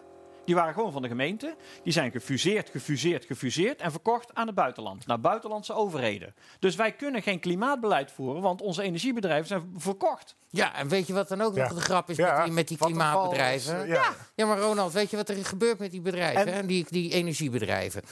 Die 0.44 0.54
waren 0.54 0.74
gewoon 0.74 0.92
van 0.92 1.02
de 1.02 1.08
gemeente. 1.08 1.56
Die 1.82 1.92
zijn 1.92 2.10
gefuseerd, 2.10 2.70
gefuseerd, 2.70 3.24
gefuseerd 3.24 3.80
en 3.80 3.90
verkocht 3.90 4.34
aan 4.34 4.46
het 4.46 4.54
buitenland. 4.54 5.06
Naar 5.06 5.20
buitenlandse 5.20 5.72
overheden. 5.74 6.34
Dus 6.58 6.74
wij 6.76 6.92
kunnen 6.92 7.22
geen 7.22 7.40
klimaatbeleid 7.40 8.12
voeren, 8.12 8.42
want 8.42 8.60
onze 8.62 8.82
energiebedrijven 8.82 9.46
zijn 9.46 9.74
verkocht. 9.76 10.36
Ja, 10.50 10.74
en 10.74 10.88
weet 10.88 11.06
je 11.06 11.12
wat 11.12 11.28
dan 11.28 11.40
ook 11.40 11.56
Ja. 11.56 11.62
nog 11.68 11.74
de 11.74 11.80
grap 11.80 12.10
is 12.10 12.16
Ja, 12.16 12.34
met 12.36 12.44
die, 12.44 12.52
met 12.54 12.68
die 12.68 12.76
klimaatbedrijven? 12.78 13.76
is, 13.76 13.82
eh, 13.82 13.88
ja. 13.88 14.14
Ja, 14.34 14.46
maar 14.46 14.58
Ronald, 14.58 14.92
weet 14.92 15.10
je 15.10 15.16
wat 15.16 15.28
er 15.28 15.44
gebeurt 15.44 15.78
met 15.78 15.90
die 15.90 16.00
bedrijven, 16.00 16.52
En-? 16.52 16.66
Die, 16.66 16.86
die 16.88 17.12
energiebedrijven? 17.12 18.02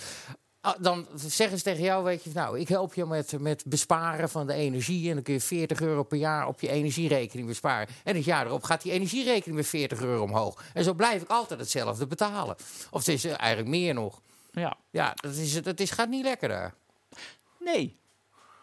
Ah, 0.61 0.75
dan 0.81 1.07
zeggen 1.15 1.59
ze 1.59 1.65
tegen 1.65 1.83
jou, 1.83 2.05
weet 2.05 2.25
je, 2.25 2.31
nou, 2.35 2.59
ik 2.59 2.69
help 2.69 2.95
je 2.95 3.07
met, 3.07 3.41
met 3.41 3.65
besparen 3.67 4.29
van 4.29 4.47
de 4.47 4.53
energie. 4.53 5.09
En 5.09 5.15
dan 5.15 5.23
kun 5.23 5.35
je 5.35 5.41
40 5.41 5.81
euro 5.81 6.03
per 6.03 6.19
jaar 6.19 6.47
op 6.47 6.61
je 6.61 6.69
energierekening 6.69 7.49
besparen. 7.49 7.89
En 8.05 8.17
het 8.17 8.25
jaar 8.25 8.47
erop 8.47 8.63
gaat 8.63 8.83
die 8.83 8.93
energierekening 8.93 9.55
weer 9.55 9.65
40 9.69 10.01
euro 10.01 10.23
omhoog. 10.23 10.65
En 10.75 10.85
zo 10.85 10.95
blijf 10.95 11.23
ik 11.23 11.29
altijd 11.29 11.61
hetzelfde 11.61 12.07
betalen. 12.07 12.57
Of 12.91 12.99
het 12.99 13.09
is 13.09 13.25
eh, 13.25 13.39
eigenlijk 13.39 13.71
meer 13.71 13.95
nog. 13.95 14.21
Ja. 14.53 14.77
Ja, 14.91 15.15
dat, 15.15 15.35
is, 15.35 15.55
het 15.55 15.81
is, 15.81 15.91
gaat 15.91 16.09
niet 16.09 16.25
lekker 16.25 16.49
daar. 16.49 16.75
Nee. 17.59 17.99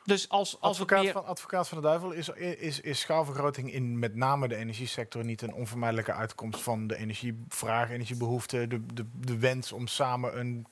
Dus 0.03 0.29
als, 0.29 0.59
als 0.59 0.71
Advocaat, 0.71 1.03
meer... 1.03 1.11
van, 1.11 1.25
advocaat 1.25 1.67
van 1.67 1.77
de 1.77 1.83
duivel, 1.83 2.11
is, 2.11 2.29
is, 2.29 2.81
is 2.81 2.99
schaalvergroting 2.99 3.73
in 3.73 3.99
met 3.99 4.15
name 4.15 4.47
de 4.47 4.55
energiesector 4.55 5.25
niet 5.25 5.41
een 5.41 5.53
onvermijdelijke 5.53 6.13
uitkomst 6.13 6.61
van 6.61 6.87
de 6.87 6.97
energievraag, 6.97 7.89
energiebehoeften, 7.89 8.69
de, 8.69 8.85
de, 8.93 9.05
de 9.13 9.37
wens 9.37 9.71
om 9.71 9.87
samen 9.87 10.39
een 10.39 10.67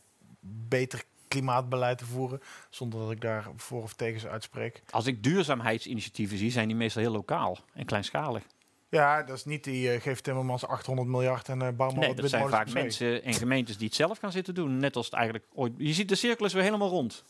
beter 0.68 1.04
klimaatbeleid 1.28 1.98
te 1.98 2.06
voeren, 2.06 2.42
zonder 2.70 3.00
dat 3.00 3.12
ik 3.12 3.22
daar 3.22 3.48
voor 3.56 3.82
of 3.82 3.94
tegen 3.94 4.20
ze 4.20 4.30
uitspreek. 4.30 4.82
Als 4.90 5.06
ik 5.06 5.24
duurzaamheidsinitiatieven 5.24 6.38
zie, 6.38 6.52
zijn 6.52 6.68
die 6.68 6.78
meestal 6.78 7.02
heel 7.02 7.12
lokaal 7.12 7.58
en 7.74 7.86
kleinschalig. 7.86 8.44
Ja, 8.90 9.24
dat 9.24 9.38
is 9.38 9.46
niet 9.46 9.64
die 9.64 9.94
uh, 9.94 10.02
geeft 10.02 10.24
Timmermans 10.24 10.68
800 10.68 11.08
miljard 11.08 11.50
en 11.50 11.62
uh, 11.62 11.70
bouw 11.70 11.90
maar 11.90 12.00
Nee, 12.00 12.08
wat 12.08 12.18
dat 12.18 12.30
zijn 12.30 12.50
vaak 12.50 12.74
mensen 12.74 13.24
en 13.24 13.34
gemeentes 13.34 13.78
die 13.78 13.88
het 13.88 13.96
zelf 13.96 14.18
gaan 14.18 14.32
zitten 14.32 14.56
doen. 14.56 14.78
Net 14.78 14.96
als 14.96 15.06
het 15.06 15.16
eigenlijk 15.16 15.46
ooit... 15.54 15.74
Je 15.78 15.94
ziet, 15.94 16.10
de 16.10 16.16
cirkel 16.16 16.46
is 16.46 16.54
weer 16.54 16.64
helemaal 16.64 16.90
rond. 16.90 17.24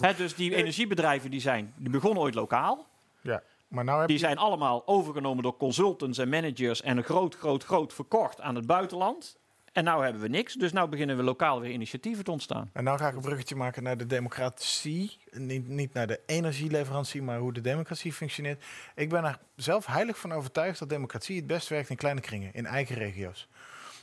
Hè, 0.00 0.14
dus 0.14 0.34
die 0.34 0.54
energiebedrijven 0.54 1.30
die 1.30 1.40
zijn, 1.40 1.72
die 1.76 1.90
begonnen 1.90 2.22
ooit 2.22 2.34
lokaal. 2.34 2.86
Ja, 3.20 3.42
maar 3.68 3.84
nou 3.84 3.98
heb 3.98 4.08
Die 4.08 4.18
je... 4.18 4.24
zijn 4.24 4.38
allemaal 4.38 4.86
overgenomen 4.86 5.42
door 5.42 5.56
consultants 5.56 6.18
en 6.18 6.28
managers 6.28 6.82
en 6.82 6.96
een 6.96 7.04
groot, 7.04 7.34
groot, 7.34 7.64
groot 7.64 7.92
verkocht 7.92 8.40
aan 8.40 8.54
het 8.54 8.66
buitenland. 8.66 9.36
En 9.74 9.84
nou 9.84 10.04
hebben 10.04 10.22
we 10.22 10.28
niks, 10.28 10.54
dus 10.54 10.72
nou 10.72 10.88
beginnen 10.88 11.16
we 11.16 11.22
lokaal 11.22 11.60
weer 11.60 11.70
initiatieven 11.70 12.24
te 12.24 12.30
ontstaan. 12.30 12.70
En 12.72 12.84
nou 12.84 12.98
ga 12.98 13.08
ik 13.08 13.14
een 13.14 13.20
bruggetje 13.20 13.56
maken 13.56 13.82
naar 13.82 13.96
de 13.96 14.06
democratie. 14.06 15.18
Niet, 15.30 15.68
niet 15.68 15.92
naar 15.92 16.06
de 16.06 16.20
energieleverantie, 16.26 17.22
maar 17.22 17.38
hoe 17.38 17.52
de 17.52 17.60
democratie 17.60 18.12
functioneert. 18.12 18.64
Ik 18.94 19.08
ben 19.08 19.24
er 19.24 19.38
zelf 19.56 19.86
heilig 19.86 20.18
van 20.18 20.32
overtuigd 20.32 20.78
dat 20.78 20.88
democratie 20.88 21.36
het 21.36 21.46
best 21.46 21.68
werkt 21.68 21.90
in 21.90 21.96
kleine 21.96 22.20
kringen, 22.20 22.54
in 22.54 22.66
eigen 22.66 22.96
regio's. 22.96 23.48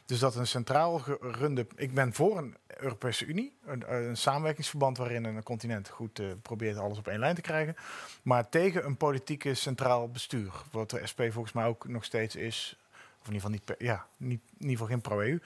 Dus 0.05 0.19
dat 0.19 0.35
een 0.35 0.47
centraal 0.47 0.99
gerunde. 0.99 1.67
Ik 1.75 1.93
ben 1.93 2.13
voor 2.13 2.37
een 2.37 2.55
Europese 2.77 3.25
Unie, 3.25 3.53
een, 3.65 3.93
een 3.93 4.17
samenwerkingsverband 4.17 4.97
waarin 4.97 5.23
een 5.23 5.43
continent 5.43 5.89
goed 5.89 6.19
uh, 6.19 6.27
probeert 6.41 6.77
alles 6.77 6.97
op 6.97 7.07
één 7.07 7.19
lijn 7.19 7.35
te 7.35 7.41
krijgen. 7.41 7.75
Maar 8.21 8.49
tegen 8.49 8.85
een 8.85 8.97
politieke 8.97 9.53
centraal 9.53 10.09
bestuur. 10.09 10.51
Wat 10.71 10.89
de 10.89 11.07
SP 11.11 11.21
volgens 11.29 11.53
mij 11.53 11.65
ook 11.65 11.87
nog 11.87 12.03
steeds 12.03 12.35
is. 12.35 12.75
Of 13.21 13.27
in 13.27 13.33
ieder 13.33 13.49
geval 13.49 13.49
niet, 13.49 13.65
per, 13.65 13.75
ja, 13.85 14.05
niet, 14.17 14.41
in 14.53 14.69
ieder 14.69 14.71
geval 14.71 14.87
geen 14.87 15.01
pro-EU 15.01 15.39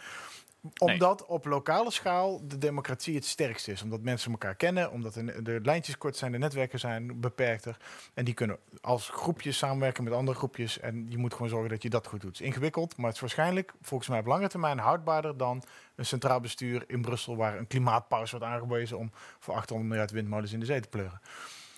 omdat 0.78 1.20
nee. 1.20 1.30
op 1.30 1.46
lokale 1.46 1.92
schaal 1.92 2.48
de 2.48 2.58
democratie 2.58 3.16
het 3.16 3.26
sterkst 3.26 3.68
is. 3.68 3.82
Omdat 3.82 4.02
mensen 4.02 4.32
elkaar 4.32 4.56
kennen, 4.56 4.92
omdat 4.92 5.14
de, 5.14 5.42
de, 5.42 5.60
lijntjes 5.64 5.98
kort 5.98 6.16
zijn, 6.16 6.32
de 6.32 6.38
netwerken 6.38 6.80
zijn 6.80 7.20
beperkter. 7.20 7.78
En 8.14 8.26
die 8.26 8.34
kunnen 8.34 8.58
als 8.82 9.10
groepjes 9.10 9.58
samenwerken 9.58 10.04
met 10.04 10.14
andere 10.14 10.38
groepjes. 10.38 10.80
En 10.80 11.06
je 11.10 11.18
moet 11.18 11.34
gewoon 11.34 11.50
zorgen 11.50 11.70
dat 11.70 11.84
je 11.84 11.90
dat 11.90 12.08
goed 12.08 12.22
doet. 12.22 12.32
Het 12.32 12.40
is 12.40 12.46
ingewikkeld, 12.46 12.98
maar 12.98 13.06
het 13.06 13.16
is 13.16 13.22
waarschijnlijk 13.22 13.74
volgens 13.82 14.10
mij 14.10 14.20
op 14.20 14.26
lange 14.26 14.48
termijn 14.48 14.80
houdbaarder 14.80 15.38
dan 15.38 15.64
een 15.96 16.06
centraal 16.06 16.40
bestuur 16.40 16.84
in 16.88 17.02
Brussel 17.02 17.36
waar 17.36 17.58
een 17.58 17.68
klimaatpauze 17.68 18.38
wordt 18.38 18.54
aangewezen 18.54 18.98
om 18.98 19.12
voor 19.40 19.54
800 19.54 19.90
miljard 19.90 20.12
windmolens 20.12 20.54
in 20.54 20.60
de 20.60 20.66
zee 20.66 20.80
te 20.80 20.90
pleuren. 20.90 21.22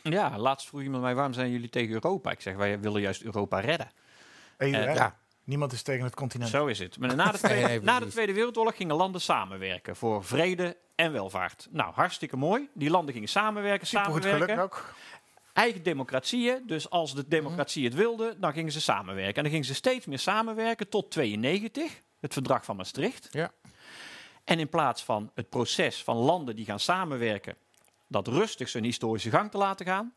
Ja, 0.04 0.38
laatst 0.38 0.68
vroeg 0.68 0.82
iemand 0.82 1.04
mij 1.04 1.16
waarom 1.16 1.34
zijn 1.34 1.52
jullie 1.52 1.70
tegen 1.70 1.94
Europa? 1.94 2.32
Ik 2.32 2.42
zeg 2.42 2.56
wij 2.56 2.80
willen 2.80 3.02
juist 3.02 3.24
Europa 3.24 3.60
redden. 3.60 3.92
EU, 4.58 4.74
Eh, 4.74 4.86
uh, 4.86 4.96
ja. 4.96 5.16
Niemand 5.48 5.72
is 5.72 5.82
tegen 5.82 6.04
het 6.04 6.16
continent. 6.16 6.50
Zo 6.50 6.66
is 6.66 6.80
het. 6.80 7.00
Maar 7.00 7.16
na 7.16 7.32
de, 7.32 7.38
tweede, 7.48 7.86
na 7.86 8.00
de. 8.00 8.08
Tweede 8.08 8.34
Wereldoorlog 8.34 8.76
gingen 8.76 8.96
landen 8.96 9.22
samenwerken 9.22 9.96
voor 9.96 10.24
vrede 10.24 10.78
en 10.96 11.12
welvaart. 11.12 11.68
Nou, 11.72 11.94
hartstikke 11.94 12.38
mooi. 12.38 12.70
Die 12.74 12.90
landen 12.90 13.14
gingen 13.14 13.30
samenwerken, 13.30 13.88
samenwerken. 13.88 14.48
geluk 14.48 14.60
ook. 14.60 14.94
Eigen 15.54 15.84
democratieën. 15.84 16.64
Dus 16.66 16.90
als 16.90 17.14
de 17.16 17.28
democratie 17.28 17.84
het 17.86 17.94
wilde, 17.94 18.36
dan 18.40 18.54
gingen 18.54 18.72
ze 18.72 18.82
samenwerken. 18.82 19.36
En 19.36 19.42
dan 19.42 19.52
gingen 19.52 19.66
ze 19.66 19.74
steeds 19.74 20.06
meer 20.06 20.20
samenwerken 20.20 20.90
tot 20.90 21.12
92, 21.12 22.02
het 22.20 22.34
verdrag 22.34 22.66
van 22.66 22.76
Maastricht. 22.76 23.28
Ja. 23.32 23.52
En 24.44 24.60
in 24.60 24.70
plaats 24.70 25.04
van 25.04 25.32
het 25.36 25.50
proces 25.50 26.04
van 26.04 26.16
landen 26.16 26.56
die 26.56 26.66
gaan 26.66 26.80
samenwerken, 26.80 27.56
dat 28.08 28.28
rustig 28.28 28.70
zijn 28.70 28.84
historische 28.84 29.30
gang 29.30 29.52
te 29.52 29.58
laten 29.58 29.86
gaan, 29.86 30.14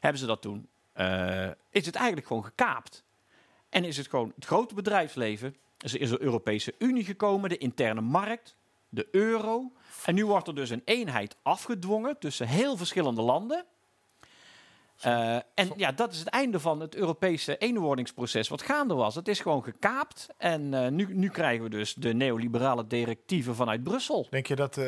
hebben 0.00 0.20
ze 0.20 0.26
dat 0.26 0.42
toen. 0.42 0.68
eh, 0.92 1.48
is 1.70 1.86
het 1.86 1.94
eigenlijk 1.94 2.26
gewoon 2.26 2.44
gekaapt. 2.44 3.04
En 3.70 3.84
is 3.84 3.96
het 3.96 4.08
gewoon 4.08 4.32
het 4.34 4.44
grote 4.44 4.74
bedrijfsleven. 4.74 5.56
Dus 5.76 5.94
er 5.94 6.00
is 6.00 6.10
de 6.10 6.22
Europese 6.22 6.74
Unie 6.78 7.04
gekomen, 7.04 7.48
de 7.48 7.58
interne 7.58 8.00
markt, 8.00 8.56
de 8.88 9.08
euro. 9.10 9.72
En 10.04 10.14
nu 10.14 10.26
wordt 10.26 10.48
er 10.48 10.54
dus 10.54 10.70
een 10.70 10.82
eenheid 10.84 11.36
afgedwongen 11.42 12.18
tussen 12.18 12.46
heel 12.46 12.76
verschillende 12.76 13.22
landen. 13.22 13.64
Uh, 15.06 15.34
en 15.34 15.72
ja, 15.76 15.92
dat 15.92 16.12
is 16.12 16.18
het 16.18 16.28
einde 16.28 16.60
van 16.60 16.80
het 16.80 16.94
Europese 16.94 17.56
eenwordingsproces 17.56 18.48
wat 18.48 18.62
gaande 18.62 18.94
was. 18.94 19.14
Het 19.14 19.28
is 19.28 19.40
gewoon 19.40 19.62
gekaapt. 19.62 20.28
En 20.36 20.72
uh, 20.72 20.88
nu, 20.88 21.14
nu 21.14 21.28
krijgen 21.28 21.64
we 21.64 21.70
dus 21.70 21.94
de 21.94 22.14
neoliberale 22.14 22.86
directieven 22.86 23.54
vanuit 23.54 23.82
Brussel. 23.82 24.26
Denk 24.30 24.46
je 24.46 24.56
dat 24.56 24.76
uh, 24.76 24.84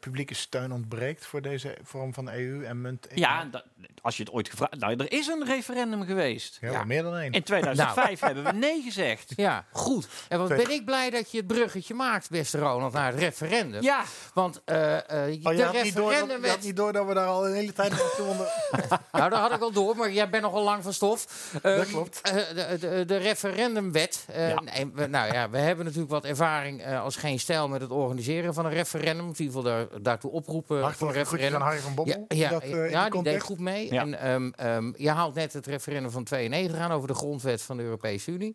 publieke 0.00 0.34
steun 0.34 0.72
ontbreekt 0.72 1.26
voor 1.26 1.42
deze 1.42 1.78
vorm 1.82 2.14
van 2.14 2.30
EU 2.30 2.64
en 2.64 2.80
munt? 2.80 3.08
Ja, 3.14 3.44
dat, 3.44 3.64
als 4.04 4.16
je 4.16 4.22
het 4.22 4.32
ooit 4.32 4.48
gevraagd... 4.48 4.78
Nou, 4.78 4.96
er 4.96 5.12
is 5.12 5.26
een 5.26 5.44
referendum 5.44 6.04
geweest. 6.04 6.58
Ja, 6.60 6.70
ja. 6.70 6.84
meer 6.84 7.02
dan 7.02 7.16
één. 7.16 7.32
In 7.32 7.42
2005 7.42 8.20
nou. 8.20 8.34
hebben 8.34 8.52
we 8.52 8.58
nee 8.58 8.82
gezegd. 8.82 9.32
Ja, 9.36 9.64
goed. 9.72 10.08
En 10.28 10.38
wat 10.38 10.48
ben 10.48 10.70
ik 10.70 10.84
blij 10.84 11.10
dat 11.10 11.30
je 11.30 11.38
het 11.38 11.46
bruggetje 11.46 11.94
maakt, 11.94 12.30
beste 12.30 12.58
Ronald, 12.58 12.92
naar 12.92 13.10
het 13.12 13.20
referendum. 13.20 13.82
Ja. 13.82 14.04
Want 14.34 14.62
uh, 14.66 14.76
uh, 14.76 14.90
oh, 14.90 15.00
de 15.08 15.38
je 15.40 15.62
had, 15.62 15.82
niet 15.82 15.96
door, 15.96 16.12
dat, 16.12 16.42
je 16.42 16.48
had 16.48 16.62
niet 16.62 16.76
door 16.76 16.92
dat 16.92 17.06
we 17.06 17.14
daar 17.14 17.26
al 17.26 17.46
een 17.46 17.54
hele 17.54 17.72
tijd 17.72 17.90
naartoe 17.90 18.26
onder... 18.26 18.46
nou, 19.12 19.30
dat 19.30 19.38
had 19.38 19.52
ik 19.52 19.60
al 19.60 19.72
door, 19.72 19.96
maar 19.96 20.12
jij 20.12 20.30
bent 20.30 20.42
nogal 20.42 20.62
lang 20.62 20.82
van 20.82 20.92
stof. 20.92 21.50
Uh, 21.56 21.76
dat 21.76 21.86
klopt. 21.86 22.24
de, 22.24 22.76
de, 22.80 23.04
de, 23.06 23.16
referendumwet. 23.16 24.26
Ja. 24.32 24.60
Nee, 24.60 24.90
we, 24.94 25.06
nou 25.06 25.32
ja, 25.32 25.50
we 25.50 25.58
hebben 25.58 25.84
natuurlijk 25.84 26.12
wat 26.12 26.24
ervaring 26.24 26.86
als 26.86 27.16
geen 27.16 27.40
stijl 27.40 27.68
met 27.68 27.80
het 27.80 27.90
organiseren 27.90 28.54
van 28.54 28.64
een 28.64 28.72
referendum. 28.72 29.26
In 29.26 29.34
ieder 29.36 29.46
geval 29.46 29.62
daar, 29.62 29.86
daartoe 30.02 30.30
oproepen 30.30 30.80
Hartelijk 30.80 30.98
voor 30.98 31.08
een 31.08 31.14
referendum. 31.14 31.60
Harry 31.60 31.78
van 31.78 31.94
Bommel. 31.94 32.24
Ja, 32.28 32.36
ja, 32.36 32.48
dat, 32.48 32.64
uh, 32.64 32.90
ja 32.90 33.08
die 33.08 33.22
deed 33.22 33.42
goed 33.42 33.58
mee. 33.58 33.92
Ja. 33.94 34.02
En, 34.02 34.30
um, 34.30 34.52
um, 34.60 34.94
je 34.96 35.10
haalt 35.10 35.34
net 35.34 35.52
het 35.52 35.66
referendum 35.66 36.10
van 36.10 36.24
92 36.24 36.78
aan 36.78 36.90
over 36.90 37.08
de 37.08 37.14
grondwet 37.14 37.62
van 37.62 37.76
de 37.76 37.82
Europese 37.82 38.30
Unie. 38.30 38.54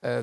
Uh, 0.00 0.18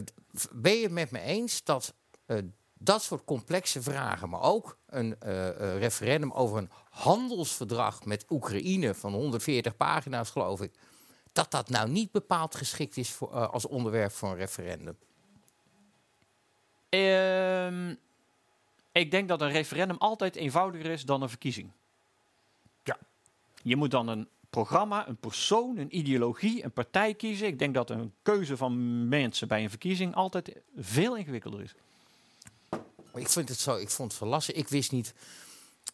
ben 0.52 0.74
je 0.74 0.84
het 0.84 0.92
met 0.92 1.12
me 1.12 1.20
eens 1.20 1.64
dat 1.64 1.94
uh, 2.28 2.38
dat 2.80 3.04
soort 3.04 3.24
complexe 3.24 3.82
vragen, 3.82 4.30
maar 4.30 4.42
ook 4.42 4.78
een 4.86 5.16
uh, 5.26 5.78
referendum 5.78 6.32
over 6.32 6.58
een 6.58 6.70
handelsverdrag 6.90 8.06
met 8.06 8.26
Oekraïne 8.30 8.94
van 8.94 9.14
140 9.14 9.78
pagina's, 9.78 10.30
geloof 10.30 10.62
ik, 10.62 10.72
dat 11.32 11.52
dat 11.52 11.70
nou 11.70 11.90
niet 11.90 12.12
bepaald 12.12 12.56
geschikt 12.56 12.98
is 12.98 13.12
voor, 13.12 13.30
als 13.30 13.66
onderwerp 13.68 14.12
voor 14.12 14.30
een 14.30 14.36
referendum? 14.36 14.98
Um, 16.90 18.00
ik 18.92 19.12
denk 19.12 19.28
dat 19.28 19.42
een 19.42 19.52
referendum 19.52 19.98
altijd 19.98 20.36
eenvoudiger 20.36 20.92
is 20.92 21.06
dan 21.06 21.22
een 21.22 21.30
verkiezing. 21.30 21.72
Ja. 22.84 22.98
Je 23.64 23.76
moet 23.76 23.92
dan 23.92 24.08
een 24.08 24.28
programma, 24.64 25.08
een 25.08 25.18
persoon, 25.18 25.78
een 25.78 25.98
ideologie, 25.98 26.64
een 26.64 26.72
partij 26.72 27.14
kiezen. 27.14 27.48
Ik 27.48 27.60
denk 27.60 27.74
dat 27.74 27.90
een 27.90 28.14
keuze 28.22 28.58
van 28.58 29.08
mensen 29.08 29.48
bij 29.48 29.64
een 29.64 29.70
verkiezing 29.70 30.16
altijd 30.16 30.56
veel 30.78 31.16
ingewikkelder 31.16 31.62
is. 31.62 31.76
Ik, 33.14 33.30
vind 33.30 33.50
het 33.50 33.60
zo, 33.60 33.76
ik 33.76 33.90
vond 33.90 34.10
het 34.10 34.18
verlassen. 34.18 34.56
Ik 34.56 34.68
wist 34.68 34.92
niet 34.92 35.14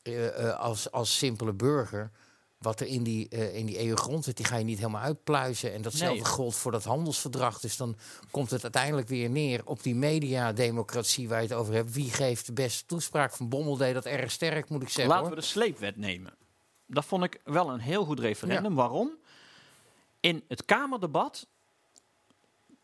uh, 0.04 0.24
uh, 0.24 0.60
als, 0.60 0.92
als 0.92 1.18
simpele 1.18 1.54
burger 1.54 2.12
wat 2.58 2.80
er 2.80 2.88
in 2.88 3.04
die, 3.04 3.28
uh, 3.30 3.56
in 3.56 3.66
die 3.66 3.88
EU-grondwet, 3.88 4.38
die 4.38 4.46
ga 4.46 4.58
je 4.58 4.64
niet 4.64 4.78
helemaal 4.78 5.02
uitpluizen. 5.02 5.74
En 5.74 5.82
datzelfde 5.82 6.24
nee. 6.24 6.32
gold 6.32 6.56
voor 6.56 6.72
dat 6.72 6.84
handelsverdrag. 6.84 7.60
Dus 7.60 7.78
dan 7.78 7.96
komt 8.32 8.50
het 8.50 8.64
uiteindelijk 8.64 9.08
weer 9.08 9.30
neer 9.30 9.62
op 9.66 9.84
die 9.84 9.96
mediademocratie 9.96 11.30
waar 11.30 11.42
je 11.42 11.48
het 11.48 11.58
over 11.58 11.74
hebt. 11.74 11.94
Wie 11.94 12.12
geeft 12.12 12.46
de 12.46 12.54
beste 12.54 12.86
toespraak? 12.86 13.34
Van 13.34 13.50
Bommel 13.50 13.78
deed 13.78 13.94
dat 13.94 14.06
erg 14.06 14.32
sterk, 14.32 14.70
moet 14.70 14.82
ik 14.82 14.90
zeggen. 14.90 15.08
Laten 15.08 15.26
hoor. 15.26 15.36
we 15.36 15.42
de 15.42 15.48
sleepwet 15.48 15.98
nemen. 15.98 16.34
Dat 16.86 17.06
vond 17.06 17.24
ik 17.24 17.42
wel 17.44 17.70
een 17.70 17.80
heel 17.80 18.06
goed 18.06 18.20
referendum. 18.20 18.72
Ja. 18.72 18.78
Waarom? 18.78 19.12
In 20.20 20.44
het 20.48 20.66
Kamerdebat 20.66 21.48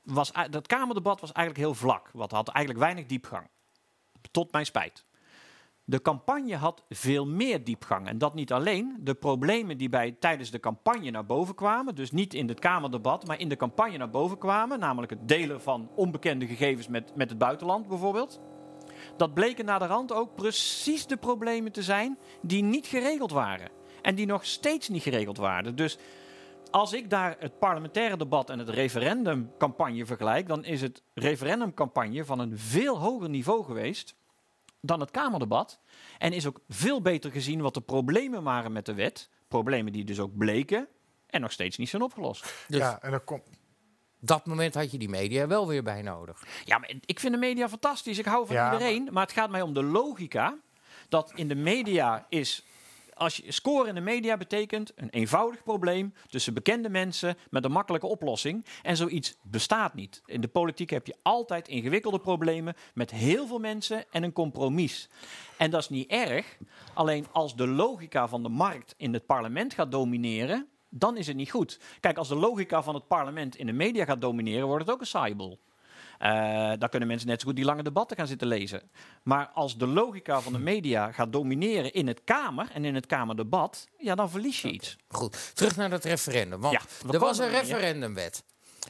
was 0.04 0.32
dat 0.50 0.68
Kamerdebat 0.68 1.22
was 1.22 1.32
eigenlijk 1.32 1.66
heel 1.66 1.76
vlak. 1.76 2.10
Wat 2.14 2.32
had 2.32 2.48
eigenlijk 2.48 2.86
weinig 2.86 3.06
diepgang. 3.06 3.48
Tot 4.32 4.52
mijn 4.52 4.66
spijt. 4.66 5.06
De 5.84 6.02
campagne 6.02 6.56
had 6.56 6.84
veel 6.90 7.26
meer 7.26 7.64
diepgang. 7.64 8.08
En 8.08 8.18
dat 8.18 8.34
niet 8.34 8.52
alleen. 8.54 8.98
De 9.00 9.14
problemen 9.14 9.78
die 9.78 9.90
bij, 9.90 10.16
tijdens 10.20 10.52
de 10.52 10.60
campagne 10.60 11.12
naar 11.12 11.26
boven 11.26 11.56
kwamen, 11.56 11.96
dus 11.96 12.12
niet 12.12 12.34
in 12.34 12.48
het 12.48 12.60
Kamerdebat, 12.60 13.28
maar 13.28 13.40
in 13.40 13.50
de 13.50 13.56
campagne 13.56 13.98
naar 13.98 14.10
boven 14.10 14.38
kwamen, 14.38 14.80
namelijk 14.80 15.12
het 15.12 15.28
delen 15.28 15.62
van 15.62 15.90
onbekende 15.96 16.48
gegevens 16.48 16.88
met, 16.88 17.16
met 17.16 17.30
het 17.30 17.38
buitenland 17.38 17.88
bijvoorbeeld. 17.88 18.40
Dat 19.18 19.34
bleken 19.34 19.66
naar 19.66 19.80
de 19.80 19.86
rand 19.86 20.14
ook 20.14 20.36
precies 20.36 21.08
de 21.08 21.18
problemen 21.18 21.72
te 21.72 21.84
zijn 21.84 22.18
die 22.42 22.64
niet 22.64 22.88
geregeld 22.88 23.32
waren. 23.32 23.79
En 24.02 24.16
die 24.16 24.26
nog 24.26 24.46
steeds 24.46 24.90
niet 24.90 25.04
geregeld 25.04 25.38
waren. 25.38 25.76
Dus 25.76 25.98
als 26.72 26.94
ik 26.94 27.10
daar 27.10 27.36
het 27.40 27.60
parlementaire 27.60 28.18
debat 28.18 28.50
en 28.50 28.60
het 28.60 28.70
referendumcampagne 28.70 30.06
vergelijk, 30.06 30.48
dan 30.48 30.66
is 30.66 30.82
het 30.82 31.04
referendumcampagne 31.14 32.26
van 32.26 32.40
een 32.40 32.58
veel 32.58 33.00
hoger 33.00 33.30
niveau 33.30 33.64
geweest 33.64 34.16
dan 34.82 35.00
het 35.00 35.12
Kamerdebat. 35.12 35.80
En 36.18 36.34
is 36.34 36.48
ook 36.48 36.60
veel 36.68 37.02
beter 37.02 37.32
gezien 37.32 37.62
wat 37.62 37.74
de 37.74 37.82
problemen 37.82 38.44
waren 38.44 38.72
met 38.72 38.86
de 38.86 38.94
wet. 38.94 39.30
Problemen 39.48 39.94
die 39.94 40.04
dus 40.04 40.20
ook 40.20 40.38
bleken 40.38 40.88
en 41.28 41.42
nog 41.42 41.52
steeds 41.52 41.78
niet 41.78 41.90
zijn 41.90 42.02
opgelost. 42.02 42.66
Dus 42.68 42.80
ja, 42.80 43.02
en 43.02 43.12
dan 43.12 43.24
komt. 43.24 43.44
dat 44.20 44.46
moment 44.46 44.74
had 44.74 44.92
je 44.92 44.98
die 44.98 45.10
media 45.10 45.48
wel 45.48 45.68
weer 45.68 45.84
bij 45.84 46.02
nodig. 46.02 46.44
Ja, 46.66 46.78
maar 46.78 46.94
ik 47.06 47.20
vind 47.20 47.34
de 47.34 47.40
media 47.40 47.70
fantastisch. 47.70 48.18
Ik 48.18 48.26
hou 48.26 48.46
van 48.46 48.56
Ja, 48.56 48.72
iedereen. 48.72 49.08
Maar... 49.12 49.24
het 49.24 49.32
gaat 49.32 49.50
mij 49.50 49.62
om 49.62 49.74
de 49.74 49.84
logica. 49.84 50.58
Dat 51.10 51.32
in 51.36 51.48
de 51.48 51.56
media 51.56 52.26
is. 52.30 52.66
Als 53.20 53.38
je 53.38 53.52
scoren 53.52 53.88
in 53.88 53.96
de 53.96 54.02
media 54.02 54.38
betekent 54.38 54.92
een 54.96 55.10
eenvoudig 55.10 55.64
probleem 55.64 56.14
tussen 56.30 56.54
bekende 56.54 56.90
mensen 56.90 57.38
met 57.50 57.64
een 57.66 57.72
makkelijke 57.72 58.08
oplossing. 58.08 58.66
En 58.82 58.98
zoiets 58.98 59.38
bestaat 59.42 59.94
niet. 59.94 60.22
In 60.26 60.42
de 60.42 60.48
politiek 60.48 60.90
heb 60.90 61.08
je 61.08 61.16
altijd 61.22 61.68
ingewikkelde 61.68 62.20
problemen 62.20 62.76
met 62.94 63.12
heel 63.12 63.48
veel 63.48 63.60
mensen 63.60 64.12
en 64.12 64.24
een 64.24 64.34
compromis. 64.34 65.10
En 65.58 65.72
dat 65.72 65.82
is 65.82 65.90
niet 65.90 66.10
erg. 66.10 66.58
Alleen 66.94 67.26
als 67.32 67.56
de 67.56 67.68
logica 67.68 68.28
van 68.28 68.44
de 68.44 68.50
markt 68.50 68.94
in 68.98 69.14
het 69.14 69.26
parlement 69.26 69.74
gaat 69.74 69.92
domineren, 69.92 70.68
dan 70.90 71.18
is 71.18 71.28
het 71.28 71.36
niet 71.36 71.52
goed. 71.52 71.80
Kijk, 72.00 72.18
als 72.18 72.28
de 72.28 72.36
logica 72.36 72.84
van 72.84 72.96
het 72.96 73.08
parlement 73.08 73.56
in 73.56 73.66
de 73.66 73.72
media 73.72 74.06
gaat 74.06 74.22
domineren, 74.22 74.68
wordt 74.68 74.86
het 74.86 74.94
ook 74.94 75.02
een 75.02 75.08
saaibol. 75.08 75.60
Eh 76.20 76.72
dan 76.78 76.90
kunnen 76.90 77.08
mensen 77.08 77.28
net 77.28 77.42
zo 77.42 77.48
goed 77.48 77.56
die 77.56 77.66
lange 77.66 77.84
debatten 77.84 78.18
gaan 78.18 78.28
zitten 78.28 78.48
lezen. 78.48 78.82
Maar 79.24 79.48
als 79.54 79.78
de 79.78 79.88
logica 79.88 80.42
van 80.42 80.54
de 80.54 80.60
media 80.60 81.12
gaat 81.12 81.32
domineren 81.32 81.94
in 81.94 82.08
het 82.08 82.22
Kamer 82.24 82.70
en 82.74 82.86
in 82.86 82.96
het 82.96 83.06
Kamerdebat, 83.06 83.88
ja, 83.98 84.16
dan 84.16 84.30
verlies 84.30 84.62
je 84.62 84.72
iets. 84.72 84.96
Goed, 85.08 85.56
terug 85.56 85.76
naar 85.76 85.90
dat 85.90 86.04
referendum. 86.04 86.62
Want 86.62 86.74
Ja, 86.74 87.12
er 87.12 87.20
was 87.20 87.38
een 87.38 87.46
er 87.46 87.52
referendumwet. 87.52 88.44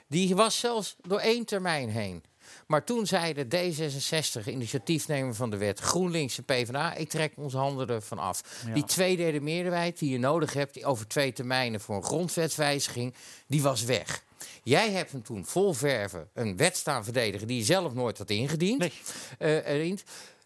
Die 0.08 0.36
was 0.36 0.60
zelfs 0.60 0.96
door 1.02 1.20
één 1.20 1.46
termijn 1.46 1.90
heen. 1.90 2.24
Maar 2.70 2.84
toen 2.84 3.06
zeiden 3.06 3.48
D66, 3.48 4.48
initiatiefnemer 4.48 5.36
van 5.36 5.50
de 5.50 5.58
wet, 5.58 5.80
GroenLinks 5.80 6.38
en 6.38 6.44
PvdA, 6.44 6.94
ik 6.94 7.10
trek 7.10 7.34
onze 7.36 7.58
handen 7.58 7.88
ervan 7.88 8.20
af. 8.20 8.64
Ja. 8.66 8.74
Die 8.74 8.84
tweederde 8.84 9.42
meerderheid 9.42 10.00
die 10.00 10.12
je 10.12 10.18
nodig 10.18 10.54
hebt 10.54 10.74
die 10.74 10.86
over 10.86 11.08
twee 11.08 11.34
termijnen 11.34 11.80
voor 11.80 11.96
een 11.96 12.04
grondwetswijziging, 12.04 13.14
die 13.48 13.62
was 13.62 13.84
weg. 13.84 14.24
Jij 14.64 14.92
hebt 14.92 15.12
hem 15.12 15.24
toen 15.24 15.46
vol 15.46 15.74
verven 15.74 16.30
een 16.34 16.58
wet 16.58 16.78
staan 16.78 17.04
verdedigen 17.04 17.48
die 17.48 17.58
je 17.58 17.64
zelf 17.64 17.94
nooit 17.94 18.18
had 18.18 18.30
ingediend. 18.30 18.80
Nee. 18.80 19.62
Eh, 19.64 19.98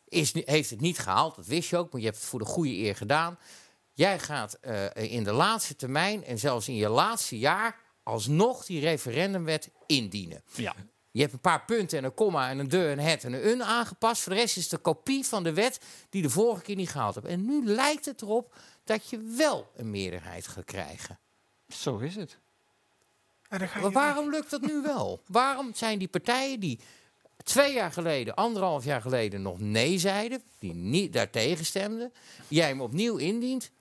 is, 0.07 0.33
heeft 0.45 0.69
het 0.69 0.81
niet 0.81 0.99
gehaald, 0.99 1.35
dat 1.35 1.45
wist 1.45 1.69
je 1.69 1.77
ook, 1.77 1.91
maar 1.91 2.01
je 2.01 2.07
hebt 2.07 2.19
het 2.19 2.29
voor 2.29 2.39
de 2.39 2.45
goede 2.45 2.77
eer 2.77 2.95
gedaan. 2.95 3.37
Jij 3.93 4.19
gaat 4.19 4.53
eh, 4.53 4.85
in 4.93 5.23
de 5.23 5.33
laatste 5.33 5.75
termijn 5.75 6.23
en 6.23 6.39
zelfs 6.39 6.67
in 6.67 6.75
je 6.75 6.89
laatste 6.89 7.37
jaar 7.37 7.79
alsnog 8.03 8.65
die 8.65 8.79
referendumwet 8.79 9.69
indienen. 9.87 10.43
Ja. 10.55 10.75
Je 11.13 11.21
hebt 11.21 11.33
een 11.33 11.39
paar 11.39 11.65
punten 11.65 11.97
en 11.97 12.03
een 12.03 12.13
komma 12.13 12.49
en 12.49 12.59
een 12.59 12.69
de, 12.69 12.77
een 12.77 12.99
het 12.99 13.23
en 13.23 13.33
een 13.33 13.47
un 13.47 13.63
aangepast. 13.63 14.21
Voor 14.21 14.33
de 14.33 14.39
rest 14.39 14.57
is 14.57 14.63
het 14.63 14.73
een 14.73 14.81
kopie 14.81 15.25
van 15.25 15.43
de 15.43 15.53
wet 15.53 15.79
die 16.09 16.21
de 16.21 16.29
vorige 16.29 16.61
keer 16.61 16.75
niet 16.75 16.89
gehaald 16.89 17.15
hebt. 17.15 17.27
En 17.27 17.45
nu 17.45 17.65
lijkt 17.65 18.05
het 18.05 18.21
erop 18.21 18.55
dat 18.83 19.09
je 19.09 19.33
wel 19.37 19.71
een 19.75 19.91
meerderheid 19.91 20.47
gaat 20.47 20.65
krijgen. 20.65 21.19
Zo 21.67 21.97
is 21.97 22.15
het. 22.15 22.37
En 23.49 23.69
Maar 23.81 23.91
waarom 23.91 24.29
lukt 24.29 24.49
dat 24.49 24.61
nu 24.61 24.81
wel? 24.81 25.21
Waarom 25.27 25.73
zijn 25.73 25.99
die 25.99 26.07
partijen 26.07 26.59
die 26.59 26.79
twee 27.43 27.73
jaar 27.73 27.91
geleden, 27.91 28.33
anderhalf 28.33 28.83
jaar 28.83 29.01
geleden 29.01 29.41
nog 29.41 29.59
nee 29.59 29.97
zeiden, 29.97 30.43
die 30.59 30.73
niet 30.73 31.13
daartegen 31.13 31.65
stemden, 31.65 32.13
jij 32.47 32.67
hem 32.67 32.81
opnieuw 32.81 33.17
indient, 33.17 33.71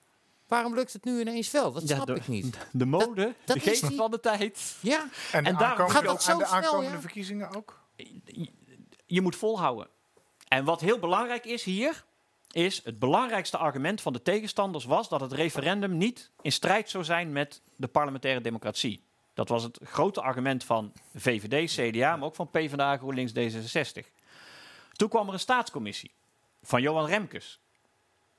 waarom 0.52 0.74
lukt 0.74 0.92
het 0.92 1.04
nu 1.04 1.20
ineens 1.20 1.50
wel? 1.50 1.72
Dat 1.72 1.88
Ja, 1.88 1.94
snap 1.94 2.06
de- 2.06 2.14
ik 2.14 2.28
niet. 2.28 2.58
De 2.72 2.86
mode, 2.86 3.34
dat 3.44 3.56
de 3.56 3.62
geest 3.62 3.88
die- 3.88 3.96
van 3.96 4.10
de 4.10 4.20
tijd. 4.20 4.76
Ja, 4.80 5.00
En, 5.00 5.08
En 5.32 5.42
daarom- 5.44 5.62
aankomende, 5.62 5.92
Gaat 5.94 6.04
dat 6.04 6.22
zo 6.22 6.32
en 6.32 6.38
de 6.38 6.44
snel, 6.44 6.56
aankomende 6.58 6.90
ja? 6.94 7.00
verkiezingen 7.00 7.54
ook? 7.56 7.80
je 9.06 9.20
moet 9.20 9.36
volhouden. 9.36 9.86
En 10.48 10.64
wat 10.64 10.80
heel 10.80 10.98
belangrijk 10.98 11.44
is 11.44 11.64
hier, 11.64 12.04
is 12.50 12.80
het 12.84 12.98
belangrijkste 12.98 13.56
argument 13.56 14.00
van 14.00 14.12
de 14.12 14.22
tegenstanders 14.22 14.84
was 14.84 15.08
dat 15.08 15.20
het 15.20 15.32
referendum 15.32 15.96
niet 15.96 16.30
in 16.42 16.52
strijd 16.52 16.90
zou 16.90 17.04
zijn 17.04 17.32
met 17.32 17.60
de 17.76 17.86
parlementaire 17.88 18.40
democratie. 18.40 19.02
Dat 19.34 19.48
was 19.48 19.62
het 19.62 19.78
grote 19.82 20.20
argument 20.20 20.64
van 20.64 20.92
VVD, 21.14 21.70
CDA, 21.72 22.16
maar 22.16 22.26
ook 22.28 22.34
van 22.34 22.50
PvdA, 22.50 22.96
GroenLinks, 22.96 23.32
D66. 23.32 24.06
Toen 24.92 25.08
kwam 25.08 25.26
er 25.26 25.32
een 25.32 25.40
staatscommissie 25.40 26.10
van 26.62 26.82
Johan 26.82 27.06
Remkes. 27.06 27.60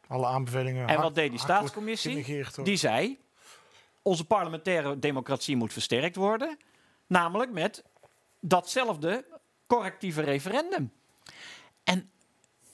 Alle 0.08 0.26
aanbevelingen. 0.26 0.88
En 0.88 1.02
wat 1.02 1.16
deed 1.16 1.30
die 1.30 1.40
staatscommissie? 1.40 2.46
Die 2.64 2.78
zei, 2.78 3.20
onze 4.02 4.26
parlementaire 4.26 5.00
democratie 5.00 5.56
moet 5.56 5.74
versterkt 5.74 6.16
worden. 6.16 6.58
Namelijk 7.08 7.52
met 7.52 7.84
datzelfde 8.40 9.26
correctieve 9.68 10.22
referendum. 10.22 10.92
En 11.84 12.10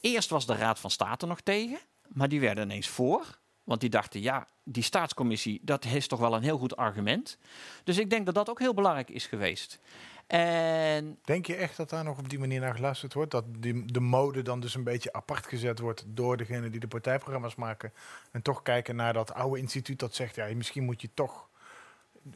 eerst 0.01 0.29
was 0.29 0.45
de 0.45 0.55
Raad 0.55 0.79
van 0.79 0.91
State 0.91 1.25
nog 1.25 1.41
tegen, 1.41 1.79
maar 2.07 2.29
die 2.29 2.39
werden 2.39 2.63
ineens 2.63 2.87
voor. 2.87 3.37
Want 3.63 3.81
die 3.81 3.89
dachten, 3.89 4.21
ja, 4.21 4.47
die 4.63 4.83
staatscommissie, 4.83 5.59
dat 5.63 5.85
is 5.85 6.07
toch 6.07 6.19
wel 6.19 6.35
een 6.35 6.43
heel 6.43 6.57
goed 6.57 6.75
argument. 6.75 7.37
Dus 7.83 7.97
ik 7.97 8.09
denk 8.09 8.25
dat 8.25 8.35
dat 8.35 8.49
ook 8.49 8.59
heel 8.59 8.73
belangrijk 8.73 9.09
is 9.09 9.25
geweest. 9.25 9.79
En 10.29 11.19
Denk 11.23 11.45
je 11.45 11.55
echt 11.55 11.77
dat 11.77 11.89
daar 11.89 12.03
nog 12.03 12.17
op 12.17 12.29
die 12.29 12.39
manier 12.39 12.59
naar 12.59 12.75
geluisterd 12.75 13.13
wordt? 13.13 13.31
Dat 13.31 13.45
die, 13.57 13.91
de 13.91 13.99
mode 13.99 14.41
dan 14.41 14.59
dus 14.59 14.75
een 14.75 14.83
beetje 14.83 15.13
apart 15.13 15.47
gezet 15.47 15.79
wordt 15.79 16.03
door 16.07 16.37
degene 16.37 16.69
die 16.69 16.79
de 16.79 16.87
partijprogramma's 16.87 17.55
maken. 17.55 17.93
En 18.31 18.41
toch 18.41 18.61
kijken 18.61 18.95
naar 18.95 19.13
dat 19.13 19.33
oude 19.33 19.59
instituut 19.59 19.99
dat 19.99 20.15
zegt, 20.15 20.35
ja, 20.35 20.55
misschien 20.55 20.83
moet 20.83 21.01
je 21.01 21.09
toch... 21.13 21.49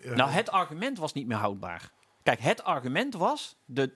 eh, 0.02 0.12
Nou, 0.12 0.30
het 0.30 0.50
argument 0.50 0.98
was 0.98 1.14
niet 1.14 1.28
meer 1.28 1.38
houdbaar. 1.38 1.92
Kijk, 2.24 2.40
het 2.40 2.64
argument 2.64 3.14
was: 3.14 3.56
de 3.66 3.92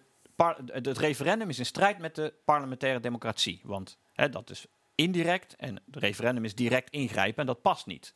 het 0.66 0.98
referendum 0.98 1.50
is 1.50 1.60
in 1.60 1.66
strijd 1.66 1.98
met 1.98 2.16
de 2.16 2.34
parlementaire 2.46 3.00
democratie. 3.00 3.62
Want 3.64 3.98
hè, 4.14 4.30
dat 4.30 4.50
is 4.50 4.66
indirect 4.96 5.56
en 5.56 5.76
het 5.76 5.96
referendum 5.96 6.46
is 6.46 6.56
direct 6.56 6.90
ingrijpen 6.90 7.40
en 7.40 7.46
dat 7.46 7.62
past 7.62 7.86
niet. 7.86 8.14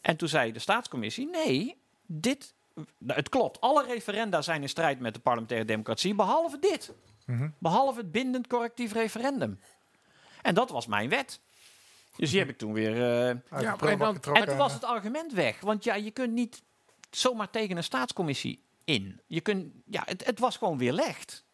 En 0.00 0.16
toen 0.16 0.28
zei 0.28 0.52
de 0.52 0.58
staatscommissie: 0.58 1.28
nee, 1.30 1.76
dit. 2.06 2.56
Nou, 2.98 3.18
Het 3.18 3.28
klopt, 3.28 3.60
alle 3.60 3.84
referenda 3.86 4.42
zijn 4.42 4.62
in 4.62 4.68
strijd 4.68 5.00
met 5.00 5.14
de 5.14 5.20
parlementaire 5.20 5.66
democratie, 5.66 6.14
behalve 6.14 6.58
dit. 6.58 6.92
Mhm. 7.26 7.48
Behalve 7.58 7.98
het 8.00 8.12
bindend 8.12 8.46
correctief 8.46 8.92
referendum. 8.92 9.60
En 10.42 10.54
dat 10.54 10.70
was 10.70 10.86
mijn 10.86 11.08
wet. 11.08 11.40
Dus 12.16 12.30
die 12.30 12.38
heb 12.38 12.48
ik 12.48 12.58
toen 12.58 12.72
weer 12.72 12.92
eh, 12.92 12.98
de 12.98 13.40
Ja, 13.60 13.76
prullenbak 13.76 14.06
dan- 14.06 14.14
getrokken. 14.14 14.42
en 14.42 14.48
toen 14.48 14.58
was 14.58 14.72
het 14.72 14.84
argument 14.84 15.32
weg. 15.32 15.60
Want 15.60 15.84
ja, 15.84 15.94
je 15.94 16.10
kunt 16.10 16.32
niet 16.32 16.62
zomaar 17.10 17.50
tegen 17.50 17.76
een 17.76 17.84
staatscommissie 17.84 18.62
in. 18.84 19.20
Je 19.26 19.40
kunt, 19.40 19.72
ja, 19.86 20.02
het, 20.04 20.26
het 20.26 20.38
was 20.38 20.56
gewoon 20.56 20.78
weerlegd. 20.78 21.44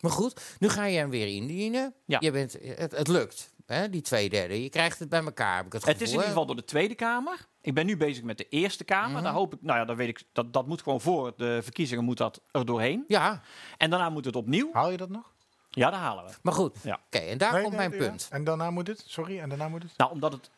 maar 0.00 0.10
goed, 0.10 0.56
nu 0.58 0.68
ga 0.68 0.84
je 0.84 0.98
hem 0.98 1.10
weer 1.10 1.26
indienen. 1.26 1.94
Ja. 2.04 2.16
Je 2.20 2.30
bent, 2.30 2.52
het, 2.62 2.92
het 2.96 3.08
lukt, 3.08 3.52
hè, 3.74 3.88
die 3.90 4.00
twee 4.00 4.28
derde. 4.28 4.62
Je 4.62 4.68
krijgt 4.68 4.98
het 4.98 5.08
bij 5.08 5.22
elkaar, 5.24 5.56
heb 5.56 5.66
ik 5.66 5.72
het 5.72 5.86
is 6.00 6.00
in 6.00 6.06
ieder 6.12 6.26
geval 6.26 6.46
door 6.46 6.56
de 6.56 6.64
Tweede 6.64 6.94
Kamer. 6.94 7.46
Ik 7.60 7.74
ben 7.74 7.86
nu 7.86 7.96
bezig 7.96 8.24
met 8.24 8.38
de 8.38 8.48
Eerste 8.48 8.84
Kamer. 8.84 9.10
Mhm. 9.14 9.22
Daar 9.22 9.32
hoop 9.32 9.54
ik, 9.54 9.62
nou 9.62 9.78
ja, 9.78 9.84
dat 9.84 9.96
weet 9.96 10.08
ik, 10.08 10.22
dat, 10.32 10.52
dat 10.52 10.66
moet 10.66 10.82
gewoon 10.82 11.00
voor 11.00 11.32
de 11.36 11.58
verkiezingen 11.62 12.04
moet 12.04 12.16
dat 12.18 12.40
er 12.50 12.64
doorheen. 12.66 13.04
Ja, 13.08 13.40
En 13.76 13.90
daarna 13.90 14.10
moet 14.10 14.24
het 14.24 14.36
opnieuw. 14.36 14.68
Haal 14.72 14.90
je 14.90 14.96
dat 14.96 15.08
nog? 15.08 15.32
Ja, 15.70 15.90
daar 15.90 16.00
halen 16.00 16.24
we. 16.24 16.30
maar 16.42 16.52
goed. 16.52 16.76
Ja. 16.82 17.00
Oké, 17.06 17.18
en 17.18 17.38
daar 17.38 17.52
Nee, 17.52 17.62
komt 17.62 17.76
nee, 17.76 17.88
mijn 17.88 18.00
ja. 18.02 18.08
punt. 18.08 18.28
En 18.30 18.44
daarna 18.44 18.70
moet 18.70 18.86
het? 18.86 19.04
Sorry, 19.06 19.38
en 19.38 19.48
daarna 19.48 19.68
moet 19.68 19.82
het? 19.82 19.92
Nou, 19.96 20.10
omdat 20.12 20.32
het 20.32 20.50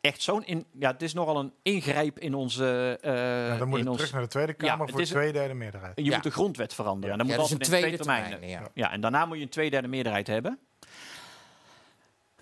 echt 0.00 0.22
zo'n 0.22 0.44
in, 0.44 0.66
ja, 0.78 0.90
het 0.92 1.02
is 1.02 1.14
nogal 1.14 1.38
een 1.40 1.52
ingrijp 1.62 2.18
in 2.18 2.34
onze, 2.34 2.98
eh 3.00 3.12
Nou, 3.12 3.58
dan 3.58 3.68
moet 3.68 3.78
in 3.78 3.84
het 3.84 3.88
ons. 3.88 3.96
terug 3.96 4.12
naar 4.12 4.22
de 4.22 4.28
Tweede 4.28 4.54
Ja, 4.58 4.66
Kamer 4.68 4.88
voor 4.88 5.00
een- 5.00 5.06
twee 5.06 5.32
derde 5.32 5.54
meerderheid. 5.54 5.92
Je 5.98 6.04
Ja. 6.04 6.14
moet 6.14 6.22
de 6.22 6.30
grondwet 6.30 6.74
veranderen. 6.74 7.10
En 7.12 7.18
dan 7.18 7.26
Ja, 7.26 7.32
moet 7.32 7.42
dat 7.42 7.52
is 7.60 7.66
een 7.66 7.72
tweede 7.72 7.86
twee 7.86 7.98
termijnen. 7.98 8.30
termijn. 8.30 8.50
Ja. 8.62 8.70
Ja, 8.74 8.92
en 8.92 9.00
daarna 9.00 9.26
moet 9.26 9.36
je 9.36 9.42
een 9.42 9.48
tweederde 9.48 9.88
meerderheid 9.88 10.26
hebben. 10.26 10.58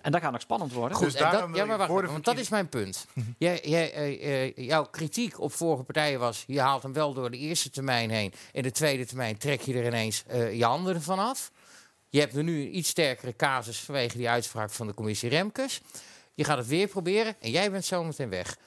En 0.03 0.11
dat 0.11 0.21
gaat 0.21 0.31
nog 0.31 0.41
spannend 0.41 0.73
worden. 0.73 0.97
Goed, 0.97 1.11
Dus 1.11 1.21
en 1.21 1.31
dat, 1.31 1.49
ja, 1.53 1.65
maar 1.65 1.77
wacht 1.77 1.91
want 1.91 2.25
dat 2.25 2.37
is 2.37 2.49
mijn 2.49 2.69
punt. 2.69 3.05
jij, 3.37 3.61
jij, 3.63 3.93
eh, 3.93 4.43
eh, 4.43 4.51
jouw 4.55 4.83
kritiek 4.85 5.39
op 5.39 5.53
vorige 5.53 5.83
partijen 5.83 6.19
was... 6.19 6.43
je 6.47 6.59
haalt 6.59 6.83
hem 6.83 6.93
wel 6.93 7.13
door 7.13 7.31
de 7.31 7.37
eerste 7.37 7.69
termijn 7.69 8.09
heen... 8.09 8.33
en 8.53 8.63
de 8.63 8.71
tweede 8.71 9.05
termijn 9.05 9.37
trek 9.37 9.61
je 9.61 9.73
er 9.73 9.85
ineens 9.85 10.23
eh, 10.27 10.53
je 10.53 10.65
handen 10.65 11.01
van 11.01 11.19
af. 11.19 11.51
Je 12.09 12.19
hebt 12.19 12.35
er 12.35 12.43
nu 12.43 12.61
een 12.61 12.77
iets 12.77 12.89
sterkere 12.89 13.35
casus... 13.35 13.79
vanwege 13.79 14.17
die 14.17 14.29
uitspraak 14.29 14.69
van 14.69 14.87
de 14.87 14.93
commissie 14.93 15.29
Remkes. 15.29 15.81
Je 16.33 16.43
gaat 16.43 16.57
het 16.57 16.67
weer 16.67 16.87
proberen 16.87 17.35
en 17.39 17.51
jij 17.51 17.71
bent 17.71 17.85
zometeen 17.85 18.29
weg. 18.29 18.57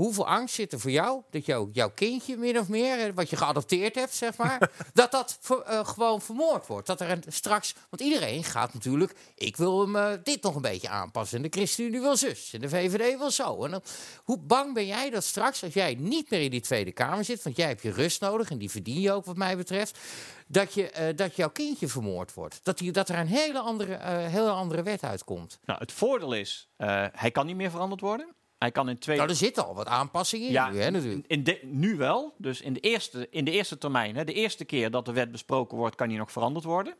Hoeveel 0.00 0.26
angst 0.26 0.54
zit 0.54 0.72
er 0.72 0.80
voor 0.80 0.90
jou 0.90 1.22
dat 1.30 1.46
jou, 1.46 1.68
jouw 1.72 1.90
kindje 1.90 2.36
min 2.36 2.58
of 2.58 2.68
meer, 2.68 3.06
eh, 3.06 3.12
wat 3.14 3.30
je 3.30 3.36
geadopteerd 3.36 3.94
hebt, 3.94 4.14
zeg 4.14 4.36
maar, 4.36 4.70
dat 4.92 5.10
dat 5.10 5.38
ver- 5.40 5.62
eh, 5.62 5.86
gewoon 5.86 6.20
vermoord 6.20 6.66
wordt? 6.66 6.86
Dat 6.86 7.00
er 7.00 7.10
een, 7.10 7.22
straks, 7.28 7.74
want 7.90 8.02
iedereen 8.02 8.44
gaat 8.44 8.74
natuurlijk, 8.74 9.14
ik 9.34 9.56
wil 9.56 9.80
hem 9.80 9.96
eh, 9.96 10.12
dit 10.22 10.42
nog 10.42 10.54
een 10.54 10.62
beetje 10.62 10.88
aanpassen 10.88 11.36
en 11.36 11.42
de 11.42 11.58
ChristenUnie 11.58 12.00
wil 12.00 12.16
zus 12.16 12.52
en 12.52 12.60
de 12.60 12.68
VVD 12.68 13.18
wil 13.18 13.30
zo. 13.30 13.64
En 13.64 13.70
dan, 13.70 13.82
hoe 14.24 14.38
bang 14.38 14.74
ben 14.74 14.86
jij 14.86 15.10
dat 15.10 15.24
straks, 15.24 15.62
als 15.62 15.74
jij 15.74 15.94
niet 15.94 16.30
meer 16.30 16.42
in 16.42 16.50
die 16.50 16.60
Tweede 16.60 16.92
Kamer 16.92 17.24
zit, 17.24 17.42
want 17.42 17.56
jij 17.56 17.68
hebt 17.68 17.82
je 17.82 17.90
rust 17.90 18.20
nodig 18.20 18.50
en 18.50 18.58
die 18.58 18.70
verdien 18.70 19.00
je 19.00 19.12
ook 19.12 19.24
wat 19.24 19.36
mij 19.36 19.56
betreft, 19.56 19.98
dat, 20.46 20.74
je, 20.74 21.12
dat 21.16 21.36
jouw 21.36 21.50
kindje 21.50 21.88
vermoord 21.88 22.34
wordt? 22.34 22.60
Dat, 22.62 22.78
die, 22.78 22.92
dat 22.92 23.08
er 23.08 23.18
een 23.18 23.26
hele 23.26 23.58
andere, 23.58 23.98
hele 24.08 24.50
andere 24.50 24.82
wet 24.82 25.02
uitkomt? 25.02 25.58
Nou, 25.64 25.78
het 25.78 25.92
voordeel 25.92 26.32
is, 26.32 26.68
hij 27.12 27.30
kan 27.32 27.46
niet 27.46 27.56
meer 27.56 27.70
veranderd 27.70 28.00
worden. 28.00 28.34
Hij 28.60 28.70
kan 28.70 28.88
in 28.88 28.98
twee... 28.98 29.16
Nou, 29.16 29.28
er 29.28 29.34
zitten 29.36 29.66
al 29.66 29.74
wat 29.74 29.86
aanpassingen 29.86 30.46
in 30.46 30.52
ja, 30.52 30.70
nu, 30.70 30.80
hè, 30.80 30.90
natuurlijk. 30.90 31.24
in 31.26 31.44
de, 31.44 31.60
nu 31.62 31.96
wel. 31.96 32.34
Dus 32.36 32.60
in 32.60 32.72
de 32.72 32.80
eerste, 32.80 33.28
in 33.30 33.44
de 33.44 33.50
eerste 33.50 33.78
termijn, 33.78 34.16
hè, 34.16 34.24
de 34.24 34.32
eerste 34.32 34.64
keer 34.64 34.90
dat 34.90 35.04
de 35.04 35.12
wet 35.12 35.30
besproken 35.30 35.76
wordt, 35.76 35.96
kan 35.96 36.08
hij 36.08 36.18
nog 36.18 36.32
veranderd 36.32 36.64
worden. 36.64 36.94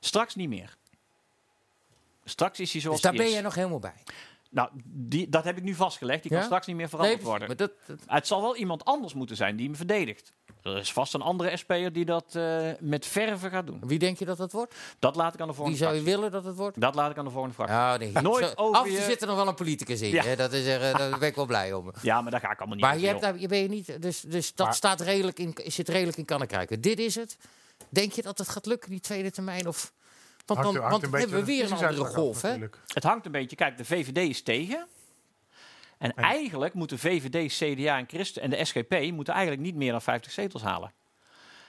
Straks 0.00 0.34
niet 0.34 0.48
meer. 0.48 0.76
Straks 2.24 2.60
is 2.60 2.72
hij 2.72 2.80
zoals 2.80 2.96
Dus 3.00 3.10
daar 3.10 3.18
ben 3.18 3.26
is. 3.26 3.32
jij 3.32 3.42
nog 3.42 3.54
helemaal 3.54 3.78
bij. 3.78 3.94
Nou, 4.50 4.70
die, 4.84 5.28
dat 5.28 5.44
heb 5.44 5.56
ik 5.56 5.62
nu 5.62 5.74
vastgelegd. 5.74 6.22
Die 6.22 6.32
kan 6.32 6.42
straks 6.42 6.66
niet 6.66 6.76
meer 6.76 6.88
veranderd 6.88 7.18
Nee, 7.18 7.26
worden. 7.26 7.46
maar 7.48 7.56
dat, 7.56 7.72
dat- 7.86 7.98
Het 8.06 8.26
zal 8.26 8.40
wel 8.42 8.56
iemand 8.56 8.84
anders 8.84 9.14
moeten 9.14 9.36
zijn 9.36 9.56
die 9.56 9.66
hem 9.66 9.76
verdedigt. 9.76 10.32
Er 10.62 10.76
is 10.76 10.92
vast 10.92 11.14
een 11.14 11.20
andere 11.20 11.56
SP'er 11.56 11.92
die 11.92 12.04
dat 12.04 12.24
eh, 12.34 12.68
met 12.80 13.06
verve 13.06 13.48
gaat 13.50 13.66
doen. 13.66 13.80
wie 13.86 13.98
denk 13.98 14.18
je 14.18 14.24
dat 14.24 14.36
dat 14.36 14.52
wordt? 14.52 14.74
Dat 14.98 15.16
laat 15.16 15.34
ik 15.34 15.40
aan 15.40 15.46
de 15.46 15.52
Wie 15.52 15.62
volgende 15.62 15.78
zou 15.84 15.94
je 15.96 16.02
willen 16.02 16.30
dat 16.30 16.44
het 16.44 16.56
wordt? 16.56 16.80
Dat 16.80 16.94
laat 16.94 17.10
ik 17.10 17.18
aan 17.18 17.24
de 17.24 17.30
volgende. 17.30 17.54
Ja, 17.66 17.96
nee. 17.96 18.12
Nooit 18.12 18.44
Zo- 18.44 18.52
over 18.56 18.76
Af 18.78 18.84
en 18.86 18.90
toe 18.90 18.98
je- 19.00 19.04
zit 19.04 19.20
er 19.20 19.26
nog 19.26 19.36
wel 19.36 19.48
een 19.48 19.54
politicus 19.54 20.00
in. 20.00 20.10
Ja. 20.10 20.22
Hè? 20.24 20.36
Dat 20.36 20.52
is 20.52 20.66
er, 20.66 20.82
eh, 20.82 20.98
daar 20.98 21.18
ben 21.18 21.28
ik 21.28 21.34
wel 21.34 21.46
blij 21.46 21.72
om. 21.72 21.90
Ja, 22.02 22.20
maar 22.20 22.30
daar 22.30 22.40
ga 22.40 22.50
ik 22.50 22.58
allemaal 22.58 22.76
niet 22.76 22.84
Maar 22.84 22.94
over, 22.94 23.04
je, 23.06 23.10
hebt 23.12 23.20
daar, 23.22 23.38
je 23.38 23.48
ben 23.48 23.58
je 23.58 23.68
niet, 23.68 24.02
dus, 24.02 24.20
dus 24.20 24.54
dat 24.54 24.66
Maar- 24.66 24.74
staat 24.74 25.00
redelijk 25.00 25.38
in, 25.38 25.54
zit 25.64 25.88
redelijk 25.88 26.16
in 26.16 26.24
kan 26.24 26.46
krijgen. 26.46 26.80
Dit 26.80 26.98
is 26.98 27.14
het. 27.14 27.36
Denk 27.88 28.12
je 28.12 28.22
dat 28.22 28.38
het 28.38 28.48
gaat 28.48 28.66
lukken, 28.66 28.90
die 28.90 29.00
tweede 29.00 29.30
termijn? 29.30 29.66
Of, 29.68 29.92
want 30.46 30.62
dan, 30.62 30.76
hangt 30.76 30.90
want 30.90 31.02
hebben 31.18 31.38
we 31.38 31.44
weer 31.44 31.62
een 31.70 31.78
de 31.78 31.86
andere 31.86 32.04
golf. 32.04 32.42
Hè? 32.42 32.56
Het 32.86 33.02
hangt 33.04 33.26
een 33.26 33.32
beetje. 33.32 33.56
Kijk, 33.56 33.76
de 33.78 33.84
VVD 33.84 34.16
is 34.16 34.42
tegen. 34.42 34.86
En 36.00 36.14
En- 36.14 36.24
eigenlijk 36.24 36.74
moeten 36.74 36.98
VVD, 36.98 37.52
CDA 37.52 37.98
en 37.98 38.08
Christen 38.08 38.42
en 38.42 38.50
de 38.50 38.64
SGP 38.64 39.10
moeten 39.12 39.34
eigenlijk 39.34 39.62
niet 39.62 39.74
meer 39.74 39.90
dan 39.90 40.02
50 40.02 40.32
zetels 40.32 40.62
halen. 40.62 40.92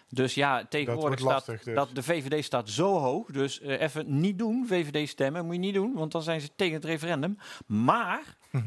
Dus 0.10 0.34
ja, 0.34 0.66
tegenwoordig 0.66 1.20
staat 1.20 1.32
lastig 1.32 1.64
dus. 1.64 1.76
dat 1.76 1.90
de 1.94 2.04
VVD 2.04 2.44
staat 2.44 2.70
zo 2.70 2.98
hoog. 2.98 3.32
Dus 3.32 3.62
eh, 3.62 3.82
even 3.82 4.20
niet 4.20 4.38
doen, 4.38 4.66
VVD 4.68 5.10
stemmen, 5.10 5.46
moet 5.46 5.54
je 5.54 5.60
niet 5.60 5.74
doen, 5.74 5.94
want 5.94 6.12
dan 6.12 6.22
zijn 6.22 6.42
ze 6.42 6.50
tegen 6.56 6.74
het 6.74 6.86
referendum. 6.86 7.38
Maar 7.66 8.38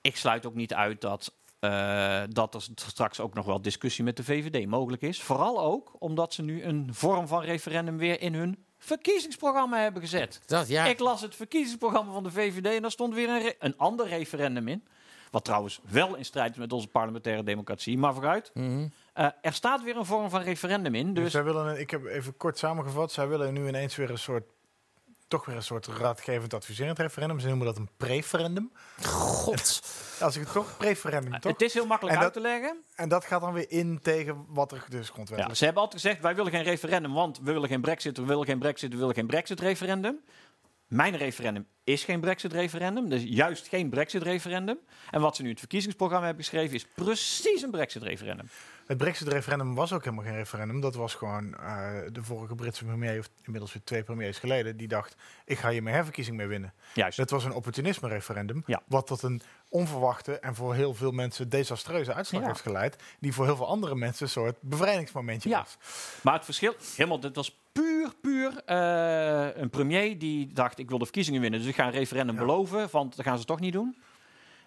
ik 0.00 0.16
sluit 0.16 0.46
ook 0.46 0.54
niet 0.54 0.74
uit 0.74 1.00
dat, 1.00 1.34
eh, 1.58 2.22
dat 2.28 2.54
er 2.54 2.66
straks 2.74 3.20
ook 3.20 3.34
nog 3.34 3.46
wel 3.46 3.62
discussie 3.62 4.04
met 4.04 4.16
de 4.16 4.24
VVD 4.24 4.66
mogelijk 4.66 5.02
is. 5.02 5.22
Vooral 5.22 5.60
ook 5.60 5.96
omdat 5.98 6.34
ze 6.34 6.42
nu 6.42 6.62
een 6.62 6.88
vorm 6.94 7.28
van 7.28 7.42
referendum 7.42 7.96
weer 7.98 8.20
in 8.20 8.34
hun 8.34 8.63
verkiezingsprogramma 8.84 9.78
hebben 9.78 10.02
gezet. 10.02 10.40
Dat, 10.46 10.68
ja. 10.68 10.84
Ik 10.84 10.98
las 10.98 11.20
het 11.20 11.34
verkiezingsprogramma 11.34 12.12
van 12.12 12.22
de 12.22 12.30
VVD 12.30 12.66
en 12.66 12.82
daar 12.82 12.90
stond 12.90 13.14
weer 13.14 13.28
een, 13.28 13.42
re- 13.42 13.54
een 13.58 13.76
ander 13.78 14.06
referendum 14.08 14.68
in. 14.68 14.84
Wat 15.30 15.44
trouwens 15.44 15.80
wel 15.88 16.14
in 16.16 16.24
strijd 16.24 16.50
is 16.50 16.56
met 16.56 16.72
onze 16.72 16.88
parlementaire 16.88 17.42
democratie. 17.42 17.98
Maar 17.98 18.14
vooruit. 18.14 18.50
Mhm. 18.54 18.86
Eh, 19.12 19.26
er 19.40 19.52
staat 19.52 19.82
weer 19.82 19.96
een 19.96 20.04
vorm 20.04 20.30
van 20.30 20.40
referendum 20.40 20.94
in. 20.94 21.14
Dus 21.14 21.22
Dus 21.22 21.32
zij 21.32 21.44
willen, 21.44 21.66
een- 21.66 21.80
ik 21.80 21.90
heb 21.90 22.04
even 22.06 22.36
kort 22.36 22.58
samengevat, 22.58 23.12
zij 23.12 23.28
willen 23.28 23.52
nu 23.54 23.68
ineens 23.68 23.96
weer 23.96 24.10
een 24.10 24.18
soort, 24.18 24.44
toch 25.34 25.44
weer 25.46 25.56
een 25.56 25.62
soort 25.62 25.86
raadgevend 25.86 26.54
adviserend 26.54 26.98
referendum. 26.98 27.40
Ze 27.40 27.46
noemen 27.48 27.66
dat 27.66 27.76
een 27.76 27.88
preferendum. 27.96 28.72
God. 29.02 29.82
Als 30.20 30.36
ik 30.36 30.42
het 30.42 30.52
toch, 30.52 30.76
preferendum 30.76 31.40
toch? 31.40 31.52
het 31.52 31.62
is 31.62 31.74
heel 31.74 31.86
makkelijk 31.86 32.16
En 32.16 32.22
uit 32.22 32.34
dat- 32.34 32.42
te 32.42 32.48
leggen. 32.48 32.76
En 32.94 33.08
dat 33.08 33.24
gaat 33.24 33.40
dan 33.40 33.52
weer 33.52 33.70
in 33.70 34.00
tegen 34.02 34.44
wat 34.48 34.72
er 34.72 34.84
dus 34.88 35.08
grondwettelijk 35.08 35.48
Ja, 35.48 35.54
ze 35.54 35.64
hebben 35.64 35.82
altijd 35.82 36.02
gezegd, 36.02 36.20
wij 36.22 36.34
willen 36.34 36.50
geen 36.52 36.62
referendum, 36.62 37.12
want 37.12 37.38
we 37.42 37.52
willen 37.52 37.68
geen 37.68 37.80
brexit, 37.80 38.16
we 38.16 38.24
willen 38.24 38.44
geen 38.44 38.58
brexit, 38.58 38.92
we 38.92 38.98
willen 38.98 39.14
geen 39.14 39.26
brexit 39.26 39.60
referendum. 39.60 40.20
Mijn 40.86 41.16
referendum 41.16 41.66
is 41.84 42.04
geen 42.04 42.20
brexit 42.20 42.52
referendum, 42.52 43.08
dus 43.08 43.22
juist 43.26 43.68
geen 43.68 43.88
brexit 43.90 44.22
referendum. 44.22 44.78
En 45.10 45.20
wat 45.20 45.36
ze 45.36 45.40
nu 45.42 45.46
in 45.48 45.52
het 45.52 45.60
verkiezingsprogramma 45.62 46.26
hebben 46.26 46.44
geschreven 46.44 46.74
is 46.74 46.86
precies 46.94 47.62
een 47.62 47.70
brexit 47.70 48.02
referendum. 48.02 48.48
Het 48.86 48.96
Brexit-referendum 48.98 49.74
was 49.74 49.92
ook 49.92 50.04
helemaal 50.04 50.24
geen 50.24 50.34
referendum. 50.34 50.80
Dat 50.80 50.94
was 50.94 51.14
gewoon 51.14 51.54
eh, 51.54 51.90
de 52.12 52.22
vorige 52.22 52.54
Britse 52.54 52.84
premier, 52.84 53.18
of 53.18 53.28
inmiddels 53.42 53.72
weer 53.72 53.82
twee 53.84 54.02
premiers 54.02 54.38
geleden, 54.38 54.76
die 54.76 54.88
dacht: 54.88 55.16
ik 55.44 55.58
ga 55.58 55.70
hier 55.70 55.82
mijn 55.82 55.94
herverkiezing 55.94 56.36
mee 56.36 56.46
winnen. 56.46 56.72
Juist. 56.94 57.16
Dat 57.16 57.30
was 57.30 57.44
een 57.44 57.52
opportunisme-referendum, 57.52 58.62
Ja. 58.66 58.82
wat 58.86 59.06
tot 59.06 59.22
een 59.22 59.42
onverwachte 59.68 60.38
en 60.38 60.54
voor 60.54 60.74
heel 60.74 60.94
veel 60.94 61.10
mensen 61.12 61.48
desastreuze 61.48 62.14
uitslag 62.14 62.40
Ja. 62.40 62.46
heeft 62.48 62.60
geleid, 62.60 62.96
die 63.20 63.32
voor 63.32 63.44
heel 63.44 63.56
veel 63.56 63.68
andere 63.68 63.94
mensen 63.94 64.24
een 64.24 64.30
soort 64.32 64.56
bevrijdingsmomentje 64.60 65.48
Ja. 65.48 65.58
was. 65.58 65.76
Maar 66.22 66.34
het 66.34 66.44
verschil, 66.44 66.74
helemaal, 66.96 67.20
dit 67.20 67.36
was 67.36 67.58
puur, 67.72 68.12
puur 68.20 68.62
eh, 68.64 69.48
een 69.62 69.70
premier 69.70 70.18
die 70.18 70.52
dacht, 70.52 70.78
ik 70.78 70.88
wil 70.88 70.98
de 70.98 71.04
verkiezingen 71.04 71.40
winnen, 71.40 71.60
dus 71.60 71.68
ik 71.74 71.80
ga 71.80 71.86
een 71.86 71.92
referendum 71.92 72.34
Ja. 72.34 72.40
beloven, 72.40 72.88
want 72.90 73.16
dat 73.16 73.24
gaan 73.26 73.38
ze 73.38 73.44
toch 73.44 73.60
niet 73.60 73.72
doen. 73.72 73.96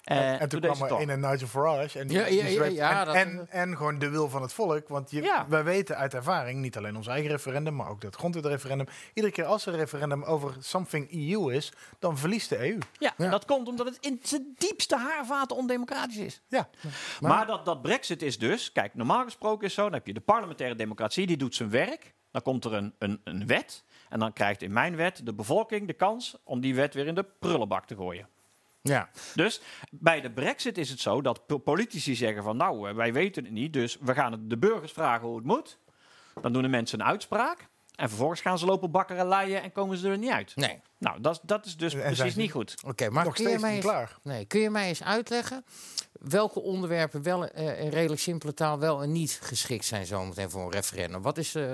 Eh, 0.04 0.32
en, 0.32 0.40
en 0.40 0.50
toen 0.50 0.62
deed 0.62 0.72
kwam 0.72 0.84
er 0.84 0.90
toch. 0.90 1.02
een 1.02 1.10
en 1.10 1.20
Nigel 1.20 1.48
Farage. 1.48 2.00
En, 2.00 2.08
die, 2.08 2.18
Ja, 2.18 2.26
die 2.26 2.38
ja, 2.38 2.46
ja, 2.46 2.52
zweet- 2.52 2.76
ja, 2.76 3.00
en, 3.00 3.06
dat- 3.06 3.16
en, 3.16 3.48
en 3.50 3.78
gewoon 3.78 4.00
de 4.00 4.10
wil 4.10 4.30
van 4.30 4.42
het 4.42 4.54
volk. 4.54 4.88
Want 4.88 5.12
je, 5.12 5.22
Ja. 5.22 5.46
wij 5.50 5.64
weten 5.64 5.98
uit 5.98 6.14
ervaring, 6.14 6.60
niet 6.62 6.78
alleen 6.78 6.96
ons 6.96 7.08
eigen 7.08 7.30
referendum, 7.32 7.76
maar 7.76 7.90
ook 7.90 8.02
dat 8.02 8.16
grondwetreferendum. 8.16 8.88
Iedere 9.14 9.34
keer 9.34 9.46
als 9.46 9.66
er 9.66 9.74
een 9.74 9.80
referendum 9.80 10.24
over 10.24 10.56
something 10.60 11.12
EU 11.12 11.54
is, 11.54 11.72
dan 12.00 12.18
verliest 12.18 12.50
de 12.50 12.58
EU. 12.70 12.78
Ja, 13.00 13.14
Ja. 13.18 13.30
dat 13.30 13.46
komt 13.46 13.68
omdat 13.68 13.86
het 13.86 13.98
in 14.00 14.20
zijn 14.24 14.54
diepste 14.58 14.98
haarvaten 14.98 15.58
ondemocratisch 15.58 16.18
is. 16.18 16.42
Ja. 16.48 16.70
Maar, 17.20 17.46
dat, 17.48 17.66
dat 17.66 17.82
brexit 17.82 18.22
is 18.22 18.38
dus, 18.38 18.72
kijk, 18.72 18.94
normaal 18.96 19.24
gesproken 19.24 19.68
is 19.68 19.74
zo, 19.74 19.84
dan 19.84 19.94
heb 19.94 20.08
je 20.08 20.14
de 20.14 20.20
parlementaire 20.22 20.76
democratie, 20.76 21.28
die 21.28 21.38
doet 21.38 21.56
zijn 21.56 21.70
werk. 21.70 22.16
Dan 22.32 22.42
komt 22.42 22.66
er 22.66 22.74
een, 22.74 22.94
een, 23.00 23.22
een 23.24 23.48
wet 23.48 23.84
en 24.10 24.20
dan 24.20 24.34
krijgt 24.34 24.62
in 24.62 24.72
mijn 24.74 24.96
wet 24.96 25.22
de 25.26 25.34
bevolking 25.34 25.88
de 25.88 25.94
kans 25.94 26.38
om 26.44 26.60
die 26.62 26.76
wet 26.76 26.94
weer 26.94 27.08
in 27.08 27.16
de 27.16 27.26
prullenbak 27.40 27.86
te 27.86 27.96
gooien. 27.96 28.28
Ja. 28.82 29.10
Dus 29.36 29.62
bij 29.92 30.22
de 30.22 30.32
brexit 30.32 30.78
is 30.78 30.90
het 30.90 31.00
zo 31.00 31.22
dat 31.22 31.46
po- 31.46 31.58
politici 31.58 32.16
zeggen 32.16 32.44
van 32.44 32.58
nou, 32.58 32.90
eh, 32.90 32.96
wij 32.96 33.14
weten 33.14 33.44
het 33.44 33.54
niet, 33.54 33.74
dus 33.74 33.98
we 34.02 34.14
gaan 34.14 34.32
het 34.32 34.50
de 34.50 34.58
burgers 34.58 34.92
vragen 34.92 35.28
hoe 35.28 35.36
het 35.36 35.46
moet. 35.46 35.78
Dan 36.42 36.54
doen 36.54 36.62
de 36.62 36.68
mensen 36.68 37.00
een 37.00 37.06
uitspraak 37.06 37.68
en 37.96 38.08
vervolgens 38.10 38.42
gaan 38.42 38.60
ze 38.60 38.66
lopen 38.66 38.92
bakken 38.92 39.18
en 39.18 39.28
leien 39.28 39.64
en 39.64 39.72
komen 39.72 39.98
ze 39.98 40.10
er 40.10 40.18
niet 40.18 40.32
uit. 40.32 40.56
Nee. 40.56 40.82
Nou, 40.98 41.22
dat, 41.22 41.34
is- 41.34 41.40
dat 41.44 41.66
is 41.66 41.78
dus 41.78 41.94
En 41.94 42.02
precies 42.14 42.36
niet 42.36 42.52
goed. 42.52 42.76
Oké, 42.86 43.10
maar 43.10 43.24
Nog 43.26 43.34
kun 43.34 43.44
je, 43.44 43.50
steeds 43.50 43.64
mij 43.64 43.74
niet 43.76 43.84
eens, 43.84 43.92
klaar. 43.94 44.18
nee, 44.24 44.46
kun 44.46 44.60
je 44.60 44.70
mij 44.70 44.88
eens 44.88 45.04
uitleggen 45.04 45.66
welke 46.12 46.60
onderwerpen 46.62 47.24
wel 47.24 47.46
eh, 47.48 47.82
in 47.84 47.90
redelijk 47.90 48.22
simpele 48.22 48.54
taal 48.54 48.80
wel 48.80 49.02
en 49.04 49.12
niet 49.12 49.40
geschikt 49.44 49.86
zijn 49.86 50.06
zometeen 50.06 50.50
voor 50.50 50.62
een 50.66 50.72
referendum? 50.72 51.22
Wat 51.22 51.38
is... 51.38 51.56
eh, 51.56 51.74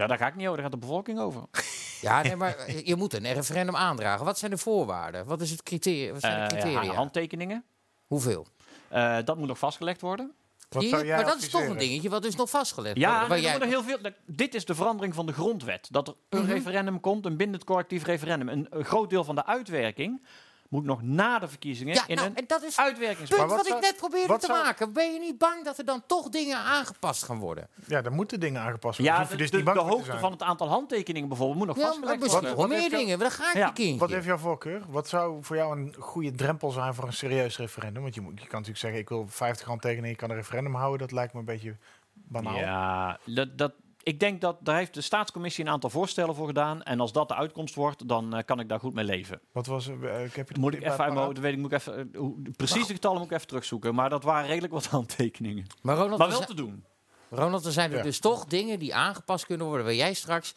Ja, 0.00 0.06
daar 0.06 0.18
ga 0.18 0.26
ik 0.26 0.34
niet 0.34 0.46
over, 0.46 0.62
daar 0.62 0.70
gaat 0.70 0.80
de 0.80 0.86
bevolking 0.86 1.18
over. 1.18 1.42
ja, 2.00 2.22
nee, 2.22 2.36
maar 2.36 2.56
je 2.84 2.96
moet 2.96 3.14
een 3.14 3.32
referendum 3.32 3.76
aandragen. 3.76 4.24
Wat 4.24 4.38
zijn 4.38 4.50
de 4.50 4.58
voorwaarden? 4.58 5.26
Wat 5.26 5.40
is 5.40 5.50
het 5.50 5.62
criteria? 5.62 6.12
Wat 6.12 6.20
zijn 6.20 6.34
de 6.34 6.40
Eh, 6.40 6.46
criteria? 6.48 6.82
ja, 6.82 6.92
handtekeningen, 6.96 7.64
Hoeveel? 8.06 8.46
Eh, 8.88 9.16
dat 9.24 9.36
moet 9.36 9.48
nog 9.48 9.58
vastgelegd 9.58 10.00
worden. 10.00 10.32
Wat 10.68 10.82
Hier? 10.82 10.90
zou 10.90 11.06
jij 11.06 11.16
maar 11.16 11.24
dat 11.24 11.42
is 11.42 11.50
toch 11.50 11.66
een 11.66 11.78
dingetje 11.78 12.08
wat 12.08 12.24
is 12.24 12.36
nog 12.36 12.50
vastgelegd 12.50 12.96
Ja, 12.96 13.26
nee, 13.26 13.40
jij- 13.40 13.52
er 13.52 13.58
worden 13.58 13.68
heel 13.68 13.98
veel, 13.98 14.12
dit 14.26 14.54
is 14.54 14.64
de 14.64 14.74
verandering 14.74 15.14
van 15.14 15.26
de 15.26 15.32
grondwet. 15.32 15.88
Dat 15.90 16.08
er 16.08 16.14
een 16.28 16.42
Mhm. 16.42 16.50
referendum 16.50 17.00
komt, 17.00 17.26
een 17.26 17.36
bindend 17.36 17.64
collectief 17.64 18.04
referendum. 18.04 18.48
Een, 18.48 18.66
een 18.70 18.84
groot 18.84 19.10
deel 19.10 19.24
van 19.24 19.34
de 19.34 19.46
uitwerking 19.46 20.22
moet 20.70 20.84
nog 20.84 21.02
na 21.02 21.38
de 21.38 21.48
verkiezingen 21.48 21.94
Ja, 21.94 22.04
in 22.06 22.16
nou, 22.16 22.28
een 22.28 22.36
en 22.36 22.44
dat 22.46 22.62
is 22.62 22.74
punt 22.74 22.98
Maar 23.30 23.38
wat, 23.38 23.48
wat 23.48 23.60
ik 23.60 23.66
zou- 23.66 23.80
net 23.80 23.96
probeerde 23.96 24.26
wat 24.28 24.40
te 24.40 24.46
zou- 24.46 24.62
maken. 24.64 24.92
Ben 24.92 25.12
je 25.12 25.18
niet 25.18 25.38
bang 25.38 25.64
dat 25.64 25.78
er 25.78 25.84
dan 25.84 26.02
toch 26.06 26.28
dingen 26.28 26.56
aangepast 26.56 27.22
gaan 27.22 27.38
worden? 27.38 27.68
Ja, 27.86 28.02
dan 28.02 28.12
moeten 28.12 28.40
dingen 28.40 28.60
aangepast 28.60 28.98
worden. 28.98 29.14
Ja, 29.14 29.20
Hoef 29.20 29.30
de, 29.30 29.36
dus 29.36 29.50
de, 29.50 29.70
hoogte 29.70 30.18
van 30.18 30.32
het 30.32 30.42
aantal 30.42 30.68
handtekeningen 30.68 31.28
bijvoorbeeld 31.28 31.58
moet 31.58 31.66
nog 31.66 31.76
Ja, 31.76 31.82
vastgelegd 31.86 32.32
worden. 32.32 32.56
Wat 32.56 32.68
meer 32.68 32.90
dingen. 32.90 33.18
Daar 33.18 33.30
ga 33.30 33.48
ik 33.68 33.78
Ja. 33.78 33.96
Wat 33.96 34.10
heeft 34.10 34.24
jouw 34.26 34.36
voorkeur? 34.36 34.82
Wat 34.88 35.08
zou 35.08 35.44
voor 35.44 35.56
jou 35.56 35.78
een 35.78 35.94
goede 35.98 36.32
drempel 36.32 36.70
zijn 36.70 36.94
voor 36.94 37.04
een 37.04 37.12
serieus 37.12 37.56
referendum? 37.58 38.02
Want 38.02 38.14
je, 38.14 38.20
moet, 38.20 38.32
je 38.32 38.40
kan 38.46 38.50
natuurlijk 38.50 38.78
zeggen, 38.78 39.00
ik 39.00 39.08
wil 39.08 39.26
50 39.28 39.66
handtekeningen, 39.66 40.10
ik 40.10 40.16
kan 40.16 40.30
een 40.30 40.36
referendum 40.36 40.74
houden. 40.74 40.98
Dat 40.98 41.12
lijkt 41.12 41.32
me 41.32 41.38
een 41.38 41.44
beetje 41.44 41.76
banaal. 42.12 42.56
Ja, 42.56 43.18
dat, 43.24 43.58
dat, 43.58 43.72
ik 44.10 44.20
denk 44.20 44.40
dat 44.40 44.56
daar 44.60 44.76
heeft 44.76 44.94
de 44.94 45.00
staatscommissie 45.00 45.64
een 45.64 45.70
aantal 45.70 45.90
voorstellen 45.90 46.34
voor 46.34 46.46
gedaan. 46.46 46.82
En 46.82 47.00
als 47.00 47.12
dat 47.12 47.28
de 47.28 47.34
uitkomst 47.34 47.74
wordt, 47.74 48.08
dan 48.08 48.34
eh, 48.36 48.44
kan 48.44 48.60
ik 48.60 48.68
daar 48.68 48.80
goed 48.80 48.94
mee 48.94 49.04
leven. 49.04 49.40
Wat 49.52 49.66
was 49.66 49.86
er? 49.86 50.04
eh, 50.08 50.24
ik 50.24 50.34
heb 50.34 50.48
je 50.50 50.58
Moet 50.60 50.74
ik 50.74 50.82
even 50.84 51.40
weet 51.42 51.52
ik, 51.52 51.58
moet 51.58 51.72
ik 51.72 51.78
even, 51.78 51.98
eh, 52.12 52.18
hoe- 52.18 52.42
de 52.42 52.52
getallen 52.94 53.18
moet 53.18 53.26
ik 53.30 53.36
even 53.36 53.46
terugzoeken. 53.46 53.94
Maar 53.94 54.10
dat 54.10 54.22
waren 54.24 54.46
redelijk 54.48 54.72
wat 54.72 54.86
handtekeningen. 54.98 55.66
Maar 55.82 55.96
Ronald, 55.96 56.18
Maar 56.18 56.28
wel 56.28 56.36
zijn- 56.36 56.48
te 56.48 56.54
doen. 56.54 56.84
Ronald, 57.30 57.64
er 57.64 57.72
zijn 57.72 57.90
er 57.90 57.96
Ja. 57.96 58.02
dus 58.02 58.18
toch 58.20 58.44
dingen 58.44 58.78
die 58.78 58.94
aangepast 58.94 59.46
kunnen 59.46 59.66
worden. 59.66 59.84
Waar 59.84 59.94
jij 59.94 60.14
straks 60.14 60.54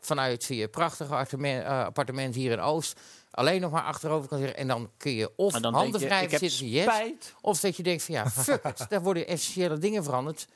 vanuit 0.00 0.44
je 0.44 0.68
prachtige 0.68 1.14
appartement, 1.14 1.64
eh, 1.64 1.84
appartement 1.84 2.34
hier 2.34 2.52
in 2.52 2.60
Oost 2.60 3.00
alleen 3.30 3.60
nog 3.60 3.70
maar 3.70 3.82
achterover 3.82 4.28
kan 4.28 4.38
zeggen. 4.38 4.56
En 4.56 4.66
dan 4.68 4.90
kun 4.96 5.12
je 5.12 5.32
of 5.36 5.52
handen 5.62 6.00
vrij 6.00 6.28
zitten, 6.28 6.68
yes. 6.68 6.86
Of 7.40 7.60
dat 7.60 7.76
je 7.76 7.82
denkt 7.82 8.02
van 8.02 8.14
ja, 8.14 8.30
fuck 8.30 8.64
it. 8.64 8.86
Daar 8.90 9.02
worden 9.02 9.26
essentiële 9.26 9.78
dingen 9.78 10.04
veranderd. 10.04 10.46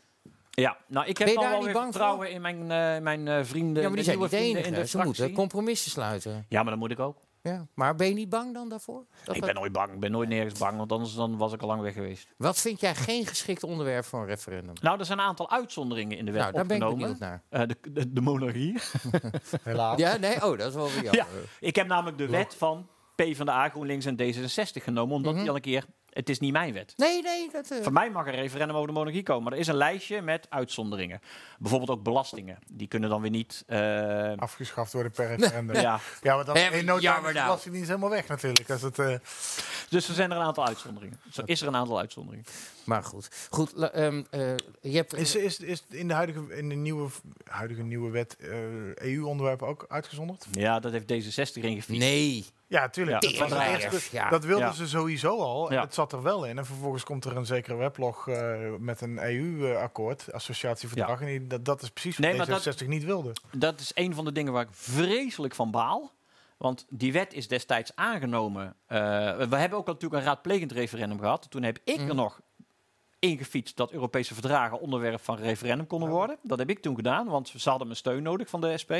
Ja, 0.55 0.77
nou, 0.89 1.07
ik 1.07 1.19
heb 1.19 1.27
Ben 1.27 1.29
je 1.29 1.35
dan 1.35 1.43
daar 1.43 1.51
wel 1.51 1.59
niet 1.59 1.65
weer 1.67 1.75
bang 1.75 1.93
vertrouwen 1.93 2.31
in 2.31 2.41
mijn, 2.41 2.61
eh, 2.63 3.03
mijn 3.03 3.29
eh, 3.29 3.45
vrienden. 3.45 3.83
ja, 3.83 3.89
maar 3.89 3.97
die 3.97 4.05
zijn 4.05 4.19
niet 4.19 4.33
enige. 4.33 4.67
in 4.69 4.75
de 4.75 4.87
Ze 4.87 4.99
moeten 4.99 5.33
compromissen 5.33 5.91
sluiten. 5.91 6.47
Ja, 6.49 6.61
maar 6.63 6.71
dat 6.71 6.81
moet 6.81 6.91
ik 6.91 6.99
ook. 6.99 7.17
Ja. 7.43 7.67
Maar 7.75 7.95
ben 7.95 8.09
je 8.09 8.15
niet 8.15 8.29
bang 8.29 8.55
dan 8.55 8.69
daarvoor? 8.69 9.05
Dat 9.25 9.35
ik 9.35 9.41
dat- 9.43 9.51
ben 9.53 9.61
nooit 9.61 9.73
bang. 9.73 9.93
Ik 9.93 10.01
ben 10.01 10.11
nooit 10.11 10.29
nergens 10.29 10.59
bang, 10.59 10.77
want 10.77 10.93
anders 10.93 11.15
dan 11.15 11.37
was 11.37 11.53
ik 11.53 11.61
al 11.63 11.69
lang 11.69 11.81
weg 11.83 11.93
geweest. 11.93 12.29
Wat 12.37 12.61
vind 12.61 12.81
jij 12.81 12.95
geen 12.95 13.27
geschikt 13.27 13.63
onderwerp 13.63 14.05
voor 14.05 14.21
een 14.21 14.27
referendum? 14.27 14.73
Nou, 14.83 14.99
er 14.99 15.05
zijn 15.05 15.19
een 15.19 15.25
aantal 15.25 15.51
uitzonderingen 15.51 16.19
in 16.19 16.25
de 16.25 16.33
wet 16.33 16.41
Nou, 16.41 16.53
daar 16.53 16.67
ben 16.67 16.77
ik 16.83 16.89
benieuwd 16.97 17.19
naar. 17.19 17.43
Eh, 17.49 17.61
de, 17.67 17.77
de, 17.93 18.13
de 18.13 18.21
monarchie. 18.21 18.79
Helaas. 19.63 19.99
Ja, 19.99 20.17
nee, 20.17 20.35
oh, 20.35 20.59
dat 20.59 20.69
is 20.69 20.75
wel 20.75 20.85
weer 20.91 21.03
jammer. 21.03 21.15
Ja. 21.17 21.27
Ik 21.61 21.77
heb 21.77 21.87
namelijk 21.87 22.19
de 22.19 22.27
wet 22.29 22.55
van 22.55 22.89
PvdA, 23.15 23.69
GroenLinks 23.69 24.05
en 24.05 24.17
D66 24.17 24.83
genomen, 24.85 25.15
omdat 25.17 25.33
Mhm. 25.33 25.41
die 25.41 25.51
al 25.51 25.57
een 25.57 25.63
keer 25.63 25.85
Het 26.15 26.29
is 26.29 26.39
niet 26.39 26.53
mijn 26.53 26.73
wet. 26.73 26.93
Nee, 26.97 27.23
nee. 27.23 27.49
Dat, 27.53 27.71
eh, 27.71 27.83
Voor 27.83 27.93
mij 27.93 28.11
mag 28.11 28.27
een 28.27 28.33
referendum 28.35 28.77
over 28.77 28.89
de 28.89 28.95
monarchie 28.95 29.23
komen. 29.23 29.43
Maar 29.43 29.53
er 29.53 29.59
is 29.59 29.67
een 29.67 29.75
lijstje 29.77 30.23
met 30.23 30.47
uitzonderingen. 30.51 31.21
Bijvoorbeeld 31.59 31.91
ook 31.91 32.03
belastingen. 32.03 32.59
Die 32.73 32.89
kunnen 32.89 33.09
dan 33.11 33.21
weer 33.21 33.31
niet... 33.31 33.63
eh, 33.67 34.33
Afgeschaft 34.37 34.93
worden 34.93 35.13
per 35.13 35.29
referendum. 35.37 35.77
ja. 35.81 36.01
Ja, 36.23 36.35
maar 36.37 36.45
dan 36.45 36.57
in 36.57 36.85
no 36.85 36.99
time 36.99 37.17
de 37.17 37.33
nou. 37.33 37.33
belastingdienst 37.33 37.89
helemaal 37.89 38.11
weg 38.11 38.29
natuurlijk. 38.29 38.71
Als 38.71 38.83
het, 38.83 38.99
eh, 38.99 39.15
Dus 39.89 40.09
er 40.09 40.15
zijn 40.15 40.31
er 40.31 40.37
een 40.37 40.43
aantal 40.43 40.67
uitzonderingen. 40.67 41.21
Zo 41.33 41.43
is 41.45 41.61
er 41.61 41.69
een 41.69 41.77
aantal 41.77 41.99
uitzonderingen. 41.99 42.47
Maar 42.85 43.05
goed. 43.05 43.29
goed 43.51 43.73
ehm, 43.73 44.23
eh, 44.31 44.41
je 44.81 44.97
hebt, 44.97 45.15
is, 45.15 45.35
is, 45.37 45.59
is 45.61 45.85
in 45.91 46.09
de 46.09 46.15
huidige, 46.15 46.57
in 46.57 46.69
de 46.69 46.75
nieuwe, 46.75 47.09
huidige 47.45 47.83
nieuwe 47.83 48.11
wet 48.11 48.37
eh, 48.37 48.49
EU-onderwerpen 48.95 49.67
ook 49.67 49.85
uitgezonderd? 49.89 50.47
Ja, 50.53 50.81
dat 50.81 50.93
heeft 50.93 51.05
D66 51.13 51.53
erin 51.55 51.75
gefietst. 51.77 52.03
nee. 52.03 52.45
Ja, 52.75 52.89
tuurlijk. 52.89 53.23
Ja, 53.23 53.39
dat, 53.39 53.49
was 53.93 54.09
ja. 54.11 54.29
dat 54.29 54.45
wilden 54.45 54.67
Ja. 54.67 54.73
ze 54.73 54.89
sowieso 54.89 55.39
al. 55.39 55.73
Ja. 55.73 55.81
Het 55.81 55.95
zat 55.95 56.13
er 56.13 56.23
wel 56.23 56.45
in. 56.47 56.59
En 56.59 56.67
vervolgens 56.67 57.05
komt 57.05 57.25
er 57.25 57.37
een 57.37 57.47
zekere 57.47 57.77
weblog 57.77 58.29
eh, 58.29 58.55
met 58.79 59.01
een 59.01 59.19
EU-akkoord, 59.23 60.33
associatieverdrag. 60.33 61.21
En 61.21 61.27
die, 61.27 61.47
dat, 61.47 61.65
dat 61.65 61.83
is 61.83 61.91
precies 61.91 62.17
wat 62.19 62.27
Nee, 62.27 62.37
maar 62.37 62.47
dat- 62.47 62.83
D66 62.83 62.87
niet 62.87 63.05
wilde. 63.05 63.33
Dat 63.53 63.81
is 63.81 63.91
een 63.95 64.15
van 64.15 64.25
de 64.25 64.33
dingen 64.33 64.53
waar 64.53 64.63
ik 64.63 64.69
vreselijk 64.73 65.55
van 65.55 65.71
baal. 65.71 66.13
Want 66.57 66.87
die 66.89 67.13
wet 67.13 67.33
is 67.35 67.49
destijds 67.49 67.93
aangenomen. 67.95 68.77
Eh, 68.87 68.99
we 69.37 69.57
hebben 69.57 69.79
ook 69.79 69.87
natuurlijk 69.87 70.23
een 70.23 70.29
raadplegend 70.29 70.73
referendum 70.73 71.19
gehad. 71.19 71.47
Toen 71.51 71.63
heb 71.63 71.79
ik 71.85 71.99
Mhm. 71.99 72.09
er 72.09 72.15
nog 72.15 72.41
ingefietst 73.19 73.77
dat 73.77 73.93
Europese 73.93 74.35
verdragen 74.35 74.81
onderwerp 74.81 75.21
van 75.21 75.37
referendum 75.37 75.87
konden 75.87 76.09
worden. 76.09 76.37
Dat 76.43 76.59
heb 76.59 76.71
ik 76.71 76.79
toen 76.83 76.95
gedaan, 76.95 77.27
want 77.27 77.49
ze 77.57 77.69
hadden 77.69 77.87
mijn 77.87 77.99
steun 77.99 78.23
nodig 78.23 78.49
van 78.49 78.61
de 78.61 78.79
SP. 78.83 78.93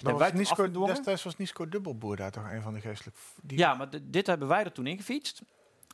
Wij 0.00 0.12
was 0.12 0.32
Nisco, 0.32 0.86
destijds 0.86 1.22
was 1.22 1.36
Nisco 1.36 1.68
Dubbelboer 1.68 2.16
daar 2.16 2.30
toch 2.30 2.50
een 2.50 2.62
van 2.62 2.74
de 2.74 2.80
geestelijk... 2.80 3.16
Die, 3.42 3.58
Ja, 3.58 3.74
maar 3.74 3.88
dit 4.02 4.26
hebben 4.26 4.48
wij 4.48 4.64
er 4.64 4.72
toen 4.72 4.86
ingefietst. 4.86 5.42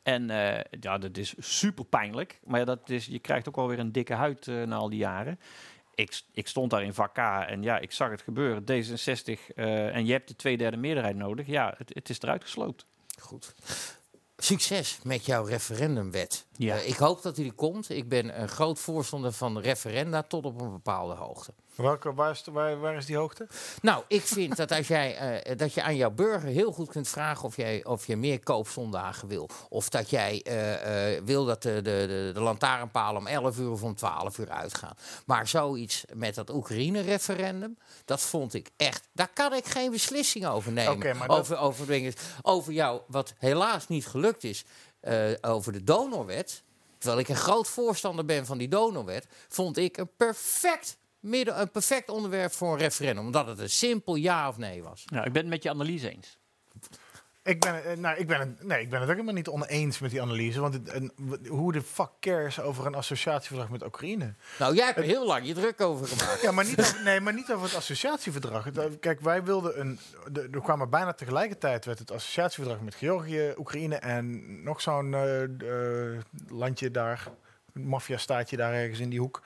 En 0.03 0.31
eh, 0.31 0.65
ja, 0.81 0.99
dat 0.99 1.17
is 1.17 1.35
super 1.39 1.85
pijnlijk. 1.85 2.41
Maar 2.45 2.59
ja, 2.59 2.65
dat 2.65 2.91
is, 2.91 3.07
je 3.07 3.19
krijgt 3.19 3.49
ook 3.49 3.57
alweer 3.57 3.79
een 3.79 3.93
dikke 3.93 4.15
huid 4.15 4.49
eh, 4.49 4.63
na 4.63 4.77
al 4.77 4.91
die 4.91 4.99
jaren. 4.99 5.41
Ik, 5.95 6.21
ik 6.33 6.49
stond 6.49 6.71
daar 6.71 6.83
in 6.83 6.95
vak 6.95 7.15
K 7.15 7.19
en 7.19 7.63
ja, 7.63 7.79
ik 7.79 7.93
zag 7.93 8.11
het 8.11 8.23
gebeuren. 8.23 8.63
D66 8.63 9.55
eh, 9.55 9.97
en 9.97 10.07
je 10.07 10.13
hebt 10.13 10.29
de 10.29 10.37
tweederde 10.37 10.77
meerderheid 10.77 11.17
nodig. 11.17 11.47
Ja, 11.47 11.75
het, 11.77 11.95
het 11.95 12.09
is 12.09 12.21
eruit 12.21 12.43
gesloopt. 12.43 12.87
Goed. 13.19 13.55
Succes 14.37 14.99
met 15.03 15.27
jouw 15.27 15.45
referendumwet. 15.45 16.47
Ja. 16.65 16.77
Eh, 16.77 16.89
ik 16.89 16.97
hoop 16.97 17.23
dat 17.23 17.37
die 17.37 17.47
er 17.47 17.53
komt. 17.53 17.91
Ik 17.91 18.09
ben 18.09 18.41
een 18.41 18.49
groot 18.49 18.79
voorstander 18.79 19.33
van 19.33 19.59
referenda 19.59 20.23
tot 20.23 20.45
op 20.45 20.61
een 20.61 20.71
bepaalde 20.71 21.15
hoogte. 21.15 21.53
Welke, 21.75 22.15
waar, 22.15 22.31
is, 22.31 22.43
de- 22.43 22.51
waar, 22.51 22.81
waar 22.81 22.97
is 22.97 23.07
die 23.07 23.17
hoogte? 23.17 23.47
Nou, 23.83 24.03
ik 24.09 24.23
vind 24.23 24.57
dat 24.57 24.73
als 24.73 24.89
jij 24.89 25.17
eh, 25.17 25.57
dat 25.57 25.75
je 25.75 25.83
aan 25.83 25.97
jouw 25.97 26.11
burger 26.11 26.49
heel 26.49 26.73
goed 26.73 26.89
kunt 26.89 27.09
vragen 27.09 27.45
of 27.45 27.57
jij 27.57 27.85
of 27.85 28.07
je 28.07 28.17
meer 28.17 28.41
koopzondagen 28.41 29.29
wil. 29.29 29.49
Of 29.69 29.89
dat 29.89 30.11
jij 30.11 30.43
eh, 30.45 31.15
eh, 31.17 31.23
wil 31.25 31.45
dat 31.45 31.63
de, 31.63 31.75
de, 31.75 31.81
de, 31.83 32.31
de 32.35 32.41
lantaarnpalen 32.41 33.21
om 33.21 33.27
11 33.27 33.59
uur 33.59 33.71
of 33.71 33.83
om 33.83 33.95
12 33.95 34.39
uur 34.39 34.49
uitgaan. 34.51 34.95
Maar 35.27 35.49
zoiets 35.49 36.05
met 36.15 36.35
dat 36.35 36.51
Oekraïne-referendum, 36.51 37.79
dat 38.05 38.21
vond 38.21 38.55
ik 38.55 38.71
echt. 38.77 39.09
Daar 39.13 39.31
kan 39.35 39.53
ik 39.55 39.65
geen 39.67 39.91
beslissing 39.91 40.47
over 40.47 40.73
nemen. 40.73 41.17
Maar 41.17 41.29
dat- 41.29 41.39
over, 41.39 41.59
over, 41.59 41.87
dingen, 41.87 42.13
over 42.43 42.73
jou, 42.73 43.01
wat 43.07 43.33
helaas 43.39 43.89
niet 43.89 44.07
gelukt 44.07 44.45
is, 44.45 44.65
eh, 45.01 45.31
over 45.41 45.73
de 45.73 45.85
donorwet. 45.85 46.63
Terwijl 46.99 47.21
ik 47.21 47.29
een 47.29 47.37
groot 47.37 47.69
voorstander 47.69 48.25
ben 48.25 48.47
van 48.47 48.59
die 48.59 48.69
donorwet, 48.69 49.27
vond 49.49 49.77
ik 49.77 49.97
een 49.97 50.11
perfect, 50.17 50.99
midden, 51.21 51.61
een 51.61 51.71
perfect 51.71 52.09
onderwerp 52.09 52.53
voor 52.53 52.73
een 52.73 52.79
referendum. 52.79 53.25
Omdat 53.25 53.47
het 53.47 53.59
een 53.59 53.71
simpel 53.71 54.15
ja 54.15 54.49
of 54.49 54.57
nee 54.57 54.83
was. 54.83 55.05
Nou, 55.05 55.27
ik 55.27 55.33
ben 55.33 55.43
het 55.43 55.51
met 55.51 55.63
je 55.63 55.71
analyse 55.71 56.11
eens. 56.11 56.39
Ik 57.43 57.61
ben, 57.61 57.85
eh, 57.85 57.97
nou, 57.97 58.17
ik, 58.19 58.27
ben 58.27 58.41
het, 58.41 58.63
nee, 58.63 58.81
ik 58.81 58.91
ben 58.91 59.01
het 59.01 59.09
ook 59.09 59.15
helemaal 59.15 59.35
niet 59.35 59.49
oneens 59.49 59.99
met 59.99 60.11
die 60.11 60.23
analyse. 60.23 60.61
Want 60.61 60.75
het, 60.75 61.11
hoe 61.49 61.73
de 61.73 61.83
fuck 61.83 62.11
cares 62.21 62.61
over 62.61 62.87
een 62.87 62.95
associatieverdrag 62.95 63.69
met 63.71 63.85
Oekraïne? 63.85 64.35
Nou, 64.59 64.75
jij 64.75 64.85
hebt 64.87 64.99
er 64.99 65.05
heel 65.05 65.27
lang 65.27 65.47
je 65.47 65.55
druk 65.55 65.81
over 65.81 66.07
gemaakt. 66.07 66.41
Ja, 66.43 66.51
maar 66.51 66.65
niet 66.65 66.81
over, 66.81 67.03
nee, 67.05 67.21
maar 67.21 67.35
niet 67.35 67.53
over 67.53 67.65
het 67.67 67.75
associatieverdrag. 67.77 68.65
Het, 68.65 68.79
eh, 68.79 68.85
Kijk, 69.01 69.21
wij 69.21 69.45
wilden 69.45 69.81
een. 69.81 69.99
De, 70.33 70.49
er 70.53 70.61
kwamen 70.61 70.91
bijna 70.91 71.13
tegelijkertijd 71.13 71.85
werd 71.85 71.99
het 71.99 72.11
associatieverdrag 72.11 72.81
met 72.85 72.95
Georgië, 72.95 73.55
Oekraïne 73.59 73.97
en 73.97 74.63
nog 74.63 74.81
zo'n 74.81 75.15
eh, 75.15 76.19
landje 76.49 76.91
daar, 76.91 77.27
een 77.73 77.87
maffia-staatje 77.87 78.57
daar 78.57 78.73
ergens 78.73 78.99
in 79.01 79.11
die 79.11 79.21
hoek. 79.21 79.43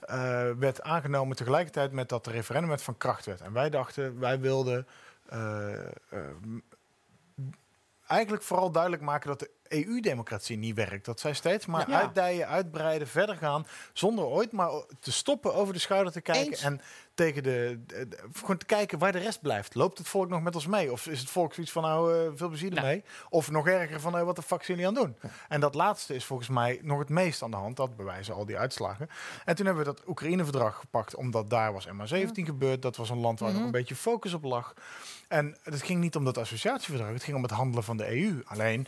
eh, 0.00 0.50
werd 0.58 0.82
aangenomen 0.82 1.36
tegelijkertijd 1.36 1.92
met 1.92 2.08
dat 2.08 2.24
de 2.24 2.30
referendum 2.30 2.78
van 2.78 2.96
kracht 2.96 3.26
werd. 3.26 3.40
En 3.40 3.52
wij 3.52 3.70
dachten, 3.70 4.18
wij 4.18 4.40
wilden 4.40 4.86
eigenlijk 8.10 8.42
vooral 8.42 8.70
duidelijk 8.70 9.02
maken 9.02 9.28
dat 9.28 9.38
de 9.38 9.50
EU-democratie 9.68 10.56
niet 10.58 10.74
werkt. 10.74 11.04
Dat 11.04 11.20
zij 11.20 11.32
steeds 11.34 11.66
maar 11.66 11.90
Ja. 11.90 12.00
uitdijen, 12.00 12.48
uitbreiden, 12.48 13.08
verder 13.08 13.36
gaan, 13.36 13.66
zonder 13.92 14.24
ooit 14.24 14.52
maar 14.52 14.70
te 15.00 15.12
stoppen, 15.12 15.54
over 15.54 15.74
de 15.74 15.80
schouder 15.80 16.12
te 16.12 16.20
kijken 16.20 16.50
Eens. 16.50 16.62
en 16.62 16.80
tegen 17.14 17.42
de, 17.42 17.80
de- 17.86 18.08
de- 18.08 18.18
gewoon 18.32 18.56
te 18.56 18.66
kijken 18.66 18.98
waar 18.98 19.12
de 19.12 19.18
rest 19.18 19.40
blijft. 19.40 19.74
Loopt 19.74 19.98
het 19.98 20.08
volk 20.08 20.28
nog 20.28 20.42
met 20.42 20.54
ons 20.54 20.66
mee? 20.66 20.92
Of 20.92 21.06
is 21.06 21.20
het 21.20 21.30
volk 21.30 21.54
zoiets 21.54 21.72
van, 21.72 21.82
nou, 21.82 22.14
eh, 22.26 22.30
veel 22.34 22.48
plezier 22.48 22.70
Nou. 22.70 22.80
ermee? 22.86 23.04
Of 23.28 23.50
nog 23.50 23.68
erger 23.68 24.00
van, 24.00 24.16
eh, 24.18 24.22
wat 24.22 24.36
de 24.36 24.42
fuck 24.42 24.62
zijn 24.64 24.78
jullie 24.78 24.98
aan 24.98 25.04
doen? 25.04 25.16
En 25.48 25.60
dat 25.60 25.74
laatste 25.74 26.14
is 26.14 26.24
volgens 26.24 26.48
mij 26.48 26.78
nog 26.82 26.98
het 26.98 27.08
meest 27.08 27.42
aan 27.42 27.50
de 27.50 27.56
hand. 27.56 27.76
Dat 27.76 27.96
bewijzen 27.96 28.34
al 28.34 28.46
die 28.46 28.58
uitslagen. 28.58 29.08
En 29.44 29.56
toen 29.56 29.66
hebben 29.66 29.84
we 29.84 29.92
dat 29.94 30.06
Oekraïne-verdrag 30.08 30.76
gepakt, 30.76 31.14
omdat 31.14 31.50
daar 31.50 31.72
was 31.72 31.86
MH17 31.86 32.44
gebeurd. 32.44 32.82
Dat 32.82 32.96
was 32.96 33.10
een 33.10 33.18
land 33.20 33.40
waar 33.40 33.52
nog 33.52 33.62
een 33.62 33.70
beetje 33.70 33.96
focus 33.96 34.32
op 34.34 34.44
lag. 34.44 34.74
En 35.30 35.56
het 35.62 35.82
ging 35.82 36.00
niet 36.00 36.16
om 36.16 36.24
dat 36.24 36.38
associatieverdrag, 36.38 37.12
het 37.12 37.22
ging 37.22 37.36
om 37.36 37.42
het 37.42 37.50
handelen 37.50 37.84
van 37.84 37.96
de 37.96 38.22
EU. 38.22 38.42
Alleen 38.44 38.86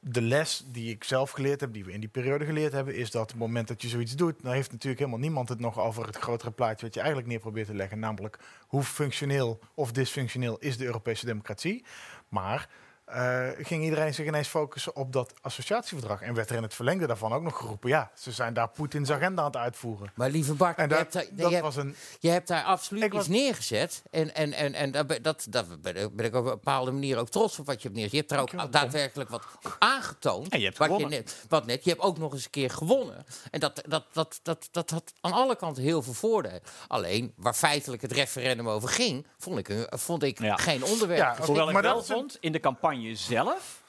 de 0.00 0.22
les 0.22 0.64
die 0.66 0.90
ik 0.90 1.04
zelf 1.04 1.30
geleerd 1.30 1.60
heb, 1.60 1.72
die 1.72 1.84
we 1.84 1.92
in 1.92 2.00
die 2.00 2.08
periode 2.08 2.44
geleerd 2.44 2.72
hebben, 2.72 2.94
is 2.94 3.10
dat 3.10 3.22
op 3.22 3.28
het 3.28 3.38
moment 3.38 3.68
dat 3.68 3.82
je 3.82 3.88
zoiets 3.88 4.16
doet, 4.16 4.42
dan 4.42 4.52
heeft 4.52 4.72
natuurlijk 4.72 4.98
helemaal 4.98 5.20
niemand 5.20 5.48
het 5.48 5.60
nog 5.60 5.78
over 5.78 6.06
het 6.06 6.16
grotere 6.16 6.50
plaatje 6.50 6.86
wat 6.86 6.94
je 6.94 7.00
eigenlijk 7.00 7.28
neer 7.28 7.38
probeert 7.38 7.66
te 7.66 7.74
leggen, 7.74 7.98
namelijk 7.98 8.38
hoe 8.66 8.82
functioneel 8.82 9.58
of 9.74 9.92
dysfunctioneel 9.92 10.58
is 10.58 10.76
de 10.76 10.84
Europese 10.84 11.26
democratie. 11.26 11.84
Maar 12.28 12.68
eh, 13.12 13.66
ging 13.66 13.84
iedereen 13.84 14.14
zich 14.14 14.26
ineens 14.26 14.48
focussen 14.48 14.96
op 14.96 15.12
dat 15.12 15.32
associatieverdrag 15.40 16.22
en 16.22 16.34
werd 16.34 16.50
er 16.50 16.56
in 16.56 16.62
het 16.62 16.74
verlengde 16.74 17.06
daarvan 17.06 17.32
ook 17.32 17.42
nog 17.42 17.56
geroepen, 17.56 17.88
ja, 17.88 18.10
ze 18.14 18.32
zijn 18.32 18.54
daar 18.54 18.68
Poetins 18.68 19.10
agenda 19.10 19.40
aan 19.42 19.46
het 19.48 19.56
uitvoeren. 19.56 20.12
Maar 20.14 20.30
lieve 20.30 20.54
Bart, 20.54 20.76
En 20.76 20.82
je, 20.82 20.88
dat, 20.88 20.98
hebt 20.98 21.12
daar, 21.12 21.24
dat 21.30 21.46
je, 21.48 21.52
hebt, 21.54 21.64
was 21.64 21.76
een 21.76 21.96
je 22.20 22.28
hebt 22.30 22.48
daar 22.48 22.64
absoluut 22.64 23.02
Ik 23.02 23.12
was- 23.12 23.20
iets 23.20 23.28
neergezet. 23.30 24.02
En, 24.10 24.34
en, 24.34 24.52
en, 24.52 24.74
en 24.74 24.90
dat, 24.90 25.06
ben- 25.06 25.22
dat, 25.22 25.46
ben 25.82 25.96
ik- 25.96 26.34
op 26.34 26.34
een 26.34 26.42
bepaalde 26.44 26.90
manier 26.90 27.18
ook 27.18 27.28
trots 27.28 27.58
op 27.58 27.66
wat 27.66 27.82
je 27.82 27.88
hebt 27.88 27.94
neergezet. 28.00 28.28
Je 28.28 28.34
hebt 28.36 28.52
daar 28.52 28.62
ook 28.64 28.72
daadwerkelijk 28.72 29.30
wat 29.30 29.44
aangetoond. 29.78 30.48
En 30.52 30.58
je 30.58 30.64
hebt 30.64 30.78
wat 30.78 30.98
je 30.98 31.06
net, 31.06 31.44
wat 31.48 31.66
net. 31.66 31.84
Je 31.84 31.90
hebt 31.90 32.02
ook 32.02 32.18
nog 32.18 32.32
eens 32.32 32.44
een 32.44 32.50
keer 32.50 32.70
gewonnen. 32.70 33.24
En 33.50 33.60
dat, 33.60 33.82
dat, 33.88 34.04
dat, 34.12 34.40
dat, 34.42 34.68
dat 34.70 34.90
had 34.90 35.12
aan 35.20 35.32
alle 35.32 35.56
kanten 35.56 35.82
heel 35.82 36.02
veel 36.02 36.12
voordelen. 36.12 36.60
Alleen, 36.88 37.32
waar 37.36 37.54
feitelijk 37.54 38.02
het 38.02 38.12
referendum 38.12 38.68
over 38.68 38.88
ging, 38.88 39.26
vond 39.38 39.58
ik, 39.58 39.68
een- 39.68 39.86
vond 39.90 40.22
ik 40.22 40.40
Ja. 40.40 40.56
geen 40.56 40.84
onderwerp. 40.84 41.20
Ja. 41.20 41.44
Hoewel 41.44 41.66
ik 41.66 41.72
maar 41.72 41.82
wel 41.82 41.94
dat 41.94 42.06
vond, 42.06 42.36
in 42.40 42.52
de 42.52 42.60
campagne 42.60 42.99
zelf 43.14 43.82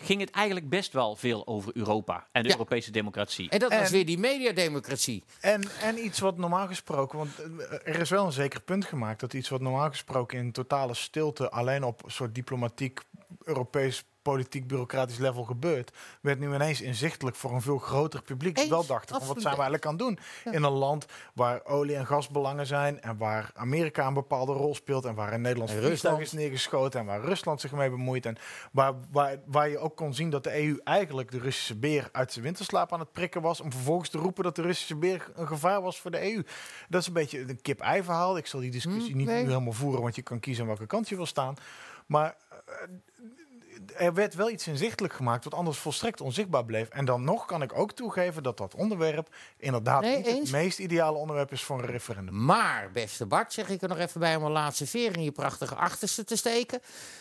ging 0.00 0.20
het 0.20 0.30
eigenlijk 0.30 0.68
best 0.68 0.92
wel 0.92 1.16
veel 1.16 1.46
over 1.46 1.76
Europa 1.76 2.26
en 2.32 2.42
de 2.42 2.48
Ja. 2.48 2.54
Europese 2.54 2.90
democratie. 2.90 3.50
En 3.50 3.58
dat 3.58 3.72
was 3.72 3.90
weer 3.90 4.06
die 4.06 4.18
mediademocratie. 4.18 5.24
En, 5.40 5.62
en 5.80 6.04
iets 6.04 6.18
wat 6.18 6.36
normaal 6.38 6.66
gesproken, 6.66 7.18
want 7.18 7.38
eh, 7.38 7.94
er 7.94 8.00
is 8.00 8.10
wel 8.10 8.26
een 8.26 8.32
zeker 8.32 8.60
punt 8.60 8.84
gemaakt 8.84 9.20
dat 9.20 9.32
iets 9.32 9.48
wat 9.48 9.60
normaal 9.60 9.88
gesproken 9.88 10.38
in 10.38 10.52
totale 10.52 10.94
stilte 10.94 11.50
alleen 11.50 11.84
op 11.84 12.04
een 12.04 12.10
soort 12.10 12.34
diplomatiek, 12.34 13.00
Europees, 13.44 14.04
politiek, 14.24 14.66
bureaucratisch 14.66 15.18
level 15.18 15.44
gebeurt, 15.44 15.92
werd 16.20 16.38
nu 16.38 16.54
ineens 16.54 16.80
inzichtelijk 16.80 17.36
voor 17.36 17.52
een 17.52 17.62
veel 17.62 17.78
groter 17.78 18.22
publiek. 18.22 18.58
Eens, 18.58 18.68
wel 18.68 18.86
dachten 18.86 19.16
van 19.18 19.26
wat 19.26 19.40
zijn 19.40 19.54
we 19.56 19.60
eigenlijk 19.62 19.86
aan 19.86 19.92
het 19.94 20.00
doen 20.02 20.18
in 20.54 20.62
een 20.62 20.72
land 20.72 21.06
waar 21.34 21.64
olie- 21.64 21.94
en 21.96 22.06
gasbelangen 22.06 22.66
zijn 22.66 23.00
en 23.00 23.16
waar 23.16 23.50
Amerika 23.54 24.06
een 24.06 24.14
bepaalde 24.14 24.52
rol 24.52 24.74
speelt 24.74 25.04
en 25.04 25.14
waar 25.14 25.32
een 25.32 25.40
Nederlands 25.40 25.72
En 25.72 25.80
Rusland. 25.80 26.20
is 26.20 26.32
neergeschoten 26.32 27.00
en 27.00 27.06
waar 27.06 27.20
Rusland 27.20 27.60
zich 27.60 27.72
mee 27.72 27.90
bemoeit 27.90 28.26
en 28.26 28.36
waar, 28.72 28.92
waar, 29.10 29.36
waar 29.46 29.68
je 29.68 29.78
ook 29.78 29.96
kon 29.96 30.14
zien 30.14 30.30
dat 30.30 30.44
de 30.44 30.62
EU 30.64 30.80
eigenlijk 30.84 31.30
de 31.30 31.38
Russische 31.38 31.76
beer 31.76 32.08
uit 32.12 32.32
zijn 32.32 32.44
winterslaap 32.44 32.92
aan 32.92 33.00
het 33.00 33.12
prikken 33.12 33.42
was 33.42 33.60
om 33.60 33.72
vervolgens 33.72 34.08
te 34.08 34.18
roepen 34.18 34.44
dat 34.44 34.56
de 34.56 34.62
Russische 34.62 34.96
beer 34.96 35.30
een 35.34 35.46
gevaar 35.46 35.82
was 35.82 36.00
voor 36.00 36.10
de 36.10 36.32
EU. 36.32 36.42
Dat 36.88 37.00
is 37.00 37.06
een 37.06 37.12
beetje 37.12 37.40
een 37.40 37.60
kip-ei 37.62 38.02
verhaal. 38.02 38.36
Ik 38.36 38.46
zal 38.46 38.60
die 38.60 38.70
discussie 38.70 39.10
Hm, 39.12 39.16
niet 39.16 39.26
nu 39.26 39.32
helemaal 39.34 39.72
voeren, 39.72 40.02
want 40.02 40.14
je 40.16 40.22
kan 40.22 40.40
kiezen 40.40 40.62
aan 40.62 40.68
welke 40.68 40.86
kant 40.86 41.08
je 41.08 41.16
wil 41.16 41.26
staan. 41.26 41.54
Maar 42.06 42.36
eh, 42.50 42.56
er 43.96 44.14
werd 44.14 44.34
wel 44.34 44.50
iets 44.50 44.66
inzichtelijk 44.66 45.14
gemaakt 45.14 45.44
wat 45.44 45.54
anders 45.54 45.78
volstrekt 45.78 46.20
onzichtbaar 46.20 46.64
bleef. 46.64 46.88
En 46.88 47.04
dan 47.04 47.24
nog 47.24 47.44
kan 47.44 47.62
ik 47.62 47.78
ook 47.78 47.92
toegeven 47.92 48.42
dat 48.42 48.56
dat 48.56 48.74
onderwerp 48.74 49.28
inderdaad 49.56 50.00
Nee, 50.02 50.16
niet 50.16 50.26
eens. 50.26 50.38
het 50.50 50.50
meest 50.62 50.78
ideale 50.78 51.18
onderwerp 51.18 51.52
is 51.52 51.62
voor 51.62 51.78
een 51.78 51.86
referendum. 51.86 52.44
Maar, 52.44 52.90
beste 52.92 53.26
Bart, 53.26 53.52
zeg 53.52 53.68
ik 53.68 53.82
er 53.82 53.88
nog 53.88 53.98
even 53.98 54.20
bij 54.20 54.36
om 54.36 54.44
een 54.44 54.50
laatste 54.52 54.86
veer 54.86 55.16
in 55.16 55.22
je 55.22 55.32
prachtige 55.32 55.74
achterste 55.74 56.24
te 56.24 56.36
steken. 56.36 56.80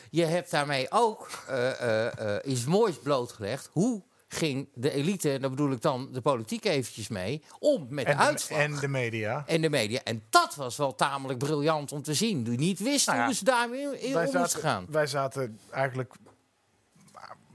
Je 0.09 0.25
hebt 0.25 0.51
daarmee 0.51 0.87
ook 0.89 1.29
eh, 1.47 1.69
eh, 1.81 2.35
eh, 2.35 2.51
iets 2.51 2.65
moois 2.65 2.95
blootgelegd. 2.97 3.69
Hoe 3.71 4.03
ging 4.27 4.69
de 4.73 4.91
elite, 4.91 5.31
en 5.31 5.41
daar 5.41 5.49
bedoel 5.49 5.71
ik 5.71 5.81
dan 5.81 6.09
de 6.11 6.21
politiek 6.21 6.65
eventjes 6.65 7.07
mee, 7.07 7.43
om 7.59 7.85
met 7.89 8.05
En 8.05 8.17
de 8.17 8.23
uitslag? 8.23 8.59
en 8.59 8.75
de 8.75 8.87
media. 8.87 9.43
en 9.47 9.61
de 9.61 9.69
media. 9.69 9.99
En 10.03 10.23
dat 10.29 10.55
was 10.55 10.77
wel 10.77 10.95
tamelijk 10.95 11.39
briljant 11.39 11.91
om 11.91 12.01
te 12.01 12.13
zien. 12.13 12.43
Die 12.43 12.57
niet 12.57 12.79
wisten 12.79 13.13
Nou 13.13 13.17
ja, 13.19 13.25
hoe 13.25 13.35
ze 13.35 13.43
daarmee 13.43 13.99
in 13.99 14.17
om 14.17 14.39
moesten 14.39 14.59
gaan. 14.61 14.85
wij 14.89 15.07
zaten 15.07 15.59
eigenlijk 15.71 16.13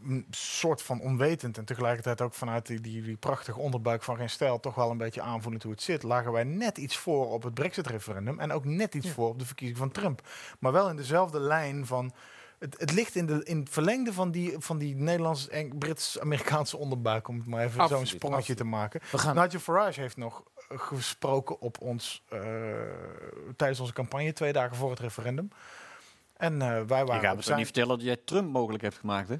een 0.04 0.26
soort 0.30 0.82
van 0.82 1.00
onwetend 1.00 1.58
en 1.58 1.64
tegelijkertijd 1.64 2.20
ook 2.20 2.34
vanuit 2.34 2.66
die, 2.66 2.80
die, 2.80 3.02
die 3.02 3.16
prachtige 3.16 3.58
onderbuik 3.58 4.02
van 4.02 4.16
geen 4.16 4.30
stijl 4.30 4.60
toch 4.60 4.74
wel 4.74 4.90
een 4.90 4.98
beetje 4.98 5.22
aanvoelend 5.22 5.62
hoe 5.62 5.72
het 5.72 5.82
zit, 5.82 6.02
lagen 6.02 6.32
wij 6.32 6.44
net 6.44 6.78
iets 6.78 6.96
voor 6.96 7.32
op 7.32 7.42
het 7.42 7.54
Brexit-referendum 7.54 8.40
en 8.40 8.52
ook 8.52 8.64
net 8.64 8.94
iets 8.94 9.10
voor 9.10 9.28
op 9.28 9.38
de 9.38 9.46
verkiezing 9.46 9.78
van 9.78 9.90
Trump. 9.90 10.28
Maar 10.58 10.72
wel 10.72 10.90
in 10.90 10.96
dezelfde 10.96 11.40
lijn 11.40 11.86
van. 11.86 12.12
Het, 12.58 12.76
het 12.78 12.92
ligt 12.92 13.14
in, 13.14 13.26
de, 13.26 13.44
in 13.44 13.58
het 13.58 13.70
verlengde 13.70 14.12
van 14.12 14.30
die, 14.30 14.54
van 14.58 14.78
die 14.78 14.94
Nederlands-Brits-Amerikaanse 14.96 16.76
onderbuik, 16.76 17.28
om 17.28 17.36
het 17.36 17.46
maar 17.46 17.60
even 17.60 17.72
zo'n 17.72 17.82
Absoluut, 17.82 18.08
sprongetje 18.08 18.54
te 18.54 18.64
maken. 18.64 19.00
We 19.10 19.18
gaan 19.18 19.34
Nigel 19.34 19.60
Farage 19.60 20.00
heeft 20.00 20.16
nog 20.16 20.42
eh, 20.68 20.78
gesproken 20.78 21.60
op 21.60 21.80
ons 21.80 22.24
eh, 22.28 22.40
tijdens 23.56 23.80
onze 23.80 23.92
campagne, 23.92 24.32
twee 24.32 24.52
dagen 24.52 24.76
voor 24.76 24.90
het 24.90 24.98
referendum. 24.98 25.50
En 26.38 26.52
eh, 26.52 26.68
wij 26.68 26.78
Je 26.78 26.86
waren 26.86 27.20
gaat 27.20 27.38
op 27.38 27.46
me 27.46 27.54
niet 27.54 27.64
vertellen 27.64 27.96
dat 27.96 28.06
jij 28.06 28.16
Trump 28.24 28.52
mogelijk 28.52 28.82
hebt 28.82 28.98
gemaakt, 28.98 29.28
hè? 29.28 29.36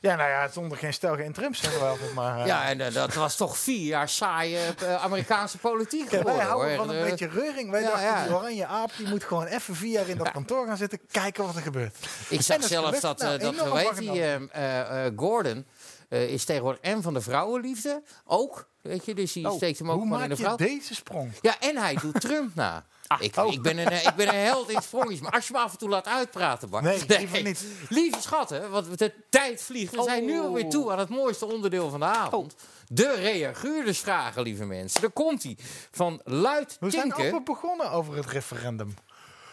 Ja, 0.00 0.16
nou 0.16 0.30
ja, 0.30 0.48
zonder 0.48 0.78
geen 0.78 0.92
stel 0.92 1.16
geen 1.16 1.32
Trump, 1.32 1.54
zeggen 1.54 1.80
we 1.80 1.86
altijd 1.86 2.12
maar. 2.14 2.40
eh. 2.40 2.46
Ja, 2.46 2.68
en 2.68 2.80
eh, 2.80 2.92
dat 2.92 3.14
was 3.14 3.36
toch 3.36 3.58
vier 3.58 3.86
jaar 3.86 4.08
saaie 4.08 4.58
eh, 4.84 5.04
Amerikaanse 5.04 5.58
politiek 5.58 6.10
Ja, 6.10 6.10
wij 6.10 6.18
geworden, 6.18 6.46
houden 6.46 6.76
van 6.76 6.88
een 6.90 6.96
En, 6.96 7.10
beetje 7.10 7.28
reuring. 7.28 7.70
Wij 7.70 7.80
ja, 7.80 7.88
dachten, 7.88 8.06
ja. 8.06 8.24
die 8.24 8.34
oranje 8.34 8.66
aap 8.66 8.90
die 8.96 9.08
moet 9.08 9.24
gewoon 9.24 9.46
even 9.46 9.74
vier 9.76 9.92
jaar 9.92 10.08
in 10.08 10.16
dat 10.18 10.30
kantoor 10.30 10.66
gaan 10.66 10.76
zitten, 10.76 11.00
kijken 11.10 11.44
wat 11.46 11.56
er 11.56 11.62
gebeurt. 11.62 11.96
Ik 12.28 12.40
zag 12.42 12.56
is 12.58 12.66
zelfs 12.66 13.00
dat, 13.00 13.18
Nou, 13.18 13.38
dat 13.38 13.54
heet 13.54 13.96
die, 13.96 14.06
wakker 14.08 14.48
eh, 14.50 14.80
eh, 14.80 15.06
eh, 15.06 15.12
Gordon 15.16 15.66
eh, 16.08 16.28
is 16.28 16.44
tegenwoordig 16.44 16.80
en 16.80 17.02
van 17.02 17.14
de 17.14 17.20
vrouwenliefde 17.20 18.02
ook. 18.24 18.68
Weet 18.82 19.04
je, 19.04 19.14
dus 19.14 19.32
die 19.32 19.48
Oh, 19.50 19.56
steekt 19.56 19.78
hem 19.78 19.90
ook 19.90 19.96
Hoe 19.96 20.06
gewoon 20.06 20.22
in 20.22 20.28
de 20.28 20.36
je 20.36 20.42
vrouw. 20.42 20.56
deze 20.56 20.94
sprong? 20.94 21.32
Ja, 21.40 21.60
en 21.60 21.76
hij 21.76 21.94
doet 21.94 22.20
Trump 22.20 22.54
na. 22.54 22.86
ik, 23.18 23.36
oh. 23.36 23.52
ik, 23.52 23.62
ben 23.62 23.78
een, 23.78 23.88
eh, 23.88 24.04
ik 24.04 24.14
ben 24.16 24.28
een 24.28 24.34
held 24.44 24.68
in 24.70 24.82
sprongetjes. 24.82 25.20
Maar 25.20 25.32
als 25.32 25.46
je 25.46 25.52
me 25.52 25.58
af 25.58 25.72
en 25.72 25.78
toe 25.78 25.88
laat 25.88 26.06
uitpraten, 26.06 26.70
Bart. 26.70 26.84
Nee, 26.84 27.18
liever 27.18 27.42
niet. 27.42 27.64
Lieve 27.88 28.20
schatten, 28.20 28.70
want 28.70 28.98
de 28.98 29.12
tijd 29.30 29.62
vliegt. 29.62 29.94
We 29.96 30.02
zijn 30.02 30.24
nu 30.24 30.38
Oh. 30.38 30.44
alweer 30.44 30.68
toe 30.68 30.92
aan 30.92 30.98
het 30.98 31.08
mooiste 31.08 31.46
onderdeel 31.46 31.90
van 31.90 32.00
de 32.00 32.06
avond. 32.06 32.54
De 32.88 33.14
reaguurdersvragen, 33.14 34.42
lieve 34.42 34.64
mensen. 34.64 35.00
Daar 35.00 35.10
komt 35.10 35.42
hij. 35.42 35.56
Van 35.90 36.20
Luid 36.24 36.76
We 36.80 36.90
zijn 36.90 37.12
amper 37.12 37.42
begonnen 37.42 37.90
over 37.90 38.16
het 38.16 38.26
referendum. 38.26 38.94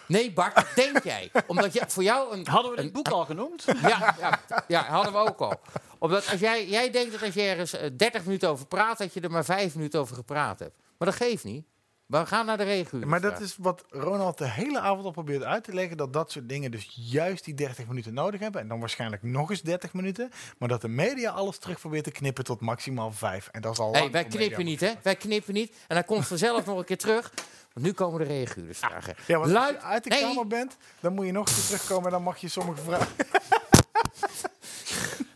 Nee, 0.08 0.32
Bart, 0.32 0.66
denk 0.76 1.04
jij? 1.04 1.32
Omdat 1.48 1.74
je, 1.74 1.84
voor 1.88 2.04
jou 2.04 2.34
een... 2.34 2.48
Hadden 2.48 2.72
we 2.72 2.78
een, 2.78 2.84
dit 2.84 2.94
boek 2.94 3.08
al 3.08 3.26
genoemd? 3.26 3.64
Ja, 3.82 4.16
ja, 4.20 4.40
ja, 4.68 4.84
hadden 4.84 5.14
we 5.14 5.20
ook 5.20 5.40
al. 5.40 5.62
Omdat 6.00 6.30
als 6.30 6.40
jij, 6.40 6.68
jij 6.68 6.92
denkt 6.92 7.12
dat 7.12 7.24
als 7.24 7.34
je 7.34 7.42
ergens 7.42 7.74
eh, 7.74 7.90
30 7.98 8.26
minuten 8.26 8.50
over 8.50 8.66
praat, 8.66 8.98
dat 8.98 9.14
je 9.14 9.22
er 9.22 9.32
maar 9.32 9.46
5 9.46 9.76
minuten 9.76 10.00
over 10.00 10.16
gepraat 10.16 10.60
hebt. 10.60 10.76
Maar 10.98 11.08
dat 11.08 11.18
geeft 11.18 11.44
niet. 11.44 11.66
We 12.06 12.26
gaan 12.26 12.46
naar 12.46 12.58
de 12.58 12.64
reaguurdersvraag. 12.64 13.22
Maar 13.22 13.32
dat 13.32 13.40
is 13.40 13.56
wat 13.60 13.86
Ronald 13.90 14.38
de 14.38 14.50
hele 14.50 14.80
avond 14.80 15.06
al 15.06 15.12
probeert 15.12 15.44
uit 15.44 15.64
te 15.64 15.74
leggen. 15.74 15.98
Dat 15.98 16.14
dat 16.14 16.32
soort 16.32 16.50
dingen 16.50 16.72
dus 16.72 16.90
juist 16.96 17.46
die 17.46 17.54
30 17.54 17.88
minuten 17.88 18.14
nodig 18.14 18.40
hebben. 18.40 18.62
En 18.62 18.68
dan 18.68 18.80
waarschijnlijk 18.80 19.24
nog 19.24 19.50
eens 19.50 19.62
30 19.62 19.94
minuten. 19.94 20.30
Maar 20.58 20.70
dat 20.70 20.82
de 20.82 20.88
media 20.88 21.32
alles 21.32 21.58
terug 21.58 21.80
probeert 21.80 22.04
te 22.04 22.12
knippen 22.12 22.44
tot 22.44 22.62
maximaal 22.62 23.12
5. 23.12 23.48
En 23.52 23.62
dat 23.62 23.72
is 23.72 23.80
al 23.80 23.92
Hey, 23.92 24.02
lang 24.02 24.12
wij 24.12 24.26
knippen 24.26 24.66
niet, 24.66 24.80
hè? 24.80 24.92
Wij 25.04 25.16
knippen 25.16 25.54
niet. 25.54 25.76
En 25.88 25.96
hij 25.96 26.04
komt 26.06 26.28
vanzelf 26.28 26.66
nog 26.68 26.78
een 26.78 26.86
keer 26.86 26.98
terug. 26.98 27.34
Want 27.74 27.86
nu 27.86 27.92
komen 27.92 28.20
de 28.20 28.26
reaguurdersvragen. 28.26 29.16
Ja, 29.26 29.38
want 29.38 29.44
als 29.44 29.52
Luid, 29.52 29.76
je 29.76 29.82
uit 29.82 30.04
de 30.04 30.10
nee, 30.10 30.22
kamer 30.22 30.48
bent, 30.48 30.78
dan 31.00 31.14
moet 31.14 31.26
je 31.26 31.32
nog 31.32 31.48
een 31.48 31.54
keer 31.54 31.64
terugkomen. 31.64 32.06
En 32.06 32.12
dan 32.12 32.24
mag 32.24 32.38
je 32.38 32.48
sommige 32.48 32.82
vragen... 32.82 33.08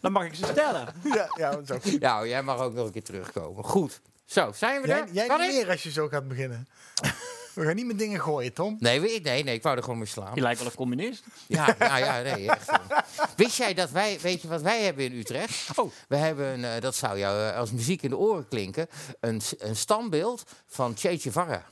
Dan 0.02 0.12
mag 0.12 0.26
ik 0.26 0.36
ze 0.36 0.46
stellen. 0.46 0.88
ja, 1.04 1.30
ja, 1.38 1.66
zo. 1.66 1.78
Nou, 2.00 2.28
jij 2.28 2.44
mag 2.44 2.60
ook 2.60 2.74
nog 2.74 2.86
een 2.86 2.92
keer 2.92 3.04
terugkomen. 3.04 3.64
Goed. 3.64 4.02
Zo, 4.26 4.52
zijn 4.56 4.82
we 4.82 4.88
Jij, 4.88 5.00
er? 5.00 5.08
jij 5.12 5.28
Kan 5.28 5.40
niet 5.40 5.50
ik? 5.50 5.56
meer 5.56 5.70
als 5.70 5.84
je 5.84 5.92
zo 5.92 6.08
gaat 6.08 6.28
beginnen. 6.28 6.68
We 7.54 7.66
gaan 7.66 7.76
niet 7.76 7.86
met 7.86 8.00
dingen 8.00 8.22
gooien, 8.22 8.54
Tom. 8.54 8.76
Nee, 8.80 9.00
nee, 9.22 9.44
nee, 9.44 9.56
ik 9.56 9.64
wou 9.64 9.78
er 9.78 9.84
gewoon 9.84 9.98
mee 9.98 10.08
slaan. 10.08 10.36
Je 10.36 10.42
lijkt 10.42 10.60
wel 10.60 10.68
een 10.70 10.76
communist. 10.76 11.24
Ja, 11.48 11.76
nou 11.80 12.00
ja, 12.00 12.22
nee, 12.22 12.50
echt. 12.52 12.70
Wist 13.36 13.58
jij 13.58 13.74
dat 13.74 13.90
wij, 13.92 14.20
weet 14.22 14.42
je 14.42 14.48
wat 14.48 14.62
wij 14.62 14.84
hebben 14.84 15.06
in 15.06 15.14
Utrecht? 15.18 15.78
Oh. 15.78 15.92
We 16.08 16.16
hebben, 16.16 16.74
eh, 16.74 16.82
dat 16.82 16.96
zou 16.96 17.18
jou 17.18 17.50
eh, 17.50 17.58
als 17.58 17.72
muziek 17.72 18.02
in 18.02 18.10
de 18.10 18.18
oren 18.18 18.48
klinken, 18.48 18.88
een, 19.20 19.42
een 19.58 19.76
standbeeld 19.76 20.44
van 20.68 20.94
Che 20.98 21.18
Guevara. 21.20 21.66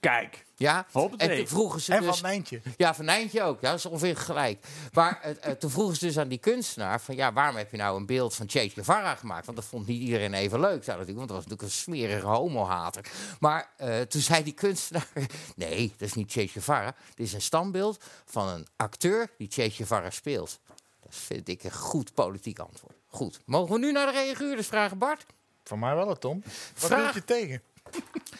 Kijk. 0.00 0.44
Ja, 0.56 0.86
Hoppatee. 0.92 1.28
en 1.28 1.36
toen 1.36 1.46
vroegen 1.46 1.80
ze 1.80 1.92
En 1.94 2.02
dus... 2.02 2.18
van 2.18 2.28
Nijntje. 2.28 2.60
Ja, 2.76 2.94
van 2.94 3.04
Nijntje 3.04 3.42
ook. 3.42 3.60
Ja, 3.60 3.70
dat 3.70 3.78
is 3.78 3.86
ongeveer 3.86 4.16
gelijk. 4.16 4.66
Maar 4.92 5.20
eh, 5.22 5.50
eh, 5.50 5.56
toen 5.56 5.70
vroegen 5.70 5.96
ze 5.96 6.06
dus 6.06 6.18
aan 6.18 6.28
die 6.28 6.38
kunstenaar... 6.38 7.00
van 7.00 7.14
ja, 7.16 7.32
waarom 7.32 7.56
heb 7.56 7.70
je 7.70 7.76
nou 7.76 7.96
een 7.96 8.06
beeld 8.06 8.34
van 8.34 8.48
Che 8.48 8.68
Guevara 8.68 9.14
gemaakt? 9.14 9.46
Want 9.46 9.56
dat 9.58 9.66
vond 9.66 9.86
niet 9.86 10.00
iedereen 10.00 10.34
even 10.34 10.60
leuk, 10.60 10.84
zou 10.84 10.98
natuurlijk, 10.98 11.16
want 11.16 11.28
dat 11.28 11.36
was 11.36 11.46
natuurlijk 11.46 11.62
een 11.62 11.70
smerige 11.70 12.26
homohater. 12.26 13.04
Maar 13.40 13.70
eh, 13.76 14.00
toen 14.00 14.20
zei 14.20 14.44
die 14.44 14.52
kunstenaar... 14.52 15.08
nee, 15.56 15.94
dat 15.98 16.08
is 16.08 16.14
niet 16.14 16.32
Che 16.32 16.46
Guevara. 16.48 16.94
Dit 17.14 17.26
is 17.26 17.32
een 17.32 17.42
standbeeld 17.42 18.04
van 18.24 18.48
een 18.48 18.66
acteur 18.76 19.30
die 19.38 19.48
Che 19.50 19.70
Guevara 19.70 20.10
speelt. 20.10 20.58
Dat 21.00 21.14
vind 21.14 21.48
ik 21.48 21.64
een 21.64 21.72
goed 21.72 22.14
politiek 22.14 22.58
antwoord. 22.58 22.94
Goed. 23.06 23.40
Mogen 23.44 23.72
we 23.72 23.78
nu 23.78 23.92
naar 23.92 24.06
de 24.06 24.12
reaguurders 24.12 24.66
vragen, 24.66 24.98
Bart? 24.98 25.26
Van 25.64 25.78
mij 25.78 25.94
wel, 25.94 26.18
Tom. 26.18 26.42
Wat 26.42 26.90
Vraag- 26.90 27.14
je 27.14 27.24
tegen? 27.24 27.62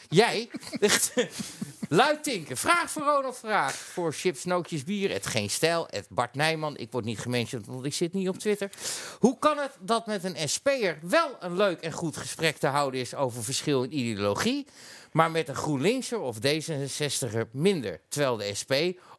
Jij? 0.09 0.51
Luid 1.89 2.23
tinken. 2.23 2.57
Vraag 2.57 2.91
voor 2.91 3.03
Ronald 3.03 3.39
Vraag. 3.39 3.75
Voor 3.75 4.13
chips, 4.13 4.45
nootjes, 4.45 4.85
bier. 4.85 5.11
Het 5.11 5.27
geen 5.27 5.51
stijl. 5.51 5.87
Het 5.91 6.07
Bart 6.09 6.35
Nijman. 6.35 6.77
Ik 6.77 6.93
word 6.93 7.05
niet 7.05 7.19
gementiond, 7.19 7.67
want 7.67 7.85
ik 7.85 7.95
zit 7.95 8.13
niet 8.13 8.29
op 8.29 8.39
Twitter. 8.39 8.71
Hoe 9.19 9.39
kan 9.39 9.59
het 9.59 9.77
dat 9.81 10.07
met 10.07 10.25
een 10.25 10.49
SP'er 10.49 10.99
wel 11.03 11.37
een 11.41 11.57
leuk 11.57 11.81
en 11.81 11.93
goed 11.93 12.17
gesprek 12.17 12.57
te 12.57 12.67
houden 12.67 13.01
is 13.01 13.15
over 13.15 13.45
verschil 13.45 13.83
in 13.83 13.99
ideologie, 13.99 14.67
maar 15.13 15.31
met 15.31 15.49
een 15.49 15.55
GroenLinkser 15.55 16.21
of 16.21 16.37
D66er 16.37 17.51
minder? 17.51 18.01
Terwijl 18.09 18.37
de 18.37 18.55
SP 18.61 18.73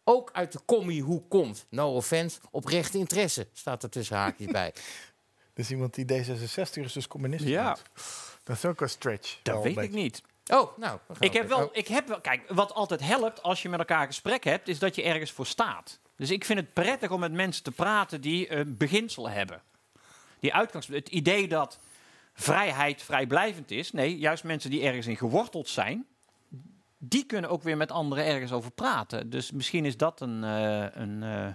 ook 0.03 0.29
uit 0.33 0.51
de 0.51 0.59
commiehoek 0.65 1.29
komt. 1.29 1.65
No 1.69 1.95
offense, 1.95 2.39
oprechte 2.51 2.97
interesse 2.97 3.47
staat 3.53 3.83
er 3.83 3.89
tussen 3.89 4.15
haakjes 4.15 4.51
bij. 4.51 4.73
Dus 5.53 5.71
iemand 5.71 5.93
die 5.93 6.05
D66 6.05 6.73
is 6.73 6.93
dus 6.93 7.07
communist. 7.07 7.45
Ja. 7.45 7.77
Dat 8.47 8.55
is 8.55 8.65
ook 8.65 8.81
een 8.81 8.89
stretch. 8.89 9.39
Dat 9.43 9.63
weet 9.63 9.77
ik 9.77 9.91
niet. 9.91 10.21
Oh, 10.47 10.77
nou. 10.77 10.99
Ik 11.19 11.33
heb, 11.33 11.47
wel, 11.47 11.69
ik 11.71 11.87
heb 11.87 12.07
wel, 12.07 12.21
kijk, 12.21 12.49
wat 12.49 12.73
altijd 12.73 13.01
helpt 13.01 13.43
als 13.43 13.61
je 13.61 13.69
met 13.69 13.79
elkaar 13.79 14.05
gesprek 14.05 14.43
hebt, 14.43 14.67
is 14.67 14.79
dat 14.79 14.95
je 14.95 15.03
ergens 15.03 15.31
voor 15.31 15.45
staat. 15.45 15.99
Dus 16.15 16.31
ik 16.31 16.45
vind 16.45 16.59
het 16.59 16.73
prettig 16.73 17.11
om 17.11 17.19
met 17.19 17.31
mensen 17.31 17.63
te 17.63 17.71
praten 17.71 18.21
die 18.21 18.51
een 18.51 18.77
beginsel 18.77 19.29
hebben. 19.29 19.61
Die 20.39 20.53
uitgangs, 20.53 20.87
het 20.87 21.09
idee 21.09 21.47
dat 21.47 21.79
vrijheid 22.33 23.01
vrijblijvend 23.01 23.71
is. 23.71 23.91
Nee, 23.91 24.17
juist 24.17 24.43
mensen 24.43 24.69
die 24.69 24.83
ergens 24.83 25.07
in 25.07 25.17
geworteld 25.17 25.69
zijn, 25.69 26.05
die 26.97 27.25
kunnen 27.25 27.49
ook 27.49 27.63
weer 27.63 27.77
met 27.77 27.91
anderen 27.91 28.25
ergens 28.25 28.51
over 28.51 28.71
praten. 28.71 29.29
Dus 29.29 29.51
misschien 29.51 29.85
is 29.85 29.97
dat 29.97 30.21
een, 30.21 30.43
eh, 30.43 30.85
een, 30.91 31.23
eh, 31.23 31.47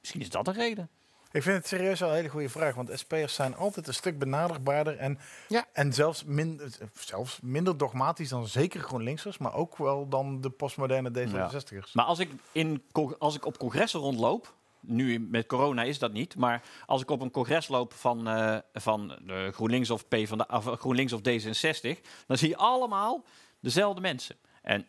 misschien 0.00 0.20
is 0.20 0.30
dat 0.30 0.48
een 0.48 0.54
reden. 0.54 0.88
Ik 1.32 1.42
vind 1.42 1.56
het 1.56 1.66
serieus 1.66 2.00
wel 2.00 2.08
een 2.08 2.14
hele 2.14 2.28
goede 2.28 2.48
vraag. 2.48 2.74
Want 2.74 2.90
SP'ers 2.94 3.34
zijn 3.34 3.56
altijd 3.56 3.86
een 3.86 3.94
stuk 3.94 4.18
benaderbaarder. 4.18 4.96
En, 4.96 5.18
Ja. 5.48 5.66
en 5.72 5.92
zelfs, 5.92 6.24
min, 6.24 6.60
zelfs 6.98 7.38
minder 7.42 7.76
dogmatisch 7.76 8.28
dan 8.28 8.46
zeker 8.46 8.80
GroenLinksers. 8.80 9.38
Maar 9.38 9.54
ook 9.54 9.76
wel 9.76 10.08
dan 10.08 10.40
de 10.40 10.50
postmoderne 10.50 11.10
D66'ers. 11.10 11.92
Maar 11.92 12.04
als 12.04 12.18
ik, 12.18 12.30
in, 12.52 12.82
als 13.18 13.34
ik 13.36 13.46
op 13.46 13.58
congressen 13.58 14.00
rondloop, 14.00 14.54
nu 14.80 15.20
met 15.20 15.46
corona 15.46 15.82
is 15.82 15.98
dat 15.98 16.12
niet, 16.12 16.36
maar 16.36 16.62
als 16.86 17.02
ik 17.02 17.10
op 17.10 17.20
een 17.20 17.30
congres 17.30 17.68
loop 17.68 17.92
van, 17.92 18.28
eh, 18.28 18.56
van 18.72 19.08
de 19.08 19.50
GroenLinks 19.52 19.90
of, 19.90 20.08
P 20.08 20.16
van 20.24 20.38
de, 20.38 20.46
of 20.48 20.64
GroenLinks 20.64 21.12
of 21.12 21.20
D66, 21.20 22.00
dan 22.26 22.36
zie 22.38 22.48
je 22.48 22.56
allemaal 22.56 23.24
dezelfde 23.60 24.00
mensen. 24.00 24.36
En 24.62 24.86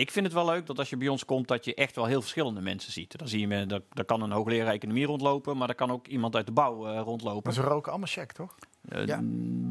ik 0.00 0.10
vind 0.10 0.26
het 0.26 0.34
wel 0.34 0.44
leuk 0.44 0.66
dat 0.66 0.78
als 0.78 0.90
je 0.90 0.96
bij 0.96 1.08
ons 1.08 1.24
komt, 1.24 1.48
dat 1.48 1.64
je 1.64 1.74
echt 1.74 1.94
wel 1.96 2.04
heel 2.04 2.20
verschillende 2.20 2.60
mensen 2.60 2.92
ziet. 2.92 3.18
Dan 3.18 3.28
zie 3.28 3.40
je, 3.40 3.46
me- 3.46 3.66
daar, 3.66 3.80
daar 3.92 4.04
kan 4.04 4.22
een 4.22 4.30
hoogleraar 4.30 4.72
economie 4.72 5.06
rondlopen, 5.06 5.56
maar 5.56 5.66
daar 5.66 5.76
kan 5.76 5.90
ook 5.90 6.06
iemand 6.06 6.36
uit 6.36 6.46
de 6.46 6.52
bouw 6.52 6.86
eh, 6.86 7.00
rondlopen. 7.04 7.40
Maar 7.44 7.52
ze 7.52 7.60
roken 7.62 7.90
allemaal 7.90 8.08
check, 8.10 8.32
toch? 8.32 8.54
Eh, 8.88 9.06
Ja. 9.06 9.20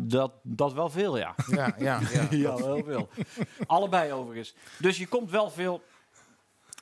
dat, 0.07 0.31
dat 0.43 0.73
wel 0.73 0.89
veel, 0.89 1.17
ja. 1.17 1.35
Ja, 1.51 1.75
ja, 1.77 1.99
ja. 2.11 2.27
Ja, 2.37 2.55
wel 2.55 2.83
veel. 2.83 3.09
Allebei 3.67 4.11
overigens. 4.13 4.53
Dus 4.79 4.97
je 4.97 5.07
komt 5.07 5.31
wel 5.31 5.49
veel, 5.49 5.81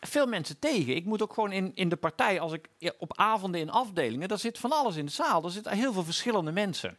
veel 0.01 0.25
mensen 0.27 0.59
tegen. 0.59 0.95
Ik 0.95 1.05
moet 1.05 1.21
ook 1.21 1.33
gewoon 1.33 1.51
in, 1.51 1.71
in 1.75 1.89
de 1.89 1.95
partij, 1.97 2.39
als 2.39 2.51
ik 2.51 2.69
ja, 2.77 2.91
op 2.99 3.17
avonden 3.17 3.61
in 3.61 3.69
afdelingen, 3.69 4.27
daar 4.27 4.39
zit 4.39 4.57
van 4.57 4.71
alles 4.71 4.95
in 4.95 5.05
de 5.05 5.11
zaal. 5.11 5.43
Er 5.43 5.51
zitten 5.51 5.71
heel 5.77 5.93
veel 5.93 6.03
verschillende 6.03 6.51
mensen. 6.51 6.97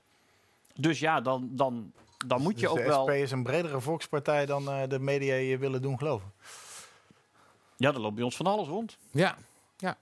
Dus 0.74 0.98
ja, 0.98 1.20
dan, 1.20 1.48
dan, 1.52 1.92
dan 2.26 2.42
moet 2.42 2.54
je 2.54 2.60
Dus 2.60 2.70
ook 2.70 2.76
de 2.76 2.82
wel. 2.82 3.04
SP 3.06 3.10
is 3.10 3.30
een 3.30 3.42
bredere 3.42 3.80
volkspartij 3.80 4.46
dan 4.46 4.68
eh, 4.68 4.88
de 4.88 4.98
media 4.98 5.34
je 5.34 5.58
willen 5.58 5.82
doen 5.82 5.98
geloven. 5.98 6.32
Ja, 7.76 7.92
er 7.92 8.00
loopt 8.00 8.14
bij 8.14 8.24
ons 8.24 8.36
van 8.36 8.46
alles 8.46 8.68
rond. 8.68 8.96
Ja, 9.10 9.36
ja. 9.76 9.96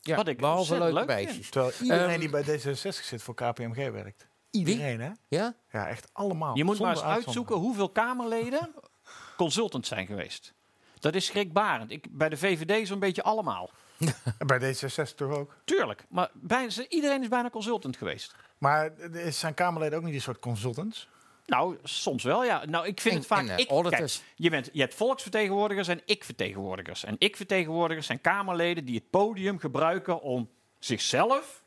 ja. 0.00 0.16
Wat 0.16 0.28
ik 0.28 0.38
behalve 0.38 0.78
leuke 0.78 0.94
leuk. 1.14 1.42
Terwijl 1.50 1.72
iedereen 1.82 2.08
Ehm, 2.08 2.20
die 2.20 2.30
bij 2.30 2.42
D66 2.42 3.04
zit 3.04 3.22
voor 3.22 3.34
KPMG 3.34 3.90
werkt. 3.90 4.26
Iedereen, 4.50 5.00
hè? 5.00 5.10
Ja? 5.28 5.54
Ja, 5.70 5.88
echt 5.88 6.08
allemaal. 6.12 6.56
Je 6.56 6.64
moet 6.64 6.78
maar 6.78 6.90
eens 6.90 7.02
uitzoeken 7.02 7.56
hoeveel 7.56 7.88
Kamerleden 7.88 8.74
consultant 9.36 9.86
zijn 9.86 10.06
geweest. 10.06 10.54
Dat 10.98 11.14
is 11.14 11.26
schrikbarend. 11.26 11.90
Ik, 11.90 12.06
bij 12.10 12.28
de 12.28 12.36
VVD 12.36 12.86
zo'n 12.86 12.98
beetje 12.98 13.22
allemaal. 13.22 13.70
En 14.38 14.46
bij 14.46 14.74
D66 14.74 15.14
toch 15.14 15.30
ook. 15.32 15.54
Tuurlijk, 15.64 16.04
maar 16.08 16.30
bijna, 16.32 16.70
iedereen 16.88 17.22
is 17.22 17.28
bijna 17.28 17.50
consultant 17.50 17.96
geweest. 17.96 18.34
Maar 18.58 18.92
eh, 18.96 19.30
zijn 19.32 19.54
Kamerleden 19.54 19.98
ook 19.98 20.04
niet 20.04 20.14
een 20.14 20.20
soort 20.20 20.38
consultants? 20.38 21.08
Nou, 21.46 21.76
soms 21.82 22.22
wel, 22.22 22.44
ja. 22.44 22.64
Nou, 22.64 22.86
ik 22.86 23.00
vind 23.00 23.14
En- 23.14 23.20
het 23.20 23.28
vaak... 23.28 23.40
en, 23.42 23.48
eh, 23.48 23.58
ik, 23.58 23.70
auditors. 23.70 24.18
kijk, 24.18 24.32
je, 24.36 24.50
bent, 24.50 24.70
je 24.72 24.80
hebt 24.80 24.94
volksvertegenwoordigers 24.94 25.88
en 25.88 26.00
ik-vertegenwoordigers. 26.04 27.04
En 27.04 27.16
ik-vertegenwoordigers 27.18 28.06
zijn 28.06 28.20
Kamerleden 28.20 28.84
die 28.84 28.94
het 28.94 29.10
podium 29.10 29.58
gebruiken 29.58 30.20
om 30.22 30.48
zichzelf 30.78 31.64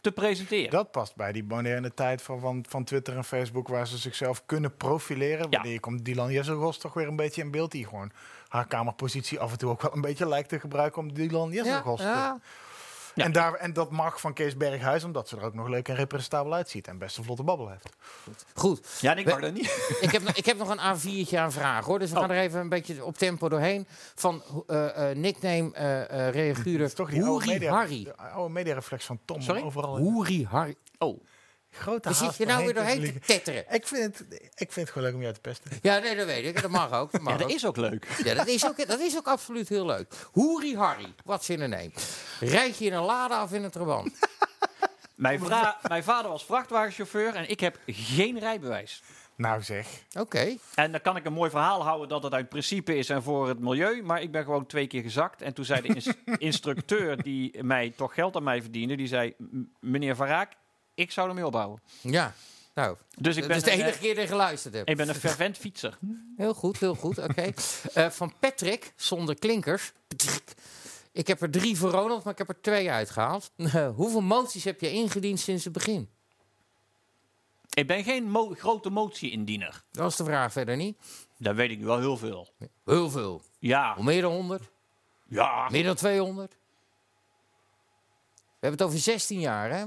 te 0.00 0.08
te 0.08 0.12
presenteren. 0.12 0.70
Dat 0.70 0.90
past 0.90 1.16
bij 1.16 1.32
die 1.32 1.44
moderne 1.44 1.94
tijd 1.94 2.22
van, 2.22 2.40
van, 2.40 2.64
van 2.68 2.84
Twitter 2.84 3.16
en 3.16 3.24
Facebook, 3.24 3.68
waar 3.68 3.86
ze 3.86 3.96
zichzelf 3.98 4.46
kunnen 4.46 4.76
profileren. 4.76 5.46
Ja. 5.50 5.58
Wanneer 5.60 5.80
komt 5.80 6.04
Dylan 6.04 6.32
Jesselros 6.32 6.78
toch 6.78 6.94
weer 6.94 7.08
een 7.08 7.16
beetje 7.16 7.42
in 7.42 7.50
beeld, 7.50 7.70
die 7.70 7.86
gewoon 7.86 8.10
haar 8.48 8.66
kamerpositie 8.66 9.40
af 9.40 9.52
en 9.52 9.58
toe 9.58 9.70
ook 9.70 9.82
wel 9.82 9.94
een 9.94 10.00
beetje 10.00 10.28
lijkt 10.28 10.48
te 10.48 10.60
gebruiken 10.60 11.02
om 11.02 11.12
Dylan 11.12 11.50
Ja, 11.50 11.54
Jesselros 11.54 12.00
te... 12.00 12.06
ja. 12.06 12.40
Ja. 13.18 13.24
En, 13.24 13.32
daar, 13.32 13.54
en 13.54 13.72
dat 13.72 13.90
mag 13.90 14.20
van 14.20 14.32
Kees 14.32 14.56
Berghuis, 14.56 15.04
omdat 15.04 15.28
ze 15.28 15.36
er 15.36 15.42
ook 15.42 15.54
nog 15.54 15.68
leuk 15.68 15.88
en 15.88 15.94
representabel 15.94 16.54
uitziet. 16.54 16.86
En 16.88 16.98
best 16.98 17.16
een 17.18 17.24
vlotte 17.24 17.42
babbel 17.42 17.68
heeft. 17.68 17.88
Goed. 18.54 18.80
Ja, 19.00 19.12
en 19.12 19.18
ik 19.18 19.26
mag 19.26 19.40
dat 19.40 19.52
niet. 19.52 19.64
ik, 20.00 20.10
heb, 20.10 20.22
nog- 20.22 20.34
ik 20.36 20.46
heb 20.46 20.56
nog 20.58 20.68
een 20.68 20.78
A4'tje 21.26 21.34
aan 21.38 21.52
vragen 21.52 21.84
hoor. 21.84 21.98
Dus 21.98 22.10
we 22.10 22.14
Oh. 22.16 22.20
gaan 22.22 22.30
er 22.30 22.40
even 22.42 22.60
een 22.60 22.68
beetje 22.68 23.04
op 23.04 23.16
tempo 23.18 23.48
doorheen. 23.48 23.86
Van 24.14 24.42
eh, 24.66 25.10
eh, 25.10 25.16
nickname 25.16 25.70
eh 25.72 26.26
eh 26.28 26.34
reaguurder 26.34 26.86
is 26.86 26.94
toch 27.00 27.10
die 27.10 27.18
oude, 27.24 27.30
Hoeri 27.32 27.48
media, 27.52 27.72
Harry. 27.72 28.04
de 28.04 28.16
oude 28.16 28.52
mediareflex 28.52 29.04
van 29.04 29.18
Tom. 29.24 29.40
Sorry? 29.40 29.62
Overal 29.62 29.98
Hoeri 29.98 30.46
Harry. 30.50 30.76
Oh, 30.98 31.20
grote 31.70 32.08
Waar 32.08 32.14
zit 32.16 32.26
haast 32.26 32.38
je 32.38 32.46
nou 32.46 32.64
weer 32.64 32.74
doorheen 32.74 33.12
te 33.12 33.18
tetteren? 33.18 33.64
Ik 33.70 33.86
vind, 33.86 34.18
het, 34.18 34.32
ik 34.54 34.72
vind 34.72 34.74
het 34.74 34.90
gewoon 34.90 35.04
leuk 35.04 35.14
om 35.16 35.20
jou 35.22 35.34
te 35.34 35.40
pesten. 35.40 35.70
Ja, 35.82 35.98
nee, 35.98 36.16
dat 36.16 36.26
weet 36.26 36.44
ik. 36.44 36.62
Dat 36.62 36.70
mag 36.70 36.92
ook. 36.92 37.12
Dat, 37.12 37.20
mag 37.20 37.32
ja, 37.32 37.38
dat 37.38 37.48
ook. 37.48 37.54
is 37.54 37.66
ook 37.66 37.76
leuk. 37.76 38.06
Ja, 38.24 38.34
dat 38.34 38.46
is 38.46 38.66
ook, 38.66 38.86
dat 38.86 39.00
is 39.00 39.16
ook 39.16 39.26
absoluut 39.26 39.68
heel 39.68 39.86
leuk. 39.86 40.14
Hoeri 40.32 40.76
Harry, 40.76 41.14
wat 41.24 41.44
zin 41.44 41.60
in 41.60 41.70
neem. 41.70 41.92
Rijd 42.40 42.78
je 42.78 42.84
in 42.84 42.92
een 42.92 43.02
lade 43.04 43.34
af 43.34 43.52
in 43.52 43.64
een 43.64 43.70
trabant? 43.70 44.12
Mijn, 45.14 45.38
vra- 45.40 45.78
mijn 45.88 46.02
vader 46.02 46.30
was 46.30 46.44
vrachtwagenchauffeur 46.44 47.34
en 47.34 47.48
ik 47.50 47.60
heb 47.60 47.78
geen 47.86 48.38
rijbewijs. 48.38 49.02
Nou 49.36 49.62
zeg. 49.62 49.86
Oké. 50.18 50.56
En 50.74 50.90
dan 50.92 51.00
kan 51.00 51.16
ik 51.16 51.24
een 51.24 51.32
mooi 51.32 51.50
verhaal 51.50 51.82
houden 51.82 52.08
dat 52.08 52.22
het 52.22 52.32
uit 52.32 52.48
principe 52.48 52.96
is 52.96 53.08
en 53.08 53.22
voor 53.22 53.48
het 53.48 53.58
milieu. 53.60 54.02
Maar 54.02 54.22
ik 54.22 54.32
ben 54.32 54.44
gewoon 54.44 54.66
twee 54.66 54.86
keer 54.86 55.02
gezakt. 55.02 55.42
En 55.42 55.52
toen 55.54 55.64
zei 55.64 55.80
de 55.80 55.88
ins- 55.88 56.12
instructeur 56.48 57.22
die 57.22 57.62
mij 57.62 57.92
toch 57.96 58.14
geld 58.14 58.36
aan 58.36 58.42
mij 58.42 58.62
verdiende, 58.62 58.96
die 58.96 59.06
zei, 59.06 59.34
"M- 59.38 59.62
meneer 59.80 60.16
Van 60.16 60.26
Raak, 60.26 60.52
ik 60.98 61.10
zou 61.10 61.28
ermee 61.28 61.46
ophouden. 61.46 61.80
Ja. 62.00 62.34
Nou, 62.74 62.96
Dus 63.18 63.34
ik 63.36 63.40
dat 63.40 63.48
ben, 63.48 63.56
is 63.56 63.62
de 63.62 63.70
enige 63.70 63.90
eh, 63.90 63.98
keer 64.00 64.14
dat 64.14 64.26
geluisterd 64.28 64.74
hebt. 64.74 64.88
ik 64.88 64.96
ben 64.96 65.08
een 65.08 65.14
fervent 65.26 65.56
fietser. 65.58 65.98
Heel 66.36 66.54
goed, 66.54 66.78
heel 66.80 66.94
goed. 66.94 67.18
Oké. 67.18 67.52
Eh, 67.94 68.10
van 68.10 68.32
Patrick, 68.40 68.92
zonder 68.96 69.34
klinkers. 69.38 69.92
Ik 71.12 71.26
heb 71.26 71.42
er 71.42 71.50
drie 71.50 71.76
voor 71.76 71.90
Ronald, 71.90 72.24
maar 72.24 72.32
ik 72.32 72.38
heb 72.38 72.48
er 72.48 72.60
twee 72.60 72.90
uitgehaald. 72.90 73.50
Eh, 73.56 73.88
hoeveel 73.94 74.20
moties 74.20 74.64
heb 74.64 74.80
je 74.80 74.90
ingediend 74.92 75.40
sinds 75.40 75.64
het 75.64 75.72
begin? 75.72 76.08
Ik 77.74 77.86
ben 77.86 78.04
geen 78.04 78.30
mo- 78.30 78.54
grote 78.54 78.90
motie-indiener. 78.90 79.82
Dat 79.92 80.02
was 80.02 80.16
de 80.16 80.24
vraag 80.24 80.52
verder 80.52 80.76
niet. 80.76 80.98
Daar 81.38 81.54
weet 81.54 81.70
ik 81.70 81.78
nu 81.78 81.84
wel 81.84 81.98
heel 81.98 82.16
veel. 82.16 82.48
Heel 82.84 83.10
veel. 83.10 83.42
Ja, 83.58 83.96
meer 84.00 84.22
dan 84.22 84.32
100? 84.32 84.62
ja. 85.28 85.68
Meer 85.70 85.84
dan 85.84 85.94
200? 85.94 86.50
We 86.50 86.56
hebben 88.66 88.78
het 88.80 88.88
over 88.88 88.98
16 88.98 89.40
jaar, 89.40 89.70
hè? 89.70 89.84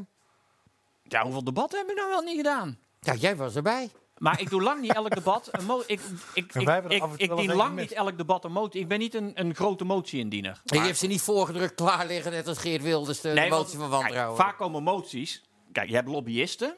Ja 1.11 1.23
hoeveel 1.23 1.43
debatten 1.43 1.79
heb 1.79 1.89
ik 1.89 1.95
nou 1.95 2.09
wel 2.09 2.21
niet 2.21 2.35
gedaan? 2.35 2.77
Ja, 2.99 3.13
jij 3.13 3.35
was 3.35 3.55
erbij. 3.55 3.89
Maar 4.17 4.39
ik 4.41 4.49
doe 4.49 4.61
lang 4.61 4.81
niet 4.81 4.93
elk 4.93 5.09
debat. 5.15 5.49
Een 5.51 5.65
mo- 5.65 5.83
ik 5.85 5.99
ik, 6.33 6.53
ik, 6.53 6.67
hebben 6.67 6.91
ik, 6.91 7.03
ik 7.17 7.35
dien 7.35 7.53
lang 7.53 7.75
niet 7.75 7.91
elk 7.91 8.17
debat 8.17 8.45
een 8.45 8.51
motie. 8.51 8.81
Ik 8.81 8.87
ben 8.87 8.99
niet 8.99 9.13
een, 9.13 9.31
een 9.33 9.55
grote 9.55 9.83
motie-indiener. 9.83 10.61
En 10.65 10.77
je 10.79 10.85
hebt 10.85 10.97
ze 10.97 11.07
niet 11.07 11.21
voorgedrukt 11.21 11.75
klaar 11.75 12.07
liggen, 12.07 12.31
net 12.31 12.47
als 12.47 12.57
Geert 12.57 12.81
Wilders, 12.81 13.21
de, 13.21 13.27
de 13.27 13.33
Nee, 13.33 13.49
want, 13.49 13.61
motie 13.63 13.77
van 13.79 13.89
kijk, 13.89 14.01
wantrouwen. 14.01 14.37
vaak 14.37 14.57
komen 14.57 14.83
moties. 14.83 15.41
Kijk, 15.71 15.89
je 15.89 15.95
hebt 15.95 16.07
lobbyisten. 16.07 16.75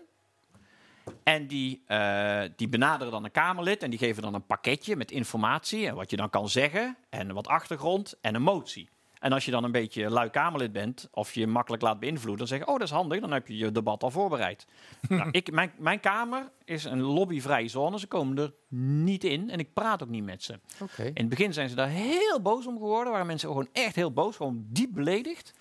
En 1.23 1.47
die, 1.47 1.83
eh, 1.87 2.41
die 2.55 2.69
benaderen 2.69 3.11
dan 3.11 3.23
een 3.23 3.31
Kamerlid. 3.31 3.83
En 3.83 3.89
die 3.89 3.99
geven 3.99 4.21
dan 4.21 4.33
een 4.33 4.45
pakketje 4.45 4.95
met 4.95 5.11
informatie. 5.11 5.87
En 5.87 5.95
wat 5.95 6.09
je 6.09 6.15
dan 6.17 6.29
kan 6.29 6.49
zeggen. 6.49 6.97
En 7.09 7.33
wat 7.33 7.47
achtergrond. 7.47 8.15
En 8.21 8.35
een 8.35 8.41
motie. 8.41 8.89
En 9.23 9.31
als 9.31 9.45
je 9.45 9.51
dan 9.51 9.63
een 9.63 9.71
beetje 9.71 10.09
lui 10.09 10.29
Kamerlid 10.29 10.71
bent. 10.71 11.07
Of 11.11 11.33
je 11.33 11.47
makkelijk 11.47 11.83
laat 11.83 11.99
beïnvloeden. 11.99 12.37
Dan 12.37 12.47
zeg 12.47 12.59
je, 12.59 12.67
oh 12.67 12.73
dat 12.73 12.87
is 12.87 12.93
handig. 12.93 13.19
Dan 13.19 13.31
heb 13.31 13.47
je 13.47 13.57
je 13.57 13.71
debat 13.71 14.03
al 14.03 14.11
voorbereid. 14.11 14.65
nou, 15.09 15.29
ik, 15.31 15.51
mijn, 15.51 15.71
mijn 15.77 15.99
Kamer 15.99 16.51
is 16.65 16.83
een 16.83 17.01
lobbyvrije 17.01 17.67
zone. 17.67 17.99
Ze 17.99 18.07
komen 18.07 18.37
er 18.37 18.53
niet 18.77 19.23
in. 19.23 19.49
En 19.49 19.59
ik 19.59 19.73
praat 19.73 20.03
ook 20.03 20.09
niet 20.09 20.23
met 20.23 20.43
ze. 20.43 20.59
In 20.97 21.11
het 21.13 21.29
begin 21.29 21.53
zijn 21.53 21.69
ze 21.69 21.75
daar 21.75 21.89
heel 21.89 22.41
boos 22.41 22.67
om 22.67 22.77
geworden. 22.77 23.11
Waren 23.11 23.27
mensen 23.27 23.47
gewoon 23.47 23.67
echt 23.71 23.95
heel 23.95 24.11
boos. 24.11 24.35
Gewoon 24.35 24.65
diep 24.67 24.93
beledigd. 24.93 25.53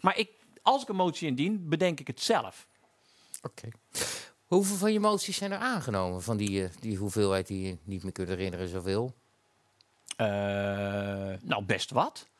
Maar 0.00 0.18
ik, 0.18 0.30
als 0.62 0.82
ik 0.82 0.88
een 0.88 0.96
motie 0.96 1.28
indien, 1.28 1.68
bedenk 1.68 2.00
ik 2.00 2.06
het 2.06 2.20
zelf. 2.20 2.66
Oké. 3.42 3.68
Hoeveel 4.46 4.76
van 4.76 4.92
je 4.92 5.00
moties 5.00 5.36
zijn 5.36 5.52
er 5.52 5.58
aangenomen? 5.58 6.22
Van 6.22 6.36
die, 6.36 6.64
eh, 6.64 6.70
die 6.80 6.96
hoeveelheid 6.96 7.46
die 7.46 7.66
je 7.66 7.78
niet 7.84 8.02
meer 8.02 8.12
kunt 8.12 8.28
herinneren, 8.28 8.68
zoveel? 8.68 9.14
Eh, 10.16 10.26
nou, 11.42 11.64
best 11.64 11.90
wat. 11.90 12.30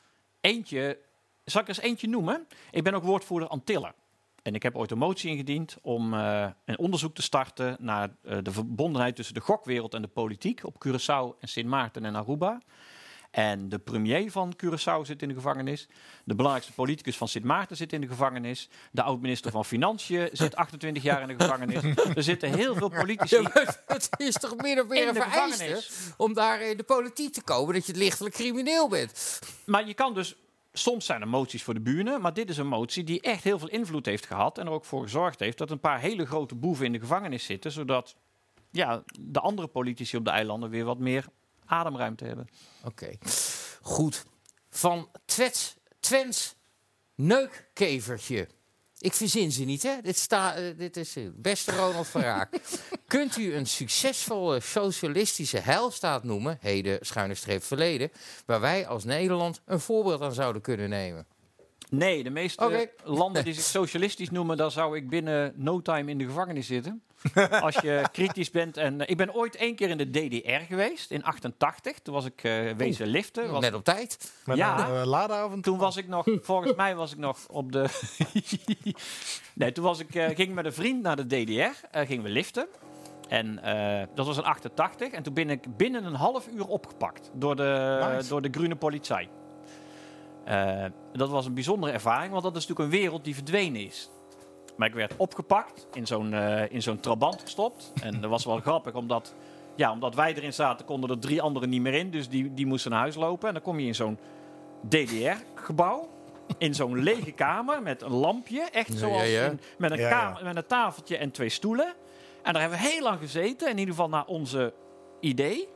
Eentje, 0.43 0.99
zal 1.45 1.61
ik 1.61 1.67
er 1.67 1.75
eens 1.75 1.83
eentje 1.83 2.07
noemen? 2.07 2.47
Ik 2.71 2.83
ben 2.83 2.93
ook 2.93 3.03
woordvoerder 3.03 3.49
Antillen. 3.49 3.93
En 4.41 4.55
ik 4.55 4.63
heb 4.63 4.75
ooit 4.75 4.91
een 4.91 4.97
motie 4.97 5.29
ingediend 5.29 5.77
om 5.81 6.13
eh, 6.13 6.47
een 6.65 6.77
onderzoek 6.77 7.15
te 7.15 7.21
starten 7.21 7.77
naar 7.79 8.15
eh, 8.23 8.37
de 8.41 8.51
verbondenheid 8.51 9.15
tussen 9.15 9.33
de 9.33 9.41
gokwereld 9.41 9.93
en 9.93 10.01
de 10.01 10.07
politiek 10.07 10.65
op 10.65 10.85
Curaçao 10.87 11.39
en 11.39 11.47
Sint 11.47 11.67
Maarten 11.67 12.05
en 12.05 12.15
Aruba. 12.15 12.61
En 13.33 13.69
de 13.69 13.79
premier 13.79 14.31
van 14.31 14.53
Curaçao 14.63 15.01
zit 15.01 15.21
in 15.21 15.27
de 15.27 15.33
gevangenis. 15.33 15.87
De 16.23 16.35
belangrijkste 16.35 16.73
politicus 16.73 17.17
van 17.17 17.27
Sint 17.27 17.43
Maarten 17.45 17.75
zit 17.75 17.93
in 17.93 18.01
de 18.01 18.07
gevangenis. 18.07 18.69
De 18.91 19.03
oud-minister 19.03 19.51
van 19.51 19.65
Financiën 19.65 20.29
zit 20.31 20.55
28 20.55 21.03
jaar 21.03 21.21
in 21.21 21.27
de 21.27 21.43
gevangenis. 21.43 21.83
Er 22.15 22.23
zitten 22.23 22.53
heel 22.53 22.75
veel 22.75 22.89
politici 22.89 23.47
het 23.85 24.09
is 24.17 24.33
toch 24.33 24.55
min 24.55 24.81
of 24.81 24.87
meer 24.87 25.01
in 25.01 25.07
een 25.07 25.13
de 25.13 25.21
vereiste 25.21 25.63
gevangenis. 25.63 26.13
om 26.17 26.33
daar 26.33 26.61
in 26.61 26.77
de 26.77 26.83
politiek 26.83 27.33
te 27.33 27.43
komen 27.43 27.73
dat 27.73 27.85
je 27.85 27.93
lichtelijk 27.93 28.35
crimineel 28.35 28.89
bent. 28.89 29.39
Maar 29.65 29.87
je 29.87 29.93
kan 29.93 30.13
dus. 30.13 30.35
Soms 30.75 31.05
zijn 31.05 31.21
er 31.21 31.27
moties 31.27 31.63
voor 31.63 31.73
de 31.73 31.79
buren, 31.79 32.21
maar 32.21 32.33
dit 32.33 32.49
is 32.49 32.57
een 32.57 32.67
motie 32.67 33.03
die 33.03 33.21
echt 33.21 33.43
heel 33.43 33.59
veel 33.59 33.69
invloed 33.69 34.05
heeft 34.05 34.25
gehad. 34.25 34.57
En 34.57 34.65
er 34.65 34.71
ook 34.71 34.85
voor 34.85 35.01
gezorgd 35.01 35.39
heeft 35.39 35.57
dat 35.57 35.71
een 35.71 35.79
paar 35.79 35.99
hele 35.99 36.25
grote 36.25 36.55
boeven 36.55 36.85
in 36.85 36.91
de 36.91 36.99
gevangenis 36.99 37.45
zitten. 37.45 37.71
Zodat 37.71 38.15
ja, 38.71 39.03
de 39.19 39.39
andere 39.39 39.67
politici 39.67 40.17
op 40.17 40.25
de 40.25 40.31
eilanden 40.31 40.69
weer 40.69 40.85
wat 40.85 40.99
meer 40.99 41.25
ademruimte 41.65 42.25
hebben. 42.25 42.49
Oké, 42.83 43.09
goed. 43.81 44.23
Van 44.69 45.09
Twets, 45.25 45.75
Twens 45.99 46.55
neukkevertje. 47.15 48.47
Ik 48.97 49.13
verzin 49.13 49.51
ze 49.51 49.63
niet, 49.63 49.83
hè? 49.83 50.01
Dit, 50.01 50.17
sta, 50.17 50.55
eh, 50.55 50.77
dit 50.77 50.97
is 50.97 51.15
eh, 51.15 51.23
beste 51.33 51.71
Ronald 51.71 52.07
van 52.07 52.21
Raak. 52.21 52.59
Kunt 53.07 53.37
u 53.37 53.53
een 53.55 53.67
succesvolle 53.67 54.59
socialistische 54.59 55.57
heilstaat 55.57 56.23
noemen, 56.23 56.57
heden 56.61 56.97
schuine 57.01 57.35
streep 57.35 57.63
verleden, 57.63 58.11
waar 58.45 58.59
wij 58.61 58.87
als 58.87 59.03
Nederland 59.03 59.61
een 59.65 59.79
voorbeeld 59.79 60.21
aan 60.21 60.33
zouden 60.33 60.61
kunnen 60.61 60.89
nemen? 60.89 61.27
Nee, 61.95 62.23
de 62.23 62.29
meeste 62.29 62.89
landen 63.03 63.43
die 63.43 63.53
zich 63.53 63.63
socialistisch 63.63 64.29
noemen, 64.29 64.57
daar 64.57 64.71
zou 64.71 64.95
ik 64.97 65.09
binnen 65.09 65.53
no 65.55 65.81
time 65.81 66.11
in 66.11 66.17
de 66.17 66.25
gevangenis 66.25 66.67
zitten. 66.67 67.03
Als 67.61 67.75
je 67.75 68.01
kritisch 68.11 68.51
bent. 68.51 68.77
En 68.77 69.01
eh, 69.01 69.09
ik 69.09 69.17
ben 69.17 69.33
ooit 69.33 69.55
één 69.55 69.75
keer 69.75 69.89
in 69.89 69.97
de 69.97 70.09
DDR 70.09 70.65
geweest, 70.67 71.11
in 71.11 71.23
88. 71.23 71.99
Toen 71.99 72.13
was 72.13 72.25
ik 72.25 72.43
eh, 72.43 72.71
wezen 72.77 73.07
liften. 73.07 73.51
Was- 73.51 73.61
Net 73.61 73.73
op 73.73 73.83
tijd. 73.83 74.31
Met 74.45 74.57
Ja. 74.57 74.87
een 74.89 74.95
uh, 74.95 75.05
ladeavond. 75.05 75.63
Toen 75.63 75.77
was 75.77 75.97
ik 75.97 76.07
nog, 76.07 76.25
volgens 76.41 76.75
mij 76.75 76.95
was 76.95 77.11
ik 77.11 77.17
nog 77.17 77.37
op 77.47 77.71
de. 77.71 77.85
nee, 79.55 79.71
toen 79.71 79.83
was 79.83 79.99
ik, 79.99 80.15
eh, 80.15 80.35
ging 80.35 80.53
met 80.53 80.65
een 80.65 80.73
vriend 80.73 81.01
naar 81.01 81.15
de 81.15 81.25
DDR, 81.27 81.85
eh, 81.91 82.07
gingen 82.07 82.23
we 82.23 82.29
liften. 82.29 82.67
En 83.29 83.63
eh, 83.63 84.07
dat 84.15 84.25
was 84.25 84.37
in 84.37 84.43
88. 84.43 85.09
En 85.11 85.23
toen 85.23 85.33
ben 85.33 85.49
ik 85.49 85.77
binnen 85.77 86.05
een 86.05 86.15
half 86.15 86.47
uur 86.47 86.65
opgepakt 86.67 87.29
door 87.33 87.55
de, 87.55 87.99
Nice. 88.13 88.29
door 88.29 88.41
de 88.41 88.49
Groene 88.51 88.75
Politie. 88.75 89.29
Eh, 90.45 90.85
dat 91.13 91.29
was 91.29 91.45
een 91.45 91.53
bijzondere 91.53 91.91
ervaring, 91.93 92.31
want 92.31 92.43
dat 92.43 92.55
is 92.55 92.67
natuurlijk 92.67 92.93
een 92.93 92.99
wereld 93.01 93.23
die 93.23 93.35
verdwenen 93.35 93.81
is. 93.85 94.09
Maar 94.77 94.87
ik 94.87 94.93
werd 94.93 95.13
opgepakt, 95.17 95.87
in 95.93 96.07
zo'n 96.07 96.33
eh, 96.33 96.71
in 96.71 96.81
zo'n 96.81 96.99
trabant 96.99 97.41
gestopt. 97.41 97.93
En 98.01 98.21
dat 98.21 98.29
was 98.29 98.45
wel 98.45 98.59
grappig, 98.69 98.93
omdat, 98.93 99.35
ja, 99.75 99.91
omdat 99.91 100.15
wij 100.15 100.33
erin 100.35 100.53
zaten, 100.53 100.85
konden 100.85 101.09
er 101.09 101.19
drie 101.19 101.41
anderen 101.41 101.69
niet 101.69 101.81
meer 101.81 101.93
in. 101.93 102.11
Dus 102.11 102.29
die, 102.29 102.53
die 102.53 102.65
moesten 102.65 102.91
naar 102.91 102.99
huis 102.99 103.15
lopen. 103.15 103.47
En 103.47 103.53
dan 103.53 103.63
kom 103.63 103.79
je 103.79 103.87
in 103.87 103.95
zo'n 103.95 104.17
DDR-gebouw. 104.89 106.09
In 106.57 106.75
zo'n 106.75 106.99
lege 107.09 107.31
kamer 107.31 107.81
met 107.81 108.01
een 108.01 108.11
lampje. 108.13 108.61
Echt 108.71 108.97
zoals 108.97 109.17
ja, 109.21 109.23
ja. 109.27 109.45
in- 109.45 109.59
met, 109.77 109.91
een 109.91 109.99
Ja, 109.99 110.09
kamer, 110.09 110.43
met 110.43 110.55
een 110.55 110.65
tafeltje 110.67 111.17
en 111.17 111.31
twee 111.31 111.49
stoelen. 111.49 111.93
En 112.43 112.53
daar 112.53 112.61
hebben 112.61 112.79
we 112.79 112.87
heel 112.87 113.01
lang 113.03 113.19
gezeten. 113.19 113.69
In 113.69 113.77
ieder 113.77 113.93
geval 113.93 114.09
naar 114.09 114.25
onze 114.25 114.73
idee. 115.19 115.67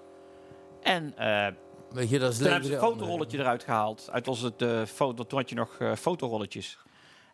En 0.81 1.13
eh, 1.17 1.47
Weet 1.91 2.09
je, 2.09 2.19
dat 2.19 2.31
is 2.31 2.37
toen 2.37 2.47
hebben 2.47 2.67
ze 2.67 2.73
een 2.73 2.79
fotorolletje 2.79 3.37
eruit 3.37 3.63
gehaald. 3.63 4.09
Uit 4.11 4.27
onze 4.27 4.53
uh, 4.57 4.85
foto, 4.85 5.23
toen 5.23 5.39
had 5.39 5.49
je 5.49 5.55
nog 5.55 5.75
eh, 5.79 5.95
fotorolletjes. 5.95 6.77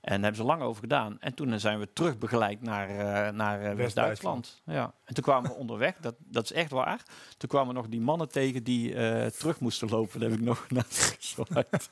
En 0.04 0.12
daar 0.12 0.22
hebben 0.22 0.36
ze 0.36 0.44
lang 0.44 0.62
over 0.62 0.82
gedaan. 0.82 1.18
En 1.20 1.34
toen 1.34 1.60
zijn 1.60 1.80
we 1.80 1.94
terug 1.94 2.18
begeleid 2.18 2.62
naar, 2.62 2.90
eh, 2.90 3.34
naar 3.34 3.62
eh, 3.62 3.76
West-Duitsland. 3.76 4.62
Ja. 4.66 4.94
En 5.06 5.14
toen 5.14 5.24
kwamen 5.24 5.50
we 5.50 5.56
onderweg, 5.56 5.96
dat, 6.02 6.16
dat 6.18 6.44
is 6.44 6.52
echt 6.52 6.72
waar. 6.72 7.06
Toen 7.38 7.50
kwamen 7.50 7.76
nog 7.76 7.88
die 7.88 8.02
mannen 8.02 8.30
tegen 8.30 8.64
die 8.64 8.96
eh, 8.96 9.26
terug 9.26 9.60
moesten 9.60 9.90
lopen. 9.90 10.20
Dat 10.20 10.30
heb 10.30 10.40
ik 10.40 10.46
nog 10.46 10.70
nageslacht. 10.70 11.90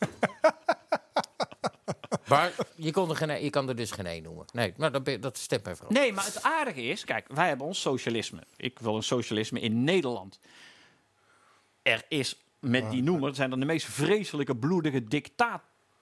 Maar 2.27 2.53
je, 2.75 2.91
kon 2.91 3.09
er 3.09 3.15
geen, 3.15 3.43
je 3.43 3.49
kan 3.49 3.69
er 3.69 3.75
dus 3.75 3.91
geen 3.91 4.05
één 4.05 4.23
noemen. 4.23 4.45
Nee, 4.53 4.73
maar 4.77 4.91
dat, 4.91 5.21
dat 5.21 5.37
stemt 5.37 5.63
mij 5.63 5.75
vooral. 5.75 5.93
Nee, 5.93 6.13
maar 6.13 6.25
het 6.25 6.43
aardige 6.43 6.81
is, 6.81 7.03
kijk, 7.03 7.27
wij 7.27 7.47
hebben 7.47 7.67
ons 7.67 7.81
socialisme. 7.81 8.43
Ik 8.55 8.79
wil 8.79 8.95
een 8.95 9.03
socialisme 9.03 9.59
in 9.59 9.83
Nederland. 9.83 10.39
Er 11.81 12.05
is 12.07 12.37
met 12.61 12.91
die 12.91 13.03
noemer, 13.03 13.35
zijn 13.35 13.51
er 13.51 13.59
de 13.59 13.65
meest 13.65 13.85
vreselijke, 13.85 14.55
bloedige 14.55 15.03
dictaat, 15.03 15.61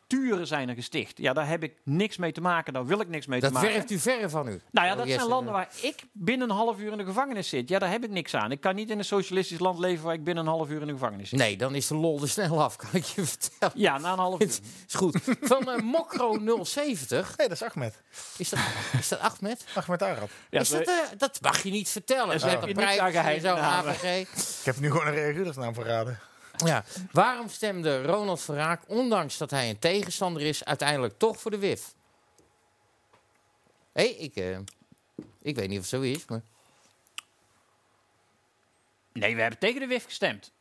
structuren 0.10 0.48
zijn 0.48 0.70
er 0.70 0.76
gesticht. 0.76 1.18
Ja, 1.18 1.34
daar 1.34 1.48
heb 1.48 1.64
ik 1.64 1.74
niks 1.84 2.18
mee 2.18 2.32
te 2.32 2.42
maken. 2.42 2.74
Daar 2.74 2.86
wil 2.86 3.00
ik 3.00 3.08
niks 3.08 3.26
mee 3.26 3.40
Dat 3.40 3.50
te 3.50 3.56
maken. 3.56 3.72
werft 3.74 3.92
u 3.92 4.00
verre 4.00 4.30
van 4.30 4.48
u. 4.48 4.62
Nou 4.72 4.88
ja, 4.88 4.92
Oh, 4.94 4.98
dat 4.98 5.08
zijn 5.08 5.28
landen 5.28 5.54
waar 5.54 5.70
ik 5.82 6.04
binnen 6.12 6.50
een 6.50 6.56
half 6.56 6.80
uur 6.80 6.92
in 6.92 6.98
de 6.98 7.06
gevangenis 7.06 7.50
zit. 7.50 7.70
Ja, 7.70 7.80
daar 7.80 7.90
heb 7.92 8.04
ik 8.04 8.10
niks 8.10 8.36
aan. 8.36 8.52
Ik 8.52 8.62
kan 8.62 8.76
niet 8.76 8.90
in 8.90 8.98
een 8.98 9.06
socialistisch 9.06 9.60
land 9.60 9.80
leven 9.80 10.04
waar 10.06 10.14
ik 10.14 10.24
binnen 10.24 10.44
een 10.46 10.50
half 10.52 10.70
uur 10.70 10.82
in 10.82 10.88
de 10.88 10.94
gevangenis 10.94 11.30
zit. 11.30 11.40
Nee, 11.40 11.58
dan 11.58 11.76
is 11.76 11.88
de 11.88 11.96
lol 11.96 12.22
er 12.22 12.30
snel 12.30 12.62
af, 12.64 12.76
kan 12.76 12.90
ik 12.94 13.04
je 13.04 13.26
vertellen. 13.26 13.74
Ja, 13.80 13.98
na 13.98 14.12
een 14.12 14.18
half 14.20 14.42
uur. 14.42 14.48
Is 14.48 14.60
goed. 14.96 15.18
Van 15.42 15.70
eh, 15.72 15.82
Mokro 15.82 16.64
070. 16.64 17.38
Nee, 17.38 17.48
dat 17.48 17.62
is 17.62 17.68
Ahmed. 17.68 18.02
Is 18.38 18.50
dat, 18.50 18.60
is 19.00 19.08
dat 19.08 19.20
Ahmed? 19.20 19.66
Ahmed 19.76 20.02
Arab. 20.04 20.30
Ja, 20.50 20.60
is 20.60 20.70
dat, 20.70 20.88
eh, 20.88 20.94
dat 21.18 21.40
mag 21.42 21.64
je 21.64 21.72
niet 21.72 21.90
vertellen. 21.90 22.34
Er 22.34 22.40
Ze 22.40 22.48
hebben 22.48 22.68
heb 22.68 22.78
je 22.78 22.86
niks 22.86 22.98
aan 22.98 23.12
geheim. 23.12 24.28
Ik 24.60 24.64
heb 24.64 24.80
nu 24.80 24.92
gewoon 24.92 25.08
een 25.08 25.14
reaguurdersnaam 25.14 25.74
verraden. 25.74 26.20
Ja. 26.66 26.84
Waarom 27.12 27.50
stemde 27.50 28.02
Ronald 28.04 28.42
Verraak, 28.42 28.82
ondanks 28.88 29.38
dat 29.38 29.52
hij 29.52 29.70
een 29.70 29.80
tegenstander 29.80 30.42
is, 30.42 30.66
uiteindelijk 30.66 31.18
toch 31.18 31.40
voor 31.40 31.52
de 31.52 31.58
WIF? 31.58 31.94
Hé, 33.92 34.04
ik, 34.04 34.36
eh, 34.36 34.58
ik 35.42 35.56
weet 35.56 35.68
niet 35.68 35.78
of 35.80 35.84
het 35.84 35.94
zo 35.94 36.02
is, 36.02 36.26
maar... 36.26 36.42
Nee, 39.14 39.36
we 39.36 39.42
hebben 39.42 39.60
tegen 39.60 39.80
de 39.80 39.88
WIF 39.88 40.06
gestemd. 40.06 40.52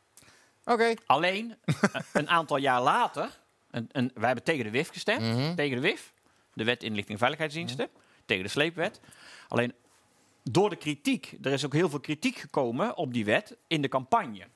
Oké. 0.65 0.93
Alleen, 1.05 1.55
eh, 1.65 2.01
een 2.13 2.29
aantal 2.29 2.57
jaar 2.57 2.81
later, 2.81 3.39
een, 3.71 3.89
een, 3.91 4.11
wij 4.13 4.25
hebben 4.25 4.43
tegen 4.43 4.63
de 4.63 4.71
WIF 4.71 4.89
gestemd, 4.89 5.21
Mhm. 5.21 5.55
tegen 5.55 5.75
de 5.75 5.81
WIF, 5.81 6.13
de 6.53 6.63
Wet 6.63 6.83
Inlichting 6.83 7.11
en 7.13 7.17
Veiligheidsdiensten, 7.17 7.89
tegen 8.25 8.43
de 8.43 8.49
sleepwet. 8.49 8.99
Alleen, 9.47 9.73
door 10.43 10.69
de 10.69 10.75
kritiek, 10.75 11.33
er 11.41 11.51
is 11.51 11.65
ook 11.65 11.73
heel 11.73 11.89
veel 11.89 11.99
kritiek 11.99 12.37
gekomen 12.37 12.97
op 12.97 13.13
die 13.13 13.25
wet 13.25 13.55
in 13.67 13.81
de 13.81 13.87
campagne. 13.87 14.47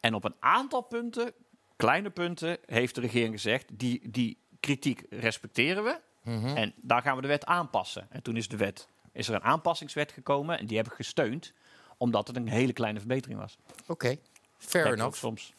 En 0.00 0.14
op 0.14 0.24
een 0.24 0.34
aantal 0.40 0.80
punten, 0.80 1.32
kleine 1.76 2.10
punten, 2.10 2.58
heeft 2.66 2.94
de 2.94 3.00
regering 3.00 3.34
gezegd, 3.34 3.66
die, 3.72 4.10
die 4.10 4.38
kritiek 4.60 5.04
respecteren 5.10 5.84
we. 5.84 6.00
Mhm. 6.22 6.56
En 6.56 6.74
daar 6.76 7.02
gaan 7.02 7.16
we 7.16 7.22
de 7.22 7.28
wet 7.28 7.44
aanpassen. 7.44 8.06
En 8.10 8.22
toen 8.22 8.36
is, 8.36 8.48
de 8.48 8.56
wet, 8.56 8.88
is 9.12 9.28
er 9.28 9.34
een 9.34 9.42
aanpassingswet 9.42 10.12
gekomen 10.12 10.58
en 10.58 10.66
die 10.66 10.76
heb 10.76 10.86
ik 10.86 10.92
gesteund, 10.92 11.52
omdat 11.96 12.26
het 12.26 12.36
een 12.36 12.48
hele 12.48 12.72
kleine 12.72 12.98
verbetering 12.98 13.40
was. 13.40 13.58
Oké. 13.86 14.16
Fair 14.58 14.92
enough. 14.92 15.16
soms. 15.16 15.54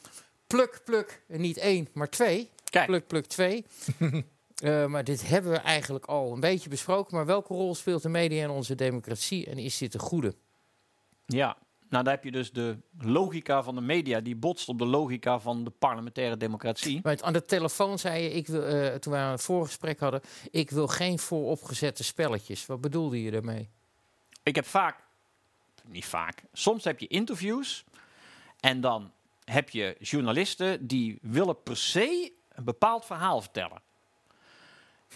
Pluk, 0.48 0.82
pluk. 0.86 1.22
Niet 1.28 1.58
één, 1.58 1.88
maar 1.94 2.10
twee. 2.10 2.50
Kijk, 2.70 2.86
Pluk, 2.86 3.08
pluk, 3.08 3.26
twee. 3.26 3.66
Eh, 4.62 4.86
maar 4.86 5.04
dit 5.04 5.28
hebben 5.28 5.52
we 5.52 5.58
eigenlijk 5.58 6.06
al 6.06 6.34
een 6.34 6.40
beetje 6.40 6.70
besproken. 6.70 7.16
Maar 7.16 7.26
welke 7.26 7.54
rol 7.54 7.76
speelt 7.76 8.02
de 8.02 8.10
media 8.10 8.44
in 8.44 8.50
onze 8.50 8.76
democratie? 8.76 9.46
En 9.46 9.58
is 9.58 9.78
dit 9.78 9.94
een 9.94 10.00
goede? 10.00 10.36
Ja, 11.26 11.58
nou 11.92 12.04
daar 12.04 12.14
heb 12.14 12.24
je 12.24 12.32
dus 12.32 12.52
de 12.52 12.78
logica 13.00 13.64
van 13.64 13.76
de 13.76 13.82
media 13.82 14.20
die 14.20 14.36
botst 14.36 14.70
op 14.70 14.78
de 14.78 14.86
logica 14.86 15.40
van 15.40 15.64
de 15.64 15.70
parlementaire 15.70 16.38
democratie. 16.38 17.02
Aan 17.22 17.34
de 17.34 17.46
telefoon 17.46 18.00
zei 18.00 18.24
je, 18.24 18.32
ik 18.32 18.48
wil, 18.48 18.64
eh, 18.64 18.96
toen 18.96 19.14
we 19.14 19.20
een 19.20 19.40
voorgesprek 19.40 20.00
hadden... 20.00 20.22
ik 20.52 20.70
wil 20.70 20.88
geen 20.88 21.20
vooropgezette 21.20 22.04
spelletjes. 22.04 22.66
Wat 22.66 22.82
bedoelde 22.82 23.24
je 23.24 23.32
daarmee? 23.32 23.70
Ik 24.44 24.56
heb 24.56 24.66
vaak, 24.66 25.04
niet 25.86 26.06
vaak, 26.06 26.44
soms 26.54 26.84
heb 26.84 27.00
je 27.00 27.08
interviews 27.08 27.84
en 28.60 28.82
dan 28.82 29.12
heb 29.44 29.70
je 29.70 29.96
journalisten 30.00 30.88
die 30.88 31.20
willen 31.22 31.64
per 31.64 31.78
se 31.78 32.32
een 32.50 32.64
bepaald 32.64 33.06
verhaal 33.06 33.42
vertellen. 33.42 33.82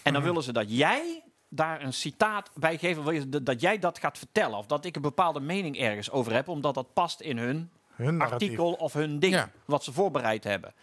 En 0.02 0.12
dan 0.12 0.22
willen 0.22 0.42
ze 0.42 0.52
dat 0.52 0.76
jij 0.76 1.24
daar 1.48 1.82
een 1.82 1.92
citaat 1.92 2.50
bij 2.54 2.78
je 2.80 3.28
dat 3.42 3.60
jij 3.60 3.78
dat 3.78 3.98
gaat 3.98 4.18
vertellen. 4.18 4.58
Of 4.58 4.66
dat 4.66 4.84
ik 4.84 4.96
een 4.96 5.02
bepaalde 5.02 5.40
mening 5.40 5.78
ergens 5.78 6.10
over 6.10 6.32
heb, 6.32 6.48
omdat 6.48 6.74
dat 6.74 6.92
past 6.92 7.20
in 7.20 7.38
hun 7.38 7.70
Hun 7.94 8.20
artikel 8.20 8.72
of 8.72 8.92
hun 8.92 9.18
ding 9.18 9.34
Ja. 9.34 9.50
wat 9.64 9.84
ze 9.84 9.92
voorbereid 9.92 10.44
hebben. 10.44 10.74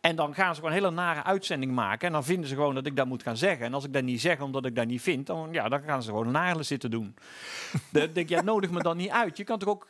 En 0.00 0.16
dan 0.16 0.34
gaan 0.34 0.54
ze 0.54 0.60
gewoon 0.60 0.76
een 0.76 0.82
hele 0.82 0.94
nare 0.94 1.22
uitzending 1.22 1.72
maken. 1.72 2.06
En 2.06 2.12
dan 2.12 2.24
vinden 2.24 2.48
ze 2.48 2.54
gewoon 2.54 2.74
dat 2.74 2.86
ik 2.86 2.96
dat 2.96 3.06
moet 3.06 3.22
gaan 3.22 3.36
zeggen. 3.36 3.66
En 3.66 3.74
als 3.74 3.84
ik 3.84 3.92
dat 3.92 4.02
niet 4.02 4.20
zeg 4.20 4.40
omdat 4.40 4.64
ik 4.66 4.76
dat 4.76 4.86
niet 4.86 5.02
vind, 5.02 5.26
dan, 5.26 5.48
ja, 5.52 5.68
dan 5.68 5.82
gaan 5.82 6.02
ze 6.02 6.08
gewoon 6.10 6.30
nare 6.30 6.62
zitten 6.62 6.90
doen. 6.90 7.14
dan 7.92 8.08
denk 8.12 8.28
ja, 8.28 8.42
nodig 8.42 8.70
me 8.70 8.82
dan 8.82 8.96
niet 8.96 9.10
uit. 9.10 9.36
Je 9.36 9.44
kan 9.44 9.58
toch 9.58 9.68
ook 9.68 9.88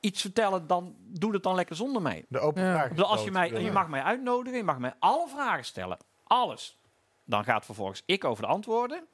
iets 0.00 0.20
vertellen, 0.20 0.66
dan 0.66 0.94
doe 0.98 1.32
het 1.32 1.42
dan 1.42 1.54
lekker 1.54 1.76
zonder 1.76 2.02
mij. 2.02 2.24
De 2.28 2.38
open 2.38 2.62
Ja. 2.64 2.72
vraag. 2.88 3.02
Als 3.02 3.24
je, 3.24 3.30
mij, 3.30 3.62
je 3.62 3.72
mag 3.72 3.88
mij 3.88 4.02
uitnodigen, 4.02 4.58
je 4.58 4.64
mag 4.64 4.78
mij 4.78 4.94
alle 4.98 5.28
vragen 5.28 5.64
stellen. 5.64 5.98
Alles. 6.24 6.78
Dan 7.28 7.44
gaat 7.44 7.64
vervolgens 7.64 8.02
ik 8.06 8.24
over 8.24 8.42
de 8.42 8.48
antwoorden. 8.48 9.06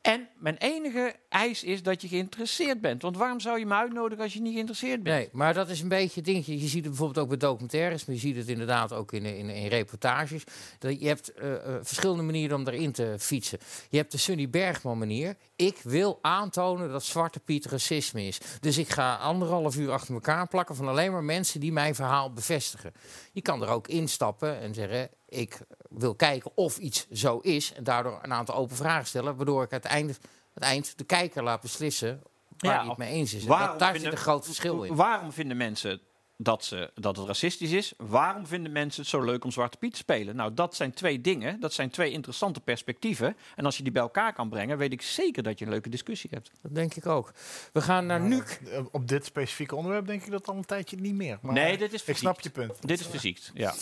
En 0.00 0.28
mijn 0.38 0.56
enige 0.56 1.14
eis 1.28 1.64
is 1.64 1.82
dat 1.82 2.02
je 2.02 2.08
geïnteresseerd 2.08 2.80
bent. 2.80 3.02
Want 3.02 3.16
waarom 3.16 3.40
zou 3.40 3.58
je 3.58 3.66
me 3.66 3.74
uitnodigen 3.74 4.24
als 4.24 4.32
je 4.32 4.40
niet 4.40 4.52
geïnteresseerd 4.52 5.02
bent? 5.02 5.16
Nee, 5.16 5.28
maar 5.32 5.54
dat 5.54 5.68
is 5.68 5.80
een 5.80 5.88
beetje 5.88 6.14
het 6.14 6.24
dingetje. 6.24 6.60
Je 6.60 6.66
ziet 6.66 6.72
het 6.72 6.88
bijvoorbeeld 6.88 7.18
ook 7.18 7.28
bij 7.28 7.36
documentaires, 7.36 8.04
maar 8.04 8.14
je 8.14 8.20
ziet 8.20 8.36
het 8.36 8.48
inderdaad 8.48 8.92
ook 8.92 9.12
in, 9.12 9.24
in, 9.24 9.48
in 9.48 9.66
reportages. 9.66 10.44
Dat 10.78 11.00
je 11.00 11.06
hebt 11.06 11.32
eh, 11.32 11.54
eh, 11.54 11.74
verschillende 11.82 12.22
manieren 12.22 12.56
om 12.56 12.68
erin 12.68 12.92
te 12.92 13.16
fietsen. 13.18 13.58
Je 13.90 13.96
hebt 13.96 14.12
de 14.12 14.18
Sunny 14.18 14.50
Bergman 14.50 14.98
manier. 14.98 15.36
Ik 15.56 15.78
wil 15.82 16.18
aantonen 16.22 16.90
dat 16.90 17.04
Zwarte 17.04 17.40
Piet 17.40 17.66
racisme 17.66 18.26
is. 18.26 18.38
Dus 18.60 18.78
ik 18.78 18.88
ga 18.88 19.16
anderhalf 19.16 19.76
uur 19.76 19.92
achter 19.92 20.14
elkaar 20.14 20.48
plakken 20.48 20.76
van 20.76 20.88
alleen 20.88 21.12
maar 21.12 21.24
mensen 21.24 21.60
die 21.60 21.72
mijn 21.72 21.94
verhaal 21.94 22.32
bevestigen. 22.32 22.92
Je 23.32 23.42
kan 23.42 23.62
er 23.62 23.68
ook 23.68 23.88
instappen 23.88 24.60
en 24.60 24.74
zeggen, 24.74 25.10
ik 25.28 25.58
wil 25.88 26.14
kijken 26.14 26.50
of 26.54 26.78
iets 26.78 27.06
zo 27.12 27.38
is. 27.38 27.72
En 27.72 27.84
daardoor 27.84 28.18
een 28.22 28.32
aantal 28.32 28.54
open 28.54 28.76
vragen 28.76 29.06
stellen, 29.06 29.36
waardoor 29.36 29.62
ik 29.62 29.72
uiteindelijk 29.72 30.18
het 30.54 30.62
eind 30.62 30.98
de 30.98 31.04
kijker 31.04 31.42
laat 31.42 31.60
beslissen 31.60 32.22
waar 32.58 32.72
Ja, 32.72 32.78
hij 32.80 32.88
het 32.88 32.98
mee 32.98 33.12
eens 33.12 33.34
is. 33.34 33.42
En 33.42 33.48
waarom 33.48 33.68
dat, 33.68 33.78
daar 33.78 33.90
vinden- 33.92 34.10
zit 34.10 34.18
een 34.18 34.24
groot 34.24 34.44
verschil 34.44 34.82
in. 34.82 34.94
Waarom 34.94 35.32
vinden 35.32 35.56
mensen 35.56 36.00
dat, 36.36 36.64
ze, 36.64 36.90
dat 36.94 37.16
het 37.16 37.26
racistisch 37.26 37.70
is? 37.70 37.92
Waarom 37.96 38.46
vinden 38.46 38.72
mensen 38.72 39.00
het 39.00 39.10
zo 39.10 39.22
leuk 39.22 39.44
om 39.44 39.50
Zwarte 39.50 39.76
Piet 39.76 39.92
te 39.92 39.98
spelen? 39.98 40.36
Nou, 40.36 40.54
dat 40.54 40.74
zijn 40.76 40.92
twee 40.92 41.20
dingen. 41.20 41.60
Dat 41.60 41.72
zijn 41.72 41.90
twee 41.90 42.10
interessante 42.12 42.60
perspectieven. 42.60 43.36
En 43.56 43.64
als 43.64 43.76
je 43.76 43.82
die 43.82 43.92
bij 43.92 44.02
elkaar 44.02 44.32
kan 44.32 44.48
brengen, 44.48 44.78
weet 44.78 44.92
ik 44.92 45.02
zeker 45.02 45.42
dat 45.42 45.58
je 45.58 45.64
een 45.64 45.70
leuke 45.70 45.88
discussie 45.88 46.30
hebt. 46.32 46.50
Dat 46.62 46.74
denk 46.74 46.94
ik 46.94 47.06
ook. 47.06 47.32
We 47.72 47.80
gaan 47.82 48.06
naar 48.06 48.20
Maar, 48.20 48.28
Nuuk. 48.28 48.60
eh, 48.70 48.84
Op 48.90 49.08
dit 49.08 49.24
specifieke 49.24 49.76
onderwerp 49.76 50.06
denk 50.06 50.22
ik 50.24 50.30
dat 50.30 50.48
al 50.48 50.56
een 50.56 50.64
tijdje 50.64 50.96
niet 50.96 51.14
meer. 51.14 51.38
Maar 51.42 51.52
nee, 51.54 51.78
dit 51.78 51.92
is 51.92 51.98
ik 52.00 52.04
fysiek. 52.04 52.16
snap 52.22 52.40
je 52.40 52.50
punt. 52.50 52.74
Dit 52.88 53.00
is 53.00 53.06
fysiek, 53.06 53.40
ja. 53.54 53.74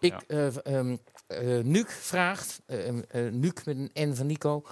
Ik, 0.00 0.14
ehm, 0.26 0.96
eh, 1.26 1.58
Nuuk 1.58 1.90
vraagt, 1.90 2.60
eh, 2.66 2.88
eh, 2.88 3.32
Nuuk 3.32 3.64
met 3.64 3.76
een 3.76 4.10
N 4.10 4.14
van 4.14 4.26
Nico. 4.26 4.62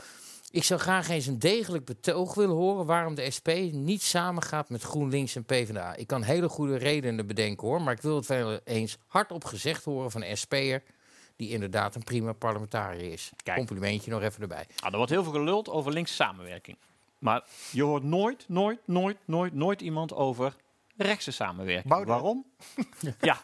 Ik 0.51 0.65
zou 0.65 0.81
graag 0.81 1.09
eens 1.09 1.27
een 1.27 1.39
degelijk 1.39 1.85
betoog 1.85 2.35
willen 2.35 2.57
horen 2.57 2.87
waarom 2.87 3.15
de 3.15 3.31
SP 3.37 3.49
niet 3.73 4.03
samengaat 4.03 4.69
met 4.69 4.83
GroenLinks 4.83 5.37
en 5.37 5.45
PvdA. 5.45 5.95
Ik 5.95 6.07
kan 6.07 6.23
hele 6.23 6.49
goede 6.49 6.77
redenen 6.77 7.27
bedenken 7.27 7.67
hoor, 7.67 7.83
maar 7.83 7.95
ik 7.95 8.03
wil 8.03 8.17
het 8.17 8.27
wel 8.27 8.61
eens 8.65 8.99
hardop 9.07 9.45
gezegd 9.45 9.85
horen 9.85 10.11
van 10.11 10.23
een 10.23 10.37
SP'er 10.37 10.83
die 11.37 11.51
inderdaad 11.51 11.95
een 11.95 12.03
prima 12.03 12.33
parlementariër 12.33 13.13
is. 13.13 13.33
Kijk. 13.43 13.57
Complimentje 13.57 14.11
nog 14.11 14.23
even 14.23 14.43
erbij. 14.43 14.67
Nou, 14.77 14.91
er 14.91 14.97
wordt 14.97 15.13
heel 15.13 15.23
veel 15.23 15.33
geluld 15.33 15.69
over 15.69 15.93
linkse 15.93 16.15
samenwerking. 16.15 16.77
Maar 17.19 17.45
je 17.71 17.83
hoort 17.83 18.03
nooit, 18.03 18.45
nooit, 18.49 18.79
nooit, 18.85 19.17
nooit, 19.25 19.55
nooit 19.55 19.81
iemand 19.81 20.15
over 20.15 20.57
rechtse 20.99 21.31
samenwerking. 21.31 22.07
Waarom? 22.07 22.45
ja. 23.21 23.41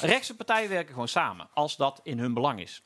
Rechtse 0.00 0.36
partijen 0.36 0.68
werken 0.68 0.92
gewoon 0.92 1.08
samen, 1.08 1.48
als 1.54 1.76
dat 1.76 2.00
in 2.02 2.18
hun 2.18 2.34
belang 2.34 2.60
is. 2.60 2.82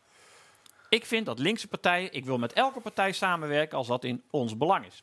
Ik 0.88 1.06
vind 1.06 1.26
dat 1.26 1.38
linkse 1.38 1.68
partijen, 1.68 2.12
ik 2.12 2.24
wil 2.24 2.38
met 2.38 2.52
elke 2.52 2.80
partij 2.80 3.12
samenwerken 3.12 3.78
als 3.78 3.86
dat 3.86 4.05
in 4.05 4.22
ons 4.30 4.56
belang 4.56 4.86
is. 4.86 5.02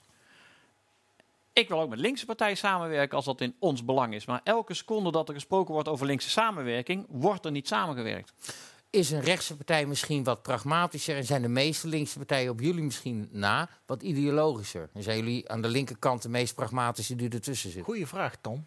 Ik 1.54 1.68
wil 1.68 1.80
ook 1.80 1.90
met 1.90 2.00
linkse 2.00 2.26
partijen 2.26 2.58
samenwerken 2.58 3.16
als 3.16 3.26
dat 3.26 3.42
in 3.42 3.56
ons 3.60 3.86
belang 3.86 4.14
is. 4.14 4.26
Maar 4.26 4.42
elke 4.44 4.74
seconde 4.74 5.12
dat 5.12 5.28
er 5.28 5.34
gesproken 5.34 5.74
wordt 5.74 5.88
over 5.88 6.06
linkse 6.06 6.30
samenwerking, 6.30 7.06
wordt 7.10 7.46
er 7.46 7.52
niet 7.52 7.68
samengewerkt. 7.68 8.34
Is 8.90 9.12
een 9.12 9.22
rechtse 9.22 9.56
partij 9.56 9.86
misschien 9.86 10.24
wat 10.24 10.42
pragmatischer 10.42 11.16
en 11.16 11.26
zijn 11.26 11.42
de 11.42 11.48
meeste 11.48 11.88
linkse 11.88 12.18
partijen 12.18 12.52
op 12.52 12.60
jullie 12.60 12.84
misschien 12.84 13.30
na 13.32 13.70
wat 13.86 14.04
ideologischer? 14.04 14.90
En 14.94 15.04
zijn 15.04 15.18
jullie 15.18 15.50
aan 15.50 15.62
de 15.62 15.68
linkerkant 15.68 16.22
de 16.22 16.30
meest 16.30 16.56
pragmatische 16.56 17.16
die 17.16 17.30
ertussen 17.30 17.72
zit? 17.72 17.84
Goeie 17.84 18.08
vraag, 18.08 18.36
Tom. 18.42 18.66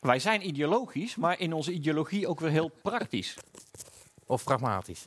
Wij 0.00 0.18
zijn 0.18 0.46
ideologisch, 0.46 1.16
maar 1.16 1.40
in 1.40 1.52
onze 1.52 1.72
ideologie 1.72 2.28
ook 2.28 2.40
weer 2.40 2.50
heel 2.50 2.70
praktisch. 2.82 3.36
Of 4.26 4.44
pragmatisch? 4.44 5.06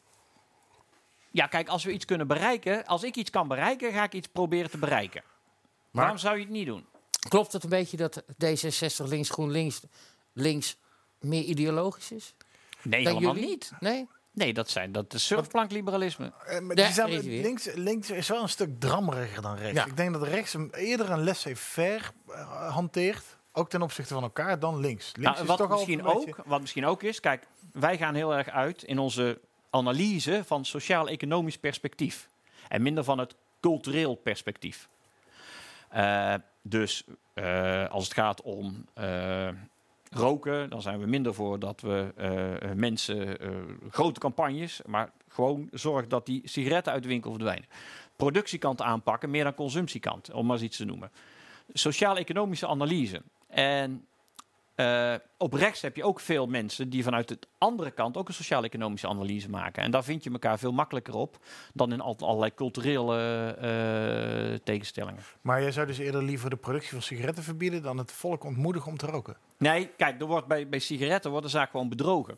Ja, 1.31 1.47
kijk, 1.47 1.67
als 1.67 1.83
we 1.83 1.91
iets 1.91 2.05
kunnen 2.05 2.27
bereiken, 2.27 2.85
als 2.85 3.03
ik 3.03 3.15
iets 3.15 3.29
kan 3.29 3.47
bereiken, 3.47 3.93
ga 3.93 4.03
ik 4.03 4.13
iets 4.13 4.27
proberen 4.27 4.71
te 4.71 4.77
bereiken. 4.77 5.23
Waarom 5.91 6.17
zou 6.17 6.35
je 6.35 6.41
het 6.43 6.51
niet 6.51 6.65
doen? 6.65 6.85
Klopt 7.29 7.53
het 7.53 7.63
een 7.63 7.69
beetje 7.69 7.97
dat 7.97 8.23
D66 8.23 9.05
links 9.05 9.29
GroenLinks 9.29 9.81
links 10.33 10.77
meer 11.19 11.43
ideologisch 11.43 12.11
is? 12.11 12.33
Nee, 12.83 13.03
Dan 13.03 13.13
helemaal 13.13 13.35
jullie? 13.35 13.49
niet. 13.49 13.71
Nee? 13.79 14.07
Nee, 14.31 14.53
dat, 14.53 14.69
zijn, 14.69 14.91
dat 14.91 15.13
is 15.13 15.25
surfplankliberalisme. 15.27 16.31
Eh, 16.45 16.59
maar 16.59 16.77
Ja, 16.77 16.91
zijn- 16.91 17.19
links, 17.41 17.69
links 17.73 18.09
is 18.09 18.27
wel 18.27 18.41
een 18.41 18.49
stuk 18.49 18.79
drammeriger 18.79 19.41
dan 19.41 19.55
rechts. 19.55 19.73
Ja. 19.77 19.85
Ik 19.85 19.97
denk 19.97 20.13
dat 20.13 20.23
rechts 20.23 20.53
een, 20.53 20.73
eerder 20.73 21.09
een 21.09 21.23
laissez-faire 21.23 22.03
eh, 22.27 22.73
hanteert. 22.73 23.37
Ook 23.51 23.69
ten 23.69 23.81
opzichte 23.81 24.13
van 24.13 24.23
elkaar 24.23 24.59
dan 24.59 24.79
links. 24.79 25.05
Links 25.15 25.29
Nou, 25.29 25.41
is 25.41 25.47
wat, 25.47 25.57
toch 25.57 25.69
misschien 25.69 25.99
een 25.99 26.05
beetje- 26.05 26.35
ook, 26.37 26.45
wat 26.45 26.61
misschien 26.61 26.85
ook 26.85 27.03
is, 27.03 27.19
kijk, 27.19 27.47
wij 27.71 27.97
gaan 27.97 28.15
heel 28.15 28.35
erg 28.35 28.49
uit 28.49 28.83
in 28.83 28.99
onze 28.99 29.39
analyse 29.69 30.41
van 30.45 30.65
sociaal-economisch 30.65 31.57
perspectief. 31.57 32.29
En 32.67 32.81
minder 32.81 33.03
van 33.03 33.17
het 33.17 33.35
cultureel 33.59 34.15
perspectief. 34.15 34.89
Eh, 35.89 36.33
dus 36.61 37.03
eh, 37.33 37.89
als 37.89 38.03
het 38.03 38.13
gaat 38.13 38.41
om 38.41 38.85
eh, 38.93 39.47
roken. 40.09 40.69
Dan 40.69 40.81
zijn 40.81 40.99
we 40.99 41.05
minder 41.05 41.33
voor 41.33 41.59
dat 41.59 41.81
we 41.81 42.13
eh, 42.15 42.71
mensen, 42.75 43.39
eh, 43.39 43.49
grote 43.89 44.19
campagnes, 44.19 44.81
maar 44.85 45.11
gewoon 45.27 45.67
zorg 45.71 46.07
dat 46.07 46.25
die 46.25 46.41
sigaretten 46.43 46.93
uit 46.93 47.03
de 47.03 47.09
winkel 47.09 47.31
verdwijnen. 47.31 47.67
Productiekant 48.15 48.81
aanpakken, 48.81 49.29
meer 49.29 49.43
dan 49.43 49.55
consumptiekant, 49.55 50.31
om 50.31 50.45
maar 50.45 50.55
eens 50.55 50.65
iets 50.65 50.77
te 50.77 50.85
noemen. 50.85 51.11
Sociaal-economische 51.73 52.67
analyse. 52.67 53.21
En 53.47 54.05
eh, 54.79 55.13
op 55.37 55.53
rechts 55.53 55.81
heb 55.81 55.95
je 55.95 56.03
ook 56.03 56.19
veel 56.19 56.47
mensen 56.47 56.89
die 56.89 57.03
vanuit 57.03 57.27
de 57.27 57.37
andere 57.57 57.91
kant 57.91 58.17
ook 58.17 58.27
een 58.27 58.33
sociaal-economische 58.33 59.07
analyse 59.07 59.49
maken. 59.49 59.83
En 59.83 59.91
daar 59.91 60.03
vind 60.03 60.23
je 60.23 60.31
elkaar 60.31 60.59
veel 60.59 60.71
makkelijker 60.71 61.13
op 61.15 61.37
dan 61.73 61.91
in 61.93 62.01
al- 62.01 62.15
allerlei 62.19 62.53
culturele 62.53 63.17
eh, 63.59 64.59
tegenstellingen. 64.63 65.21
Maar 65.41 65.61
jij 65.61 65.71
zou 65.71 65.87
dus 65.87 65.97
eerder 65.97 66.23
liever 66.23 66.49
de 66.49 66.55
productie 66.55 66.91
van 66.91 67.01
sigaretten 67.01 67.43
verbieden 67.43 67.81
dan 67.81 67.97
het 67.97 68.11
volk 68.11 68.43
ontmoedigen 68.43 68.91
om 68.91 68.97
te 68.97 69.05
roken. 69.05 69.37
Nee, 69.57 69.87
kijk, 69.97 70.21
er 70.21 70.27
wordt 70.27 70.47
bij, 70.47 70.69
bij 70.69 70.79
sigaretten 70.79 71.31
wordt 71.31 71.45
de 71.45 71.51
zaak 71.51 71.71
gewoon 71.71 71.89
bedrogen. 71.89 72.37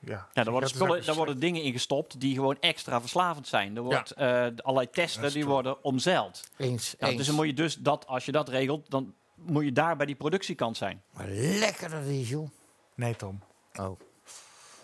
Ja, 0.00 0.28
Ja, 0.32 0.42
daar 0.42 0.50
worden, 0.52 0.68
spullen, 0.68 1.04
daar 1.06 1.14
worden 1.14 1.38
dingen 1.40 1.62
in 1.62 1.72
gestopt 1.72 2.20
die 2.20 2.34
gewoon 2.34 2.56
extra 2.60 3.00
verslavend 3.00 3.46
zijn. 3.48 3.76
Er 3.76 3.82
wordt, 3.82 4.10
eh, 4.10 4.46
allerlei 4.56 4.90
testen 4.90 5.32
die 5.32 5.44
worden 5.46 5.84
omzeild. 5.84 6.48
Eens, 6.56 6.94
Ja, 6.98 7.06
eens. 7.06 7.16
dus 7.16 7.26
dan 7.26 7.34
moet 7.34 7.46
je 7.46 7.54
dus 7.54 7.74
dat, 7.76 8.06
als 8.06 8.24
je 8.24 8.32
dat 8.32 8.48
regelt, 8.48 8.90
dan 8.90 9.14
moet 9.46 9.64
je 9.64 9.72
daar 9.72 9.96
bij 9.96 10.06
die 10.06 10.14
productiekant 10.14 10.76
zijn. 10.76 11.02
Maar 11.12 11.28
lekker 11.28 11.90
dat 11.90 12.04
is, 12.04 12.28
joh. 12.28 12.48
Nee, 12.94 13.16
Tom. 13.16 13.40
Oh. 13.74 14.00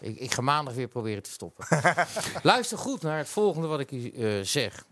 Ik, 0.00 0.16
ik 0.16 0.32
ga 0.32 0.42
maandag 0.42 0.74
weer 0.74 0.88
proberen 0.88 1.22
te 1.22 1.30
stoppen. 1.30 1.66
Luister 2.42 2.78
goed 2.78 3.02
naar 3.02 3.18
het 3.18 3.28
volgende 3.28 3.68
wat 3.68 3.80
ik 3.80 3.90
u 3.90 4.10
eh, 4.10 4.40
zeg. 4.42 4.84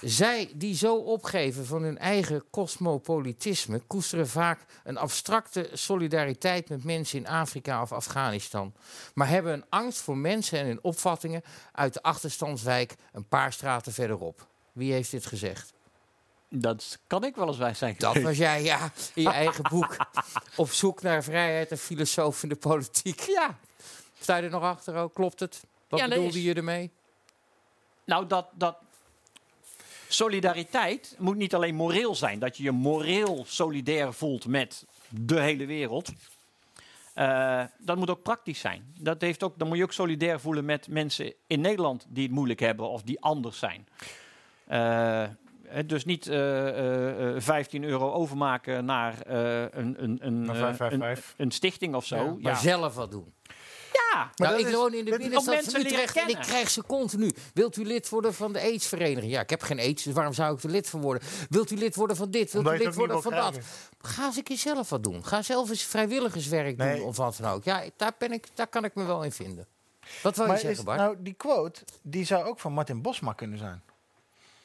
Zij 0.00 0.50
die 0.54 0.74
zo 0.74 0.96
opgeven 0.96 1.66
van 1.66 1.82
hun 1.82 1.98
eigen 1.98 2.44
cosmopolitisme 2.50 3.78
koesteren 3.78 4.28
vaak 4.28 4.64
een 4.84 4.96
abstracte 4.96 5.70
solidariteit 5.72 6.68
met 6.68 6.84
mensen 6.84 7.18
in 7.18 7.26
Afrika 7.26 7.82
of 7.82 7.92
Afghanistan. 7.92 8.74
Maar 9.14 9.28
hebben 9.28 9.52
een 9.52 9.64
angst 9.68 10.00
voor 10.00 10.16
mensen 10.16 10.58
en 10.58 10.66
hun 10.66 10.82
opvattingen 10.82 11.42
uit 11.72 11.94
de 11.94 12.02
achterstandswijk 12.02 12.94
een 13.12 13.28
paar 13.28 13.52
straten 13.52 13.92
verderop. 13.92 14.46
Wie 14.72 14.92
heeft 14.92 15.10
dit 15.10 15.26
gezegd? 15.26 15.72
Dat 16.54 16.98
kan 17.06 17.24
ik 17.24 17.34
wel 17.36 17.48
eens 17.48 17.56
bij 17.56 17.74
zijn. 17.74 17.94
Dat 17.98 18.16
was 18.20 18.36
jij, 18.36 18.62
ja, 18.62 18.90
in 19.14 19.22
je 19.22 19.28
eigen 19.42 19.64
boek. 19.70 19.96
Op 20.56 20.70
zoek 20.70 21.02
naar 21.02 21.22
vrijheid 21.24 21.70
en 21.70 21.78
filosoof 21.78 22.42
in 22.42 22.48
de 22.48 22.56
politiek. 22.56 23.20
Ja. 23.20 23.58
Sta 24.20 24.36
je 24.36 24.42
er 24.42 24.50
nog 24.50 24.62
achter 24.62 24.94
ook? 24.96 25.14
Klopt 25.14 25.40
het? 25.40 25.62
Wat 25.88 26.00
Ja, 26.00 26.08
bedoelde 26.08 26.38
is- 26.38 26.44
je 26.44 26.54
ermee? 26.54 26.90
Nou, 28.04 28.26
dat, 28.26 28.46
dat 28.54 28.76
solidariteit 30.08 31.14
moet 31.18 31.36
niet 31.36 31.54
alleen 31.54 31.74
moreel 31.74 32.14
zijn. 32.14 32.38
Dat 32.38 32.56
je 32.56 32.62
je 32.62 32.70
moreel 32.70 33.44
solidair 33.48 34.12
voelt 34.12 34.46
met 34.46 34.84
de 35.08 35.40
hele 35.40 35.66
wereld. 35.66 36.12
Eh, 37.14 37.62
dat 37.78 37.96
moet 37.96 38.10
ook 38.10 38.22
praktisch 38.22 38.60
zijn. 38.60 38.94
Dat 38.98 39.20
heeft 39.20 39.42
ook, 39.42 39.58
dan 39.58 39.68
moet 39.68 39.76
je 39.76 39.82
ook 39.82 39.92
solidair 39.92 40.40
voelen 40.40 40.64
met 40.64 40.88
mensen 40.88 41.32
in 41.46 41.60
Nederland 41.60 42.06
die 42.08 42.22
het 42.22 42.32
moeilijk 42.32 42.60
hebben 42.60 42.88
of 42.88 43.02
die 43.02 43.20
anders 43.20 43.58
zijn. 43.58 43.88
Eh, 44.66 45.24
dus 45.86 46.04
niet 46.04 46.26
eh, 46.26 46.68
eh, 46.68 47.34
eh, 47.36 47.40
15 47.42 47.84
euro 47.84 48.12
overmaken 48.12 48.84
naar 48.84 49.20
eh, 49.22 49.60
een, 49.60 50.02
een, 50.02 50.18
een, 50.20 50.42
Naar 50.42 50.54
eh, 50.54 50.60
555. 50.60 51.34
een, 51.36 51.44
een 51.44 51.50
stichting 51.50 51.94
of 51.94 52.04
zo. 52.06 52.16
Ja, 52.16 52.22
Ja, 52.22 52.36
maar 52.40 52.56
zelf 52.56 52.94
wat 52.94 53.10
doen. 53.10 53.32
Ja, 53.92 54.30
Maar 54.36 54.48
nou, 54.48 54.60
ik 54.60 54.66
is- 54.66 54.74
woon 54.74 54.94
in 54.94 55.04
de 55.04 55.16
binnenstad 55.18 55.64
van 55.64 55.80
Utrecht 55.80 56.16
en 56.16 56.28
ik 56.28 56.36
krijg 56.40 56.70
ze 56.70 56.82
continu. 56.86 57.30
Wilt 57.54 57.76
u 57.76 57.84
lid 57.84 58.08
worden 58.08 58.34
van 58.34 58.52
de 58.52 58.60
AIDS-vereniging? 58.60 59.32
Ja, 59.32 59.40
ik 59.40 59.50
heb 59.50 59.62
geen 59.62 59.78
AIDS, 59.78 60.02
dus 60.02 60.14
waarom 60.14 60.32
zou 60.34 60.56
ik 60.56 60.62
er 60.62 60.70
lid 60.70 60.88
van 60.88 61.00
worden? 61.00 61.22
Wilt 61.48 61.70
u 61.70 61.76
lid 61.76 61.94
worden 61.94 62.16
van 62.16 62.30
dit? 62.30 62.52
Wilt 62.52 62.66
Omdat 62.66 62.80
u 62.80 62.84
lid 62.84 62.94
worden 62.94 63.22
van 63.22 63.32
dat? 63.32 63.58
Ga 64.00 64.24
eens 64.26 64.36
een 64.36 64.42
keer 64.42 64.56
zelf 64.56 64.90
wat 64.90 65.02
doen. 65.02 65.26
Ga 65.26 65.42
zelf 65.42 65.70
eens 65.70 65.82
vrijwilligerswerk 65.82 66.76
Nee. 66.76 66.96
doen 66.96 67.06
of 67.06 67.16
wat 67.16 67.36
dan 67.40 67.50
ook. 67.50 67.64
Ja, 67.64 67.82
daar, 67.96 68.12
ben 68.18 68.32
ik, 68.32 68.46
daar 68.54 68.66
kan 68.68 68.84
ik 68.84 68.94
me 68.94 69.04
wel 69.04 69.22
in 69.24 69.32
vinden. 69.32 69.66
Wat 70.22 70.36
wil 70.36 70.52
je 70.52 70.58
zeggen, 70.58 70.84
Bart? 70.84 70.98
nou, 70.98 71.16
die 71.18 71.34
quote, 71.34 71.80
die 72.02 72.24
zou 72.24 72.44
ook 72.44 72.60
van 72.60 72.72
Martin 72.72 73.02
Bosma 73.02 73.32
kunnen 73.32 73.58
zijn. 73.58 73.82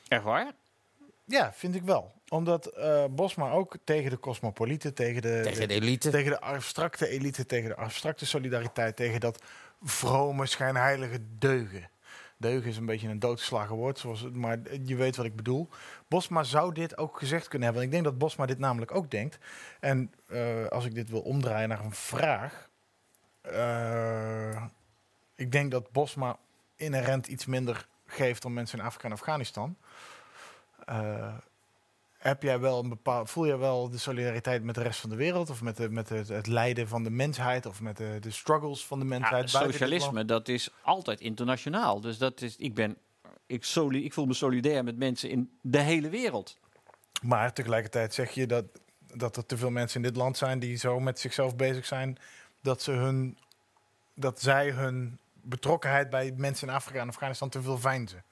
echt 0.07 0.23
waar? 0.23 0.51
Ja, 1.29 1.53
vind 1.53 1.75
ik 1.75 1.83
wel. 1.83 2.11
Omdat 2.29 2.65
eh, 2.65 3.05
Bosma 3.09 3.51
ook 3.51 3.77
tegen 3.83 4.09
de 4.09 4.19
cosmopolieten, 4.19 4.93
tegen 4.93 5.21
de, 5.21 5.39
Tegen 5.43 5.67
de 5.67 5.73
elite. 5.73 6.09
tegen 6.09 6.31
de 6.31 6.39
abstracte 6.41 7.07
elite, 7.07 7.45
tegen 7.45 7.69
de 7.69 7.75
abstracte 7.75 8.25
solidariteit, 8.25 8.95
tegen 8.95 9.19
dat 9.19 9.41
vrome, 9.83 10.45
schijnheilige 10.45 11.19
deugen. 11.37 11.89
Deugen 12.37 12.69
is 12.69 12.77
een 12.77 12.85
beetje 12.85 13.07
een 13.09 13.19
doodgeslagen 13.19 13.75
woord, 13.75 13.99
zoals 13.99 14.21
het, 14.21 14.35
maar 14.35 14.57
je 14.83 14.95
weet 14.95 15.15
wat 15.15 15.25
ik 15.25 15.35
bedoel. 15.35 15.69
Bosma 16.07 16.43
zou 16.43 16.73
dit 16.73 16.97
ook 16.97 17.17
gezegd 17.17 17.47
kunnen 17.47 17.63
hebben. 17.67 17.81
En 17.81 17.87
ik 17.87 17.93
denk 17.93 18.07
dat 18.09 18.17
Bosma 18.17 18.45
dit 18.45 18.59
namelijk 18.59 18.95
ook 18.95 19.11
denkt. 19.11 19.37
En 19.79 20.13
eh, 20.27 20.65
als 20.67 20.85
ik 20.85 20.95
dit 20.95 21.09
wil 21.09 21.19
omdraaien 21.21 21.69
naar 21.69 21.83
een 21.83 21.93
vraag. 21.93 22.69
eh, 23.41 24.63
ik 25.35 25.51
denk 25.51 25.71
dat 25.71 25.91
Bosma 25.91 26.37
inherent 26.75 27.27
iets 27.27 27.45
minder 27.45 27.87
geeft 28.05 28.41
dan 28.41 28.53
mensen 28.53 28.79
in 28.79 28.85
Afrika 28.85 29.05
en 29.07 29.13
Afghanistan. 29.13 29.77
Eh, 30.87 31.33
heb 32.17 32.43
jij 32.43 32.59
wel 32.59 32.83
een 32.83 32.89
bepaald, 32.89 33.29
voel 33.29 33.47
jij 33.47 33.57
wel 33.57 33.89
de 33.89 33.97
solidariteit 33.97 34.63
met 34.63 34.75
de 34.75 34.81
rest 34.81 34.99
van 34.99 35.09
de 35.09 35.15
wereld? 35.15 35.49
Of 35.49 35.61
met, 35.61 35.77
de, 35.77 35.89
met 35.89 36.09
het, 36.09 36.27
het 36.27 36.47
lijden 36.47 36.87
van 36.87 37.03
de 37.03 37.09
mensheid? 37.09 37.65
Of 37.65 37.81
met 37.81 37.97
de, 37.97 38.17
de 38.19 38.31
struggles 38.31 38.85
van 38.85 38.99
de 38.99 39.05
Ja, 39.05 39.11
mensheid? 39.11 39.41
dit 39.41 39.51
socialisme, 39.51 40.25
dat 40.25 40.47
is 40.47 40.69
altijd 40.81 41.19
internationaal. 41.19 42.01
Dus 42.01 42.17
dat 42.17 42.41
is, 42.41 42.55
ik, 42.55 42.73
ben, 42.75 42.97
ik, 43.45 43.63
soli, 43.63 44.05
ik 44.05 44.13
voel 44.13 44.25
me 44.25 44.33
solidair 44.33 44.83
met 44.83 44.97
mensen 44.97 45.29
in 45.29 45.57
de 45.61 45.79
hele 45.79 46.09
wereld. 46.09 46.57
Maar 47.21 47.53
tegelijkertijd 47.53 48.13
zeg 48.13 48.31
je 48.31 48.45
dat, 48.45 48.65
dat 49.13 49.37
er 49.37 49.45
te 49.45 49.57
veel 49.57 49.71
mensen 49.71 50.01
in 50.01 50.07
dit 50.07 50.17
land 50.17 50.37
zijn 50.37 50.59
die 50.59 50.75
zo 50.75 50.99
met 50.99 51.19
zichzelf 51.19 51.55
bezig 51.55 51.85
zijn 51.85 52.17
dat, 52.61 52.81
ze 52.81 52.91
hun, 52.91 53.37
dat 54.13 54.41
zij 54.41 54.71
hun 54.71 55.19
betrokkenheid 55.33 56.09
bij 56.09 56.33
mensen 56.37 56.67
in 56.67 56.73
Afrika 56.73 56.99
en 56.99 57.07
Afghanistan 57.07 57.49
te 57.49 57.61
veel 57.61 57.77
veinzen. 57.77 58.23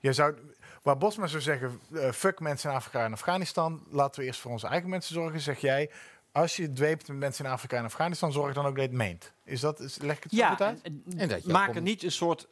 Je 0.00 0.12
zou, 0.12 0.34
waar 0.82 0.98
Bosma 0.98 1.26
zou 1.26 1.42
zeggen, 1.42 1.80
eh, 1.94 2.10
fuck 2.10 2.40
mensen 2.40 2.70
in 2.70 2.76
Afrika 2.76 3.04
en 3.04 3.12
Afghanistan, 3.12 3.82
laten 3.90 4.20
we 4.20 4.26
eerst 4.26 4.40
voor 4.40 4.50
onze 4.50 4.66
eigen 4.66 4.88
mensen 4.88 5.14
zorgen, 5.14 5.40
zeg 5.40 5.58
jij, 5.60 5.90
als 6.32 6.56
je 6.56 6.72
dweept 6.72 7.08
met 7.08 7.16
mensen 7.16 7.44
in 7.44 7.50
Afrika 7.50 7.76
en 7.76 7.84
Afghanistan, 7.84 8.32
zorg 8.32 8.54
dan 8.54 8.66
ook 8.66 8.74
dat 8.74 8.82
je 8.84 8.88
het 8.90 8.98
meent. 8.98 9.32
Is 9.44 9.60
dat, 9.60 9.80
is, 9.80 9.98
leg 9.98 10.16
ik 10.16 10.22
het 10.22 10.32
zo 10.32 10.46
goed 10.48 10.60
uit? 10.62 10.80
en, 10.82 11.02
En 11.16 11.28
dat 11.28 11.42
je 11.42 11.46
ook 11.46 11.52
maak 11.52 11.74
er 11.74 11.82
niet 11.82 12.02
een 12.02 12.12
soort 12.12 12.46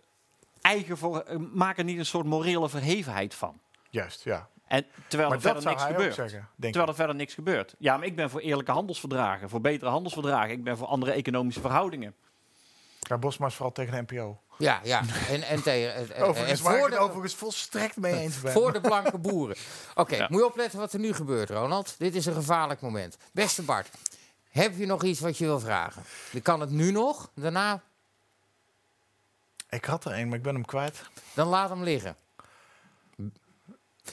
eigen 0.61 0.97
voor, 0.99 1.21
eh, 1.21 1.37
maak 1.53 1.79
er 1.79 1.85
niet 1.85 1.99
een 1.99 2.07
soort 2.07 2.27
morele 2.27 2.69
verhevenheid 2.69 3.35
van. 3.35 3.61
Juist, 3.91 4.25
ja. 4.25 4.49
En 4.67 4.85
terwijl 5.07 5.29
Maar 5.29 5.39
er 5.39 5.45
dat 5.45 5.53
verder 5.53 5.71
niks 5.71 5.83
gebeurt. 5.85 6.15
zeggen, 6.15 6.49
Terwijl 6.61 6.83
ik. 6.85 6.89
er 6.89 6.95
verder 6.95 7.15
niks 7.15 7.35
gebeurt. 7.35 7.75
Ja, 7.79 7.97
maar 7.97 8.07
ik 8.07 8.17
ben 8.17 8.31
voor 8.31 8.41
eerlijke 8.41 8.73
handelsverdragen, 8.73 9.49
voor 9.49 9.61
betere 9.61 9.91
handelsverdragen. 9.91 10.51
Ik 10.51 10.65
ben 10.65 10.77
voor 10.77 10.87
andere 10.87 11.13
economische 11.13 11.61
verhoudingen. 11.61 12.15
Ja, 13.01 13.19
Bosma 13.19 13.47
is 13.47 13.55
vooral 13.55 13.73
tegen 13.73 14.07
de 14.07 14.15
NPO. 14.15 14.41
Ja, 14.59 14.81
ja. 14.85 15.03
En, 15.29 15.43
en, 15.43 15.63
tegen, 15.63 15.95
en- 15.95 16.13
en, 16.17 16.23
Overigens, 16.23 16.61
waar 16.61 16.75
ik 16.75 16.81
voor 16.81 16.91
de, 16.91 16.99
overigens 16.99 17.35
volstrekt 17.35 17.97
mee 17.97 18.15
eens 18.15 18.41
ben. 18.41 18.53
voor 18.53 18.73
de 18.73 18.81
blanke 18.81 19.19
boeren. 19.19 19.57
Oké, 19.95 20.17
Ja. 20.17 20.27
moet 20.31 20.41
je 20.41 20.47
opletten 20.47 20.79
wat 20.79 20.93
er 20.93 20.99
nu 20.99 21.13
gebeurt, 21.13 21.51
Ronald. 21.51 21.95
Dit 21.99 22.15
is 22.15 22.27
een 22.27 22.35
gevaarlijk 22.35 22.81
moment. 22.81 23.17
Beste 23.33 23.63
Bart, 23.63 23.89
heb 24.49 24.77
je 24.77 24.87
nog 24.87 25.03
iets 25.03 25.21
wat 25.21 25.39
je 25.39 25.45
wil 25.45 25.61
vragen? 25.61 26.03
Je 26.31 26.41
kan 26.41 26.61
het 26.61 26.71
nu 26.71 26.91
nog, 26.91 27.31
daarna 27.35 27.83
Ik 29.69 29.85
had 29.85 30.05
er 30.05 30.13
een, 30.13 30.29
maar 30.29 30.37
ik 30.37 30.43
ben 30.43 30.55
hem 30.55 30.65
kwijt. 30.65 31.03
dan 31.35 31.47
laat 31.49 31.69
hem 31.69 31.83
liggen. 31.83 32.17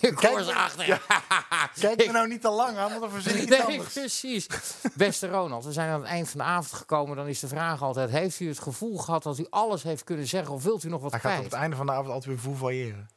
Ik 0.02 0.20
hoor 0.20 0.42
ze. 0.44 0.54
Kijk 1.80 2.06
me 2.06 2.12
nou 2.12 2.28
niet 2.28 2.42
te 2.42 2.50
lang 2.50 2.78
aan, 2.78 2.90
want 2.90 3.02
dan 3.02 3.10
verzin 3.10 3.36
ik 3.36 3.42
iets 3.42 3.50
Nee, 3.50 3.62
anders. 3.62 3.94
precies. 3.94 4.48
Beste 4.94 5.28
Ronald, 5.28 5.66
we 5.66 5.72
zijn 5.72 5.90
aan 5.90 6.00
het 6.02 6.10
eind 6.10 6.30
van 6.30 6.40
de 6.40 6.46
avond 6.46 6.72
gekomen. 6.74 7.16
Dan 7.16 7.28
is 7.28 7.40
de 7.40 7.48
vraag 7.48 7.82
altijd: 7.82 8.10
heeft 8.10 8.40
u 8.40 8.48
het 8.48 8.60
gevoel 8.60 8.98
gehad 8.98 9.24
dat 9.24 9.40
u 9.40 9.46
alles 9.50 9.84
heeft 9.84 10.04
kunnen 10.04 10.28
zeggen, 10.28 10.54
of 10.54 10.64
wilt 10.64 10.84
u 10.84 10.90
nog 10.90 11.02
wat 11.02 11.12
Hij 11.12 11.20
gaat 11.20 11.30
op 11.32 11.36
kwijt? 11.38 11.52
het 11.52 11.62
einde 11.62 11.76
van 11.76 11.86
de 11.86 11.92
avond 11.92 12.08
altijd 12.08 12.26
weer 12.26 12.40
voelvailleren. 12.40 13.10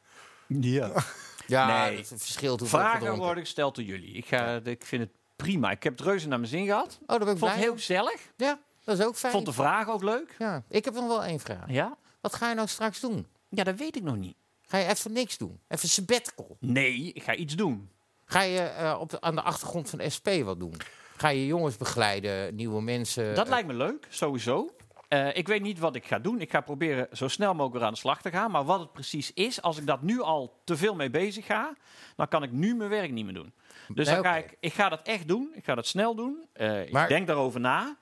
Ja. 0.47 0.91
Ja, 1.47 1.67
Nee. 1.85 1.97
het 1.97 2.07
verschilt 2.17 2.61
hoeveel 2.61 2.79
Vragen 2.79 3.17
worden 3.17 3.43
gesteld 3.45 3.75
door 3.75 3.85
jullie. 3.85 4.13
Ik, 4.13 4.27
ga, 4.27 4.61
ik 4.65 4.85
vind 4.87 5.03
het 5.03 5.11
prima. 5.37 5.71
Ik 5.71 5.83
heb 5.83 5.99
het 5.99 6.07
reuze 6.07 6.29
naar 6.29 6.39
mijn 6.39 6.51
zin 6.51 6.67
gehad. 6.67 6.99
Oh, 7.01 7.07
daar 7.09 7.19
ben 7.19 7.29
ik 7.29 7.39
vond 7.39 7.41
blij 7.41 7.53
het 7.55 7.63
heel 7.65 7.73
gezellig. 7.73 8.21
Ja, 8.37 8.59
dat 8.85 8.99
is 8.99 9.05
ook 9.05 9.17
fijn. 9.17 9.33
vond 9.33 9.47
de 9.47 9.53
vraag 9.53 9.89
ook 9.89 10.03
leuk. 10.03 10.35
Ja, 10.39 10.63
ik 10.69 10.85
heb 10.85 10.95
nog 10.95 11.07
wel 11.07 11.25
één 11.25 11.41
vraag. 11.41 11.65
Ja? 11.67 11.97
Wat 12.21 12.35
ga 12.35 12.49
je 12.49 12.55
nou 12.55 12.69
straks 12.69 13.01
doen? 13.01 13.27
Ja, 13.49 13.65
dat 13.65 13.77
weet 13.77 13.97
ik 13.97 14.03
nog 14.03 14.17
niet. 14.17 14.37
Ga 14.69 14.78
je 14.78 14.86
even 14.86 15.12
niks 15.12 15.39
doen? 15.39 15.61
Even 15.69 15.89
sabbatical? 15.89 16.57
Nee, 16.61 17.12
ik 17.12 17.23
ga 17.23 17.35
iets 17.35 17.55
doen. 17.57 17.90
Ga 18.24 18.40
je 18.43 18.59
eh, 18.61 18.97
op 19.01 19.11
de, 19.11 19.20
aan 19.20 19.35
de 19.35 19.43
achtergrond 19.43 19.90
van 19.90 20.11
SP 20.16 20.28
wat 20.45 20.59
doen? 20.61 20.74
Ga 21.16 21.28
je 21.28 21.47
jongens 21.47 21.77
begeleiden, 21.77 22.55
nieuwe 22.55 22.82
mensen? 22.82 23.35
Dat 23.35 23.49
lijkt 23.49 23.66
me 23.66 23.74
leuk, 23.74 24.07
sowieso. 24.09 24.70
Eh, 25.09 25.36
ik 25.36 25.47
weet 25.47 25.62
niet 25.62 25.78
wat 25.78 25.95
ik 25.95 26.07
ga 26.07 26.19
doen. 26.19 26.40
Ik 26.40 26.51
ga 26.51 26.61
proberen 26.61 27.09
zo 27.12 27.28
snel 27.28 27.55
mogelijk 27.55 27.85
aan 27.85 27.93
de 27.93 27.99
slag 27.99 28.23
te 28.23 28.31
gaan. 28.31 28.51
Maar 28.51 28.65
wat 28.65 28.81
het 28.81 28.93
precies 28.93 29.32
is, 29.32 29.62
als 29.62 29.78
ik 29.78 29.86
dat 29.86 30.03
nu 30.03 30.20
al 30.20 30.61
te 30.65 30.77
veel 30.77 30.95
mee 30.95 31.11
bezig 31.11 31.47
ga, 31.47 31.77
dan 32.16 32.28
kan 32.28 32.43
ik 32.43 32.53
nu 32.53 32.74
mijn 32.74 32.90
werk 32.90 33.11
niet 33.11 33.24
meer 33.24 33.35
doen. 33.35 33.53
Dus 33.89 34.07
Nee, 34.07 34.15
dan 34.15 34.24
ga 34.24 34.36
ik, 34.36 34.57
ik 34.61 34.73
ga 34.73 34.89
dat 34.89 35.01
echt 35.03 35.28
doen. 35.28 35.51
Ik 35.55 35.65
ga 35.65 35.74
dat 35.74 35.86
snel 35.86 36.15
doen. 36.15 36.45
Eh, 36.53 36.90
Maar- 36.90 37.03
Ik 37.03 37.09
denk 37.09 37.27
daarover 37.27 37.61
na. 37.61 37.97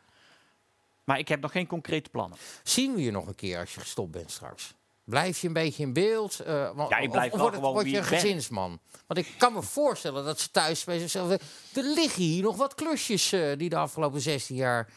Maar 1.05 1.18
ik 1.18 1.28
heb 1.28 1.40
nog 1.40 1.52
geen 1.52 1.66
concrete 1.66 2.10
plannen. 2.10 2.38
Zien 2.62 2.94
we 2.94 3.02
je 3.02 3.10
nog 3.10 3.26
een 3.26 3.34
keer 3.34 3.59
als 3.59 3.74
je 3.74 3.80
gestopt 3.80 4.10
bent 4.10 4.30
straks? 4.30 4.74
Blijf 5.06 5.40
je 5.40 5.46
een 5.46 5.52
beetje 5.52 5.82
in 5.82 5.92
beeld? 5.92 6.36
Wa- 6.36 6.86
Ja, 6.88 6.98
ik 6.98 7.10
blijf 7.10 7.32
of, 7.32 7.38
wel 7.38 7.48
gewoon 7.50 7.72
word 7.72 7.90
je 7.90 7.96
een 7.96 8.04
gezinsman? 8.04 8.80
Want 9.06 9.20
ik 9.20 9.34
kan 9.38 9.52
me 9.52 9.62
voorstellen 9.62 10.24
dat 10.24 10.40
ze 10.40 10.50
thuis 10.50 10.84
bij 10.84 10.98
zichzelf... 10.98 11.30
Er 11.30 11.82
liggen 11.82 12.22
hier 12.22 12.42
nog 12.42 12.56
wat 12.56 12.74
klusjes 12.74 13.32
eh, 13.32 13.56
die 13.56 13.68
de 13.68 13.76
afgelopen 13.76 14.20
16 14.20 14.56
jaar 14.56 14.88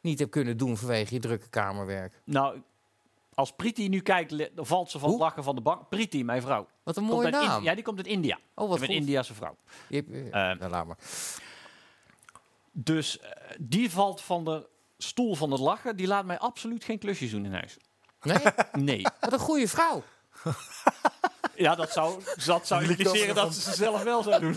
niet 0.00 0.18
heb 0.18 0.30
kunnen 0.30 0.56
doen 0.56 0.76
vanwege 0.76 1.14
je 1.14 1.20
drukke 1.20 1.48
kamerwerk. 1.48 2.20
Nou, 2.24 2.62
als 3.34 3.52
Priti 3.52 3.88
nu 3.88 4.00
kijkt, 4.00 4.50
valt 4.54 4.90
ze 4.90 4.98
van 4.98 5.10
het 5.10 5.18
lachen 5.18 5.44
van 5.44 5.54
de 5.54 5.60
bank. 5.60 5.88
Priti, 5.88 6.24
mijn 6.24 6.42
vrouw. 6.42 6.66
Wat 6.82 6.96
een 6.96 7.04
mooie 7.04 7.30
naam. 7.30 7.62
ja, 7.62 7.74
die 7.74 7.84
komt 7.84 7.96
uit 7.96 8.06
India. 8.06 8.38
oh, 8.54 8.68
wat 8.68 8.80
Een. 8.80 8.88
Indiase 8.88 9.34
vrouw. 9.34 9.56
Je 9.88 10.28
nou, 10.30 10.68
laat 10.68 10.86
maar. 10.86 10.98
Dus 12.72 13.20
die 13.58 13.90
valt 13.90 14.20
van 14.20 14.44
de 14.44 14.66
stoel 14.98 15.34
van 15.34 15.50
het 15.50 15.60
lachen. 15.60 15.96
Die 15.96 16.06
laat 16.06 16.24
mij 16.24 16.38
absoluut 16.38 16.84
geen 16.84 16.98
klusjes 16.98 17.30
doen 17.30 17.44
in 17.44 17.52
huis. 17.52 17.76
Nee, 18.24 18.38
Nee. 18.72 19.06
wat 19.20 19.32
een 19.32 19.38
goede 19.38 19.68
vrouw. 19.68 20.02
Ja, 21.56 21.74
dat 21.74 21.90
zou, 21.92 22.22
dat 22.44 22.66
zou 22.66 22.84
impliceren 22.84 23.34
dat 23.34 23.54
ze 23.54 23.60
ze 23.60 23.74
zelf 23.74 24.02
wel 24.02 24.22
zou 24.22 24.40
doen. 24.40 24.56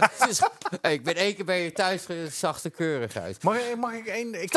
Het 0.00 0.26
is- 0.28 0.40
hey, 0.80 0.92
ik 0.92 1.04
ben 1.04 1.14
één 1.14 1.34
keer 1.34 1.44
bij 1.44 1.62
je 1.64 1.72
thuis, 1.72 2.06
eh, 2.06 2.16
zag 2.30 2.64
er 2.64 2.70
keurig 2.70 3.16
uit. 3.16 3.42
Mag, 3.42 3.56
ik- 3.56 3.76
mag 3.76 3.92
ik 3.92 4.06
één... 4.06 4.42
Ik, 4.42 4.52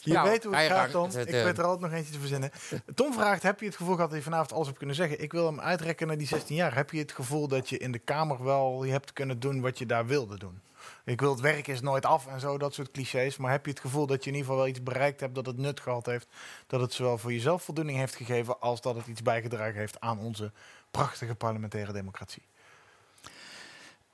je 0.00 0.12
Nou, 0.12 0.28
weet 0.28 0.44
hoe 0.44 0.52
ga 0.52 0.58
het 0.60 0.68
je 0.68 0.74
gaat, 0.74 0.90
gang. 0.90 0.92
Tom. 1.10 1.18
Het, 1.20 1.28
Ik 1.28 1.34
eh, 1.34 1.42
weet 1.42 1.58
er 1.58 1.64
altijd 1.64 1.80
nog 1.90 1.92
eentje 1.98 2.12
te 2.12 2.18
verzinnen. 2.18 2.50
Tom 2.94 3.12
vraagt, 3.12 3.42
heb 3.42 3.60
je 3.60 3.66
het 3.66 3.76
gevoel 3.76 3.94
gehad 3.94 4.08
dat 4.10 4.18
je 4.18 4.24
vanavond 4.24 4.52
alles 4.52 4.66
hebt 4.66 4.78
kunnen 4.78 4.96
zeggen? 4.96 5.22
Ik 5.22 5.32
wil 5.32 5.46
hem 5.46 5.60
uitrekken 5.60 6.06
naar 6.06 6.18
die 6.18 6.26
16 6.26 6.56
jaar. 6.56 6.74
Heb 6.74 6.90
je 6.90 6.98
het 6.98 7.12
gevoel 7.12 7.48
dat 7.48 7.68
je 7.68 7.78
in 7.78 7.92
de 7.92 7.98
Kamer 7.98 8.44
wel 8.44 8.84
je 8.84 8.92
hebt 8.92 9.12
kunnen 9.12 9.40
doen 9.40 9.60
wat 9.60 9.78
je 9.78 9.86
daar 9.86 10.06
wilde 10.06 10.38
doen? 10.38 10.60
Ik 11.08 11.20
wil 11.20 11.30
het 11.30 11.40
werk 11.40 11.68
is 11.68 11.80
nooit 11.80 12.06
af 12.06 12.26
en 12.26 12.40
zo, 12.40 12.58
dat 12.58 12.74
soort 12.74 12.90
clichés. 12.90 13.36
Maar 13.36 13.50
heb 13.50 13.64
je 13.64 13.70
het 13.70 13.80
gevoel 13.80 14.06
dat 14.06 14.24
je 14.24 14.30
in 14.30 14.36
ieder 14.36 14.50
geval 14.50 14.56
wel 14.56 14.72
iets 14.72 14.82
bereikt 14.82 15.20
hebt, 15.20 15.34
dat 15.34 15.46
het 15.46 15.56
nut 15.56 15.80
gehad 15.80 16.06
heeft? 16.06 16.28
Dat 16.66 16.80
het 16.80 16.92
zowel 16.92 17.18
voor 17.18 17.32
jezelf 17.32 17.62
voldoening 17.62 17.98
heeft 17.98 18.14
gegeven, 18.14 18.60
als 18.60 18.80
dat 18.80 18.96
het 18.96 19.06
iets 19.06 19.22
bijgedragen 19.22 19.78
heeft 19.78 20.00
aan 20.00 20.18
onze 20.18 20.52
prachtige 20.90 21.34
parlementaire 21.34 21.92
democratie? 21.92 22.42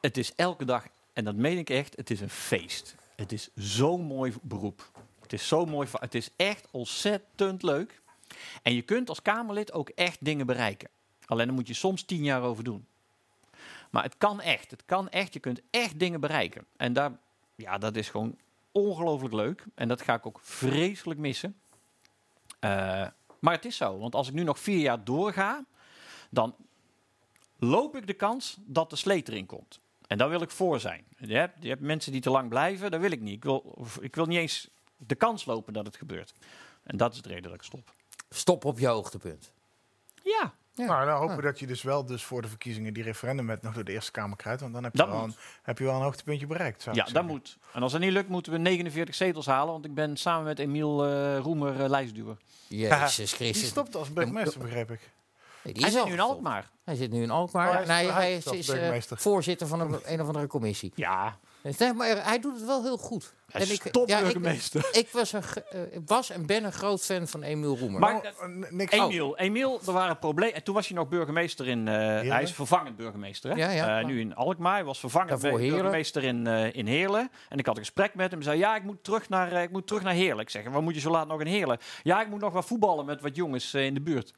Het 0.01 0.17
is 0.17 0.35
elke 0.35 0.65
dag, 0.65 0.87
en 1.13 1.25
dat 1.25 1.35
meen 1.35 1.59
ik 1.59 1.71
echt, 1.71 1.97
het 1.97 2.11
is 2.11 2.21
een 2.21 2.31
feest. 2.31 2.95
Het 3.17 3.33
is 3.33 3.51
zo'n 3.55 4.03
mooi 4.03 4.35
beroep. 4.43 4.91
Het 5.21 5.33
is 5.33 5.49
zo 5.49 5.65
mooi. 5.65 5.89
Het 5.93 6.15
is 6.15 6.31
echt 6.37 6.67
ontzettend 6.71 7.63
leuk. 7.63 8.01
En 8.63 8.75
je 8.75 8.83
kunt 8.83 9.09
als 9.09 9.23
Kamerlid 9.23 9.73
ook 9.73 9.89
echt 9.89 10.19
dingen 10.21 10.47
bereiken. 10.47 10.89
Alleen 11.27 11.47
daar 11.47 11.55
moet 11.55 11.69
je 11.69 11.75
soms 11.75 12.03
tien 12.03 12.25
jaar 12.25 12.43
over 12.43 12.65
doen. 12.65 12.87
Maar 13.95 14.03
het 14.03 14.19
kan 14.19 14.41
echt. 14.41 14.71
Het 14.71 14.85
kan 14.85 15.09
echt. 15.09 15.33
Je 15.33 15.41
kunt 15.41 15.61
echt 15.71 15.99
dingen 15.99 16.21
bereiken. 16.21 16.67
En 16.77 16.93
daar, 16.93 17.13
ja, 17.55 17.79
dat 17.79 17.97
is 17.97 18.09
gewoon 18.09 18.37
ongelooflijk 18.73 19.35
leuk. 19.35 19.65
En 19.75 19.89
dat 19.89 20.03
ga 20.03 20.15
ik 20.15 20.27
ook 20.27 20.39
vreselijk 20.43 21.21
missen. 21.21 21.57
Eh, 22.59 22.71
maar 23.39 23.55
het 23.55 23.65
is 23.65 23.77
zo. 23.77 23.99
Want 23.99 24.15
als 24.15 24.29
ik 24.29 24.35
nu 24.35 24.43
nog 24.43 24.59
vier 24.59 24.79
jaar 24.79 25.05
doorga, 25.05 25.65
dan 26.31 26.55
loop 27.59 27.97
ik 27.97 28.07
de 28.07 28.13
kans 28.15 28.57
dat 28.61 28.91
de 28.91 28.97
sleet 28.97 29.29
erin 29.29 29.47
komt. 29.47 29.81
En 30.07 30.19
daar 30.19 30.29
wil 30.29 30.43
ik 30.43 30.51
voor 30.51 30.81
zijn. 30.81 31.05
Je 31.17 31.35
hebt, 31.35 31.63
je 31.63 31.69
hebt 31.69 31.81
mensen 31.81 32.13
die 32.13 32.21
te 32.21 32.31
lang 32.31 32.49
blijven, 32.49 32.91
dat 32.91 33.01
wil 33.01 33.11
ik 33.11 33.21
niet. 33.21 33.35
Ik 33.35 33.45
wil, 33.45 33.87
ik 34.01 34.15
wil 34.15 34.27
niet 34.27 34.39
eens 34.39 34.69
de 34.97 35.15
kans 35.15 35.45
lopen 35.45 35.73
dat 35.73 35.87
het 35.87 35.97
gebeurt. 35.97 36.35
En 36.83 36.97
dat 36.97 37.15
is 37.15 37.23
de 37.23 37.29
reden 37.29 37.43
dat 37.43 37.55
ik 37.55 37.63
stop. 37.63 37.95
Stop 38.31 38.65
op 38.65 38.79
je 38.79 38.87
hoogtepunt. 38.87 39.53
Ja, 40.23 40.55
Ja. 40.75 40.85
Nou, 40.87 41.07
dan 41.07 41.17
hopen 41.17 41.37
we 41.37 41.43
Ja. 41.43 41.49
dat 41.49 41.59
je 41.59 41.67
dus 41.67 41.83
wel 41.83 42.05
dus 42.05 42.25
voor 42.25 42.43
de 42.43 42.49
verkiezingen 42.49 42.95
die 42.95 43.03
referendumwet 43.03 43.63
nog 43.63 43.75
door 43.75 43.85
de 43.85 43.93
Eerste 43.93 44.11
Kamer 44.11 44.37
krijgt. 44.37 44.61
Want 44.61 44.73
dan 44.73 44.85
heb 44.85 44.97
je, 44.97 45.07
wel 45.07 45.23
een, 45.23 45.35
heb 45.63 45.79
je 45.79 45.85
wel 45.85 45.95
een 45.95 46.03
hoogtepuntje 46.03 46.47
bereikt. 46.47 46.83
Zou 46.83 46.97
ja 46.97 47.07
ik 47.07 47.15
dat 47.15 47.25
moet. 47.25 47.59
En 47.73 47.83
als 47.83 47.93
dat 47.93 48.01
niet 48.01 48.13
lukt, 48.13 48.29
moeten 48.29 48.53
we 48.53 48.59
49 48.59 49.15
zetels 49.15 49.47
halen. 49.47 49.73
Want 49.73 49.85
ik 49.85 49.95
ben 49.95 50.17
samen 50.17 50.45
met 50.45 50.59
Emiel 50.59 51.05
eh, 51.07 51.39
Roemer 51.39 51.83
eh, 51.83 51.89
lijstduwer. 51.89 52.37
Jezus 52.69 53.17
Die 53.17 53.27
Christus. 53.27 53.69
stopt 53.69 53.97
als 53.97 54.13
burgemeester, 54.13 54.61
begreep 54.61 54.91
ik. 54.91 55.11
Nee, 55.63 55.73
die 55.75 55.83
Hij 55.83 55.93
zit 55.93 56.05
nu 56.05 56.13
in. 56.13 56.21
Alkmaar. 56.21 56.71
Hij 56.85 56.95
zit 56.95 57.11
nu 57.11 57.23
in 57.23 57.31
Alkmaar. 57.31 57.69
Oh, 57.69 57.73
hij 57.73 57.83
is 57.83 57.89
nee, 57.89 58.11
hij 58.11 58.37
is, 58.37 58.47
is, 58.47 58.69
eh, 58.69 59.01
voorzitter 59.19 59.67
van 59.67 59.81
een, 59.81 59.99
een 60.13 60.21
of 60.21 60.27
andere 60.27 60.47
commissie. 60.47 60.93
Ja, 60.95 61.39
Nee, 61.79 61.93
maar 61.93 62.25
hij 62.25 62.39
doet 62.39 62.57
het 62.57 62.67
wel 62.67 62.83
heel 62.83 62.97
goed. 62.99 63.35
Hij 63.55 63.63
En 63.63 63.71
ik-. 63.73 63.93
Ik 64.93 65.09
was, 65.13 65.33
een, 65.33 65.43
eh, 65.71 65.81
was 66.07 66.31
en 66.31 66.47
ben 66.47 66.65
een 66.65 66.73
groot 66.73 67.05
fan 67.05 67.29
van 67.29 67.43
Emiel 67.43 67.77
Roemer. 67.79 68.01
Maar- 68.01 68.15
Oh, 68.15 68.25
eh, 68.25 68.71
niks. 68.71 68.93
Emiel, 68.93 69.37
Emiel, 69.39 69.81
er 69.87 69.93
waren 69.93 70.19
problemen. 70.19 70.55
En 70.55 70.63
toen 70.63 70.75
was 70.75 70.89
hij 70.89 70.97
nog 70.97 71.09
burgemeester 71.09 71.69
in. 71.69 71.89
eh, 71.89 71.95
hij 71.95 72.43
is 72.43 72.53
vervangend 72.53 72.97
burgemeester. 72.97 73.51
Hè? 73.51 73.57
Ja, 73.57 73.71
ja, 73.71 73.99
Eh, 74.01 74.07
nu 74.07 74.21
in 74.21 74.35
Alkmaar. 74.35 74.75
Hij 74.75 74.85
was 74.85 74.99
vervangend 75.01 75.41
burgemeester 75.81 76.25
in, 76.25 76.47
eh, 76.47 76.75
in 76.75 76.87
Heerlen. 76.87 77.31
En 77.49 77.59
ik 77.59 77.67
had 77.67 77.77
een 77.77 77.83
gesprek 77.83 78.15
met 78.15 78.31
hem. 78.31 78.39
Hij 78.41 78.49
zei: 78.49 78.59
Ja, 78.59 78.77
ik 78.77 78.83
moet 78.83 79.05
terug 79.05 79.29
naar, 79.29 79.53
ik 79.63 79.71
moet 79.71 79.87
terug 79.87 80.03
naar 80.03 80.13
Heerlen. 80.15 80.41
Ik 80.43 80.51
zeg: 80.51 80.69
Waar 80.69 80.83
moet 80.83 80.95
je 80.95 81.01
zo 81.01 81.11
laat 81.11 81.27
nog 81.29 81.41
in 81.41 81.47
Heerlen? 81.47 81.79
Ja, 82.03 82.21
ik 82.23 82.29
moet 82.29 82.41
nog 82.41 82.53
wat 82.53 82.65
voetballen 82.67 83.05
met 83.05 83.21
wat 83.21 83.37
jongens 83.37 83.75
eh, 83.75 83.85
in 83.85 83.95
de 83.95 84.01
buurt. 84.01 84.33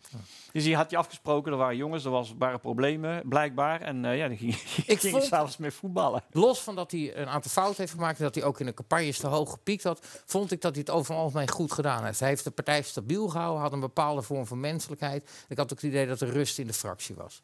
Dus 0.53 0.65
die 0.65 0.77
had 0.77 0.91
hij 0.91 0.99
afgesproken. 0.99 1.53
Er 1.53 1.59
waren 1.59 1.77
jongens, 1.77 2.05
er 2.05 2.11
was, 2.11 2.35
waren 2.39 2.61
problemen 2.61 3.23
blijkbaar. 3.29 3.81
En 3.81 4.05
eh, 4.05 4.17
ja, 4.17 4.29
die 4.29 4.37
ging, 4.37 4.55
Ik 4.87 5.01
ging 5.01 5.13
vond- 5.13 5.25
s'avonds 5.25 5.57
mee 5.57 5.71
voetballen. 5.71 6.23
Los 6.31 6.61
van 6.61 6.75
dat 6.75 6.91
hij 6.91 7.17
een 7.17 7.29
aantal 7.29 7.51
fouten 7.51 7.77
heeft 7.81 7.93
gemaakt... 7.93 8.19
en 8.19 8.25
dat 8.25 8.35
hij 8.35 8.45
ook 8.45 8.61
in 8.61 8.67
de 8.67 8.73
campagnes 9.07 9.19
te 9.19 9.27
hoog 9.27 9.51
gepiekt 9.51 9.83
had... 9.83 10.07
vond 10.27 10.53
ik 10.53 10.61
dat 10.61 10.71
hij 10.73 10.81
het 10.81 10.91
over 10.95 11.13
het 11.15 11.23
algemeen 11.23 11.49
goed 11.51 11.73
gedaan 11.73 12.05
heeft. 12.05 12.21
Hij 12.21 12.29
heeft 12.29 12.45
de 12.45 12.51
partij 12.51 12.83
stabiel 12.83 13.29
gehouden, 13.29 13.63
had 13.63 13.73
een 13.73 13.81
bepaalde 13.81 14.23
vorm 14.23 14.47
van 14.47 14.61
menselijkheid. 14.61 15.31
Ik 15.49 15.57
had 15.57 15.73
ook 15.73 15.81
het 15.81 15.91
idee 15.91 16.07
dat 16.07 16.21
er 16.21 16.29
rust 16.31 16.59
in 16.59 16.67
de 16.67 16.73
fractie 16.73 17.15
was. 17.15 17.43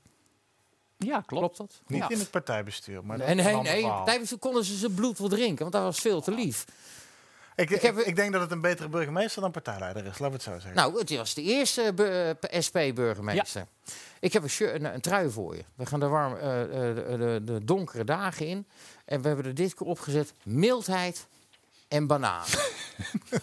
Ja, 0.97 1.21
klopt. 1.21 1.27
Klopt 1.27 1.57
dat? 1.57 1.81
Niet 1.87 1.99
Ja. 2.01 2.09
in 2.09 2.19
het 2.19 2.31
partijbestuur. 2.31 3.05
Maar 3.05 3.19
Nee, 3.19 3.27
is 3.37 3.45
nee, 3.45 3.57
nee. 3.57 3.83
Tijdens 4.05 4.35
konden 4.39 4.65
ze 4.65 4.77
zijn 4.77 4.95
bloed 4.95 5.19
wel 5.19 5.29
drinken, 5.29 5.59
want 5.59 5.73
dat 5.73 5.83
was 5.83 5.99
veel 6.01 6.21
te 6.21 6.31
lief. 6.31 6.65
Ik, 7.57 7.71
Ik 7.71 7.77
ik, 7.77 7.83
heb- 7.83 7.99
ik 7.99 8.17
denk 8.17 8.33
dat 8.33 8.41
het 8.41 8.51
een 8.51 8.61
betere 8.61 8.89
burgemeester 8.89 9.43
dan 9.43 9.51
partijleider 9.51 10.03
is. 10.07 10.19
Laten 10.19 10.25
we 10.27 10.33
het 10.33 10.43
zo 10.43 10.51
zeggen. 10.53 10.75
Nou, 10.75 10.99
het 10.99 11.17
was 11.17 11.35
de 11.35 11.43
eerste 11.43 11.93
bu- 11.95 12.37
eh, 12.41 12.61
SP-burgemeester. 12.61 13.67
Ik 14.21 14.33
heb 14.33 14.43
een, 14.43 14.49
shirt, 14.51 14.75
een, 14.75 14.95
een 14.95 15.01
trui 15.01 15.31
voor 15.31 15.57
je. 15.57 15.65
We 15.75 15.87
gaan 15.87 16.01
de, 16.01 16.07
warm, 16.07 16.37
eh, 16.37 16.63
eh, 16.63 16.97
de, 16.97 17.17
de, 17.19 17.41
de 17.53 17.65
donkere 17.65 18.05
dagen 18.05 18.47
in. 18.47 18.67
En 19.05 19.21
we 19.23 19.27
hebben 19.29 19.47
er 19.47 19.55
dit 19.55 19.75
keer 19.75 19.87
opgezet 19.87 20.33
mildheid 20.43 21.27
en 21.93 22.07
banaan. 22.07 22.45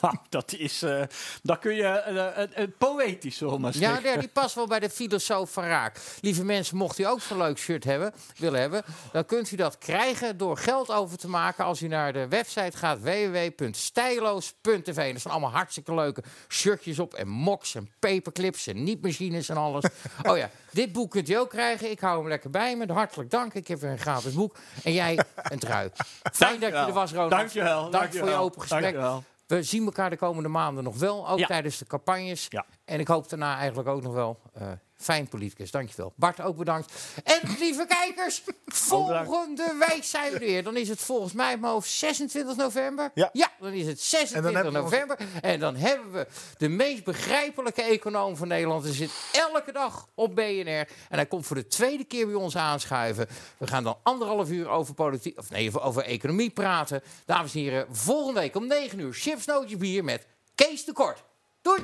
Nou, 0.02 0.16
dat 0.30 0.54
is, 0.54 0.82
eh 0.82 1.04
dat 1.44 1.60
kun 1.60 1.76
je 1.76 1.84
eh, 1.84 2.64
eh, 2.64 2.70
poëtisch, 2.78 3.38
zullen 3.38 3.54
we 3.54 3.60
maar 3.60 3.78
Ja, 3.78 4.00
nee, 4.00 4.18
die 4.18 4.28
past 4.28 4.56
wel 4.56 4.68
bij 4.68 4.80
de 4.80 4.90
filosoof 4.90 5.52
van 5.52 5.64
Raak. 5.64 6.00
Lieve 6.22 6.44
mensen, 6.44 6.78
mocht 6.78 7.00
u 7.00 7.04
ook 7.04 7.22
zo'n 7.22 7.38
leuk 7.38 7.58
shirt 7.58 7.84
hebben, 7.84 8.14
willen 8.38 8.60
hebben... 8.60 8.84
dan 9.12 9.26
kunt 9.26 9.52
u 9.52 9.56
dat 9.56 9.78
krijgen 9.78 10.38
door 10.38 10.58
geld 10.58 10.92
over 10.92 11.18
te 11.18 11.30
maken... 11.30 11.66
als 11.66 11.82
u 11.82 11.88
naar 11.88 12.14
de 12.14 12.28
website 12.28 12.78
gaat 12.78 13.02
www.stijloos.tv. 13.02 15.14
Er 15.14 15.20
staan 15.20 15.32
allemaal 15.32 15.52
hartstikke 15.52 15.94
leuke 15.94 16.24
shirtjes 16.50 17.00
op... 17.00 17.14
en 17.14 17.28
moks 17.28 17.76
en 17.76 17.92
paperclips 18.00 18.68
en 18.68 18.84
niet-machines 18.84 19.50
en 19.50 19.58
alles. 19.58 19.84
Oh 20.24 20.38
ja, 20.38 20.50
dit 20.72 20.92
boek 20.92 21.12
kunt 21.12 21.30
u 21.30 21.34
ook 21.34 21.50
krijgen. 21.50 21.92
Ik 21.92 22.00
hou 22.00 22.20
hem 22.20 22.28
lekker 22.28 22.50
bij 22.50 22.76
me. 22.78 22.94
Hartelijk 22.94 23.30
dank. 23.30 23.54
Ik 23.54 23.68
heb 23.68 23.80
weer 23.80 23.92
een 23.92 23.98
gratis 24.00 24.34
boek. 24.34 24.56
En 24.84 24.94
jij 24.94 25.20
een 25.44 25.60
trui. 25.60 25.90
Fijn 26.34 26.60
dat 26.60 26.70
je 26.70 26.76
er 26.76 26.94
was, 26.94 27.12
Ronald. 27.12 27.32
Dankjewel. 27.32 27.90
Dank 27.90 28.14
voor 28.14 28.30
je 28.30 28.36
open 28.36 28.62
gesprek. 28.62 28.82
Dankjewel. 28.82 29.24
We 29.48 29.64
zien 29.64 29.86
elkaar 29.86 30.10
de 30.10 30.18
komende 30.18 30.50
maanden 30.50 30.84
nog 30.84 30.98
wel, 30.98 31.30
ook 31.30 31.40
Ja. 31.40 31.46
tijdens 31.48 31.78
de 31.78 31.86
campagnes. 31.86 32.46
Ja. 32.50 32.66
En 32.86 33.00
ik 33.00 33.08
hoop 33.08 33.30
daarna 33.30 33.58
eigenlijk 33.58 33.90
ook 33.90 34.02
nog 34.02 34.14
wel. 34.14 34.40
eh, 34.54 34.68
fijn 35.00 35.28
politicus, 35.28 35.72
dankjewel. 35.72 36.14
Bart, 36.16 36.42
ook 36.42 36.58
bedankt. 36.58 36.94
En 37.24 37.40
lieve 37.60 37.86
kijkers, 37.88 38.44
volgende 38.66 39.86
week 39.88 40.04
zijn 40.04 40.32
we 40.32 40.40
er 40.40 40.46
weer. 40.46 40.64
Dan 40.64 40.78
is 40.78 40.90
het 40.90 41.00
volgens 41.00 41.34
mij 41.34 41.58
mijn 41.58 41.72
hoofd 41.74 41.90
26 41.90 42.56
november. 42.56 43.12
Ja. 43.14 43.32
dan 43.60 43.72
is 43.74 43.88
het 43.88 44.02
26 44.02 44.36
En 44.38 44.44
dan 44.44 44.54
heb 44.56 44.64
je 44.74 44.82
ons- 44.82 44.92
november. 44.92 45.18
En 45.42 45.60
dan 45.60 45.76
hebben 45.76 46.12
we 46.12 46.28
de 46.58 46.68
meest 46.70 47.04
begrijpelijke 47.04 47.82
econoom 47.82 48.36
van 48.38 48.48
Nederland. 48.48 48.84
Hij 48.84 48.94
zit 48.94 49.12
elke 49.32 49.72
dag 49.72 50.08
op 50.16 50.36
BNR. 50.36 50.66
En 50.70 50.88
hij 51.10 51.26
komt 51.26 51.46
voor 51.46 51.56
de 51.56 51.68
tweede 51.68 52.04
keer 52.04 52.26
bij 52.26 52.36
ons 52.36 52.58
aanschuiven. 52.58 53.28
We 53.58 53.68
gaan 53.68 53.84
dan 53.84 53.98
anderhalf 54.04 54.50
uur 54.50 54.70
over 54.70 54.94
politiek, 54.94 55.38
of 55.40 55.50
nee, 55.50 55.68
over- 55.68 55.82
over 55.82 56.04
economie 56.04 56.50
praten. 56.50 57.02
Dames 57.26 57.54
en 57.54 57.60
heren, 57.60 57.88
volgende 57.92 58.40
week 58.40 58.56
om 58.56 58.68
9 58.68 59.00
uur 59.00 59.14
chips, 59.14 59.46
nootjes, 59.46 59.78
bier 59.78 60.04
met 60.04 60.26
Kees 60.56 60.86
de 60.86 60.94
Kort. 60.94 61.24
Doei! 61.62 61.82